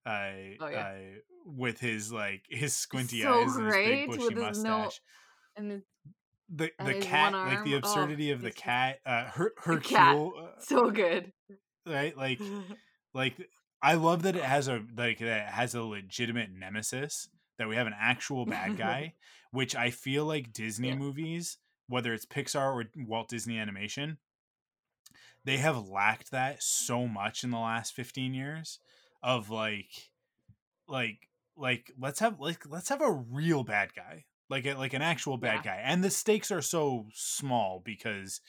uh, 0.05 0.09
Oh, 0.09 0.67
yeah. 0.67 0.87
uh 0.87 0.95
with 1.45 1.79
his 1.79 2.11
like 2.11 2.43
his 2.49 2.73
squinty 2.73 3.23
So 3.23 3.29
eyes 3.33 3.55
and 3.55 3.67
his 3.67 3.75
big 3.77 4.09
with 4.09 4.19
bushy 4.19 4.35
his 4.35 4.63
no- 4.63 4.77
mustache 4.77 5.01
and 5.55 5.83
the 6.49 6.71
the 6.79 6.93
cat 6.95 7.33
like 7.33 7.63
the 7.63 7.73
oh, 7.73 7.77
absurdity 7.77 8.31
of 8.31 8.41
the 8.41 8.51
cat 8.51 8.99
uh 9.05 9.25
her 9.25 9.53
The 9.65 9.77
cat. 9.79 10.17
uh, 10.17 10.59
so 10.59 10.89
good. 10.91 11.31
right 11.85 12.15
like 12.17 12.39
like 13.13 13.35
i 13.81 13.93
love 13.95 14.23
that 14.23 14.35
it 14.35 14.43
has 14.43 14.67
a 14.67 14.81
like 14.97 15.19
that 15.19 15.47
it 15.47 15.53
has 15.53 15.75
a 15.75 15.83
legitimate 15.83 16.49
nemesis 16.51 17.27
that 17.57 17.67
we 17.67 17.75
have 17.75 17.87
an 17.87 17.95
actual 17.99 18.45
bad 18.45 18.77
guy 18.85 19.13
which 19.51 19.75
i 19.75 19.89
feel 19.89 20.25
like 20.25 20.53
disney 20.53 20.89
Yeah. 20.89 20.95
movies 20.95 21.57
whether 21.87 22.13
it's 22.13 22.25
pixar 22.25 22.73
or 22.73 22.85
walt 23.07 23.29
disney 23.29 23.57
animation 23.57 24.17
they 25.45 25.57
have 25.57 25.87
lacked 25.87 26.31
that 26.31 26.63
so 26.63 27.07
much 27.07 27.43
in 27.43 27.51
the 27.51 27.57
last 27.59 27.93
15 27.93 28.33
years 28.33 28.79
of 29.21 29.49
like 29.49 30.09
like 30.87 31.29
like 31.55 31.91
let's 31.99 32.19
have 32.19 32.39
like 32.39 32.63
let's 32.69 32.89
have 32.89 33.01
a 33.01 33.11
real 33.11 33.63
bad 33.63 33.93
guy 33.93 34.25
like 34.49 34.65
a, 34.65 34.73
like 34.73 34.93
an 34.93 35.01
actual 35.01 35.37
bad 35.37 35.61
Yeah. 35.63 35.75
guy 35.75 35.81
and 35.83 36.03
the 36.03 36.09
stakes 36.09 36.51
are 36.51 36.61
so 36.61 37.07
small 37.13 37.81
because 37.83 38.41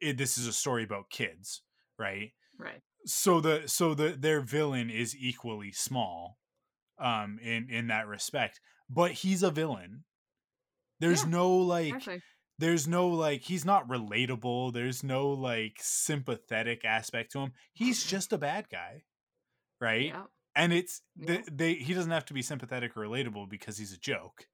it, 0.00 0.16
this 0.18 0.36
is 0.38 0.46
a 0.46 0.52
story 0.52 0.84
about 0.84 1.10
kids 1.10 1.62
right 1.98 2.32
Right. 2.58 2.82
so 3.06 3.40
the 3.40 3.62
so 3.66 3.94
the 3.94 4.10
their 4.10 4.40
villain 4.40 4.90
is 4.90 5.16
equally 5.16 5.72
small 5.72 6.38
um 6.98 7.38
in 7.42 7.68
in 7.70 7.88
that 7.88 8.06
respect 8.06 8.60
but 8.88 9.10
he's 9.12 9.42
a 9.42 9.50
villain 9.50 10.04
there's 11.00 11.24
Yeah, 11.24 11.30
no 11.30 11.50
like 11.56 11.94
Actually. 11.94 12.22
there's 12.58 12.86
no 12.86 13.08
like 13.08 13.42
he's 13.42 13.64
not 13.64 13.88
relatable 13.88 14.72
there's 14.72 15.02
no 15.02 15.28
like 15.30 15.76
sympathetic 15.80 16.84
aspect 16.84 17.32
to 17.32 17.40
him 17.40 17.52
he's 17.72 18.04
just 18.04 18.32
a 18.32 18.38
bad 18.38 18.68
guy 18.70 19.02
right 19.80 20.06
Yeah. 20.06 20.24
and 20.54 20.72
it's 20.72 21.02
Yeah. 21.16 21.40
the, 21.44 21.50
they 21.50 21.74
he 21.74 21.94
doesn't 21.94 22.12
have 22.12 22.26
to 22.26 22.34
be 22.34 22.42
sympathetic 22.42 22.96
or 22.96 23.00
relatable 23.00 23.48
because 23.50 23.76
he's 23.78 23.92
a 23.92 23.98
joke 23.98 24.46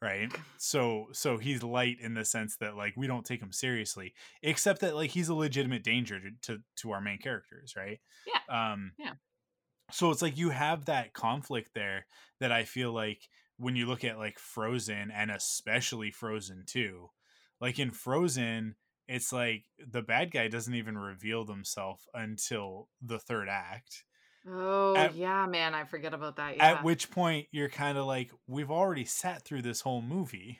right 0.00 0.32
so 0.58 1.06
so 1.12 1.36
he's 1.38 1.62
light 1.62 1.96
in 2.00 2.14
the 2.14 2.24
sense 2.24 2.56
that 2.56 2.74
like 2.74 2.94
we 2.96 3.06
don't 3.06 3.26
take 3.26 3.40
him 3.42 3.52
seriously 3.52 4.14
except 4.42 4.80
that 4.80 4.94
like 4.96 5.10
he's 5.10 5.28
a 5.28 5.34
legitimate 5.34 5.84
danger 5.84 6.18
to 6.20 6.30
to, 6.40 6.62
to 6.76 6.90
our 6.92 7.00
main 7.00 7.18
characters 7.18 7.74
right 7.76 8.00
yeah 8.26 8.72
um 8.72 8.92
Yeah. 8.98 9.12
So 9.92 10.10
it's 10.10 10.22
like 10.22 10.36
you 10.36 10.50
have 10.50 10.84
that 10.86 11.12
conflict 11.12 11.70
there 11.74 12.06
that 12.40 12.50
i 12.52 12.64
feel 12.64 12.92
like 12.92 13.28
when 13.58 13.76
you 13.76 13.86
look 13.86 14.02
at 14.04 14.18
like 14.18 14.38
frozen 14.38 15.10
and 15.10 15.30
especially 15.30 16.10
frozen 16.10 16.64
2 16.66 17.08
like 17.60 17.78
in 17.78 17.90
frozen 17.90 18.74
it's 19.08 19.32
like 19.32 19.64
the 19.78 20.02
bad 20.02 20.30
guy 20.30 20.48
doesn't 20.48 20.74
even 20.74 20.96
reveal 20.96 21.44
themselves 21.44 22.04
until 22.14 22.88
the 23.00 23.18
third 23.18 23.48
act 23.48 24.04
Oh 24.44 24.96
At- 24.96 25.14
yeah, 25.14 25.46
man, 25.46 25.72
I 25.72 25.84
forget 25.84 26.12
about 26.14 26.34
that. 26.34 26.56
Yeah. 26.56 26.72
at 26.72 26.82
which 26.82 27.12
point 27.12 27.46
you're 27.52 27.68
kind 27.68 27.96
of 27.96 28.06
like 28.06 28.32
we've 28.48 28.72
already 28.72 29.04
sat 29.04 29.44
through 29.44 29.62
this 29.62 29.82
whole 29.82 30.02
movie 30.02 30.58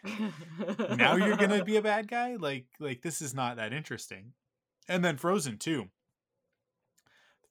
now 0.96 1.16
you're 1.16 1.36
gonna 1.36 1.64
be 1.72 1.76
a 1.76 1.82
bad 1.82 2.06
guy 2.06 2.36
like 2.36 2.66
like 2.78 3.02
this 3.02 3.20
is 3.20 3.34
not 3.34 3.56
that 3.56 3.72
interesting 3.72 4.34
and 4.88 5.04
then 5.04 5.16
frozen 5.16 5.58
2 5.58 5.86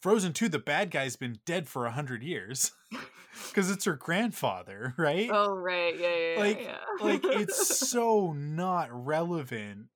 frozen 0.02 0.34
2 0.34 0.50
the 0.50 0.60
bad 0.60 0.92
guy's 0.92 1.16
been 1.16 1.40
dead 1.46 1.68
for 1.68 1.86
a 1.86 1.92
hundred 1.92 2.24
years 2.24 2.72
because 3.50 3.70
it's 3.72 3.86
her 3.86 3.96
grandfather 3.96 4.94
right 4.98 5.30
Oh 5.32 5.54
right, 5.54 5.98
yeah, 6.00 6.08
yeah, 6.16 6.34
yeah. 6.34 6.40
Like- 6.40 6.62
yeah. 6.62 6.78
like 7.02 7.22
it's 7.24 7.78
so 7.90 8.34
not 8.34 8.90
relevant 8.92 9.88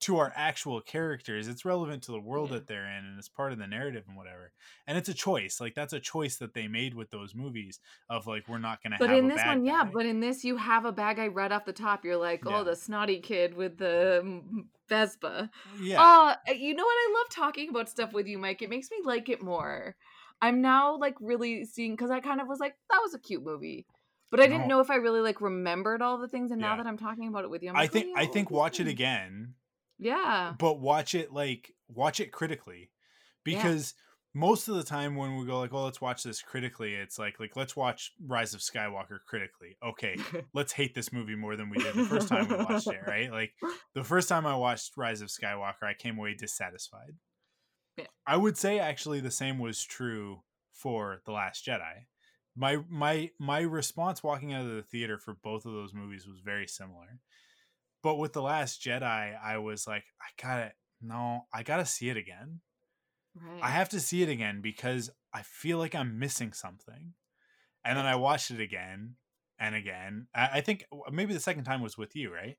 to 0.00 0.18
our 0.18 0.32
actual 0.36 0.80
characters 0.80 1.48
it's 1.48 1.64
relevant 1.64 2.02
to 2.04 2.12
the 2.12 2.20
world 2.20 2.50
Yeah. 2.50 2.56
that 2.56 2.66
they're 2.66 2.86
in 2.86 3.04
and 3.04 3.18
it's 3.18 3.28
part 3.28 3.52
of 3.52 3.58
the 3.58 3.66
narrative 3.66 4.04
and 4.08 4.16
whatever 4.16 4.52
and 4.86 4.96
it's 4.96 5.08
a 5.08 5.14
choice 5.14 5.60
like 5.60 5.74
that's 5.74 5.92
a 5.92 6.00
choice 6.00 6.36
that 6.36 6.54
they 6.54 6.68
made 6.68 6.94
with 6.94 7.10
those 7.10 7.34
movies 7.34 7.80
of 8.08 8.26
like 8.26 8.48
we're 8.48 8.58
not 8.58 8.82
gonna 8.82 8.96
But 8.98 9.10
have 9.10 9.18
in 9.18 9.28
this 9.28 9.44
one, 9.44 9.64
yeah. 9.64 9.84
But 9.92 10.06
in 10.06 10.20
this, 10.20 10.44
you 10.44 10.56
have 10.56 10.84
a 10.84 10.92
bad 10.92 11.16
guy 11.16 11.28
right 11.28 11.50
off 11.52 11.64
the 11.64 11.72
top. 11.72 12.04
You're 12.04 12.16
like, 12.16 12.44
oh, 12.46 12.58
Yeah. 12.58 12.62
the 12.64 12.76
snotty 12.76 13.20
kid 13.20 13.54
with 13.54 13.78
the 13.78 14.42
Vespa. 14.88 15.50
yeah 15.80 16.00
Uh, 16.00 16.34
you 16.54 16.74
know 16.74 16.84
what? 16.84 16.90
I 16.92 17.14
love 17.18 17.30
talking 17.30 17.68
about 17.68 17.88
stuff 17.88 18.12
with 18.12 18.26
you, 18.26 18.38
Mike. 18.38 18.62
It 18.62 18.70
makes 18.70 18.90
me 18.90 18.98
like 19.04 19.28
it 19.28 19.42
more. 19.42 19.96
I'm 20.40 20.60
now 20.62 20.96
like 20.96 21.14
really 21.20 21.64
seeing 21.64 21.92
because 21.92 22.10
I 22.10 22.20
kind 22.20 22.40
of 22.40 22.46
was 22.48 22.60
like, 22.60 22.74
that 22.90 23.00
was 23.02 23.14
a 23.14 23.18
cute 23.18 23.44
movie, 23.44 23.86
but 24.30 24.40
I 24.40 24.46
didn't 24.46 24.60
No. 24.62 24.66
know 24.76 24.80
if 24.80 24.90
I 24.90 24.96
really 24.96 25.20
like 25.20 25.40
remembered 25.40 26.00
all 26.02 26.18
the 26.18 26.28
things. 26.28 26.50
And 26.52 26.60
now 26.60 26.76
that 26.76 26.86
I'm 26.86 26.96
talking 26.98 27.28
about 27.28 27.44
it 27.44 27.50
with 27.50 27.62
you, 27.62 27.70
I'm 27.70 27.76
i 27.76 27.80
like, 27.80 27.90
oh, 27.90 27.92
think 27.94 28.06
yeah, 28.14 28.22
i 28.22 28.26
think 28.26 28.50
watch 28.50 28.80
it 28.80 28.86
again 28.86 29.54
Yeah, 29.98 30.54
but 30.58 30.80
watch 30.80 31.14
it 31.14 31.32
like 31.32 31.72
watch 31.88 32.20
it 32.20 32.32
critically 32.32 32.90
because 33.44 33.94
most 34.34 34.68
of 34.68 34.76
the 34.76 34.84
time 34.84 35.16
when 35.16 35.36
we 35.36 35.46
go 35.46 35.58
like, 35.58 35.72
"Oh, 35.72 35.84
let's 35.84 36.00
watch 36.00 36.22
this 36.22 36.42
critically," 36.42 36.94
it's 36.94 37.18
like 37.18 37.40
like 37.40 37.56
let's 37.56 37.74
watch 37.74 38.12
Rise 38.24 38.54
of 38.54 38.60
Skywalker 38.60 39.18
critically. 39.26 39.76
Okay, 39.84 40.16
let's 40.54 40.72
hate 40.72 40.94
this 40.94 41.12
movie 41.12 41.34
more 41.34 41.56
than 41.56 41.70
we 41.70 41.78
did 41.78 41.94
the 41.94 42.04
first 42.04 42.28
time 42.28 42.48
we 42.48 42.56
watched 42.56 42.86
it, 42.86 43.00
right? 43.06 43.32
Like 43.32 43.52
the 43.94 44.04
first 44.04 44.28
time 44.28 44.46
I 44.46 44.54
watched 44.56 44.96
Rise 44.96 45.20
of 45.20 45.28
Skywalker, 45.28 45.84
I 45.84 45.94
came 45.94 46.18
away 46.18 46.34
dissatisfied. 46.34 47.16
Yeah. 47.96 48.06
I 48.26 48.36
would 48.36 48.56
say 48.56 48.78
actually 48.78 49.20
the 49.20 49.30
same 49.30 49.58
was 49.58 49.82
true 49.82 50.42
for 50.72 51.20
The 51.26 51.32
Last 51.32 51.66
Jedi. 51.66 52.06
My 52.54 52.78
my 52.88 53.30
my 53.38 53.60
response 53.60 54.22
walking 54.22 54.52
out 54.52 54.66
of 54.66 54.72
the 54.72 54.82
theater 54.82 55.18
for 55.18 55.34
both 55.42 55.64
of 55.64 55.72
those 55.72 55.94
movies 55.94 56.26
was 56.26 56.40
very 56.44 56.66
similar. 56.68 57.18
But 58.02 58.16
with 58.16 58.32
The 58.32 58.42
Last 58.42 58.82
Jedi, 58.82 59.34
I 59.42 59.58
was 59.58 59.86
like, 59.86 60.04
I 60.20 60.42
gotta 60.42 60.72
no, 61.00 61.42
I 61.52 61.62
gotta 61.62 61.86
see 61.86 62.08
it 62.08 62.16
again. 62.16 62.60
Right. 63.34 63.62
I 63.62 63.68
have 63.70 63.88
to 63.90 64.00
see 64.00 64.22
it 64.22 64.28
again 64.28 64.60
because 64.62 65.10
I 65.32 65.42
feel 65.42 65.78
like 65.78 65.94
I'm 65.94 66.18
missing 66.18 66.52
something. 66.52 67.14
And 67.84 67.96
then 67.96 68.06
I 68.06 68.16
watched 68.16 68.50
it 68.50 68.60
again 68.60 69.14
and 69.58 69.74
again. 69.74 70.26
I, 70.34 70.48
I 70.54 70.60
think 70.60 70.84
maybe 71.10 71.32
the 71.34 71.40
second 71.40 71.64
time 71.64 71.80
was 71.80 71.96
with 71.96 72.16
you, 72.16 72.32
right? 72.34 72.56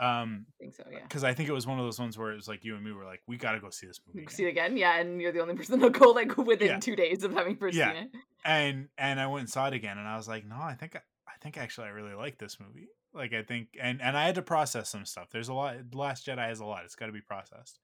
Um, 0.00 0.46
I 0.48 0.62
think 0.62 0.74
so, 0.76 0.84
yeah. 0.92 1.00
because 1.02 1.24
I 1.24 1.34
think 1.34 1.48
it 1.48 1.52
was 1.52 1.66
one 1.66 1.78
of 1.78 1.84
those 1.84 1.98
ones 1.98 2.16
where 2.16 2.30
it 2.30 2.36
was 2.36 2.46
like 2.46 2.64
you 2.64 2.76
and 2.76 2.84
me 2.84 2.92
were 2.92 3.04
like, 3.04 3.20
we 3.26 3.36
got 3.36 3.52
to 3.52 3.60
go 3.60 3.70
see 3.70 3.86
this 3.86 4.00
movie. 4.06 4.26
See 4.30 4.44
it 4.44 4.48
again, 4.50 4.76
yeah, 4.76 4.98
and 5.00 5.20
you're 5.20 5.32
the 5.32 5.40
only 5.40 5.54
person 5.56 5.80
that'll 5.80 5.90
go 5.90 6.10
like 6.10 6.36
within 6.36 6.68
Yeah. 6.68 6.78
two 6.78 6.94
days 6.94 7.24
of 7.24 7.32
having 7.32 7.56
first 7.56 7.76
Yeah. 7.76 7.92
seen 7.94 8.02
it. 8.04 8.10
And 8.44 8.88
and 8.96 9.18
I 9.18 9.26
went 9.26 9.40
and 9.40 9.50
saw 9.50 9.66
it 9.66 9.74
again, 9.74 9.98
and 9.98 10.06
I 10.06 10.16
was 10.16 10.28
like, 10.28 10.46
no, 10.46 10.56
I 10.56 10.74
think 10.74 10.94
I 10.94 11.32
think 11.42 11.58
actually 11.58 11.88
I 11.88 11.90
really 11.90 12.14
like 12.14 12.38
this 12.38 12.58
movie. 12.60 12.88
Like 13.14 13.32
I 13.32 13.42
think, 13.42 13.68
and 13.80 14.02
and 14.02 14.16
I 14.16 14.26
had 14.26 14.34
to 14.36 14.42
process 14.42 14.90
some 14.90 15.04
stuff. 15.04 15.28
There's 15.30 15.48
a 15.48 15.54
lot. 15.54 15.76
Last 15.94 16.26
Jedi 16.26 16.46
has 16.46 16.60
a 16.60 16.64
lot. 16.64 16.84
It's 16.84 16.94
got 16.94 17.06
to 17.06 17.12
be 17.12 17.20
processed. 17.20 17.80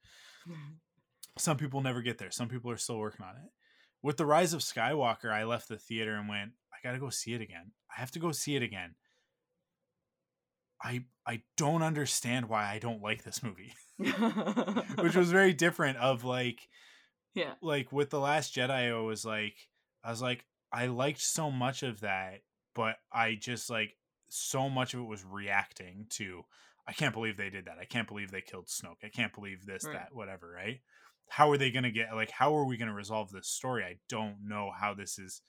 Mm-hmm. 0.49 0.75
some 1.39 1.57
people 1.57 1.81
never 1.81 2.03
get 2.03 2.19
there. 2.19 2.31
Some 2.31 2.49
people 2.49 2.71
are 2.71 2.77
still 2.77 2.99
working 2.99 3.25
on 3.25 3.37
it. 3.37 3.51
With 4.03 4.19
the 4.19 4.27
Rise 4.27 4.53
of 4.53 4.61
Skywalker, 4.61 5.33
I 5.33 5.45
left 5.45 5.69
the 5.69 5.79
theater 5.79 6.17
and 6.17 6.29
went, 6.29 6.51
I 6.71 6.87
gotta 6.87 6.99
go 6.99 7.09
see 7.09 7.33
it 7.33 7.41
again. 7.41 7.73
I 7.91 7.99
have 7.99 8.11
to 8.11 8.19
go 8.19 8.33
see 8.33 8.55
it 8.57 8.63
again. 8.63 8.95
I 10.83 11.05
I 11.27 11.43
don't 11.57 11.83
understand 11.83 12.51
why 12.51 12.71
I 12.71 12.79
don't 12.79 13.01
like 13.01 13.25
this 13.25 13.43
movie. 13.43 13.73
Which 15.03 15.17
was 15.17 15.31
very 15.31 15.55
different 15.55 15.97
of 15.97 16.25
like 16.25 16.69
yeah. 17.35 17.55
like 17.63 17.91
with 17.91 18.11
the 18.11 18.21
last 18.21 18.55
Jedi 18.55 18.93
I 18.95 19.01
was 19.01 19.25
like 19.25 19.57
I 20.05 20.11
was 20.11 20.21
like 20.21 20.45
I 20.71 20.87
liked 20.87 21.23
so 21.23 21.51
much 21.51 21.83
of 21.83 22.01
that, 22.01 22.41
but 22.75 22.97
I 23.11 23.37
just 23.41 23.71
like 23.71 23.97
so 24.35 24.69
much 24.69 24.94
of 24.94 25.01
it 25.01 25.05
was 25.05 25.24
reacting 25.24 26.06
to 26.11 26.44
I 26.86 26.93
can't 26.93 27.15
believe 27.15 27.39
they 27.39 27.48
did 27.48 27.65
that. 27.65 27.78
I 27.81 27.86
can't 27.86 28.06
believe 28.06 28.31
they 28.31 28.43
killed 28.43 28.66
Snoke. 28.66 29.02
I 29.02 29.09
can't 29.09 29.32
believe 29.32 29.65
this, 29.65 29.85
Right. 29.85 29.94
that, 29.94 30.15
whatever, 30.15 30.51
right? 30.51 30.81
How 31.31 31.51
are 31.51 31.56
they 31.56 31.70
going 31.70 31.85
to 31.85 31.90
get 31.90 32.15
like 32.15 32.31
how 32.31 32.55
are 32.56 32.66
we 32.66 32.77
going 32.77 32.89
to 32.89 32.94
resolve 32.94 33.31
this 33.31 33.48
story? 33.48 33.85
I 33.85 33.97
don't 34.09 34.47
know 34.47 34.70
how 34.78 34.93
this 34.94 35.19
is 35.19 35.40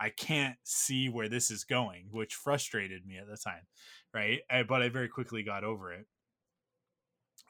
I 0.00 0.08
can't 0.10 0.56
see 0.64 1.08
where 1.08 1.28
this 1.28 1.50
is 1.50 1.62
going, 1.62 2.08
which 2.10 2.34
frustrated 2.34 3.06
me 3.06 3.18
at 3.18 3.28
the 3.28 3.36
time, 3.36 3.66
right? 4.12 4.40
I, 4.50 4.64
but 4.64 4.82
I 4.82 4.88
very 4.88 5.08
quickly 5.08 5.42
got 5.44 5.62
over 5.62 5.92
it. 5.92 6.06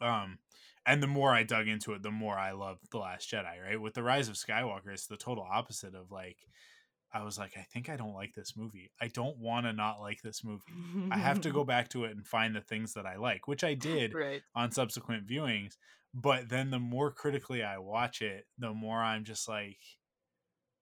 Um 0.00 0.38
and 0.84 1.00
the 1.00 1.06
more 1.06 1.32
I 1.32 1.44
dug 1.44 1.68
into 1.68 1.92
it, 1.92 2.02
the 2.02 2.10
more 2.10 2.36
I 2.36 2.50
loved 2.50 2.90
The 2.90 2.98
Last 2.98 3.30
Jedi, 3.30 3.62
right? 3.64 3.80
With 3.80 3.94
The 3.94 4.02
Rise 4.02 4.28
of 4.28 4.34
Skywalker, 4.34 4.88
it's 4.92 5.06
the 5.06 5.16
total 5.16 5.46
opposite 5.48 5.94
of 5.94 6.10
like 6.10 6.38
I 7.14 7.22
was 7.24 7.38
like, 7.38 7.52
I 7.58 7.62
think 7.72 7.88
I 7.90 7.96
don't 7.96 8.14
like 8.14 8.34
this 8.34 8.56
movie. 8.56 8.90
I 9.00 9.08
don't 9.08 9.36
want 9.38 9.66
to 9.66 9.72
not 9.72 10.00
like 10.00 10.22
this 10.22 10.42
movie. 10.42 10.62
I 11.10 11.18
have 11.18 11.40
to 11.42 11.50
go 11.50 11.62
back 11.72 11.88
to 11.90 12.04
it 12.04 12.12
and 12.12 12.26
find 12.26 12.54
the 12.56 12.60
things 12.62 12.94
that 12.94 13.04
I 13.06 13.16
like, 13.16 13.46
which 13.48 13.62
I 13.64 13.74
did 13.74 14.14
Right. 14.14 14.42
on 14.54 14.72
subsequent 14.72 15.26
viewings. 15.28 15.74
But 16.14 16.48
then 16.48 16.70
the 16.70 16.78
more 16.78 17.10
critically 17.10 17.62
I 17.62 17.78
watch 17.78 18.22
it, 18.22 18.46
the 18.58 18.72
more 18.72 18.98
I'm 18.98 19.24
just 19.24 19.48
like, 19.48 19.78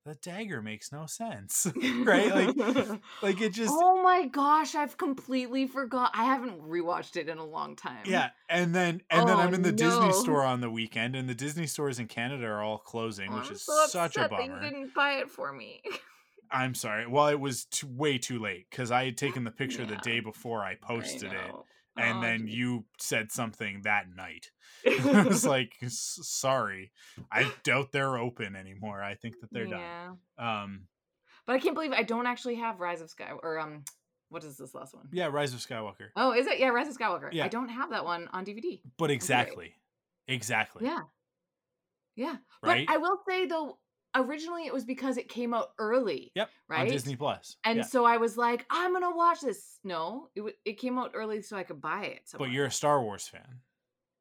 the 0.06 0.14
dagger 0.14 0.62
makes 0.62 0.90
no 0.92 1.04
sense. 1.06 1.66
right? 2.04 2.34
Like 2.56 2.88
like 3.22 3.40
it 3.42 3.52
just 3.52 3.72
oh 3.76 4.02
my 4.02 4.26
gosh, 4.26 4.74
I've 4.74 4.96
completely 4.96 5.66
forgot. 5.66 6.10
I 6.14 6.24
haven't 6.24 6.62
rewatched 6.62 7.16
it 7.16 7.28
in 7.28 7.36
a 7.36 7.44
long 7.44 7.76
time. 7.76 8.04
yeah. 8.06 8.30
And 8.48 8.74
then 8.74 9.02
and 9.10 9.28
then 9.28 9.36
oh, 9.36 9.40
I'm 9.40 9.50
Oh, 9.50 9.54
in 9.56 9.62
the 9.62 9.72
Disney 9.72 10.10
store 10.12 10.42
on 10.42 10.62
the 10.62 10.70
weekend 10.70 11.14
and 11.14 11.28
the 11.28 11.34
Disney 11.34 11.66
stores 11.66 11.98
in 11.98 12.06
Canada 12.06 12.46
are 12.46 12.62
all 12.62 12.78
closing, 12.78 13.30
which 13.32 13.48
I'm 13.48 13.52
is 13.52 13.62
so 13.62 13.86
such 13.88 14.16
a 14.16 14.24
upset 14.24 14.30
that 14.30 14.42
you 14.44 14.48
bummer. 14.50 14.62
didn't 14.62 14.94
buy 14.94 15.12
it 15.18 15.30
for 15.30 15.52
me. 15.52 15.82
I'm 16.52 16.74
sorry. 16.74 17.06
Well, 17.06 17.28
it 17.28 17.38
was 17.40 17.64
too, 17.66 17.86
way 17.88 18.18
too 18.18 18.38
late 18.40 18.66
because 18.70 18.90
I 18.90 19.04
had 19.04 19.16
taken 19.16 19.44
the 19.44 19.50
picture 19.50 19.86
the 19.86 19.96
day 19.96 20.20
before 20.20 20.64
I 20.64 20.74
posted 20.76 21.30
I 21.32 21.36
it, 21.36 21.54
and 21.96 22.18
Oh, 22.18 22.20
then 22.20 22.46
you 22.48 22.84
said 22.98 23.30
something 23.32 23.82
that 23.82 24.06
night. 24.14 24.50
I 24.86 25.22
was 25.22 25.44
like, 25.46 25.76
"Sorry, 25.88 26.92
I 27.30 27.50
doubt 27.62 27.92
they're 27.92 28.18
open 28.18 28.56
anymore. 28.56 29.02
I 29.02 29.14
think 29.14 29.40
that 29.40 29.52
they're 29.52 29.66
yeah. 29.66 30.12
done." 30.38 30.62
Um, 30.64 30.88
But 31.46 31.56
I 31.56 31.58
can't 31.58 31.74
believe 31.74 31.92
I 31.92 32.02
don't 32.02 32.26
actually 32.26 32.56
have 32.56 32.80
Rise 32.80 33.00
of 33.00 33.10
Sky 33.10 33.30
or 33.42 33.58
um 33.58 33.84
what 34.28 34.44
is 34.44 34.56
this 34.56 34.74
last 34.74 34.94
one? 34.94 35.08
yeah, 35.12 35.26
Rise 35.26 35.52
of 35.54 35.60
Skywalker, 35.60 36.10
Oh, 36.16 36.32
is 36.32 36.46
it? 36.46 36.60
Yeah, 36.60 36.68
Rise 36.68 36.88
of 36.88 36.96
Skywalker. 36.96 37.30
Yeah. 37.32 37.44
I 37.44 37.48
don't 37.48 37.68
have 37.68 37.90
that 37.90 38.04
one 38.04 38.28
on 38.32 38.44
DVD. 38.44 38.80
but 38.96 39.10
exactly, 39.10 39.74
exactly, 40.28 40.84
Yeah. 40.86 41.00
Yeah. 42.16 42.36
right 42.62 42.86
But 42.86 42.94
I 42.94 42.98
will 42.98 43.18
say 43.28 43.46
though, 43.46 43.78
originally 44.14 44.66
it 44.66 44.72
was 44.72 44.84
because 44.84 45.16
it 45.16 45.28
came 45.28 45.54
out 45.54 45.68
early. 45.78 46.32
Yep, 46.34 46.50
Right. 46.68 46.80
on 46.80 46.86
Disney 46.88 47.16
Plus. 47.16 47.56
And 47.64 47.78
yeah. 47.78 47.84
so 47.84 48.04
I 48.04 48.16
was 48.16 48.36
like, 48.36 48.66
I'm 48.70 48.92
gonna 48.92 49.14
watch 49.14 49.40
this. 49.40 49.78
No, 49.84 50.28
it 50.34 50.40
w- 50.40 50.56
it 50.64 50.74
came 50.78 50.98
out 50.98 51.12
early 51.14 51.42
so 51.42 51.56
I 51.56 51.62
could 51.62 51.80
buy 51.80 52.04
it. 52.04 52.30
but 52.38 52.50
you're 52.50 52.66
a 52.66 52.70
Star 52.70 53.00
Wars 53.02 53.26
fan. 53.28 53.60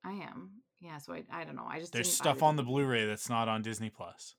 I 0.03 0.11
am. 0.13 0.51
Yeah. 0.81 0.97
So 0.97 1.13
I 1.13 1.23
I 1.31 1.43
don't 1.43 1.55
know. 1.55 1.65
I 1.67 1.79
just 1.79 1.91
There's 1.93 2.11
stuff 2.11 2.41
on 2.43 2.55
the 2.55 2.63
Blu-ray 2.63 3.05
that's 3.05 3.29
not 3.29 3.47
on 3.49 3.61
Disney 3.61 3.89
Plus. 3.89 4.35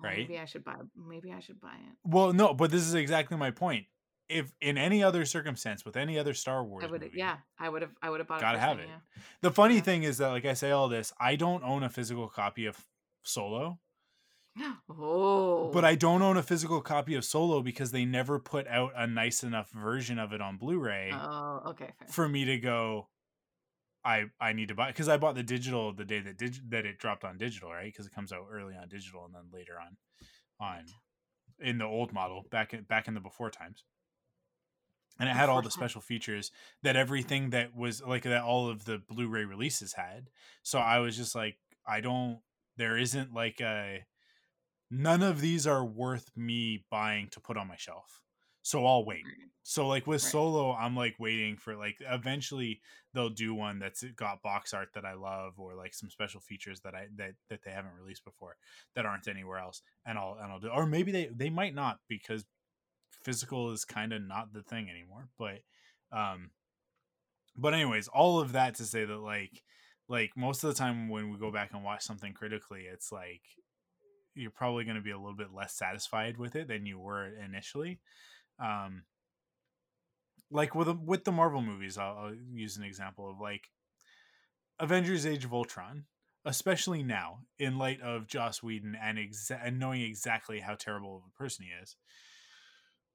Right? 0.00 0.18
Maybe 0.18 0.38
I 0.38 0.44
should 0.46 0.64
buy. 0.64 0.74
Maybe 0.96 1.32
I 1.32 1.38
should 1.40 1.60
buy 1.60 1.74
it. 1.74 1.96
Well, 2.04 2.32
no, 2.32 2.54
but 2.54 2.70
this 2.72 2.82
is 2.82 2.94
exactly 2.94 3.36
my 3.36 3.52
point. 3.52 3.86
If 4.28 4.52
in 4.60 4.76
any 4.78 5.02
other 5.02 5.24
circumstance 5.24 5.84
with 5.84 5.96
any 5.96 6.18
other 6.18 6.34
Star 6.34 6.64
Wars 6.64 6.82
I 6.84 6.86
would. 6.90 7.02
movie, 7.02 7.12
Yeah, 7.18 7.36
I 7.58 7.68
would 7.68 7.82
have. 7.82 7.92
I 8.02 8.10
would 8.10 8.18
have 8.20 8.26
bought 8.26 8.40
Gotta 8.40 8.58
it. 8.58 8.60
have 8.60 8.78
it. 8.80 8.88
The 9.42 9.50
funny 9.50 9.76
Yeah. 9.76 9.80
thing 9.82 10.02
is 10.02 10.18
that, 10.18 10.28
like 10.28 10.44
I 10.44 10.54
say 10.54 10.70
all 10.72 10.88
this, 10.88 11.12
I 11.20 11.36
don't 11.36 11.62
own 11.62 11.82
a 11.84 11.88
physical 11.90 12.28
copy 12.28 12.66
of 12.66 12.84
Solo, 13.22 13.62
Yeah. 13.62 13.74
Oh. 14.94 15.70
but 15.72 15.84
I 15.84 15.94
don't 15.94 16.20
own 16.22 16.36
a 16.36 16.42
physical 16.42 16.80
copy 16.82 17.14
of 17.14 17.24
Solo 17.24 17.62
because 17.62 17.92
they 17.92 18.04
never 18.04 18.38
put 18.38 18.66
out 18.68 18.92
a 18.94 19.06
nice 19.06 19.42
enough 19.42 19.70
version 19.70 20.18
of 20.18 20.32
it 20.32 20.40
on 20.42 20.58
Blu-ray 20.58 21.10
Oh, 21.14 21.62
okay. 21.68 21.90
Fair. 21.98 22.08
for 22.08 22.28
me 22.28 22.44
to 22.44 22.58
go. 22.58 23.08
I 24.04 24.24
I 24.40 24.52
need 24.52 24.68
to 24.68 24.74
buy 24.74 24.88
because 24.88 25.08
I 25.08 25.16
bought 25.16 25.34
the 25.36 25.42
digital 25.44 25.92
the 25.92 26.04
day 26.04 26.20
that 26.20 26.36
dig, 26.36 26.56
that 26.70 26.84
it 26.84 26.98
dropped 26.98 27.24
on 27.24 27.38
digital, 27.38 27.70
right? 27.70 27.86
Because 27.86 28.06
it 28.06 28.12
comes 28.14 28.32
out 28.32 28.46
early 28.50 28.74
on 28.74 28.88
digital 28.88 29.24
and 29.24 29.34
then 29.34 29.44
later 29.52 29.74
on 29.80 29.96
on 30.60 30.84
in 31.60 31.78
the 31.78 31.84
old 31.84 32.12
model 32.12 32.44
back 32.50 32.74
in 32.74 32.82
back 32.82 33.06
in 33.08 33.14
the 33.14 33.20
before 33.20 33.50
times. 33.50 33.84
And 35.20 35.28
it 35.28 35.36
had 35.36 35.48
all 35.48 35.62
the 35.62 35.70
special 35.70 36.00
features 36.00 36.50
that 36.82 36.96
everything 36.96 37.50
that 37.50 37.76
was 37.76 38.02
like 38.02 38.24
that 38.24 38.42
all 38.42 38.68
of 38.68 38.84
the 38.86 38.98
Blu-ray 39.08 39.44
releases 39.44 39.92
had. 39.94 40.28
So 40.62 40.78
I 40.80 40.98
was 40.98 41.16
just 41.16 41.34
like, 41.34 41.56
I 41.86 42.00
don't 42.00 42.40
there 42.76 42.98
isn't 42.98 43.32
like 43.32 43.60
a 43.60 44.00
none 44.92 45.22
of 45.22 45.40
these 45.40 45.66
are 45.66 45.84
worth 45.84 46.36
me 46.36 46.86
buying 46.90 47.28
to 47.30 47.40
put 47.40 47.56
on 47.56 47.68
my 47.68 47.76
shelf. 47.76 48.22
So 48.62 48.86
I'll 48.86 49.04
wait. 49.06 49.28
So 49.64 49.88
like 49.88 50.06
with 50.06 50.22
Right. 50.22 50.32
solo, 50.32 50.72
I'm 50.74 50.96
like 50.96 51.16
waiting 51.20 51.56
for 51.56 51.76
like 51.76 51.98
eventually 52.00 52.82
they'll 53.14 53.30
do 53.30 53.54
one 53.54 53.78
that's 53.78 54.02
got 54.04 54.42
box 54.42 54.74
art 54.74 54.90
that 54.94 55.04
I 55.04 55.14
love 55.14 55.58
or 55.60 55.74
like 55.74 55.94
some 55.94 56.10
special 56.10 56.40
features 56.40 56.80
that 56.82 56.94
I 56.94 57.08
that 57.16 57.36
that 57.48 57.62
they 57.62 57.72
haven't 57.72 57.94
released 57.94 58.24
before 58.24 58.56
that 58.94 59.06
aren't 59.06 59.28
anywhere 59.28 59.58
else, 59.58 59.82
and 60.04 60.18
I'll 60.18 60.34
and 60.34 60.52
I'll 60.52 60.60
do 60.60 60.68
or 60.68 60.86
maybe 60.86 61.12
they 61.12 61.26
they 61.28 61.50
might 61.50 61.74
not 61.74 62.00
because 62.08 62.44
physical 63.10 63.72
is 63.72 63.84
kind 63.84 64.12
of 64.12 64.22
not 64.22 64.52
the 64.52 64.62
thing 64.62 64.90
anymore. 64.90 65.30
But 65.38 65.62
um, 66.12 66.52
but 67.56 67.74
anyways, 67.74 68.08
all 68.08 68.40
of 68.40 68.52
that 68.52 68.74
to 68.76 68.84
say 68.84 69.04
that 69.04 69.16
like 69.18 69.62
like 70.08 70.36
most 70.36 70.64
of 70.64 70.68
the 70.68 70.74
time 70.74 71.08
when 71.08 71.30
we 71.30 71.38
go 71.38 71.50
back 71.52 71.72
and 71.72 71.84
watch 71.84 72.02
something 72.02 72.32
critically, 72.34 72.82
it's 72.86 73.12
like 73.12 73.42
you're 74.34 74.50
probably 74.50 74.84
going 74.84 74.96
to 74.96 75.02
be 75.02 75.10
a 75.10 75.18
little 75.18 75.36
bit 75.36 75.54
less 75.54 75.74
satisfied 75.74 76.38
with 76.38 76.56
it 76.56 76.68
than 76.68 76.86
you 76.86 76.98
were 76.98 77.28
initially. 77.44 78.00
Um, 78.58 79.02
like 80.50 80.74
with 80.74 80.88
with 80.88 81.24
the 81.24 81.32
Marvel 81.32 81.62
movies, 81.62 81.98
I'll, 81.98 82.16
I'll 82.16 82.34
use 82.52 82.76
an 82.76 82.84
example 82.84 83.30
of 83.30 83.40
like 83.40 83.70
Avengers: 84.78 85.26
Age 85.26 85.44
of 85.44 85.54
Ultron, 85.54 86.04
especially 86.44 87.02
now 87.02 87.40
in 87.58 87.78
light 87.78 88.00
of 88.00 88.26
Joss 88.26 88.62
Whedon 88.62 88.96
and 89.00 89.18
exa- 89.18 89.60
and 89.64 89.78
knowing 89.78 90.02
exactly 90.02 90.60
how 90.60 90.74
terrible 90.74 91.16
of 91.16 91.22
a 91.26 91.38
person 91.38 91.64
he 91.64 91.70
is. 91.82 91.96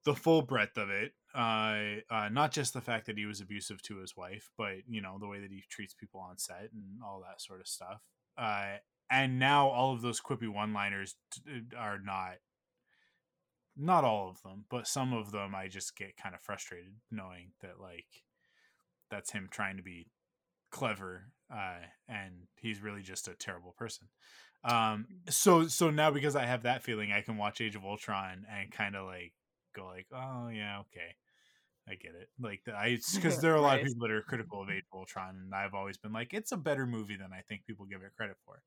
The 0.06 0.16
full 0.16 0.42
breadth 0.42 0.78
of 0.78 0.90
it, 0.90 1.12
uh, 1.36 2.02
uh, 2.10 2.30
not 2.30 2.54
just 2.54 2.74
the 2.74 2.82
fact 2.82 3.08
that 3.08 3.18
he 3.18 3.26
was 3.26 3.42
abusive 3.42 3.82
to 3.84 3.98
his 3.98 4.16
wife, 4.16 4.50
but 4.58 4.78
you 4.90 5.02
know 5.02 5.18
the 5.20 5.28
way 5.28 5.40
that 5.40 5.52
he 5.52 5.64
treats 5.70 5.94
people 5.94 6.22
on 6.22 6.38
set 6.38 6.70
and 6.74 7.02
all 7.06 7.24
that 7.28 7.42
sort 7.42 7.60
of 7.60 7.68
stuff. 7.68 8.02
Uh, 8.38 8.78
and 9.10 9.40
now 9.40 9.70
all 9.70 9.94
of 9.94 10.02
those 10.02 10.22
quippy 10.22 10.52
one-liners 10.52 11.16
are 11.78 12.00
not 12.00 12.36
not 13.80 14.04
all 14.04 14.30
of 14.30 14.42
them, 14.42 14.66
but 14.70 14.88
some 14.88 15.14
of 15.14 15.32
them 15.32 15.54
I 15.54 15.68
just 15.68 15.96
get 15.96 16.18
kind 16.18 16.34
of 16.34 16.42
frustrated 16.42 16.94
knowing 17.12 17.52
that 17.62 17.80
like 17.80 18.24
that's 19.12 19.32
him 19.32 19.48
trying 19.52 19.78
to 19.78 19.84
be 19.84 20.08
clever 20.72 21.32
uh, 21.54 21.80
and 22.08 22.48
he's 22.58 22.82
really 22.82 23.02
just 23.02 23.28
a 23.28 23.36
terrible 23.36 23.74
person. 23.78 24.08
Um, 24.64 25.06
so 25.30 25.68
so 25.68 25.90
now 25.92 26.12
because 26.12 26.36
I 26.36 26.46
have 26.46 26.64
that 26.64 26.84
feeling, 26.84 27.12
I 27.12 27.22
can 27.22 27.38
watch 27.38 27.62
Age 27.62 27.76
of 27.76 27.86
Ultron 27.86 28.46
and 28.52 28.72
kind 28.72 28.96
of 28.96 29.06
like 29.06 29.34
go 29.76 29.86
like, 29.86 30.08
oh 30.12 30.50
yeah, 30.50 30.80
okay, 30.80 31.16
I 31.88 31.96
get 31.96 32.16
it. 32.20 32.30
Like 32.40 32.62
I 32.68 32.98
because 33.14 33.40
there 33.42 33.54
are 33.54 33.58
a 33.58 33.62
lot 33.62 33.80
of 33.80 33.86
people 33.86 34.08
that 34.08 34.12
are 34.14 34.22
critical 34.22 34.62
of 34.62 34.70
Age 34.70 34.84
of 34.92 35.00
Ultron, 35.00 35.36
and 35.44 35.56
I've 35.56 35.74
always 35.74 35.98
been 35.98 36.14
like, 36.14 36.34
it's 36.34 36.52
a 36.52 36.58
better 36.58 36.86
movie 36.86 37.16
than 37.16 37.32
I 37.32 37.42
think 37.48 37.66
people 37.66 37.86
give 37.86 38.02
it 38.02 38.16
credit 38.18 38.38
for. 38.46 38.62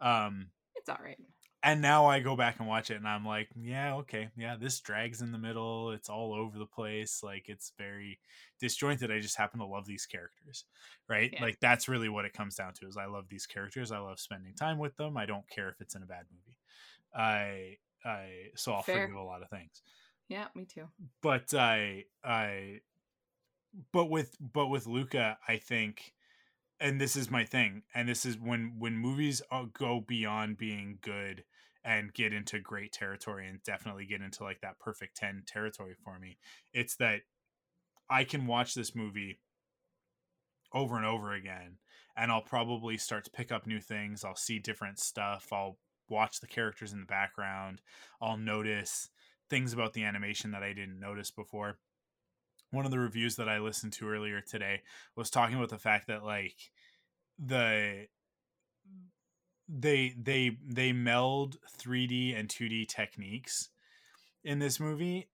Um, 0.00 0.52
It's 0.74 0.88
all 0.88 0.98
right. 1.00 1.18
and 1.62 1.82
now 1.82 2.06
I 2.06 2.20
go 2.20 2.36
back 2.36 2.58
and 2.58 2.66
watch 2.66 2.90
it, 2.90 2.94
and 2.96 3.06
I'm 3.06 3.24
like, 3.24 3.50
yeah, 3.54 3.96
okay, 3.96 4.30
yeah, 4.34 4.56
this 4.56 4.80
drags 4.80 5.20
in 5.20 5.30
the 5.30 5.38
middle. 5.38 5.90
It's 5.90 6.08
all 6.08 6.32
over 6.32 6.58
the 6.58 6.66
place. 6.66 7.22
Like 7.22 7.50
it's 7.50 7.74
very 7.76 8.18
disjointed. 8.58 9.10
I 9.10 9.20
just 9.20 9.36
happen 9.36 9.60
to 9.60 9.66
love 9.66 9.84
these 9.86 10.06
characters, 10.06 10.64
right? 11.06 11.32
Yeah. 11.32 11.38
Like 11.38 11.60
that's 11.60 11.86
really 11.86 12.08
what 12.08 12.24
it 12.24 12.32
comes 12.32 12.54
down 12.56 12.72
to. 12.74 12.86
Is 12.86 12.96
I 12.96 13.04
love 13.06 13.28
these 13.28 13.46
characters. 13.46 13.92
I 13.92 13.98
love 13.98 14.18
spending 14.20 14.54
time 14.54 14.78
with 14.78 14.96
them. 14.96 15.18
I 15.18 15.26
don't 15.26 15.48
care 15.50 15.68
if 15.68 15.80
it's 15.82 15.94
in 15.94 16.02
a 16.02 16.06
bad 16.06 16.26
movie. 16.32 16.56
I 17.14 17.78
I 18.04 18.50
so 18.56 18.72
I'll 18.74 18.82
Fair. 18.84 19.06
forgive 19.06 19.16
a 19.16 19.22
lot 19.22 19.42
of 19.42 19.50
things 19.50 19.82
Yeah, 20.28 20.48
me 20.54 20.64
too. 20.64 20.88
but 21.22 21.52
I 21.54 22.04
I 22.24 22.80
but 23.92 24.06
with 24.06 24.36
but 24.40 24.68
with 24.68 24.86
Luca, 24.86 25.38
I 25.46 25.58
think 25.58 26.14
and 26.80 27.00
this 27.00 27.14
is 27.14 27.30
my 27.30 27.44
thing 27.44 27.82
and 27.94 28.08
this 28.08 28.24
is 28.24 28.38
when 28.38 28.74
when 28.78 28.96
movies 28.96 29.42
uh, 29.50 29.64
go 29.72 30.02
beyond 30.06 30.56
being 30.56 30.98
good 31.02 31.44
and 31.84 32.12
get 32.12 32.32
into 32.32 32.58
great 32.58 32.92
territory 32.92 33.48
and 33.48 33.62
definitely 33.62 34.06
get 34.06 34.20
into 34.20 34.42
like 34.42 34.60
that 34.60 34.78
perfect 34.78 35.16
10 35.16 35.44
territory 35.46 35.94
for 36.02 36.18
me 36.18 36.38
it's 36.72 36.96
that 36.96 37.20
i 38.08 38.24
can 38.24 38.46
watch 38.46 38.74
this 38.74 38.94
movie 38.94 39.38
over 40.72 40.96
and 40.96 41.06
over 41.06 41.32
again 41.32 41.76
and 42.16 42.32
i'll 42.32 42.42
probably 42.42 42.96
start 42.96 43.24
to 43.24 43.30
pick 43.30 43.52
up 43.52 43.66
new 43.66 43.80
things 43.80 44.24
i'll 44.24 44.36
see 44.36 44.58
different 44.58 44.98
stuff 44.98 45.48
i'll 45.52 45.78
watch 46.08 46.40
the 46.40 46.46
characters 46.46 46.92
in 46.92 47.00
the 47.00 47.06
background 47.06 47.80
i'll 48.20 48.36
notice 48.36 49.10
things 49.48 49.72
about 49.72 49.92
the 49.92 50.04
animation 50.04 50.50
that 50.50 50.62
i 50.62 50.72
didn't 50.72 50.98
notice 50.98 51.30
before 51.30 51.78
one 52.70 52.84
of 52.84 52.90
the 52.90 52.98
reviews 52.98 53.36
that 53.36 53.48
i 53.48 53.58
listened 53.58 53.92
to 53.92 54.08
earlier 54.08 54.40
today 54.40 54.82
was 55.16 55.30
talking 55.30 55.56
about 55.56 55.68
the 55.70 55.78
fact 55.78 56.06
that 56.06 56.24
like 56.24 56.70
the 57.38 58.06
they 59.68 60.14
they 60.20 60.56
they 60.66 60.92
meld 60.92 61.56
3D 61.78 62.38
and 62.38 62.48
2D 62.48 62.88
techniques 62.88 63.68
in 64.42 64.58
this 64.58 64.80
movie 64.80 65.28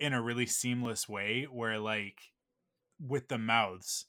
in 0.00 0.12
a 0.12 0.22
really 0.22 0.46
seamless 0.46 1.08
way 1.08 1.44
where 1.50 1.78
like 1.78 2.32
with 3.00 3.28
the 3.28 3.38
mouths 3.38 4.06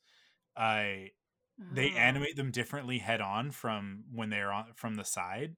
I 0.56 1.12
they 1.58 1.92
Oh. 1.92 1.98
animate 1.98 2.36
them 2.36 2.52
differently 2.52 3.00
head 3.00 3.22
on 3.22 3.52
from 3.52 4.06
when 4.12 4.30
they're 4.30 4.52
on 4.52 4.74
from 4.76 4.96
the 4.96 5.06
side 5.06 5.56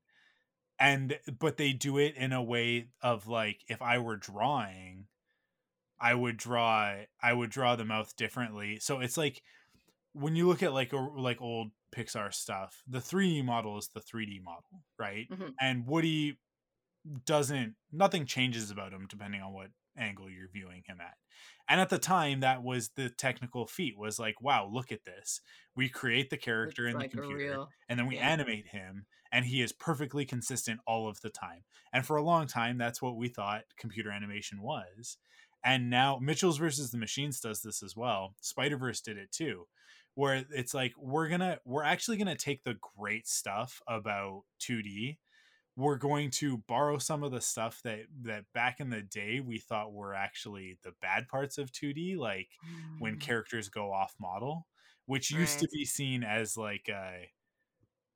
and 0.79 1.17
but 1.39 1.57
they 1.57 1.71
do 1.73 1.97
it 1.97 2.15
in 2.15 2.33
a 2.33 2.43
way 2.43 2.87
of 3.01 3.27
like 3.27 3.63
if 3.69 3.81
i 3.81 3.97
were 3.97 4.17
drawing 4.17 5.07
i 6.05 6.13
would 6.13 6.37
draw 6.37 7.03
i 7.23 7.33
would 7.33 7.49
draw 7.51 7.75
the 7.75 7.85
mouth 7.85 8.15
differently. 8.17 8.79
So 8.79 9.01
it's 9.01 9.17
like 9.17 9.41
when 10.13 10.35
you 10.37 10.47
look 10.47 10.63
at 10.63 10.73
like 10.73 10.93
like 10.93 11.41
old 11.41 11.71
pixar 11.95 12.33
stuff 12.33 12.83
the 12.87 12.99
3d 12.99 13.43
model 13.45 13.77
is 13.77 13.89
the 13.89 14.01
3d 14.01 14.41
model 14.43 14.83
right? 14.99 15.27
Mhm. 15.31 15.53
and 15.61 15.87
woody 15.87 16.39
doesn't 17.25 17.75
nothing 17.91 18.25
changes 18.25 18.71
about 18.71 18.93
him 18.93 19.07
depending 19.09 19.41
on 19.41 19.53
what 19.53 19.69
angle 19.97 20.29
you're 20.29 20.49
viewing 20.49 20.83
him 20.87 20.99
at. 21.01 21.15
And 21.69 21.79
at 21.81 21.89
the 21.89 21.99
time 21.99 22.41
that 22.41 22.63
was 22.63 22.89
the 22.97 23.09
technical 23.09 23.65
feat 23.67 23.97
was 23.97 24.19
like 24.19 24.41
wow 24.41 24.67
look 24.71 24.91
at 24.91 25.05
this. 25.05 25.41
We 25.75 25.89
create 25.89 26.29
the 26.29 26.37
character 26.37 26.87
It's 26.87 26.93
in 26.93 26.99
like 26.99 27.11
the 27.11 27.17
computer 27.17 27.65
and 27.89 27.97
then 27.99 28.07
we 28.07 28.17
yeah. 28.17 28.29
animate 28.31 28.67
him 28.67 29.05
and 29.31 29.45
he 29.45 29.61
is 29.61 29.71
perfectly 29.73 30.25
consistent 30.25 30.81
all 30.87 31.07
of 31.07 31.21
the 31.21 31.29
time. 31.29 31.63
And 31.93 32.05
for 32.05 32.17
a 32.17 32.23
long 32.23 32.47
time 32.47 32.77
that's 32.77 33.01
what 33.01 33.17
we 33.17 33.29
thought 33.29 33.63
computer 33.77 34.11
animation 34.11 34.61
was 34.61 35.17
and 35.65 35.89
now 35.89 36.19
mitchell's 36.19 36.59
versus 36.59 36.91
the 36.91 36.97
machines 36.99 37.41
does 37.41 37.61
this 37.63 37.83
as 37.83 37.95
well. 37.97 38.35
Spider-verse 38.41 39.01
did 39.01 39.17
it 39.17 39.31
too 39.31 39.67
where 40.15 40.45
it's 40.51 40.73
like 40.73 40.93
we're 40.97 41.29
gonna 41.29 41.59
we're 41.65 41.83
actually 41.83 42.17
gonna 42.17 42.35
take 42.37 42.63
the 42.63 42.77
great 42.97 43.27
stuff 43.27 43.81
about 43.87 44.43
2d 44.59 45.19
we're 45.77 45.97
going 45.97 46.31
to 46.31 46.57
borrow 46.59 46.97
some 46.97 47.23
of 47.23 47.31
the 47.31 47.41
stuff 47.41 47.81
that 47.83 48.01
that 48.21 48.45
back 48.53 48.79
in 48.79 48.89
the 48.89 49.01
day 49.03 49.41
we 49.41 49.59
thought 49.59 49.93
were 49.93 50.13
actually 50.15 50.77
the 50.83 50.93
bad 51.01 51.27
parts 51.29 51.57
of 51.57 51.71
2d 51.71 52.15
like 52.17 52.49
when 52.99 53.17
Mm. 53.17 53.19
characters 53.19 53.69
go 53.69 53.91
off 53.93 54.15
model 54.19 54.67
which 55.07 55.31
used 55.31 55.59
to 55.59 55.67
be 55.73 55.85
seen 55.85 56.23
as 56.23 56.57
like 56.57 56.87
a 56.89 57.29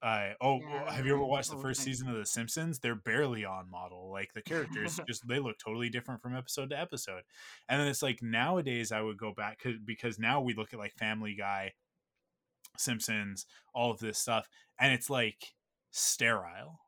uh, 0.02 0.30
oh 0.42 0.60
Yeah, 0.60 0.92
have 0.92 1.06
you 1.06 1.14
ever 1.14 1.24
watched 1.24 1.52
the 1.52 1.58
first 1.58 1.82
season 1.82 2.08
of 2.08 2.16
the 2.16 2.26
simpsons? 2.26 2.80
They're 2.80 2.96
barely 2.96 3.44
on 3.44 3.70
model 3.70 4.10
like 4.12 4.34
the 4.34 4.42
characters 4.42 5.00
just 5.08 5.28
they 5.28 5.40
look 5.40 5.58
totally 5.58 5.90
different 5.90 6.22
from 6.22 6.36
episode 6.36 6.70
to 6.70 6.80
episode. 6.80 7.24
And 7.68 7.82
then 7.82 7.88
it's 7.88 8.04
like 8.04 8.22
nowadays 8.22 8.92
i 8.92 9.02
would 9.02 9.18
go 9.18 9.34
back 9.34 9.62
because 9.86 10.20
now 10.20 10.42
we 10.42 10.54
look 10.54 10.74
at 10.74 10.80
like 10.80 10.94
family 10.94 11.36
guy 11.36 11.74
simpsons 12.78 13.46
all 13.74 13.92
of 13.92 14.00
this 14.00 14.18
stuff 14.18 14.48
and 14.80 14.94
it's 14.94 15.10
like 15.10 15.54
sterile 15.92 16.80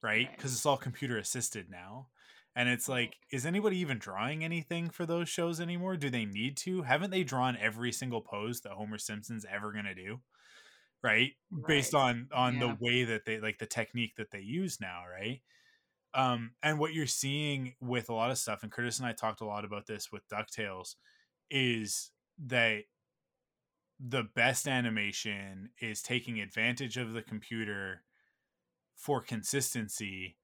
right? 0.00 0.28
Right. 0.28 0.36
because 0.36 0.52
it's 0.52 0.66
all 0.66 0.76
computer 0.76 1.18
assisted 1.18 1.68
now 1.68 2.08
and 2.54 2.68
it's 2.68 2.88
like 2.88 3.16
is 3.32 3.46
anybody 3.46 3.78
even 3.78 3.98
drawing 3.98 4.44
anything 4.44 4.90
for 4.90 5.06
those 5.06 5.28
shows 5.28 5.60
anymore? 5.60 5.96
Do 5.96 6.10
they 6.10 6.24
need 6.24 6.56
to? 6.58 6.82
Haven't 6.82 7.10
they 7.10 7.22
drawn 7.22 7.56
every 7.56 7.92
single 7.92 8.20
pose 8.20 8.60
that 8.60 8.72
homer 8.72 8.98
simpson's 8.98 9.46
ever 9.50 9.72
going 9.72 9.84
to 9.84 9.94
do 9.94 10.20
right 11.02 11.32
based 11.66 11.94
on 11.94 12.28
on 12.32 12.58
Yeah. 12.58 12.58
the 12.58 12.76
way 12.80 13.04
that 13.04 13.24
they 13.24 13.40
like 13.40 13.58
the 13.58 13.66
technique 13.66 14.16
that 14.16 14.30
they 14.30 14.40
use 14.40 14.80
now 14.80 15.02
right 15.10 15.42
um 16.14 16.52
and 16.62 16.78
what 16.78 16.94
you're 16.94 17.06
seeing 17.06 17.74
with 17.80 18.08
a 18.10 18.14
lot 18.14 18.30
of 18.30 18.38
stuff 18.38 18.62
and 18.62 18.72
curtis 18.72 18.98
and 18.98 19.08
i 19.08 19.12
talked 19.12 19.40
a 19.40 19.46
lot 19.46 19.64
about 19.64 19.86
this 19.86 20.12
with 20.12 20.26
ducktales 20.28 20.96
is 21.50 22.12
that 22.38 22.84
the 24.00 24.22
best 24.22 24.68
animation 24.68 25.70
is 25.80 26.02
taking 26.02 26.40
advantage 26.40 26.96
of 26.96 27.12
the 27.12 27.22
computer 27.22 28.04
for 28.96 29.22
consistency 29.22 30.38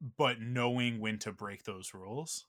but 0.00 0.40
knowing 0.40 1.00
when 1.00 1.18
to 1.18 1.32
break 1.32 1.64
those 1.64 1.94
rules 1.94 2.46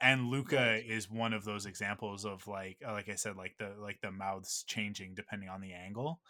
and 0.00 0.30
luca 0.30 0.76
Right. 0.76 0.84
is 0.84 1.10
one 1.10 1.32
of 1.34 1.44
those 1.44 1.66
examples 1.66 2.24
of 2.24 2.46
like 2.48 2.78
uh, 2.86 2.92
like 2.92 3.08
i 3.08 3.14
said 3.16 3.36
like 3.36 3.56
the 3.58 3.74
like 3.78 4.00
the 4.02 4.12
mouths 4.12 4.64
changing 4.68 5.14
depending 5.14 5.48
on 5.48 5.60
the 5.60 5.72
angle 5.74 6.20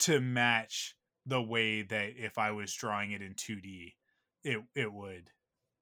to 0.00 0.20
match 0.20 0.94
the 1.26 1.40
way 1.40 1.82
that 1.82 2.10
if 2.16 2.38
i 2.38 2.50
was 2.50 2.72
drawing 2.74 3.12
it 3.12 3.22
in 3.22 3.34
2d 3.34 3.94
it 4.44 4.58
it 4.74 4.92
would 4.92 5.30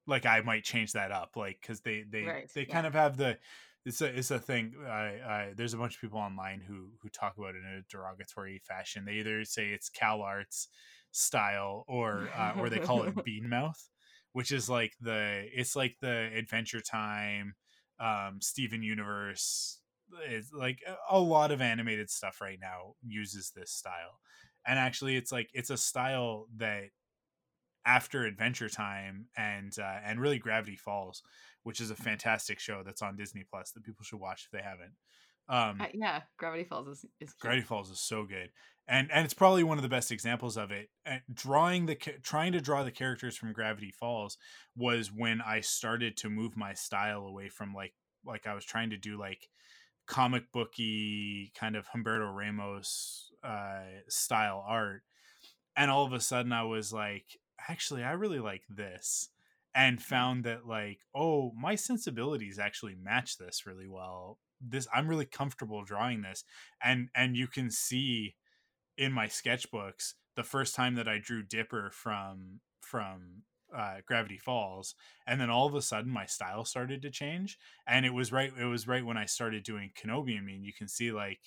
like 0.06 0.26
i 0.26 0.40
might 0.40 0.64
change 0.64 0.92
that 0.92 1.12
up 1.12 1.36
like 1.36 1.58
because 1.60 1.80
they 1.80 2.04
they 2.08 2.24
Right, 2.24 2.50
they 2.54 2.66
yeah. 2.66 2.72
kind 2.72 2.86
of 2.86 2.94
have 2.94 3.16
the 3.16 3.38
it's 3.84 4.00
a 4.00 4.06
it's 4.18 4.30
a 4.32 4.38
thing 4.38 4.74
I, 4.84 4.90
I 4.90 5.52
there's 5.56 5.74
a 5.74 5.76
bunch 5.78 5.94
of 5.94 6.00
people 6.00 6.18
online 6.18 6.60
who 6.60 6.90
who 7.00 7.08
talk 7.08 7.38
about 7.38 7.54
it 7.54 7.58
in 7.58 7.78
a 7.78 7.82
derogatory 7.88 8.60
fashion 8.66 9.04
they 9.04 9.14
either 9.14 9.44
say 9.44 9.68
it's 9.68 9.90
CalArts 9.90 10.66
style 11.12 11.84
or 11.86 12.28
uh, 12.36 12.54
or 12.58 12.68
they 12.68 12.78
call 12.80 13.04
it 13.04 13.14
bean 13.24 13.48
mouth 13.48 13.88
which 14.32 14.50
is 14.52 14.68
like 14.68 14.92
the 15.00 15.46
it's 15.54 15.76
like 15.76 15.96
the 16.00 16.30
adventure 16.34 16.80
time 16.80 17.54
um 18.00 18.38
steven 18.40 18.82
universe 18.82 19.80
it's 20.28 20.52
like 20.52 20.82
a- 20.86 21.16
a 21.16 21.18
lot 21.18 21.50
of 21.50 21.60
animated 21.60 22.10
stuff 22.10 22.40
right 22.40 22.58
now 22.60 22.94
uses 23.06 23.50
this 23.50 23.70
style 23.72 24.20
and 24.66 24.78
actually 24.78 25.16
it's 25.16 25.32
like 25.32 25.50
it's 25.54 25.70
a 25.70 25.76
style 25.76 26.46
that 26.56 26.84
after 27.84 28.24
adventure 28.24 28.68
time 28.68 29.28
and 29.36 29.78
uh, 29.78 29.98
and 30.04 30.20
really 30.20 30.38
gravity 30.38 30.76
falls 30.76 31.22
which 31.62 31.80
is 31.80 31.90
a 31.90 31.96
fantastic 31.96 32.58
show 32.58 32.82
that's 32.82 33.02
on 33.02 33.16
disney 33.16 33.44
plus 33.48 33.70
that 33.72 33.84
people 33.84 34.04
should 34.04 34.20
watch 34.20 34.44
if 34.46 34.50
they 34.50 34.62
haven't 34.62 34.94
um 35.48 35.78
Uh, 35.80 35.86
yeah, 35.94 36.22
Gravity 36.38 36.64
Falls 36.64 36.88
is, 36.88 37.06
is. 37.20 37.34
Gravity 37.34 37.62
Falls 37.62 37.90
is 37.90 38.00
so 38.00 38.24
good, 38.24 38.50
and 38.88 39.12
and 39.12 39.24
it's 39.24 39.34
probably 39.34 39.62
one 39.62 39.78
of 39.78 39.82
the 39.82 39.88
best 39.88 40.10
examples 40.10 40.56
of 40.56 40.72
it. 40.72 40.88
And 41.04 41.22
drawing 41.32 41.86
the 41.86 41.94
trying 41.94 42.52
to 42.52 42.60
draw 42.60 42.82
the 42.82 42.90
characters 42.90 43.36
from 43.36 43.52
Gravity 43.52 43.92
Falls 43.92 44.38
was 44.74 45.12
when 45.12 45.40
I 45.40 45.60
started 45.60 46.16
to 46.18 46.30
move 46.30 46.56
my 46.56 46.74
style 46.74 47.26
away 47.26 47.48
from 47.48 47.74
like 47.74 47.94
like 48.24 48.48
I 48.48 48.54
was 48.54 48.64
trying 48.64 48.90
to 48.90 48.96
do 48.96 49.16
like 49.16 49.48
comic 50.06 50.52
booky 50.52 51.52
kind 51.58 51.76
of 51.76 51.88
Humberto 51.88 52.32
Ramos 52.34 53.32
uh, 53.44 53.80
style 54.08 54.64
art, 54.66 55.02
and 55.76 55.90
all 55.90 56.04
of 56.04 56.12
a 56.12 56.20
sudden 56.20 56.52
I 56.52 56.64
was 56.64 56.92
like, 56.92 57.38
actually, 57.68 58.02
I 58.02 58.12
really 58.12 58.40
like 58.40 58.62
this. 58.68 59.28
And 59.74 60.00
found 60.00 60.44
that 60.44 60.66
like, 60.66 61.00
oh, 61.14 61.52
my 61.54 61.74
sensibilities 61.74 62.58
actually 62.58 62.94
match 62.94 63.36
this 63.36 63.66
really 63.66 63.86
well. 63.86 64.38
This 64.58 64.88
I'm 64.94 65.06
really 65.06 65.26
comfortable 65.26 65.84
drawing 65.84 66.22
this 66.22 66.44
and 66.82 67.10
and 67.14 67.36
you 67.36 67.46
can 67.46 67.70
see 67.70 68.36
in 68.96 69.12
my 69.12 69.26
sketchbooks 69.26 70.14
the 70.34 70.42
first 70.42 70.74
time 70.74 70.94
that 70.94 71.08
I 71.08 71.18
drew 71.18 71.42
Dipper 71.42 71.90
from 71.92 72.60
from 72.80 73.42
uh, 73.74 73.96
Gravity 74.06 74.38
Falls, 74.38 74.94
and 75.26 75.40
then 75.40 75.50
all 75.50 75.66
of 75.66 75.74
a 75.74 75.82
sudden 75.82 76.10
my 76.10 76.26
style 76.26 76.64
started 76.64 77.02
to 77.02 77.10
change, 77.10 77.58
and 77.86 78.04
it 78.06 78.14
was 78.14 78.32
right 78.32 78.52
it 78.58 78.64
was 78.66 78.88
right 78.88 79.04
when 79.04 79.16
I 79.16 79.26
started 79.26 79.62
doing 79.62 79.90
Kenobi. 80.00 80.38
I 80.38 80.40
mean, 80.40 80.62
you 80.64 80.72
can 80.72 80.88
see 80.88 81.12
like 81.12 81.40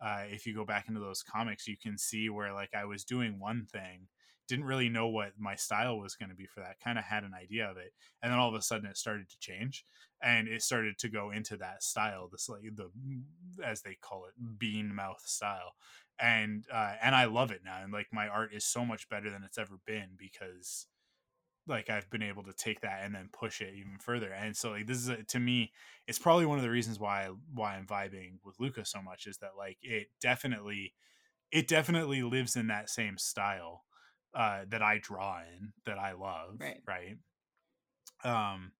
uh, 0.00 0.24
if 0.28 0.46
you 0.46 0.54
go 0.54 0.64
back 0.64 0.88
into 0.88 1.00
those 1.00 1.22
comics, 1.22 1.66
you 1.66 1.76
can 1.76 1.98
see 1.98 2.28
where 2.28 2.52
like 2.52 2.74
I 2.74 2.84
was 2.84 3.04
doing 3.04 3.38
one 3.40 3.66
thing 3.70 4.08
didn't 4.48 4.64
really 4.64 4.88
know 4.88 5.08
what 5.08 5.32
my 5.38 5.56
style 5.56 5.98
was 5.98 6.14
going 6.14 6.28
to 6.28 6.34
be 6.34 6.46
for 6.46 6.60
that. 6.60 6.80
Kind 6.80 6.98
of 6.98 7.04
had 7.04 7.24
an 7.24 7.34
idea 7.34 7.68
of 7.68 7.76
it, 7.76 7.92
and 8.22 8.32
then 8.32 8.38
all 8.38 8.48
of 8.48 8.54
a 8.54 8.62
sudden 8.62 8.86
it 8.86 8.96
started 8.96 9.28
to 9.28 9.38
change, 9.38 9.84
and 10.22 10.48
it 10.48 10.62
started 10.62 10.98
to 10.98 11.08
go 11.08 11.30
into 11.30 11.56
that 11.56 11.82
style, 11.82 12.28
this 12.30 12.48
like 12.48 12.62
the 12.74 12.90
as 13.64 13.82
they 13.82 13.96
call 14.00 14.26
it 14.26 14.58
bean 14.58 14.94
mouth 14.94 15.22
style, 15.24 15.74
and 16.20 16.64
uh, 16.72 16.94
and 17.02 17.14
I 17.14 17.24
love 17.24 17.50
it 17.50 17.62
now, 17.64 17.82
and 17.82 17.92
like 17.92 18.08
my 18.12 18.28
art 18.28 18.54
is 18.54 18.64
so 18.64 18.84
much 18.84 19.08
better 19.08 19.30
than 19.30 19.42
it's 19.42 19.58
ever 19.58 19.78
been 19.84 20.10
because 20.16 20.86
like 21.66 21.90
I've 21.90 22.08
been 22.10 22.22
able 22.22 22.44
to 22.44 22.52
take 22.52 22.80
that 22.82 23.04
and 23.04 23.14
then 23.14 23.28
push 23.32 23.60
it 23.60 23.74
even 23.74 23.98
further. 23.98 24.32
And 24.32 24.56
so 24.56 24.70
like 24.70 24.86
this 24.86 24.98
is 24.98 25.08
a, 25.08 25.22
to 25.24 25.40
me, 25.40 25.72
it's 26.06 26.18
probably 26.18 26.46
one 26.46 26.58
of 26.58 26.64
the 26.64 26.70
reasons 26.70 26.98
why 27.00 27.28
why 27.52 27.76
I'm 27.76 27.86
vibing 27.86 28.38
with 28.44 28.60
Luca 28.60 28.84
so 28.84 29.02
much 29.02 29.26
is 29.26 29.38
that 29.38 29.56
like 29.56 29.78
it 29.82 30.08
definitely 30.20 30.94
it 31.52 31.68
definitely 31.68 32.22
lives 32.22 32.56
in 32.56 32.68
that 32.68 32.90
same 32.90 33.18
style 33.18 33.84
uh 34.34 34.64
that 34.68 34.82
I 34.82 34.98
draw 34.98 35.42
in 35.42 35.72
that 35.86 35.98
I 35.98 36.12
love, 36.12 36.60
Right. 36.60 36.82
right? 36.86 37.16
Um 38.24 38.72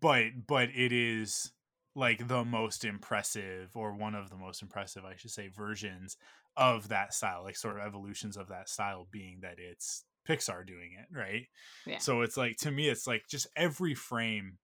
but 0.00 0.46
but 0.46 0.68
it 0.70 0.92
is 0.92 1.52
like 1.94 2.26
the 2.28 2.44
most 2.44 2.84
impressive 2.84 3.76
or 3.76 3.94
one 3.94 4.14
of 4.14 4.30
the 4.30 4.36
most 4.36 4.62
impressive 4.62 5.04
I 5.04 5.16
should 5.16 5.30
say 5.30 5.48
versions 5.48 6.16
of 6.56 6.88
that 6.88 7.12
style, 7.14 7.42
like 7.42 7.56
sort 7.56 7.78
of 7.78 7.84
evolutions 7.86 8.36
of 8.36 8.48
that 8.48 8.68
style 8.68 9.06
being 9.10 9.40
that 9.40 9.58
it's 9.58 10.04
Pixar 10.28 10.66
doing 10.66 10.92
it, 10.98 11.16
right? 11.16 11.46
Yeah. 11.86 11.98
So 11.98 12.22
it's 12.22 12.36
like 12.36 12.56
to 12.58 12.70
me, 12.70 12.88
it's 12.88 13.06
like 13.06 13.26
just 13.28 13.46
every 13.56 13.94
frame 13.94 14.58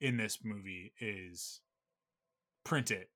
in 0.00 0.16
this 0.16 0.38
movie 0.42 0.92
is 1.00 1.60
print 2.64 2.90
it, 2.90 3.10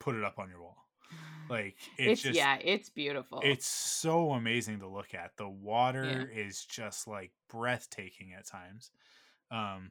put 0.00 0.14
it 0.14 0.24
up 0.24 0.38
on 0.38 0.48
your 0.48 0.62
wall. 0.62 0.76
Like 1.50 1.76
it's, 1.98 2.12
it's 2.12 2.22
just 2.22 2.36
yeah, 2.36 2.56
it's 2.64 2.88
beautiful. 2.88 3.42
it's 3.44 3.66
so 3.66 4.30
amazing 4.30 4.80
to 4.80 4.88
look 4.88 5.12
at. 5.12 5.32
The 5.36 5.46
water 5.46 6.32
is 6.34 6.64
just 6.64 7.06
like 7.06 7.32
breathtaking 7.50 8.32
at 8.32 8.46
times. 8.46 8.90
Um 9.50 9.90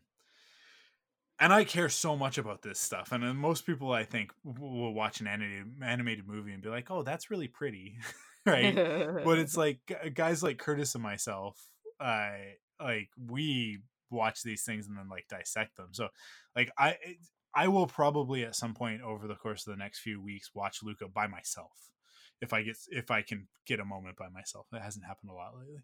and 1.39 1.53
I 1.53 1.63
care 1.63 1.89
so 1.89 2.15
much 2.15 2.39
about 2.39 2.63
this 2.63 2.79
stuff. 2.79 3.11
And 3.11 3.23
then 3.23 3.35
most 3.35 3.67
people 3.67 3.91
I 3.91 4.03
think 4.03 4.33
will 4.43 4.93
watch 4.95 5.21
an 5.21 5.27
animated 5.27 5.67
animated 5.83 6.27
movie 6.27 6.53
and 6.53 6.63
be 6.63 6.69
like, 6.69 6.89
"Oh, 6.89 7.03
that's 7.03 7.29
really 7.29 7.47
pretty." 7.47 7.97
right? 8.45 8.75
but 9.23 9.39
it's 9.39 9.55
like 9.55 9.79
guys 10.13 10.43
like 10.43 10.57
Curtis 10.57 10.95
and 10.95 11.03
myself, 11.03 11.57
uh, 11.99 12.31
like 12.81 13.09
we 13.17 13.79
watch 14.09 14.43
these 14.43 14.63
things 14.63 14.87
and 14.87 14.97
then 14.97 15.09
like 15.09 15.27
dissect 15.29 15.77
them. 15.77 15.89
So, 15.91 16.09
like 16.55 16.69
I, 16.77 16.97
I 17.55 17.67
will 17.67 17.87
probably 17.87 18.43
at 18.43 18.55
some 18.55 18.73
point 18.73 19.01
over 19.01 19.27
the 19.27 19.35
course 19.35 19.65
of 19.65 19.71
the 19.71 19.77
next 19.77 19.99
few 19.99 20.21
weeks 20.21 20.51
watch 20.53 20.79
Luca 20.83 21.07
by 21.07 21.27
myself, 21.27 21.71
if 22.41 22.53
I 22.53 22.63
get 22.63 22.77
if 22.89 23.11
I 23.11 23.21
can 23.21 23.47
get 23.65 23.79
a 23.79 23.85
moment 23.85 24.17
by 24.17 24.29
myself. 24.29 24.67
That 24.71 24.81
hasn't 24.81 25.05
happened 25.05 25.31
a 25.31 25.35
lot 25.35 25.53
lately. 25.57 25.83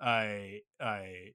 I 0.00 0.60
I, 0.80 1.32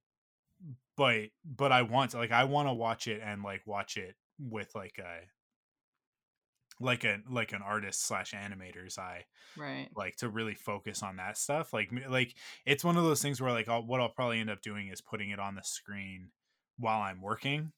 but 0.95 1.29
but 1.43 1.71
I 1.71 1.81
want 1.81 2.11
to 2.11 2.17
like 2.17 2.31
I 2.31 2.43
want 2.45 2.67
to 2.67 2.73
watch 2.73 3.07
it 3.07 3.21
and 3.23 3.43
like 3.43 3.61
watch 3.65 3.97
it 3.97 4.15
with 4.39 4.69
like 4.75 4.99
a 4.99 5.25
like 6.81 7.03
a 7.03 7.19
like 7.29 7.53
an 7.53 7.61
artist 7.61 8.05
slash 8.05 8.33
animator's 8.33 8.97
eye 8.97 9.25
right. 9.57 9.89
like 9.95 10.15
to 10.17 10.29
really 10.29 10.55
focus 10.55 11.03
on 11.03 11.17
that 11.17 11.37
stuff 11.37 11.73
like 11.73 11.91
like 12.09 12.35
it's 12.65 12.83
one 12.83 12.97
of 12.97 13.03
those 13.03 13.21
things 13.21 13.41
where 13.41 13.51
like 13.51 13.69
I'll, 13.69 13.85
what 13.85 14.01
i'll 14.01 14.09
probably 14.09 14.39
end 14.39 14.49
up 14.49 14.61
doing 14.61 14.87
is 14.87 15.01
putting 15.01 15.29
it 15.29 15.39
on 15.39 15.55
the 15.55 15.63
screen 15.63 16.29
while 16.77 17.01
i'm 17.01 17.21
working 17.21 17.71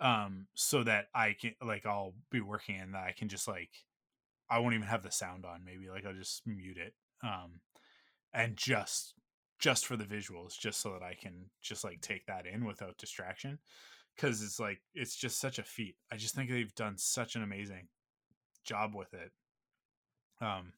um 0.00 0.46
so 0.54 0.84
that 0.84 1.06
i 1.14 1.34
can 1.38 1.54
like 1.64 1.86
i'll 1.86 2.14
be 2.30 2.40
working 2.40 2.76
and 2.76 2.94
that 2.94 3.04
i 3.04 3.12
can 3.16 3.28
just 3.28 3.48
like 3.48 3.70
i 4.48 4.58
won't 4.58 4.74
even 4.74 4.86
have 4.86 5.02
the 5.02 5.10
sound 5.10 5.44
on 5.44 5.64
maybe 5.64 5.88
like 5.88 6.06
i'll 6.06 6.14
just 6.14 6.42
mute 6.46 6.78
it 6.78 6.94
um 7.22 7.60
and 8.32 8.56
just 8.56 9.14
just 9.58 9.86
for 9.86 9.96
the 9.96 10.04
visuals 10.04 10.58
just 10.58 10.80
so 10.80 10.92
that 10.92 11.02
i 11.02 11.14
can 11.14 11.46
just 11.60 11.84
like 11.84 12.00
take 12.00 12.26
that 12.26 12.46
in 12.46 12.64
without 12.64 12.98
distraction 12.98 13.58
because 14.16 14.42
it's 14.42 14.60
like 14.60 14.80
it's 14.94 15.16
just 15.16 15.40
such 15.40 15.58
a 15.58 15.64
feat 15.64 15.96
i 16.10 16.16
just 16.16 16.34
think 16.34 16.50
they've 16.50 16.74
done 16.74 16.96
such 16.96 17.36
an 17.36 17.42
amazing 17.42 17.88
job 18.64 18.94
with 18.94 19.12
it. 19.14 19.32
Um 20.40 20.72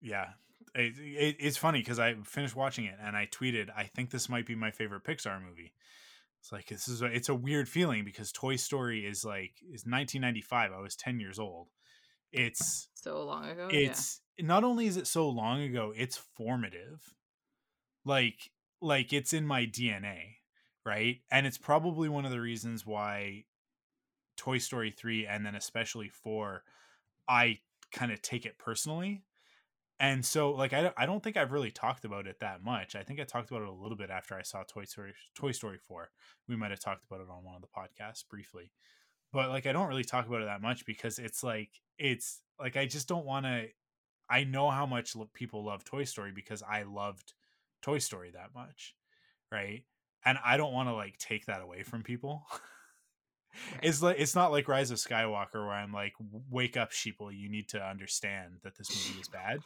yeah 0.00 0.28
it, 0.74 0.94
it, 0.98 1.36
it's 1.40 1.56
funny 1.56 1.80
because 1.80 1.98
i 1.98 2.14
finished 2.24 2.54
watching 2.54 2.84
it 2.84 2.94
and 3.02 3.16
i 3.16 3.26
tweeted 3.26 3.68
i 3.76 3.84
think 3.84 4.10
this 4.10 4.28
might 4.28 4.46
be 4.46 4.54
my 4.54 4.70
favorite 4.70 5.04
pixar 5.04 5.42
movie. 5.42 5.72
It's 6.40 6.52
like 6.52 6.66
this 6.66 6.86
is 6.86 7.02
a, 7.02 7.06
it's 7.06 7.28
a 7.28 7.34
weird 7.34 7.68
feeling 7.68 8.04
because 8.04 8.30
toy 8.30 8.56
story 8.56 9.04
is 9.04 9.24
like 9.24 9.54
is 9.62 9.84
1995 9.84 10.72
i 10.72 10.80
was 10.80 10.94
10 10.96 11.18
years 11.20 11.38
old. 11.38 11.68
It's 12.30 12.88
So 12.94 13.24
long 13.24 13.48
ago. 13.48 13.68
it's 13.72 14.20
not 14.38 14.62
only 14.62 14.86
is 14.86 14.96
it 14.96 15.06
so 15.06 15.28
long 15.28 15.62
ago 15.62 15.92
it's 15.96 16.16
formative. 16.36 17.14
Like 18.04 18.50
like 18.80 19.12
it's 19.12 19.32
in 19.32 19.46
my 19.46 19.66
dna 19.66 20.18
right? 20.86 21.18
And 21.30 21.46
it's 21.46 21.58
probably 21.58 22.08
one 22.08 22.24
of 22.24 22.30
the 22.30 22.40
reasons 22.40 22.86
why 22.86 23.44
toy 24.38 24.58
story 24.58 24.90
3 24.92 25.26
and 25.26 25.44
then 25.46 25.54
especially 25.56 26.08
4 26.08 26.64
i 27.28 27.60
kind 27.92 28.12
of 28.12 28.22
take 28.22 28.46
it 28.46 28.58
personally. 28.58 29.24
And 30.00 30.24
so 30.24 30.52
like 30.52 30.72
I, 30.72 30.82
don't- 30.82 30.94
I 30.96 31.06
don't 31.06 31.22
think 31.22 31.36
i've 31.36 31.52
really 31.52 31.72
talked 31.72 32.04
about 32.04 32.26
it 32.26 32.40
that 32.40 32.62
much. 32.62 32.94
I 32.96 33.02
think 33.02 33.20
i 33.20 33.24
talked 33.24 33.50
about 33.50 33.62
it 33.62 33.68
a 33.68 33.72
little 33.72 33.96
bit 33.96 34.10
after 34.10 34.36
i 34.36 34.42
saw 34.42 34.62
toy 34.64 34.84
story 34.84 35.14
toy 35.34 35.52
story 35.52 35.78
4 35.78 36.10
we 36.48 36.56
might 36.56 36.70
have 36.70 36.80
talked 36.80 37.04
about 37.04 37.20
it 37.20 37.30
on 37.30 37.44
one 37.44 37.56
of 37.56 37.62
the 37.62 37.68
podcasts 37.68 38.28
briefly. 38.28 38.72
But 39.32 39.50
like 39.50 39.66
i 39.66 39.72
don't 39.72 39.88
really 39.88 40.04
talk 40.04 40.26
about 40.26 40.42
it 40.42 40.46
that 40.46 40.62
much 40.62 40.86
because 40.86 41.18
it's 41.18 41.42
like 41.42 41.80
it's 41.98 42.42
like 42.60 42.76
i 42.76 42.86
just 42.86 43.08
don't 43.08 43.26
want 43.26 43.46
to 43.46 43.68
i 44.30 44.44
know 44.44 44.70
how 44.70 44.86
much 44.86 45.16
people 45.34 45.64
love 45.64 45.84
toy 45.84 46.04
story 46.04 46.32
because 46.32 46.62
i 46.62 46.82
loved 46.82 47.34
toy 47.82 47.98
story 47.98 48.30
that 48.32 48.54
much 48.54 48.96
right? 49.52 49.84
And 50.24 50.38
i 50.44 50.56
don't 50.58 50.72
want 50.74 50.88
to 50.88 50.94
like 50.94 51.18
take 51.18 51.46
that 51.46 51.62
away 51.62 51.82
from 51.84 52.02
people. 52.04 52.46
it's 53.82 54.02
like 54.02 54.16
it's 54.18 54.34
not 54.34 54.52
like 54.52 54.68
rise 54.68 54.90
of 54.90 54.98
skywalker 54.98 55.54
where 55.54 55.70
i'm 55.70 55.92
like 55.92 56.12
wake 56.50 56.76
up 56.76 56.92
sheeple 56.92 57.30
you 57.36 57.48
need 57.48 57.68
to 57.68 57.80
understand 57.80 58.54
that 58.62 58.76
this 58.76 58.90
movie 58.90 59.20
is 59.20 59.28
bad. 59.28 59.60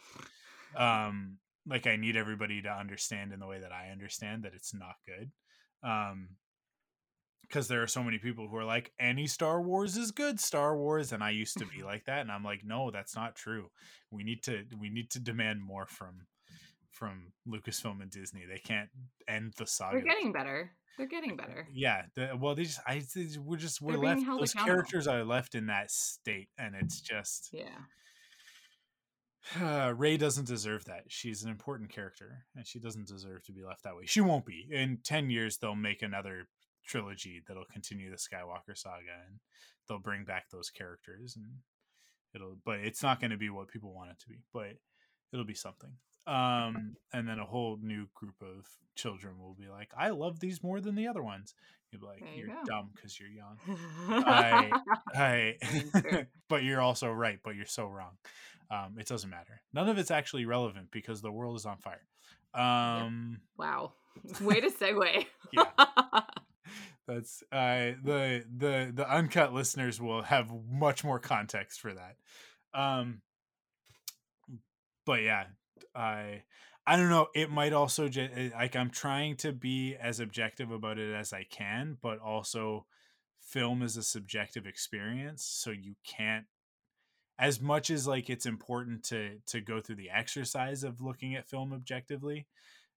Um 0.75 1.37
like 1.67 1.87
i 1.87 1.95
need 1.95 2.15
everybody 2.15 2.61
to 2.61 2.69
understand 2.69 3.31
in 3.31 3.39
the 3.39 3.47
way 3.47 3.59
that 3.59 3.71
i 3.71 3.91
understand 3.91 4.43
that 4.43 4.53
it's 4.53 4.73
not 4.73 4.95
good 5.05 5.31
um 5.87 6.29
because 7.41 7.67
there 7.67 7.83
are 7.83 7.87
so 7.87 8.03
many 8.03 8.17
people 8.17 8.47
who 8.47 8.55
are 8.55 8.65
like 8.65 8.91
any 8.99 9.27
star 9.27 9.61
wars 9.61 9.95
is 9.95 10.11
good 10.11 10.39
star 10.39 10.75
wars 10.75 11.11
and 11.11 11.23
i 11.23 11.29
used 11.29 11.57
to 11.57 11.65
be 11.65 11.83
like 11.85 12.05
that 12.05 12.21
and 12.21 12.31
i'm 12.31 12.43
like 12.43 12.61
no 12.65 12.89
that's 12.91 13.15
not 13.15 13.35
true. 13.35 13.69
We 14.11 14.23
need 14.23 14.43
to 14.43 14.63
we 14.79 14.89
need 14.89 15.09
to 15.11 15.19
demand 15.19 15.61
more 15.61 15.85
from 15.87 16.27
from 16.93 17.33
lucasfilm 17.47 18.01
and 18.01 18.11
disney 18.11 18.43
they 18.47 18.59
can't 18.59 18.89
end 19.27 19.53
the 19.57 19.67
saga 19.67 19.97
They're 19.97 20.05
getting 20.05 20.31
better. 20.31 20.71
They're 20.97 21.07
getting 21.07 21.35
better. 21.35 21.67
yeah 21.73 22.03
the, 22.15 22.37
well 22.39 22.55
they 22.55 22.63
just 22.63 22.79
i 22.87 23.01
we're 23.43 23.57
just 23.57 23.81
we're 23.81 23.93
They're 23.93 24.15
left 24.15 24.25
those 24.39 24.53
characters 24.53 25.07
are 25.07 25.23
left 25.23 25.55
in 25.55 25.65
that 25.67 25.89
state 25.91 26.49
and 26.57 26.75
it's 26.75 27.01
just 27.01 27.49
Yeah. 27.51 27.69
uh, 29.61 29.93
Rey 29.95 30.17
doesn't 30.17 30.47
deserve 30.47 30.85
that. 30.85 31.03
She's 31.09 31.43
an 31.43 31.49
important 31.49 31.89
character, 31.89 32.45
and 32.55 32.65
she 32.65 32.79
doesn't 32.79 33.07
deserve 33.07 33.43
to 33.43 33.51
be 33.51 33.61
left 33.63 33.83
that 33.83 33.95
way. 33.95 34.05
She 34.05 34.21
won't 34.21 34.45
be. 34.45 34.67
In 34.71 34.99
ten 35.03 35.29
years, 35.29 35.57
they'll 35.57 35.75
make 35.75 36.01
another 36.01 36.47
trilogy 36.85 37.41
that'll 37.47 37.65
continue 37.65 38.09
the 38.09 38.15
Skywalker 38.15 38.77
saga, 38.77 39.11
and 39.27 39.39
they'll 39.87 39.99
bring 39.99 40.23
back 40.23 40.45
those 40.49 40.69
characters, 40.69 41.35
and 41.35 41.45
it'll. 42.33 42.57
But 42.63 42.79
it's 42.79 43.03
not 43.03 43.19
going 43.19 43.31
to 43.31 43.37
be 43.37 43.49
what 43.49 43.67
people 43.67 43.93
want 43.93 44.11
it 44.11 44.19
to 44.21 44.29
be. 44.29 44.39
But 44.53 44.77
it'll 45.33 45.45
be 45.45 45.53
something. 45.53 45.91
Um, 46.25 46.95
and 47.11 47.27
then 47.27 47.39
a 47.39 47.45
whole 47.45 47.77
new 47.81 48.07
group 48.13 48.35
of 48.41 48.65
children 48.95 49.39
will 49.39 49.53
be 49.55 49.67
like, 49.67 49.91
"I 49.97 50.09
love 50.11 50.39
these 50.39 50.63
more 50.63 50.79
than 50.79 50.95
the 50.95 51.07
other 51.07 51.21
ones." 51.21 51.53
You'll 51.91 52.01
be 52.01 52.07
like, 52.07 52.19
There 52.21 52.29
you 52.33 52.45
"You're 52.45 52.55
go. 52.55 52.63
dumb 52.65 52.89
because 52.95 53.19
you're 53.19 53.29
young." 53.29 53.57
I, 54.25 54.71
I, 55.15 56.25
but 56.49 56.63
you're 56.63 56.81
also 56.81 57.11
right, 57.11 57.39
but 57.43 57.55
you're 57.55 57.65
so 57.65 57.87
wrong. 57.87 58.17
Um, 58.71 58.95
it 58.97 59.07
doesn't 59.07 59.29
matter. 59.29 59.61
None 59.73 59.89
of 59.89 59.97
it's 59.97 60.11
actually 60.11 60.45
relevant 60.45 60.89
because 60.91 61.21
the 61.21 61.31
world 61.31 61.57
is 61.57 61.65
on 61.65 61.77
fire. 61.77 62.01
Um, 62.53 63.41
wow. 63.57 63.93
Way 64.41 64.61
to 64.61 64.69
segue. 64.69 65.25
Yeah. 65.51 65.65
that's 67.07 67.43
uh, 67.51 67.91
the 68.03 68.45
the 68.57 68.91
the 68.93 69.09
uncut 69.13 69.53
listeners 69.53 69.99
will 69.99 70.21
have 70.21 70.49
much 70.71 71.03
more 71.03 71.19
context 71.19 71.81
for 71.81 71.93
that. 71.93 72.15
Um, 72.73 73.21
but 75.05 75.21
yeah, 75.21 75.45
I 75.95 76.43
I 76.85 76.97
don't 76.97 77.09
know. 77.09 77.27
It 77.33 77.49
might 77.49 77.73
also 77.73 78.07
just 78.09 78.33
like 78.53 78.75
I'm 78.75 78.89
trying 78.89 79.37
to 79.37 79.51
be 79.53 79.95
as 79.95 80.19
objective 80.19 80.71
about 80.71 80.99
it 80.99 81.13
as 81.13 81.33
I 81.33 81.43
can, 81.43 81.97
but 82.01 82.19
also 82.19 82.85
film 83.41 83.81
is 83.81 83.97
a 83.97 84.03
subjective 84.03 84.65
experience, 84.67 85.43
so 85.45 85.71
you 85.71 85.95
can't 86.05 86.45
as 87.39 87.59
much 87.59 87.89
as 87.89 88.07
like 88.07 88.29
it's 88.29 88.45
important 88.45 89.03
to 89.03 89.39
to 89.47 89.61
go 89.61 89.81
through 89.81 89.95
the 89.95 90.09
exercise 90.09 90.83
of 90.83 91.01
looking 91.01 91.35
at 91.35 91.47
film 91.47 91.73
objectively 91.73 92.47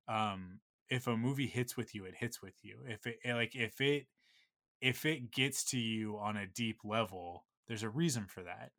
um 0.08 0.60
if 0.90 1.06
a 1.06 1.16
movie 1.16 1.46
hits 1.46 1.76
with 1.76 1.94
you 1.94 2.04
it 2.04 2.14
hits 2.16 2.42
with 2.42 2.54
you 2.62 2.78
if 2.86 3.06
it 3.06 3.18
like 3.26 3.54
if 3.54 3.80
it 3.80 4.06
if 4.80 5.06
it 5.06 5.30
gets 5.32 5.64
to 5.64 5.78
you 5.78 6.18
on 6.18 6.36
a 6.36 6.46
deep 6.46 6.78
level 6.84 7.44
there's 7.66 7.82
a 7.82 7.88
reason 7.88 8.26
for 8.26 8.42
that 8.42 8.72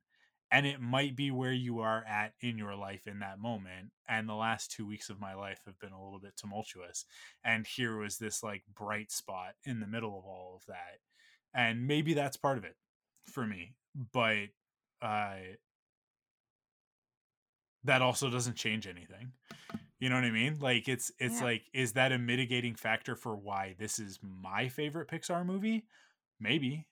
and 0.52 0.66
it 0.66 0.80
might 0.80 1.16
be 1.16 1.32
where 1.32 1.52
you 1.52 1.80
are 1.80 2.04
at 2.06 2.34
in 2.42 2.58
your 2.58 2.76
life 2.76 3.08
in 3.08 3.20
that 3.20 3.40
moment 3.40 3.92
and 4.08 4.28
the 4.28 4.34
last 4.36 4.72
2 4.72 4.86
weeks 4.86 5.10
of 5.10 5.20
my 5.20 5.34
life 5.34 5.60
have 5.66 5.80
been 5.80 5.92
a 5.92 6.04
little 6.04 6.20
bit 6.20 6.36
tumultuous 6.38 7.06
and 7.44 7.68
here 7.68 7.98
was 7.98 8.18
this 8.18 8.44
like 8.44 8.64
bright 8.74 9.12
spot 9.12 9.54
in 9.66 9.80
the 9.80 9.88
middle 9.88 10.18
of 10.18 10.26
all 10.26 10.56
of 10.56 10.66
that 10.68 11.00
and 11.54 11.88
maybe 11.88 12.14
that's 12.14 12.38
part 12.38 12.58
of 12.58 12.64
it 12.64 12.76
for 13.26 13.46
me 13.46 13.76
but 14.14 14.48
uh 15.02 15.36
that 17.84 18.02
also 18.02 18.30
doesn't 18.30 18.56
change 18.56 18.88
anything 18.88 19.32
you 20.00 20.10
know 20.10 20.16
what 20.16 20.24
i 20.24 20.32
mean 20.32 20.58
like 20.60 20.88
it's 20.88 21.12
it's 21.20 21.40
Yeah. 21.40 21.46
like 21.46 21.64
is 21.74 21.94
that 21.94 22.12
a 22.12 22.18
mitigating 22.18 22.76
factor 22.76 23.16
for 23.16 23.36
why 23.36 23.76
this 23.80 24.00
is 24.00 24.20
my 24.22 24.68
favorite 24.68 25.08
pixar 25.08 25.46
movie 25.46 25.86
maybe 26.40 26.88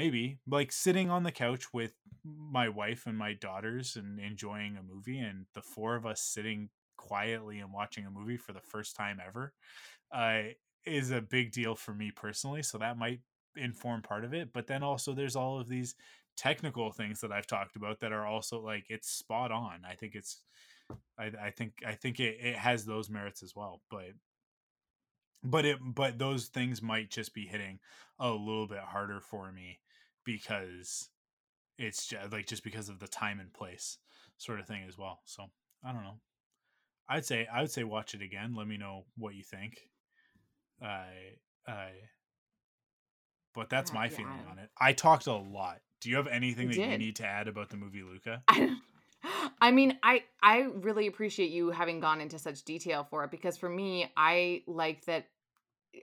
maybe 0.00 0.38
like 0.48 0.72
sitting 0.72 1.10
on 1.10 1.24
the 1.24 1.30
couch 1.30 1.74
with 1.74 1.92
my 2.24 2.70
wife 2.70 3.02
and 3.06 3.18
my 3.18 3.34
daughters 3.34 3.96
and 3.96 4.18
enjoying 4.18 4.78
a 4.78 4.82
movie 4.82 5.18
and 5.18 5.44
the 5.54 5.60
four 5.60 5.94
of 5.94 6.06
us 6.06 6.22
sitting 6.22 6.70
quietly 6.96 7.58
and 7.58 7.70
watching 7.70 8.06
a 8.06 8.10
movie 8.10 8.38
for 8.38 8.54
the 8.54 8.62
first 8.62 8.96
time 8.96 9.18
ever 9.26 9.52
uh, 10.10 10.40
is 10.86 11.10
a 11.10 11.20
big 11.20 11.52
deal 11.52 11.74
for 11.74 11.92
me 11.92 12.10
personally 12.10 12.62
so 12.62 12.78
that 12.78 12.96
might 12.96 13.20
inform 13.56 14.00
part 14.00 14.24
of 14.24 14.32
it 14.32 14.48
but 14.54 14.66
then 14.66 14.82
also 14.82 15.12
there's 15.12 15.36
all 15.36 15.60
of 15.60 15.68
these 15.68 15.94
technical 16.34 16.90
things 16.90 17.20
that 17.20 17.32
i've 17.32 17.46
talked 17.46 17.76
about 17.76 18.00
that 18.00 18.12
are 18.12 18.26
also 18.26 18.58
like 18.58 18.86
it's 18.88 19.10
spot 19.10 19.52
on 19.52 19.80
i 19.86 19.94
think 19.94 20.14
it's 20.14 20.40
i, 21.18 21.24
I 21.26 21.50
think 21.50 21.72
i 21.86 21.92
think 21.92 22.20
it, 22.20 22.38
it 22.40 22.56
has 22.56 22.86
those 22.86 23.10
merits 23.10 23.42
as 23.42 23.54
well 23.54 23.82
but 23.90 24.12
but 25.42 25.64
it 25.66 25.78
but 25.82 26.18
those 26.18 26.46
things 26.46 26.80
might 26.80 27.10
just 27.10 27.34
be 27.34 27.46
hitting 27.46 27.80
a 28.18 28.30
little 28.30 28.66
bit 28.66 28.78
harder 28.78 29.20
for 29.20 29.52
me 29.52 29.78
because 30.32 31.08
it's 31.78 32.06
just 32.06 32.32
like 32.32 32.46
just 32.46 32.64
because 32.64 32.88
of 32.88 32.98
the 32.98 33.08
time 33.08 33.40
and 33.40 33.52
place 33.52 33.98
sort 34.38 34.60
of 34.60 34.66
thing 34.66 34.82
as 34.88 34.96
well 34.98 35.20
so 35.24 35.44
i 35.84 35.92
don't 35.92 36.02
know. 36.02 36.18
I'd 37.08 37.24
say 37.24 37.46
i 37.52 37.60
would 37.60 37.70
say 37.70 37.84
watch 37.84 38.14
it 38.14 38.22
again 38.22 38.54
let 38.54 38.66
me 38.68 38.76
know 38.76 39.04
what 39.16 39.34
you 39.34 39.42
think. 39.42 39.78
I 40.82 41.06
i 41.66 41.90
but 43.54 43.68
that's 43.68 43.90
Uh, 43.90 43.94
my 43.94 44.04
yeah, 44.04 44.16
feeling 44.16 44.32
on 44.50 44.58
it. 44.58 44.70
I 44.78 44.92
talked 44.92 45.26
a 45.26 45.34
lot. 45.34 45.80
Do 46.00 46.08
you 46.08 46.16
have 46.16 46.28
anything 46.28 46.68
You 46.70 46.80
that 46.80 46.90
you 46.92 46.98
need 46.98 47.16
to 47.16 47.26
add 47.26 47.48
about 47.48 47.68
the 47.68 47.76
movie 47.76 48.02
luca? 48.02 48.42
I, 48.48 48.76
I 49.60 49.70
mean, 49.70 49.98
I 50.02 50.22
I 50.42 50.60
really 50.60 51.06
appreciate 51.06 51.50
you 51.50 51.70
having 51.70 52.00
gone 52.00 52.20
into 52.20 52.38
such 52.38 52.64
detail 52.64 53.06
for 53.10 53.24
it 53.24 53.30
because 53.30 53.56
for 53.56 53.68
me, 53.68 54.10
I 54.16 54.62
like 54.66 55.04
that 55.06 55.26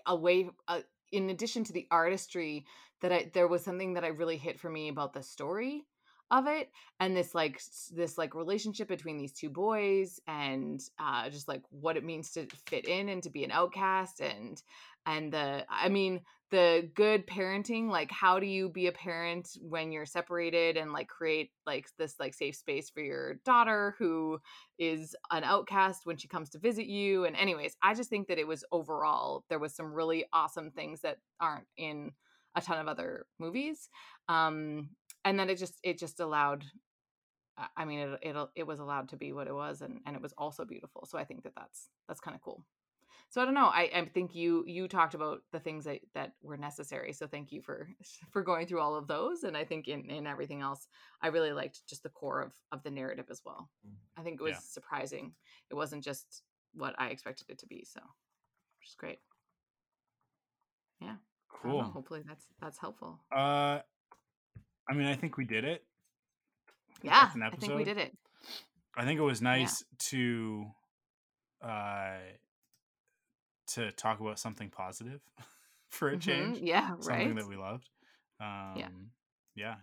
away 0.06 0.50
uh, 0.68 0.82
in 1.12 1.30
addition 1.30 1.64
to 1.64 1.74
the 1.74 1.88
artistry 1.90 2.66
that 3.02 3.12
I 3.12 3.32
there 3.34 3.48
was 3.48 3.64
something 3.64 3.94
that 3.94 4.04
I 4.04 4.08
really 4.08 4.38
hit 4.38 4.60
for 4.60 4.70
me 4.70 4.90
about 4.90 5.14
the 5.14 5.24
story 5.24 5.86
of 6.30 6.46
it 6.48 6.70
and 7.00 7.16
this 7.16 7.34
like 7.34 7.62
this 7.96 8.18
like 8.18 8.36
relationship 8.36 8.88
between 8.88 9.18
these 9.18 9.32
two 9.32 9.50
boys 9.50 10.20
and 10.28 10.82
uh 11.00 11.30
just 11.30 11.48
like 11.48 11.62
what 11.70 11.96
it 11.96 12.04
means 12.04 12.32
to 12.32 12.46
fit 12.66 12.86
in 12.86 13.08
and 13.10 13.24
to 13.24 13.30
be 13.30 13.46
an 13.46 13.52
outcast 13.52 14.20
and 14.20 14.62
and 15.06 15.32
the 15.32 15.66
I 15.70 15.88
mean 15.88 16.22
the 16.50 16.90
good 16.96 17.28
parenting 17.28 17.90
like 17.90 18.12
how 18.12 18.40
do 18.40 18.46
you 18.46 18.68
be 18.70 18.88
a 18.88 18.92
parent 18.92 19.58
when 19.62 19.92
you're 19.92 20.06
separated 20.06 20.76
and 20.76 20.92
like 20.92 21.08
create 21.08 21.52
like 21.66 21.88
this 21.98 22.16
like 22.20 22.34
safe 22.34 22.56
space 22.56 22.90
for 22.90 23.02
your 23.02 23.36
daughter 23.46 23.96
who 23.98 24.40
is 24.78 25.16
an 25.32 25.46
outcast 25.46 26.06
when 26.06 26.18
she 26.18 26.28
comes 26.28 26.50
to 26.52 26.60
visit 26.60 26.88
you? 26.88 27.26
And 27.26 27.38
anyways 27.38 27.78
i 27.82 27.94
just 27.94 28.10
think 28.10 28.28
that 28.28 28.38
it 28.38 28.48
was 28.48 28.66
overall 28.72 29.46
there 29.50 29.60
was 29.60 29.74
some 29.74 29.94
really 29.94 30.26
awesome 30.34 30.72
things 30.72 31.02
that 31.02 31.20
aren't 31.40 31.68
in 31.78 32.12
a 32.58 32.62
ton 32.62 32.80
of 32.80 32.88
other 32.88 33.26
movies 33.40 33.90
um 34.30 34.90
and 35.26 35.40
then 35.40 35.50
it 35.50 35.56
just 35.58 35.76
it 35.84 35.98
just 35.98 36.20
allowed 36.20 36.64
I- 37.76 37.86
mean 37.86 38.00
it 38.00 38.20
it, 38.22 38.50
it 38.56 38.68
was 38.68 38.80
allowed 38.80 39.10
to 39.10 39.18
be 39.18 39.32
what 39.34 39.48
it 39.48 39.54
was 39.56 39.82
and 39.82 40.00
and 40.06 40.16
it 40.16 40.22
was 40.22 40.34
also 40.38 40.66
beautiful 40.66 41.06
so 41.06 41.18
i 41.18 41.24
think 41.24 41.44
that 41.44 41.56
that's 41.56 41.90
that's 42.08 42.20
kind 42.20 42.36
of 42.36 42.42
cool 42.42 42.64
so 43.30 43.42
I 43.42 43.46
don't 43.46 43.54
know. 43.56 43.66
I, 43.68 43.90
I 43.94 44.06
think 44.14 44.36
you 44.36 44.64
you 44.68 44.88
talked 44.88 45.14
about 45.14 45.42
the 45.52 45.60
things 45.60 45.84
that, 45.84 46.00
that 46.14 46.32
were 46.42 46.56
necessary. 46.56 47.12
So 47.12 47.28
thank 47.28 47.52
you 47.52 47.62
for 47.62 47.90
for 48.32 48.42
going 48.42 48.68
through 48.68 48.80
all 48.80 48.96
of 48.96 49.08
those. 49.08 49.44
And 49.44 49.58
I 49.58 49.66
think 49.66 49.88
in, 49.88 50.10
in 50.10 50.26
everything 50.26 50.62
else, 50.62 50.88
I 51.22 51.28
really 51.28 51.52
liked 51.52 51.86
just 51.88 52.04
the 52.04 52.10
core 52.10 52.42
of 52.42 52.54
of 52.72 52.84
the 52.84 52.92
narrative 52.92 53.26
as 53.30 53.42
well. 53.46 53.70
I 54.18 54.24
think 54.24 54.40
it 54.40 54.44
was 54.44 54.54
Yeah. 54.54 54.60
surprising. 54.60 55.34
It 55.70 55.76
wasn't 55.76 56.04
just 56.06 56.44
what 56.74 56.96
I 56.98 57.08
expected 57.10 57.50
it 57.50 57.60
to 57.60 57.68
be. 57.68 57.86
So 57.86 58.00
which 58.80 58.90
is 58.90 58.96
great. 58.96 59.20
I 61.02 61.16
don't 61.64 61.78
know. 61.78 61.84
cool 61.84 61.90
Hopefully 61.90 62.24
that's 62.26 62.48
that's 62.60 62.80
helpful. 62.80 63.24
uh 63.32 63.82
i 64.90 64.94
mean 64.94 65.08
i 65.08 65.16
think 65.16 65.38
we 65.38 65.46
did 65.46 65.64
it 65.64 65.86
Yeah, 67.02 67.34
I 67.52 67.56
think 67.56 67.76
we 67.76 67.84
did 67.84 67.98
it. 67.98 68.18
I 68.96 69.06
think 69.06 69.20
it 69.20 69.24
was 69.24 69.42
nice 69.42 69.84
to 70.10 70.72
uh 71.62 72.20
to 73.68 73.92
talk 73.92 74.20
about 74.20 74.40
something 74.40 74.70
positive 74.70 75.22
for 75.90 76.10
a 76.10 76.18
Mhm, 76.18 76.18
change. 76.18 76.60
Yeah, 76.62 76.96
Something 77.00 77.36
right. 77.36 77.36
that 77.36 77.48
we 77.48 77.56
loved. 77.56 77.90
Um 78.40 79.12
yeah. 79.56 79.78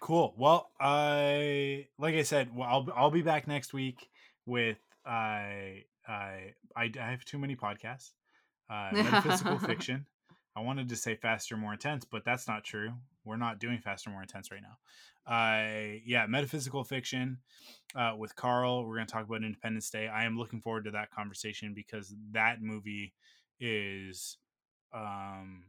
Cool. 0.00 0.34
Well, 0.36 0.72
I 0.80 1.88
like 1.98 2.14
I 2.14 2.22
said, 2.22 2.54
well, 2.54 2.68
I'll 2.68 2.88
I'll 2.94 3.10
be 3.10 3.22
back 3.22 3.46
next 3.46 3.72
week 3.72 4.10
with 4.44 4.78
I 5.06 5.84
I 6.06 6.54
I 6.76 6.92
I 7.00 7.10
have 7.10 7.24
too 7.24 7.38
many 7.38 7.56
podcasts. 7.56 8.12
Uh 8.70 8.90
metaphysical 8.92 9.58
fiction. 9.58 10.06
I 10.56 10.60
wanted 10.60 10.88
to 10.88 10.96
say 10.96 11.16
faster, 11.16 11.56
more 11.56 11.72
intense, 11.72 12.04
but 12.04 12.24
that's 12.24 12.46
not 12.46 12.62
true. 12.64 12.92
We're 13.24 13.36
not 13.36 13.58
doing 13.58 13.80
faster, 13.80 14.10
more 14.10 14.22
intense 14.22 14.50
right 14.52 14.60
now. 14.62 14.78
Uh, 15.26 15.98
yeah, 16.04 16.26
metaphysical 16.26 16.84
fiction 16.84 17.38
uh, 17.96 18.14
with 18.16 18.36
Carl. 18.36 18.86
We're 18.86 18.96
going 18.96 19.06
to 19.06 19.12
talk 19.12 19.24
about 19.24 19.42
Independence 19.42 19.90
Day. 19.90 20.06
I 20.06 20.24
am 20.24 20.38
looking 20.38 20.60
forward 20.60 20.84
to 20.84 20.90
that 20.92 21.10
conversation 21.10 21.72
because 21.74 22.14
that 22.32 22.62
movie 22.62 23.14
is 23.58 24.36
um, 24.92 25.64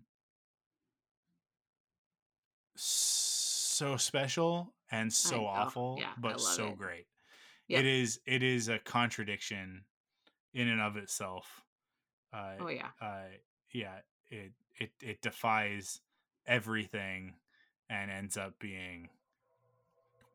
so 2.76 3.98
special 3.98 4.74
and 4.92 5.12
so 5.12 5.46
awful, 5.46 5.98
Yeah, 6.00 6.12
but 6.18 6.40
so 6.40 6.68
it. 6.68 6.78
great. 6.78 7.08
It 7.70 7.86
is. 7.86 8.20
It 8.28 8.44
is 8.44 8.68
a 8.70 8.78
contradiction 8.80 9.84
in 10.54 10.68
and 10.68 10.82
of 10.82 10.96
itself. 10.98 11.65
Uh, 12.36 12.54
Oh 12.60 12.68
yeah. 12.68 12.90
uh 13.02 13.30
yeah 13.74 13.96
it 14.30 14.52
it 14.78 14.92
it 15.02 15.22
defies 15.22 16.02
everything 16.46 17.36
and 17.90 18.12
ends 18.12 18.36
up 18.36 18.60
being 18.60 19.10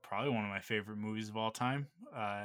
probably 0.02 0.30
one 0.30 0.44
of 0.44 0.50
my 0.50 0.60
favorite 0.60 0.96
movies 0.96 1.28
of 1.28 1.36
all 1.36 1.50
time 1.50 1.86
uh 2.14 2.44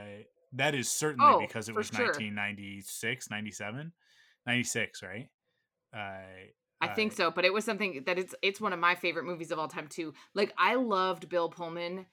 that 0.54 0.76
is 0.76 0.90
certainly 0.90 1.32
Oh, 1.34 1.40
because 1.40 1.70
it 1.70 1.76
was 1.76 1.92
sure. 1.92 2.06
1996 2.06 3.30
97 3.30 3.92
96 4.46 5.04
right 5.04 5.30
uh 5.94 6.48
I 6.82 6.90
think 6.90 7.14
so, 7.14 7.32
but 7.32 7.46
it 7.46 7.54
was 7.54 7.64
something 7.64 8.04
that 8.06 8.20
it's 8.20 8.36
it's 8.44 8.62
one 8.62 8.74
of 8.74 8.80
my 8.80 8.94
favorite 8.96 9.24
movies 9.26 9.50
of 9.52 9.58
all 9.58 9.68
time 9.68 9.88
too. 9.88 10.14
Like 10.36 10.54
I 10.58 10.76
loved 10.76 11.30
Bill 11.30 11.50
Pullman 11.50 12.06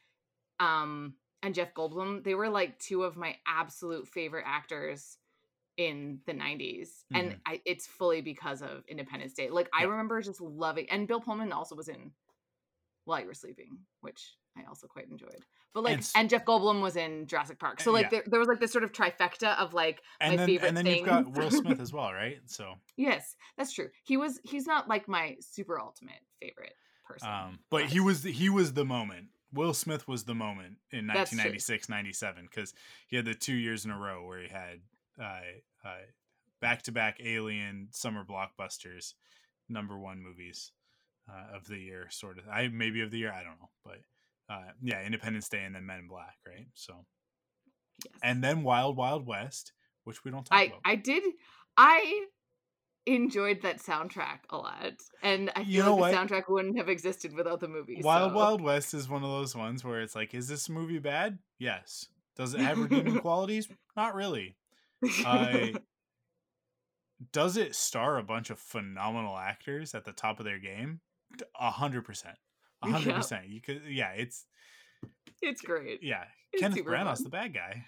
um 0.61 1.15
and 1.43 1.55
Jeff 1.55 1.75
Goldblum. 1.75 2.23
They 2.25 2.35
were 2.35 2.49
like 2.49 2.79
two 2.79 3.03
of 3.03 3.17
my 3.17 3.37
absolute 3.47 4.09
favorite 4.09 4.45
actors 4.47 5.19
in 5.77 6.21
the 6.27 6.33
90s. 6.35 7.05
And 7.15 7.35
Mhm. 7.35 7.43
I 7.47 7.63
it's 7.65 7.87
fully 7.87 8.21
because 8.23 8.63
of 8.63 8.85
Independence 8.89 9.35
Day. 9.35 9.51
Like 9.51 9.69
I 9.75 9.85
remember 9.85 10.21
just 10.23 10.41
loving 10.41 10.89
and 10.91 11.09
Bill 11.09 11.21
Pullman 11.21 11.53
also 11.53 11.75
was 11.77 11.89
in 11.89 12.13
While 13.05 13.21
You 13.21 13.27
Were 13.27 13.35
Sleeping, 13.35 13.81
which 14.01 14.37
I 14.57 14.65
also 14.65 14.87
quite 14.89 15.09
enjoyed. 15.11 15.47
But 15.75 15.85
like 15.85 16.05
And 16.05 16.11
and 16.15 16.31
Jeff 16.31 16.45
Goldblum 16.45 16.83
was 16.83 16.97
in 16.97 17.27
Jurassic 17.27 17.59
Park. 17.59 17.81
So 17.81 17.91
Uh, 17.91 17.93
like 17.93 18.11
yeah. 18.11 18.11
there, 18.11 18.25
there 18.27 18.41
was 18.41 18.49
like 18.49 18.61
this 18.61 18.73
sort 18.73 18.85
of 18.85 18.93
trifecta 18.93 19.57
of 19.59 19.75
like 19.75 20.03
and 20.21 20.39
my 20.39 20.39
then 20.39 20.49
favorite 20.49 20.59
and 20.63 20.77
then 20.77 20.87
you've 20.87 21.03
got. 21.03 21.31
Will 21.33 21.51
Smith 21.51 21.81
as 21.81 21.93
well 21.93 22.13
right 22.13 22.41
so 22.47 22.77
Yes, 22.97 23.37
that's 23.57 23.73
true. 23.73 23.91
He 24.05 24.17
was 24.17 24.41
he's 24.45 24.67
not 24.67 24.89
like 24.89 25.09
my 25.09 25.37
super 25.41 25.79
ultimate 25.81 26.21
favorite 26.41 26.75
person. 27.05 27.33
um 27.41 27.61
but 27.71 27.87
he 27.87 28.01
was 28.01 28.23
the, 28.23 28.33
he 28.33 28.49
was 28.49 28.73
the 28.73 28.85
moment 28.85 29.29
Will 29.53 29.75
Smith 29.75 30.09
was 30.09 30.25
the 30.25 30.35
moment 30.35 30.79
in 30.91 31.07
1996 31.07 31.89
97 31.89 32.49
cuz 32.49 32.75
he 33.07 33.17
had 33.17 33.25
the 33.25 33.35
2 33.35 33.55
years 33.55 33.85
in 33.85 33.91
a 33.91 33.99
row 33.99 34.27
where 34.27 34.43
he 34.43 34.49
had 34.49 34.83
uh 35.21 35.41
uh 35.85 35.97
back-to-back 36.61 37.19
alien 37.25 37.89
summer 37.91 38.25
blockbusters 38.25 39.15
number 39.69 39.99
1 39.99 40.23
movies 40.23 40.71
uh, 41.29 41.57
of 41.57 41.67
the 41.67 41.77
year 41.79 42.07
sort 42.11 42.39
of. 42.39 42.45
I 42.49 42.69
maybe 42.69 43.01
of 43.01 43.11
the 43.11 43.19
year 43.19 43.33
I 43.33 43.43
don't 43.43 43.59
know 43.61 43.71
but 43.85 43.99
uh 44.53 44.71
yeah 44.83 45.03
Independence 45.05 45.49
Day 45.49 45.63
and 45.65 45.75
then 45.75 45.87
Men 45.87 46.01
in 46.01 46.09
Black 46.09 46.37
right? 46.47 46.67
So 46.75 47.05
yes. 48.05 48.15
and 48.23 48.43
then 48.43 48.63
Wild 48.63 48.97
Wild 48.97 49.27
West 49.27 49.73
which 50.05 50.25
we 50.25 50.31
don't 50.31 50.45
talk 50.45 50.59
I 50.59 50.65
about. 50.65 50.81
I 50.85 50.97
did 50.97 51.23
I 51.77 52.27
enjoyed 53.07 53.63
that 53.63 53.79
soundtrack 53.79 54.39
a 54.51 54.57
lot. 54.57 54.93
And 55.23 55.51
I 55.57 55.61
You 55.63 55.83
feel 55.83 55.87
know 55.87 55.97
like 55.97 56.13
the 56.13 56.19
soundtrack 56.19 56.45
wouldn't 56.49 56.77
have 56.79 56.89
existed 56.89 57.33
without 57.35 57.61
the 57.61 57.69
movie. 57.69 58.01
Wild 58.03 58.33
so- 58.33 58.37
Wild 58.37 58.61
West 58.61 58.95
is 58.95 59.09
one 59.09 59.25
of 59.25 59.31
those 59.31 59.57
ones 59.57 59.85
where 59.85 60.01
it's 60.01 60.15
like 60.15 60.35
is 60.35 60.49
this 60.49 60.69
movie 60.69 60.99
bad? 60.99 61.39
Yes. 61.59 62.07
Does 62.37 62.55
it 62.55 62.61
have 62.61 62.79
redeeming 62.79 63.19
qualities? 63.21 63.69
Not 63.97 64.15
really 64.15 64.57
I- 65.05 65.75
does 67.33 67.57
it 67.57 67.75
star 67.75 68.19
a 68.19 68.23
bunch 68.23 68.51
of 68.51 68.59
phenomenal 68.59 69.37
actors 69.37 69.95
at 69.95 70.05
the 70.05 70.13
top 70.13 70.39
of 70.39 70.45
their 70.45 70.59
game? 70.59 71.01
A 71.59 71.71
hundred 71.71 72.05
percent, 72.05 72.37
A 72.83 72.91
hundred 72.91 73.15
percent. 73.15 73.49
You 73.49 73.61
could, 73.61 73.83
yeah. 73.89 74.11
It's 74.11 74.45
It's 75.41 75.63
great. 75.63 76.03
yeah. 76.03 76.25
It's 76.53 76.61
Kenneth 76.61 76.85
Branagh's 76.85 77.21
fun. 77.21 77.25
the 77.25 77.31
bad 77.31 77.55
guy, 77.55 77.85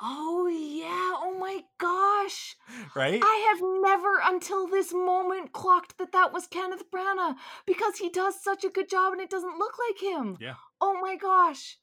Oh 0.00 0.46
yeah. 0.46 0.86
Oh 1.20 1.36
my 1.40 1.60
gosh. 1.78 2.54
right? 2.94 3.20
I 3.22 3.46
have 3.50 3.60
never 3.82 4.20
until 4.24 4.66
this 4.68 4.92
moment 4.92 5.52
clocked 5.52 5.98
that 5.98 6.12
that 6.12 6.32
was 6.32 6.46
Kenneth 6.46 6.84
Branagh 6.90 7.34
because 7.66 7.96
he 7.96 8.08
does 8.10 8.40
such 8.40 8.62
a 8.64 8.68
good 8.68 8.88
job 8.88 9.12
and 9.12 9.20
it 9.22 9.30
doesn't 9.30 9.58
look 9.58 9.74
like 9.88 10.00
him. 10.00 10.36
Yeah. 10.40 10.54
Oh 10.80 11.00
my 11.00 11.16
gosh. 11.16 11.78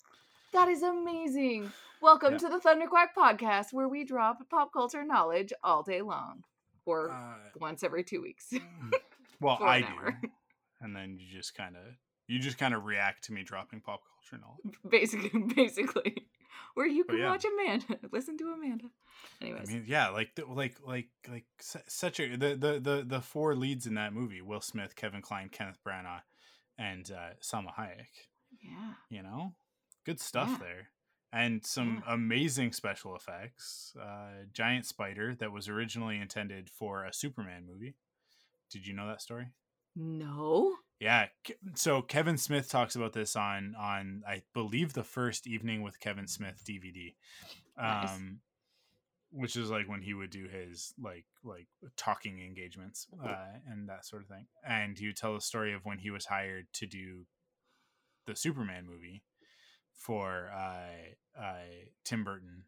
That 0.53 0.69
is 0.69 0.83
amazing. 0.83 1.71
Welcome 2.01 2.33
Yeah. 2.33 2.37
to 2.39 2.49
the 2.49 2.59
Thunderquack 2.59 3.13
podcast 3.17 3.73
where 3.73 3.87
we 3.87 4.03
drop 4.03 4.47
pop 4.49 4.71
culture 4.73 5.03
knowledge 5.03 5.51
all 5.63 5.83
day 5.83 6.01
long 6.01 6.43
or 6.85 7.09
Uh, 7.11 7.37
once 7.55 7.83
every 7.83 8.03
2 8.03 8.21
weeks. 8.21 8.53
well, 9.39 9.57
I 9.63 9.77
an 9.77 10.17
do, 10.21 10.29
and 10.81 10.95
then 10.95 11.17
you 11.19 11.27
just 11.31 11.55
kind 11.55 11.75
of 11.75 11.83
you 12.27 12.39
just 12.39 12.57
kind 12.57 12.73
of 12.73 12.85
react 12.85 13.25
to 13.25 13.33
me 13.33 13.43
dropping 13.43 13.81
pop 13.81 14.01
culture 14.13 14.41
knowledge. 14.43 14.77
basically 14.89 15.39
basically 15.55 16.27
where 16.73 16.85
you 16.87 17.03
can 17.05 17.17
yeah. 17.17 17.29
watch 17.29 17.45
Amanda, 17.45 17.99
listen 18.11 18.37
to 18.37 18.45
Amanda. 18.51 18.85
Anyways. 19.41 19.69
I 19.69 19.73
mean, 19.73 19.85
yeah, 19.87 20.09
like 20.09 20.37
like 20.47 20.77
like 20.85 21.09
like 21.29 21.45
such 21.59 22.19
a 22.19 22.35
the, 22.35 22.55
the 22.55 22.79
the 22.79 23.03
the 23.07 23.21
four 23.21 23.55
leads 23.55 23.87
in 23.87 23.95
that 23.95 24.13
movie: 24.13 24.41
Will 24.41 24.61
Smith, 24.61 24.95
Kevin 24.95 25.21
Kline, 25.21 25.49
Kenneth 25.49 25.79
Branagh, 25.85 26.21
and 26.77 27.09
uh, 27.11 27.33
Salma 27.41 27.73
Hayek. 27.73 28.27
yeah. 28.61 28.93
You 29.09 29.23
know, 29.23 29.55
good 30.05 30.19
stuff 30.19 30.49
Yeah. 30.51 30.57
there, 30.59 30.89
and 31.35 31.65
some 31.65 32.01
amazing 32.07 32.71
special 32.71 33.15
effects. 33.15 33.93
Uh, 34.01 34.45
giant 34.53 34.85
spider 34.85 35.35
that 35.35 35.51
was 35.51 35.67
originally 35.67 36.17
intended 36.17 36.69
for 36.69 37.03
a 37.03 37.13
Superman 37.13 37.65
movie. 37.67 37.95
Did 38.71 38.87
you 38.87 38.93
know 38.93 39.07
that 39.07 39.21
story? 39.21 39.47
No. 39.95 40.75
Yeah. 40.99 41.27
So 41.73 42.01
Kevin 42.01 42.37
Smith 42.37 42.69
talks 42.69 42.95
about 42.95 43.13
this 43.13 43.35
on 43.35 43.75
on 43.77 44.23
I 44.27 44.43
believe 44.53 44.93
the 44.93 45.03
first 45.03 45.45
evening 45.45 45.81
with 45.81 45.99
Kevin 45.99 46.27
Smith 46.27 46.63
DVD. 46.67 47.15
Nice. 47.77 48.15
Um 48.15 48.39
which 49.31 49.57
is 49.57 49.69
like 49.69 49.89
when 49.89 50.01
he 50.01 50.13
would 50.13 50.29
do 50.29 50.47
his 50.47 50.93
like 51.01 51.25
like 51.43 51.67
talking 51.97 52.39
engagements 52.39 53.07
uh 53.23 53.59
and 53.69 53.89
that 53.89 54.05
sort 54.05 54.21
of 54.21 54.29
thing. 54.29 54.47
And 54.65 54.97
he 54.97 55.07
would 55.07 55.17
tell 55.17 55.33
the 55.33 55.41
story 55.41 55.73
of 55.73 55.83
when 55.83 55.99
he 55.99 56.09
was 56.09 56.25
hired 56.25 56.67
to 56.73 56.85
do 56.85 57.25
the 58.25 58.35
Superman 58.35 58.85
movie 58.85 59.23
for 59.95 60.51
uh 60.55 61.39
uh 61.41 61.57
Tim 62.03 62.23
Burton. 62.23 62.63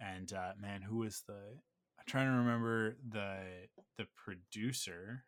And 0.00 0.32
uh 0.32 0.52
man, 0.60 0.82
who 0.82 0.98
was 0.98 1.22
the 1.26 1.34
I'm 1.98 2.04
trying 2.06 2.26
to 2.26 2.32
remember 2.38 2.96
the 3.08 3.38
the 3.98 4.06
producer 4.16 5.24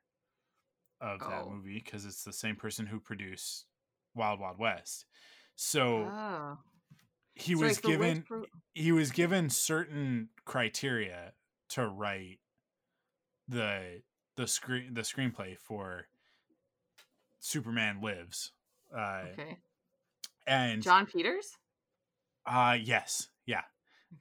of 1.01 1.21
that 1.21 1.45
Oh. 1.47 1.51
movie 1.51 1.81
because 1.85 2.05
it's 2.05 2.25
the 2.25 2.33
same 2.33 2.57
person 2.57 2.87
who 2.87 2.99
produced 3.01 3.67
Wild 4.15 4.41
Wild 4.41 4.59
West. 4.59 5.05
So 5.57 6.05
Oh. 6.11 6.59
he 7.35 7.55
was 7.55 7.77
which 7.79 7.83
given 7.83 8.23
pro- 8.23 8.45
he 8.75 8.93
was 8.93 9.11
given 9.11 9.49
certain 9.51 10.29
criteria 10.45 11.33
to 11.71 11.87
write 11.87 12.41
the 13.47 14.03
the 14.37 14.47
screen 14.47 14.93
the 14.95 15.01
screenplay 15.03 15.57
for 15.59 16.07
Superman 17.41 18.01
Lives. 18.01 18.53
Uh 18.95 19.25
Okay. 19.33 19.59
And 20.49 20.83
Jon 20.83 21.07
Peters? 21.07 21.51
uh 22.47 22.77
yes, 22.83 23.29
yeah. 23.47 23.63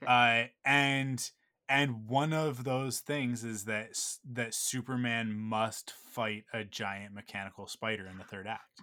Okay. 0.03 0.05
Uh 0.05 0.47
and 0.67 1.31
and 1.69 2.07
one 2.07 2.33
of 2.33 2.63
those 2.63 2.99
things 2.99 3.43
is 3.43 3.65
that 3.65 3.89
that 4.31 4.53
Superman 4.53 5.33
must 5.33 5.93
fight 6.11 6.43
a 6.53 6.63
giant 6.63 7.13
mechanical 7.13 7.67
spider 7.67 8.07
in 8.07 8.17
the 8.17 8.23
third 8.23 8.47
act. 8.47 8.81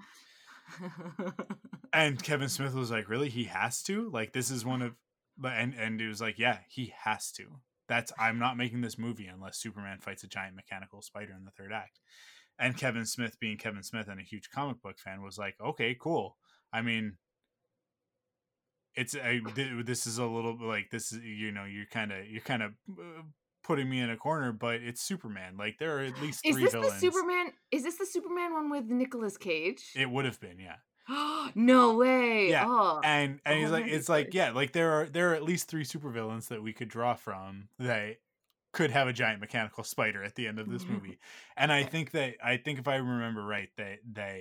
And 1.92 2.22
Kevin 2.22 2.48
Smith 2.50 2.74
was 2.74 2.90
like, 2.90 3.08
"Really? 3.08 3.28
He 3.28 3.44
has 3.44 3.82
to? 3.84 4.10
Like 4.10 4.32
this 4.32 4.50
is 4.50 4.64
one 4.64 4.82
of 4.82 4.94
but 5.38 5.52
and 5.52 5.74
and 5.74 6.00
it 6.00 6.08
was 6.08 6.20
like, 6.20 6.38
"Yeah, 6.38 6.58
he 6.68 6.92
has 7.04 7.30
to. 7.32 7.60
That's 7.88 8.12
I'm 8.18 8.38
not 8.38 8.56
making 8.56 8.80
this 8.80 8.98
movie 8.98 9.26
unless 9.26 9.58
Superman 9.58 9.98
fights 10.00 10.24
a 10.24 10.28
giant 10.28 10.56
mechanical 10.56 11.02
spider 11.02 11.32
in 11.36 11.44
the 11.44 11.50
third 11.50 11.72
act." 11.72 12.00
And 12.58 12.76
Kevin 12.76 13.04
Smith, 13.06 13.38
being 13.40 13.58
Kevin 13.58 13.82
Smith 13.82 14.08
and 14.08 14.20
a 14.20 14.24
huge 14.24 14.48
comic 14.50 14.80
book 14.80 14.98
fan, 14.98 15.22
was 15.22 15.38
like, 15.38 15.56
"Okay, 15.60 15.96
cool. 15.98 16.36
I 16.72 16.82
mean, 16.82 17.16
it's 18.96 19.14
a, 19.14 19.40
th- 19.54 19.84
this 19.86 20.06
is 20.06 20.18
a 20.18 20.26
little 20.26 20.56
like 20.60 20.90
this 20.90 21.12
is 21.12 21.18
you 21.24 21.50
know 21.52 21.64
you're 21.64 21.86
kind 21.86 22.12
of 22.12 22.26
you're 22.28 22.40
kind 22.42 22.62
of 22.62 22.72
uh, 22.90 23.22
putting 23.62 23.88
me 23.88 24.00
in 24.00 24.10
a 24.10 24.16
corner, 24.16 24.52
but 24.52 24.76
it's 24.76 25.00
Superman. 25.02 25.56
Like 25.58 25.78
there 25.78 25.98
are 25.98 26.02
at 26.02 26.20
least 26.20 26.42
three 26.42 26.50
Is 26.52 26.56
this 26.58 26.72
villains. 26.72 26.92
the 26.94 27.00
Superman? 27.00 27.52
Is 27.70 27.82
this 27.82 27.96
the 27.96 28.06
Superman 28.06 28.52
one 28.52 28.70
with 28.70 28.84
Nicolas 28.86 29.36
Cage? 29.36 29.82
It 29.96 30.10
would 30.10 30.24
have 30.24 30.38
been, 30.40 30.58
yeah. 30.60 30.76
no 31.54 31.96
way. 31.96 32.50
Yeah, 32.50 32.64
Oh. 32.66 33.00
and 33.04 33.40
and 33.44 33.58
he's 33.58 33.68
Oh, 33.68 33.72
like 33.72 33.84
that'd 33.84 33.98
it's 33.98 34.08
like 34.08 34.32
yeah 34.34 34.50
like 34.52 34.72
there 34.72 34.92
are 34.92 35.06
there 35.06 35.30
are 35.30 35.34
at 35.34 35.42
least 35.42 35.68
three 35.68 35.84
supervillains 35.84 36.48
that 36.48 36.62
we 36.62 36.72
could 36.72 36.88
draw 36.88 37.14
from 37.14 37.68
that 37.78 38.16
could 38.72 38.90
have 38.90 39.06
a 39.06 39.12
giant 39.12 39.38
mechanical 39.40 39.84
spider 39.84 40.24
at 40.24 40.34
the 40.34 40.46
end 40.48 40.58
of 40.58 40.68
this 40.68 40.84
movie 40.88 41.18
and 41.56 41.70
i 41.72 41.84
think 41.84 42.10
that 42.10 42.34
i 42.42 42.56
think 42.56 42.78
if 42.80 42.88
i 42.88 42.96
remember 42.96 43.44
right 43.44 43.68
that 43.76 43.98
that 44.14 44.40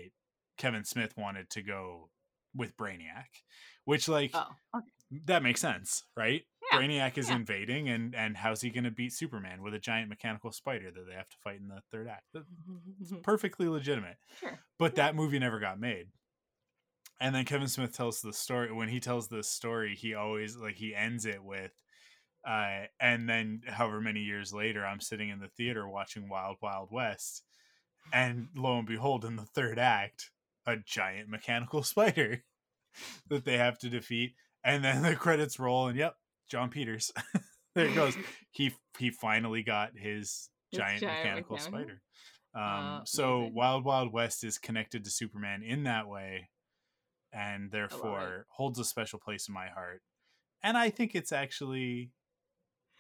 kevin 0.58 0.84
smith 0.84 1.16
wanted 1.16 1.48
to 1.52 1.62
go 1.62 2.10
with 2.56 2.76
brainiac 2.76 3.26
which 3.86 4.08
like 4.08 4.32
oh. 4.34 4.48
okay. 4.76 4.86
that 5.26 5.44
makes 5.44 5.62
sense 5.62 6.04
right 6.18 6.44
Yeah, 6.72 6.80
brainiac 6.80 7.18
is 7.18 7.30
yeah. 7.30 7.36
invading 7.36 7.90
and 7.90 8.16
and 8.16 8.38
how's 8.38 8.62
he 8.62 8.70
going 8.70 8.84
to 8.86 8.92
beat 8.92 9.14
superman 9.14 9.62
with 9.62 9.74
a 9.74 9.80
giant 9.80 10.10
mechanical 10.10 10.52
spider 10.52 10.92
that 10.92 11.06
they 11.08 11.14
have 11.16 11.30
to 11.30 11.38
fight 11.44 11.60
in 11.60 11.68
the 11.68 11.82
third 11.92 12.08
act 12.08 12.24
That's 12.34 12.48
perfectly 13.24 13.68
legitimate 13.68 14.18
Sure. 14.40 14.60
but 14.80 14.96
that 14.96 15.16
movie 15.16 15.40
never 15.40 15.60
got 15.60 15.80
made 15.80 16.08
and 17.20 17.34
then 17.36 17.46
kevin 17.46 17.68
smith 17.68 17.96
tells 17.96 18.22
the 18.22 18.34
story 18.34 18.72
when 18.72 18.90
he 18.90 19.00
tells 19.00 19.28
this 19.28 19.48
story 19.50 19.96
he 19.96 20.14
always 20.14 20.56
like 20.58 20.76
he 20.76 20.96
ends 20.96 21.26
it 21.26 21.44
with 21.44 21.72
uh 22.48 22.86
and 23.00 23.30
then 23.30 23.62
however 23.68 24.02
many 24.02 24.22
years 24.22 24.52
later 24.54 24.86
i'm 24.86 25.00
sitting 25.00 25.30
in 25.30 25.40
the 25.40 25.48
theater 25.48 25.88
watching 25.88 26.28
wild 26.28 26.58
wild 26.62 26.90
west 26.92 27.44
and 28.12 28.48
lo 28.56 28.78
and 28.80 28.88
behold 28.88 29.24
in 29.24 29.36
the 29.38 29.46
third 29.46 29.80
act 29.80 30.32
a 30.66 30.76
giant 30.78 31.30
mechanical 31.30 31.84
spider 31.94 32.44
that 33.30 33.46
they 33.46 33.58
have 33.58 33.78
to 33.80 33.90
defeat 33.90 34.36
and 34.64 34.84
then 34.84 35.02
the 35.02 35.16
credits 35.16 35.60
roll 35.60 35.88
and 35.88 35.98
yep 35.98 36.16
jon 36.50 36.70
peters. 36.70 37.12
There 37.76 37.88
it 37.88 37.96
goes. 37.96 38.16
He 38.52 38.72
he 39.00 39.10
finally 39.10 39.64
got 39.64 39.98
his 39.98 40.50
His 40.72 40.78
giant, 40.80 41.02
giant 41.02 41.24
mechanical, 41.24 41.56
mechanical? 41.56 41.60
spider. 41.60 42.02
Um 42.56 43.00
Uh, 43.02 43.02
so 43.06 43.36
amazing. 43.38 43.56
wild 43.56 43.84
wild 43.86 44.14
west 44.14 44.44
is 44.44 44.58
connected 44.60 45.04
to 45.04 45.10
superman 45.10 45.64
in 45.64 45.84
that 45.84 46.08
way 46.08 46.50
and 47.32 47.72
therefore 47.72 48.46
holds 48.52 48.78
a 48.80 48.86
special 48.86 49.20
place 49.20 49.48
in 49.48 49.54
my 49.54 49.68
heart. 49.70 50.02
And 50.62 50.78
i 50.78 50.90
think 50.90 51.16
it's 51.16 51.32
actually 51.32 52.12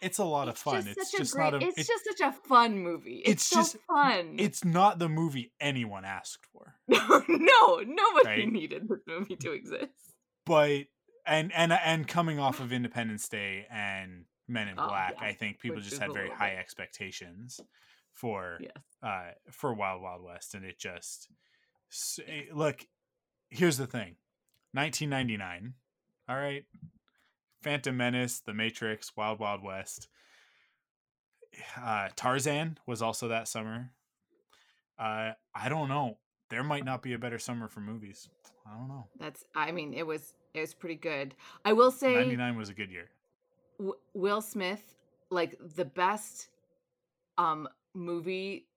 it's 0.04 0.18
a 0.20 0.24
lot 0.26 0.48
of 0.50 0.58
fun 0.58 0.84
Just 0.84 0.98
it's 0.98 1.12
such 1.12 1.20
just 1.20 1.34
a 1.34 1.36
great, 1.38 1.44
not 1.54 1.64
a 1.64 1.68
It's 1.68 1.78
it- 1.80 1.88
just 1.88 2.06
such 2.06 2.28
a 2.28 2.32
fun 2.48 2.80
movie. 2.80 3.22
It's, 3.26 3.32
it's 3.32 3.44
so 3.46 3.56
just- 3.58 3.78
fun. 3.88 4.36
it's 4.40 4.64
not 4.66 5.00
the 5.00 5.10
movie 5.10 5.52
anyone 5.60 6.06
asked 6.06 6.46
for 6.52 6.76
no, 6.88 6.98
no, 7.28 7.78
nobody 7.86 8.26
Right? 8.44 8.52
needed 8.52 8.88
this 8.90 9.00
movie 9.08 9.36
to 9.38 9.52
exist. 9.52 9.92
but 10.46 10.82
and 11.26 11.54
and 11.54 11.72
and 11.72 12.08
coming 12.08 12.38
off 12.40 12.60
of 12.60 12.74
Independence 12.74 13.28
Day 13.30 13.66
and 13.72 14.26
Men 14.48 14.68
in 14.68 14.78
Oh, 14.78 14.88
Black, 14.90 15.14
yeah, 15.22 15.28
I 15.28 15.34
think 15.34 15.60
people 15.60 15.78
which 15.78 15.86
just 15.90 16.02
had 16.02 16.12
very 16.14 16.30
high 16.30 16.50
bit- 16.50 16.60
expectations 16.60 17.62
for 18.12 18.58
Yes. 18.60 18.72
uh 19.02 19.32
for 19.52 19.74
Wild 19.74 20.02
Wild 20.02 20.22
West, 20.24 20.54
and 20.54 20.66
it 20.66 20.78
just 20.78 21.30
eh, 22.28 22.44
look. 22.54 22.86
Here's 23.50 23.78
the 23.78 23.88
thing, 23.88 24.16
1999. 24.74 25.74
All 26.28 26.36
right, 26.36 26.66
Phantom 27.64 27.95
Menace, 27.95 28.40
The 28.40 28.53
Matrix, 28.53 29.15
Wild 29.15 29.40
Wild 29.40 29.64
West. 29.64 30.07
Uh, 31.81 32.10
Tarzan 32.15 32.77
was 32.85 33.02
also 33.02 33.27
that 33.30 33.48
summer. 33.48 33.91
Uh, 34.99 35.31
I 35.56 35.69
don't 35.69 35.88
know. 35.90 36.18
There 36.49 36.64
might 36.64 36.85
not 36.85 37.02
be 37.02 37.14
a 37.14 37.18
better 37.19 37.40
summer 37.40 37.68
for 37.68 37.80
movies. 37.80 38.27
I 38.68 38.77
don't 38.77 38.88
know. 38.88 39.07
That's. 39.19 39.44
I 39.56 39.72
mean, 39.72 39.94
it 39.94 40.06
was. 40.06 40.34
It 40.53 40.61
was 40.61 40.73
pretty 40.73 40.95
good. 40.95 41.34
I 41.65 41.73
will 41.73 41.90
say, 41.91 42.14
99 42.14 42.57
was 42.57 42.69
a 42.69 42.73
good 42.73 42.91
year. 42.91 43.10
w- 43.80 43.95
Will 44.14 44.41
Smith, 44.41 44.95
like 45.31 45.57
the 45.76 45.85
best, 45.85 46.49
um, 47.40 47.68
movie 47.95 48.68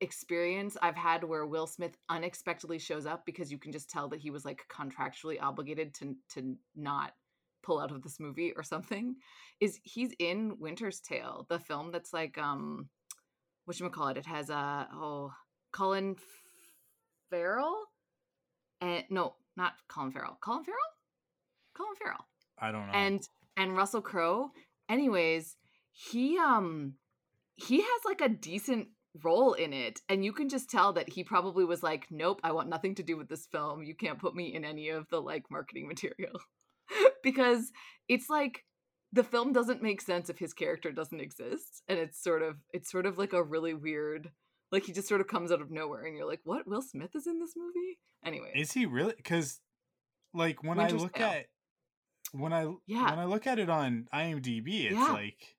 experience 0.00 0.76
I've 0.82 0.94
had 0.94 1.24
where 1.24 1.46
Will 1.46 1.66
Smith 1.66 1.96
unexpectedly 2.08 2.78
shows 2.78 3.06
up 3.06 3.24
because 3.26 3.50
you 3.50 3.58
can 3.58 3.72
just 3.72 3.90
tell 3.90 4.08
that 4.08 4.20
he 4.20 4.30
was 4.30 4.44
like 4.44 4.64
contractually 4.68 5.40
obligated 5.40 5.94
to 5.94 6.14
to 6.34 6.56
not 6.76 7.14
pull 7.66 7.80
out 7.80 7.90
of 7.90 8.02
this 8.02 8.20
movie 8.20 8.52
or 8.56 8.62
something 8.62 9.16
is 9.60 9.80
he's 9.82 10.12
in 10.18 10.56
Winter's 10.60 11.00
Tale, 11.00 11.46
the 11.50 11.58
film 11.58 11.90
that's 11.90 12.12
like 12.12 12.38
um 12.38 12.88
what 13.64 13.76
call 13.92 14.08
it? 14.08 14.16
It 14.16 14.26
has 14.26 14.48
uh 14.48 14.84
oh 14.92 15.32
Colin 15.72 16.16
Farrell 17.30 17.76
and 18.80 19.04
no, 19.10 19.34
not 19.56 19.72
Colin 19.88 20.12
Farrell. 20.12 20.38
Colin 20.40 20.64
Farrell? 20.64 20.78
Colin 21.76 21.96
Farrell 21.96 22.26
I 22.58 22.70
don't 22.70 22.86
know. 22.86 22.92
and 22.92 23.28
and 23.56 23.76
Russell 23.76 24.02
Crowe. 24.02 24.50
Anyways, 24.88 25.56
he 25.92 26.38
um 26.38 26.94
he 27.56 27.80
has 27.80 28.00
like 28.04 28.20
a 28.20 28.28
decent 28.28 28.88
role 29.24 29.54
in 29.54 29.72
it 29.72 30.00
and 30.10 30.24
you 30.24 30.32
can 30.32 30.48
just 30.48 30.68
tell 30.68 30.92
that 30.92 31.08
he 31.08 31.24
probably 31.24 31.64
was 31.64 31.82
like 31.82 32.06
nope 32.10 32.38
i 32.44 32.52
want 32.52 32.68
nothing 32.68 32.94
to 32.94 33.02
do 33.02 33.16
with 33.16 33.30
this 33.30 33.46
film 33.46 33.82
you 33.82 33.94
can't 33.94 34.18
put 34.18 34.34
me 34.34 34.54
in 34.54 34.62
any 34.62 34.90
of 34.90 35.08
the 35.08 35.18
like 35.18 35.44
marketing 35.50 35.88
material 35.94 36.38
because 37.22 37.72
it's 38.08 38.28
like 38.30 38.64
the 39.12 39.24
film 39.24 39.52
doesn't 39.52 39.82
make 39.82 40.00
sense 40.00 40.28
if 40.28 40.38
his 40.38 40.52
character 40.52 40.92
doesn't 40.92 41.20
exist 41.20 41.82
and 41.88 41.98
it's 41.98 42.22
sort 42.22 42.42
of 42.42 42.56
it's 42.72 42.90
sort 42.90 43.06
of 43.06 43.18
like 43.18 43.32
a 43.32 43.42
really 43.42 43.72
weird 43.74 44.30
like 44.72 44.84
he 44.84 44.92
just 44.92 45.08
sort 45.08 45.20
of 45.20 45.26
comes 45.28 45.52
out 45.52 45.60
of 45.62 45.70
nowhere 45.70 46.04
and 46.04 46.16
you're 46.16 46.28
like 46.28 46.40
what 46.44 46.66
will 46.66 46.82
smith 46.82 47.10
is 47.14 47.26
in 47.26 47.38
this 47.38 47.54
movie 47.56 47.98
anyway 48.24 48.50
Is 48.54 48.72
he 48.72 48.86
really? 48.86 49.14
Because, 49.16 49.60
like, 50.34 50.62
when 50.62 50.80
I 50.80 50.88
look 50.90 51.14
Tale. 51.14 51.28
at 51.28 51.46
when 52.32 52.52
I 52.52 52.66
Yeah. 52.86 53.10
when 53.10 53.18
I 53.18 53.24
look 53.24 53.46
at 53.46 53.58
it 53.58 53.70
on 53.70 54.08
IMDb, 54.12 54.84
it's 54.84 54.94
Yeah. 54.94 55.12
like 55.12 55.56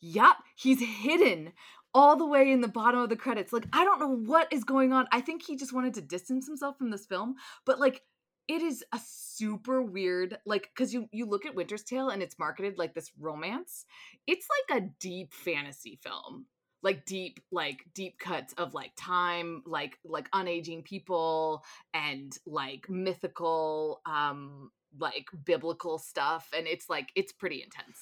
Yep, 0.00 0.36
he's 0.56 0.80
hidden 0.80 1.52
all 1.94 2.16
the 2.16 2.26
way 2.26 2.50
in 2.50 2.60
the 2.60 2.68
bottom 2.68 3.00
of 3.00 3.08
the 3.08 3.16
credits. 3.16 3.52
Like, 3.52 3.66
I 3.72 3.84
don't 3.84 4.00
know 4.00 4.16
what 4.16 4.52
is 4.52 4.64
going 4.64 4.92
on. 4.92 5.06
I 5.12 5.20
think 5.20 5.42
he 5.42 5.56
just 5.56 5.72
wanted 5.72 5.94
to 5.94 6.02
distance 6.02 6.46
himself 6.46 6.76
from 6.76 6.90
this 6.90 7.06
film, 7.06 7.36
but 7.64 7.78
like 7.78 8.02
it 8.48 8.62
is 8.62 8.84
a 8.92 9.00
super 9.04 9.82
weird 9.82 10.38
like 10.46 10.70
cuz 10.76 10.92
you 10.94 11.08
you 11.12 11.26
look 11.26 11.44
at 11.46 11.54
Winter's 11.54 11.82
Tale 11.82 12.08
and 12.10 12.22
it's 12.22 12.38
marketed 12.38 12.78
like 12.78 12.94
this 12.94 13.10
romance. 13.18 13.84
It's 14.26 14.46
like 14.70 14.82
a 14.82 14.86
deep 15.00 15.32
fantasy 15.34 15.98
film. 16.02 16.46
Like 16.82 17.04
deep 17.06 17.40
like 17.50 17.84
deep 17.94 18.18
cuts 18.18 18.52
of 18.54 18.72
like 18.74 18.92
time, 18.96 19.62
like 19.66 19.98
like 20.04 20.30
unaging 20.30 20.84
people 20.84 21.64
and 21.92 22.36
like 22.46 22.88
mythical 22.88 24.00
um 24.06 24.70
like 24.98 25.26
biblical 25.44 25.98
stuff 25.98 26.48
and 26.56 26.66
it's 26.66 26.88
like 26.88 27.10
it's 27.16 27.32
pretty 27.32 27.62
intense. 27.62 27.98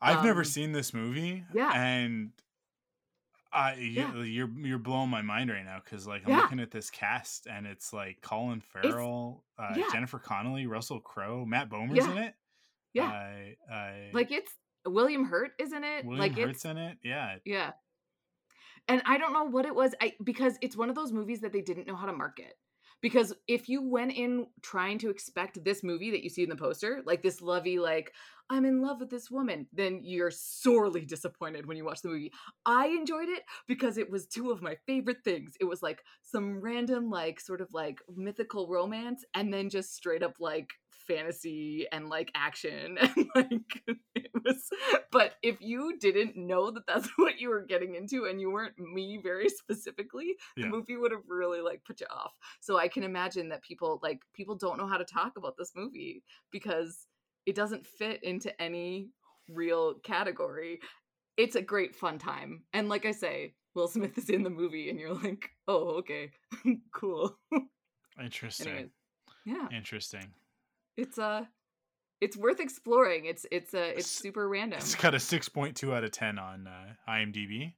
I've 0.00 0.22
never 0.24 0.40
Um, 0.40 0.44
seen 0.44 0.72
this 0.72 0.92
movie. 0.94 1.44
yeah. 1.54 1.72
and 1.74 2.30
Yeah. 3.54 4.12
you, 4.14 4.22
you're 4.22 4.50
you're 4.58 4.78
blowing 4.78 5.10
my 5.10 5.22
mind 5.22 5.50
right 5.50 5.64
now 5.64 5.80
because 5.82 6.06
like 6.06 6.22
I'm 6.26 6.30
Yeah. 6.32 6.40
looking 6.42 6.60
at 6.60 6.70
this 6.70 6.90
cast 6.90 7.46
and 7.46 7.66
it's 7.66 7.92
like 7.92 8.20
Colin 8.20 8.60
Farrell, 8.60 9.44
uh, 9.58 9.74
yeah. 9.76 9.84
Jennifer 9.92 10.18
Connelly, 10.18 10.66
Russell 10.66 11.00
Crowe, 11.00 11.44
Matt 11.44 11.70
Bomer's 11.70 12.04
in 12.04 12.18
it. 12.18 12.34
Yeah. 12.92 13.04
I, 13.04 13.56
I, 13.72 14.10
like 14.12 14.30
it's 14.30 14.52
William 14.86 15.24
Hurt, 15.24 15.52
isn't 15.58 15.84
it? 15.84 16.04
William 16.04 16.20
like 16.20 16.38
Hurt's 16.38 16.64
in 16.64 16.76
it. 16.78 16.98
Yeah, 17.02 17.36
yeah. 17.44 17.72
And 18.88 19.02
I 19.06 19.18
don't 19.18 19.32
know 19.32 19.44
what 19.44 19.64
it 19.64 19.74
was. 19.74 19.94
I 20.00 20.12
because 20.22 20.58
it's 20.60 20.76
one 20.76 20.90
of 20.90 20.94
those 20.94 21.12
movies 21.12 21.40
that 21.40 21.52
they 21.52 21.62
didn't 21.62 21.86
know 21.86 21.96
how 21.96 22.06
to 22.06 22.12
market. 22.12 22.54
Because 23.04 23.34
if 23.46 23.68
you 23.68 23.86
went 23.86 24.14
in 24.14 24.46
trying 24.62 24.96
to 25.00 25.10
expect 25.10 25.62
this 25.62 25.84
movie 25.84 26.10
that 26.10 26.24
you 26.24 26.30
see 26.30 26.42
in 26.42 26.48
the 26.48 26.56
poster, 26.56 27.02
like 27.04 27.22
this 27.22 27.42
lovey, 27.42 27.78
like 27.78 28.14
I'm 28.48 28.64
in 28.64 28.80
love 28.80 28.98
with 28.98 29.10
this 29.10 29.30
woman, 29.30 29.66
then 29.74 30.00
you're 30.02 30.30
sorely 30.30 31.04
disappointed 31.04 31.66
when 31.66 31.76
you 31.76 31.84
watch 31.84 32.00
the 32.00 32.08
movie. 32.08 32.32
I 32.64 32.86
enjoyed 32.86 33.28
it 33.28 33.42
because 33.68 33.98
it 33.98 34.10
was 34.10 34.24
two 34.24 34.50
of 34.50 34.62
my 34.62 34.78
favorite 34.86 35.22
things. 35.22 35.52
It 35.60 35.66
was 35.66 35.82
like 35.82 36.02
some 36.22 36.62
random, 36.62 37.10
like 37.10 37.40
sort 37.40 37.60
of 37.60 37.68
like 37.74 37.98
mythical 38.16 38.68
romance, 38.68 39.22
and 39.34 39.52
then 39.52 39.68
just 39.68 39.94
straight 39.94 40.22
up 40.22 40.36
like 40.40 40.70
fantasy 41.06 41.86
and 41.92 42.08
like 42.08 42.30
action 42.34 42.96
and 43.00 43.26
like 43.34 43.82
it 44.14 44.30
was 44.44 44.68
but 45.10 45.34
if 45.42 45.56
you 45.60 45.96
didn't 45.98 46.36
know 46.36 46.70
that 46.70 46.86
that's 46.86 47.08
what 47.16 47.38
you 47.40 47.48
were 47.48 47.62
getting 47.62 47.94
into 47.94 48.24
and 48.26 48.40
you 48.40 48.50
weren't 48.50 48.78
me 48.78 49.18
very 49.22 49.48
specifically 49.48 50.34
Yeah. 50.56 50.64
the 50.64 50.70
movie 50.70 50.96
would 50.96 51.12
have 51.12 51.22
really 51.28 51.60
like 51.60 51.82
put 51.86 52.00
you 52.00 52.06
off. 52.10 52.32
So 52.60 52.78
i 52.78 52.88
can 52.88 53.02
imagine 53.02 53.48
that 53.50 53.62
people 53.62 54.00
like 54.02 54.20
people 54.34 54.56
don't 54.56 54.78
know 54.78 54.86
how 54.86 54.98
to 54.98 55.04
talk 55.04 55.32
about 55.36 55.54
this 55.58 55.72
movie 55.74 56.22
because 56.50 57.06
it 57.46 57.54
doesn't 57.54 57.86
fit 57.86 58.22
into 58.22 58.50
any 58.60 59.08
real 59.48 59.94
category. 60.02 60.80
It's 61.36 61.56
a 61.56 61.62
great 61.62 61.94
fun 61.94 62.18
time. 62.18 62.62
And 62.72 62.88
like 62.88 63.04
i 63.06 63.10
say 63.12 63.54
will 63.74 63.88
smith 63.88 64.16
is 64.16 64.30
in 64.30 64.42
the 64.42 64.50
movie 64.50 64.88
and 64.90 64.98
you're 64.98 65.14
like 65.14 65.50
oh 65.68 65.96
okay. 65.98 66.30
Cool. 66.94 67.36
Interesting, 68.22 68.68
Anyways, 68.68 68.90
yeah. 69.44 69.68
Interesting. 69.76 70.32
It's 70.96 71.18
uh 71.18 71.44
it's 72.20 72.36
worth 72.36 72.60
exploring 72.60 73.24
it's 73.26 73.46
it's 73.50 73.74
uh 73.74 73.92
it's 73.96 74.10
super 74.10 74.48
random 74.48 74.78
It's 74.78 74.94
got 74.94 75.14
a 75.14 75.20
six 75.20 75.48
point 75.48 75.76
two 75.76 75.94
out 75.94 76.04
of 76.04 76.10
ten 76.10 76.38
on 76.38 76.66
uh, 76.66 76.94
IMDb. 77.08 77.74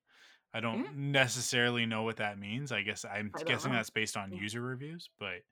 I 0.55 0.60
don't 0.60 0.84
Yeah. 0.84 0.90
necessarily 0.97 1.84
know 1.84 2.02
what 2.05 2.16
that 2.16 2.38
means. 2.38 2.72
I 2.72 2.82
guess 2.82 3.05
I'm 3.05 3.32
I 3.36 3.43
guessing 3.44 3.70
know. 3.70 3.76
that's 3.76 3.90
based 3.90 4.16
on 4.16 4.32
Yeah. 4.32 4.40
user 4.40 4.60
reviews, 4.60 5.09
but 5.18 5.43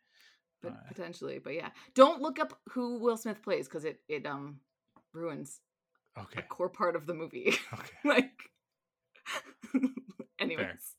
but 0.62 0.72
uh, 0.72 0.76
potentially 0.88 1.38
but 1.38 1.54
yeah 1.54 1.68
don't 1.94 2.22
look 2.22 2.38
up 2.38 2.58
who 2.70 2.98
will 2.98 3.16
smith 3.16 3.42
plays 3.42 3.68
because 3.68 3.84
it 3.84 4.00
it 4.08 4.24
um 4.26 4.60
ruins 5.12 5.60
a 6.16 6.20
okay, 6.22 6.42
core 6.42 6.68
part 6.70 6.96
of 6.96 7.06
the 7.06 7.14
movie 7.14 7.54
okay. 7.72 7.96
like 8.04 8.50
anyways 10.38 10.94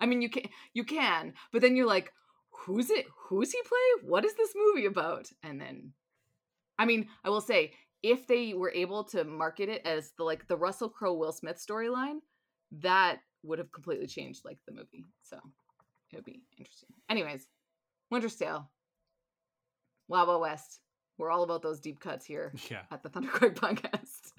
i 0.00 0.06
mean 0.06 0.20
you 0.22 0.28
can 0.28 0.42
you 0.74 0.84
can 0.84 1.32
but 1.52 1.60
then 1.62 1.76
you're 1.76 1.86
like 1.86 2.12
who's 2.68 2.90
it 2.90 3.06
who's 3.16 3.50
he 3.50 3.58
play 3.62 4.08
what 4.08 4.26
is 4.26 4.34
this 4.34 4.52
movie 4.54 4.86
about 4.86 5.30
and 5.42 5.58
then 5.58 5.90
i 6.78 6.84
mean 6.84 7.08
i 7.24 7.30
will 7.30 7.40
say 7.40 7.72
if 8.02 8.26
they 8.26 8.52
were 8.52 8.70
able 8.72 9.02
to 9.02 9.24
market 9.24 9.70
it 9.70 9.80
as 9.86 10.12
the 10.18 10.22
like 10.22 10.46
the 10.48 10.56
russell 10.56 10.90
crowe 10.90 11.14
will 11.14 11.32
smith 11.32 11.56
storyline 11.56 12.18
that 12.70 13.20
would 13.42 13.58
have 13.58 13.72
completely 13.72 14.06
changed 14.06 14.44
like 14.44 14.58
the 14.66 14.72
movie 14.72 15.06
so 15.22 15.38
it 16.12 16.16
would 16.16 16.24
be 16.26 16.42
interesting 16.58 16.90
anyways 17.08 17.46
winter's 18.10 18.36
tale 18.36 18.70
Wild 20.06 20.40
West 20.40 20.80
we're 21.16 21.30
all 21.30 21.42
about 21.42 21.62
those 21.62 21.80
deep 21.80 22.00
cuts 22.00 22.26
here 22.26 22.52
Yeah, 22.70 22.82
at 22.90 23.02
the 23.02 23.08
thunderquack 23.08 23.54
podcast 23.54 24.32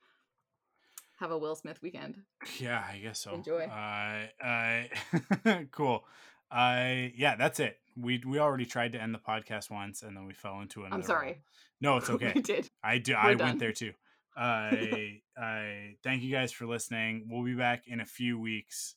have 1.20 1.30
a 1.30 1.38
will 1.38 1.54
smith 1.54 1.82
weekend 1.82 2.22
yeah. 2.60 2.82
I 2.88 2.98
guess 2.98 3.18
so. 3.20 3.34
Enjoy. 3.34 3.64
Uh, 3.64 4.26
I 4.42 4.88
cool. 5.72 6.04
I 6.50 7.12
yeah. 7.16 7.36
That's 7.36 7.60
it. 7.60 7.78
We 7.96 8.22
we 8.26 8.38
already 8.38 8.66
tried 8.66 8.92
to 8.92 9.02
end 9.02 9.14
the 9.14 9.18
podcast 9.18 9.70
once, 9.70 10.02
and 10.02 10.16
then 10.16 10.26
we 10.26 10.34
fell 10.34 10.60
into 10.60 10.80
another. 10.84 10.96
i'm 10.96 11.02
sorry 11.02 11.38
No, 11.80 11.96
it's 11.98 12.10
okay. 12.10 12.32
we 12.34 12.42
did 12.42 12.68
I 12.82 12.98
do. 12.98 13.12
We're 13.14 13.18
I 13.18 13.34
done. 13.34 13.46
went 13.48 13.58
there 13.58 13.72
too. 13.72 13.92
I 14.36 15.20
I 15.38 15.96
thank 16.02 16.22
you 16.22 16.30
guys 16.30 16.52
for 16.52 16.66
listening. 16.66 17.26
We'll 17.30 17.44
be 17.44 17.54
back 17.54 17.84
in 17.86 18.00
a 18.00 18.04
few 18.06 18.38
weeks 18.38 18.94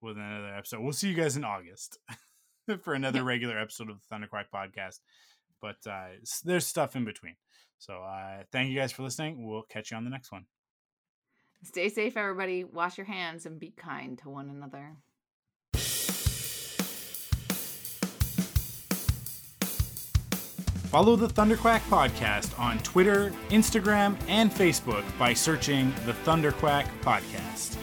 with 0.00 0.16
another 0.16 0.54
episode. 0.54 0.80
We'll 0.80 0.92
see 0.92 1.08
you 1.08 1.14
guys 1.16 1.36
in 1.36 1.44
August 1.44 1.98
for 2.82 2.94
another 2.94 3.18
Yeah. 3.20 3.24
regular 3.26 3.58
episode 3.58 3.90
of 3.90 3.98
the 4.00 4.14
Thunderquack 4.14 4.44
podcast. 4.54 5.00
But 5.60 5.84
uh, 5.90 6.06
there's 6.44 6.66
stuff 6.66 6.94
in 6.94 7.04
between. 7.04 7.34
So 7.80 8.02
uh, 8.02 8.44
thank 8.52 8.70
you 8.70 8.78
guys 8.78 8.92
for 8.92 9.02
listening. 9.02 9.44
We'll 9.44 9.62
catch 9.62 9.90
you 9.90 9.96
on 9.96 10.04
the 10.04 10.10
next 10.10 10.30
one. 10.30 10.46
Stay 11.64 11.88
safe, 11.88 12.16
everybody. 12.16 12.62
Wash 12.62 12.96
your 12.96 13.06
hands 13.06 13.44
and 13.46 13.58
be 13.58 13.72
kind 13.76 14.16
to 14.18 14.28
one 14.30 14.48
another. 14.50 14.96
Follow 20.88 21.16
the 21.16 21.28
Thunderquack 21.28 21.80
podcast 21.90 22.58
on 22.58 22.78
Twitter, 22.78 23.30
Instagram, 23.50 24.16
and 24.26 24.50
Facebook 24.50 25.04
by 25.18 25.34
searching 25.34 25.92
the 26.06 26.14
Thunderquack 26.24 26.86
podcast. 27.02 27.76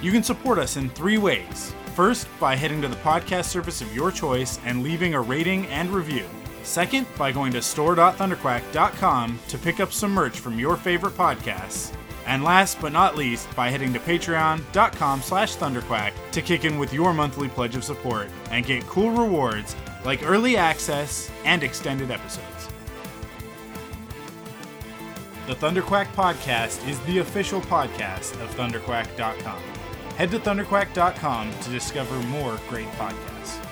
You 0.00 0.10
can 0.10 0.22
support 0.22 0.58
us 0.58 0.78
in 0.78 0.88
three 0.88 1.18
ways. 1.18 1.74
First, 1.94 2.26
by 2.40 2.56
heading 2.56 2.80
to 2.80 2.88
the 2.88 2.96
podcast 2.96 3.44
service 3.44 3.82
of 3.82 3.94
your 3.94 4.10
choice 4.10 4.58
and 4.64 4.82
leaving 4.82 5.12
a 5.12 5.20
rating 5.20 5.66
and 5.66 5.90
review. 5.90 6.24
Second, 6.62 7.06
by 7.18 7.30
going 7.32 7.52
to 7.52 7.60
store.thunderquack.com 7.60 9.38
to 9.48 9.58
pick 9.58 9.78
up 9.78 9.92
some 9.92 10.12
merch 10.12 10.40
from 10.40 10.58
your 10.58 10.78
favorite 10.78 11.18
podcasts. 11.18 11.92
And 12.26 12.42
last 12.42 12.80
but 12.80 12.92
not 12.92 13.14
least, 13.14 13.54
by 13.54 13.68
heading 13.68 13.92
to 13.92 13.98
patreon.com 13.98 15.20
slash 15.20 15.56
thunderquack 15.56 16.12
to 16.32 16.40
kick 16.40 16.64
in 16.64 16.78
with 16.78 16.94
your 16.94 17.12
monthly 17.12 17.50
pledge 17.50 17.76
of 17.76 17.84
support 17.84 18.28
and 18.50 18.64
get 18.64 18.86
cool 18.86 19.10
rewards 19.10 19.76
like 20.04 20.22
early 20.22 20.56
access 20.56 21.30
and 21.44 21.62
extended 21.62 22.10
episodes. 22.10 22.68
The 25.46 25.54
Thunderquack 25.54 26.06
Podcast 26.14 26.86
is 26.88 26.98
the 27.00 27.18
official 27.18 27.60
podcast 27.62 28.40
of 28.42 28.54
thunderquack.com. 28.56 29.62
Head 30.16 30.30
to 30.30 30.38
thunderquack.com 30.38 31.52
to 31.60 31.70
discover 31.70 32.16
more 32.28 32.58
great 32.68 32.88
podcasts. 32.92 33.63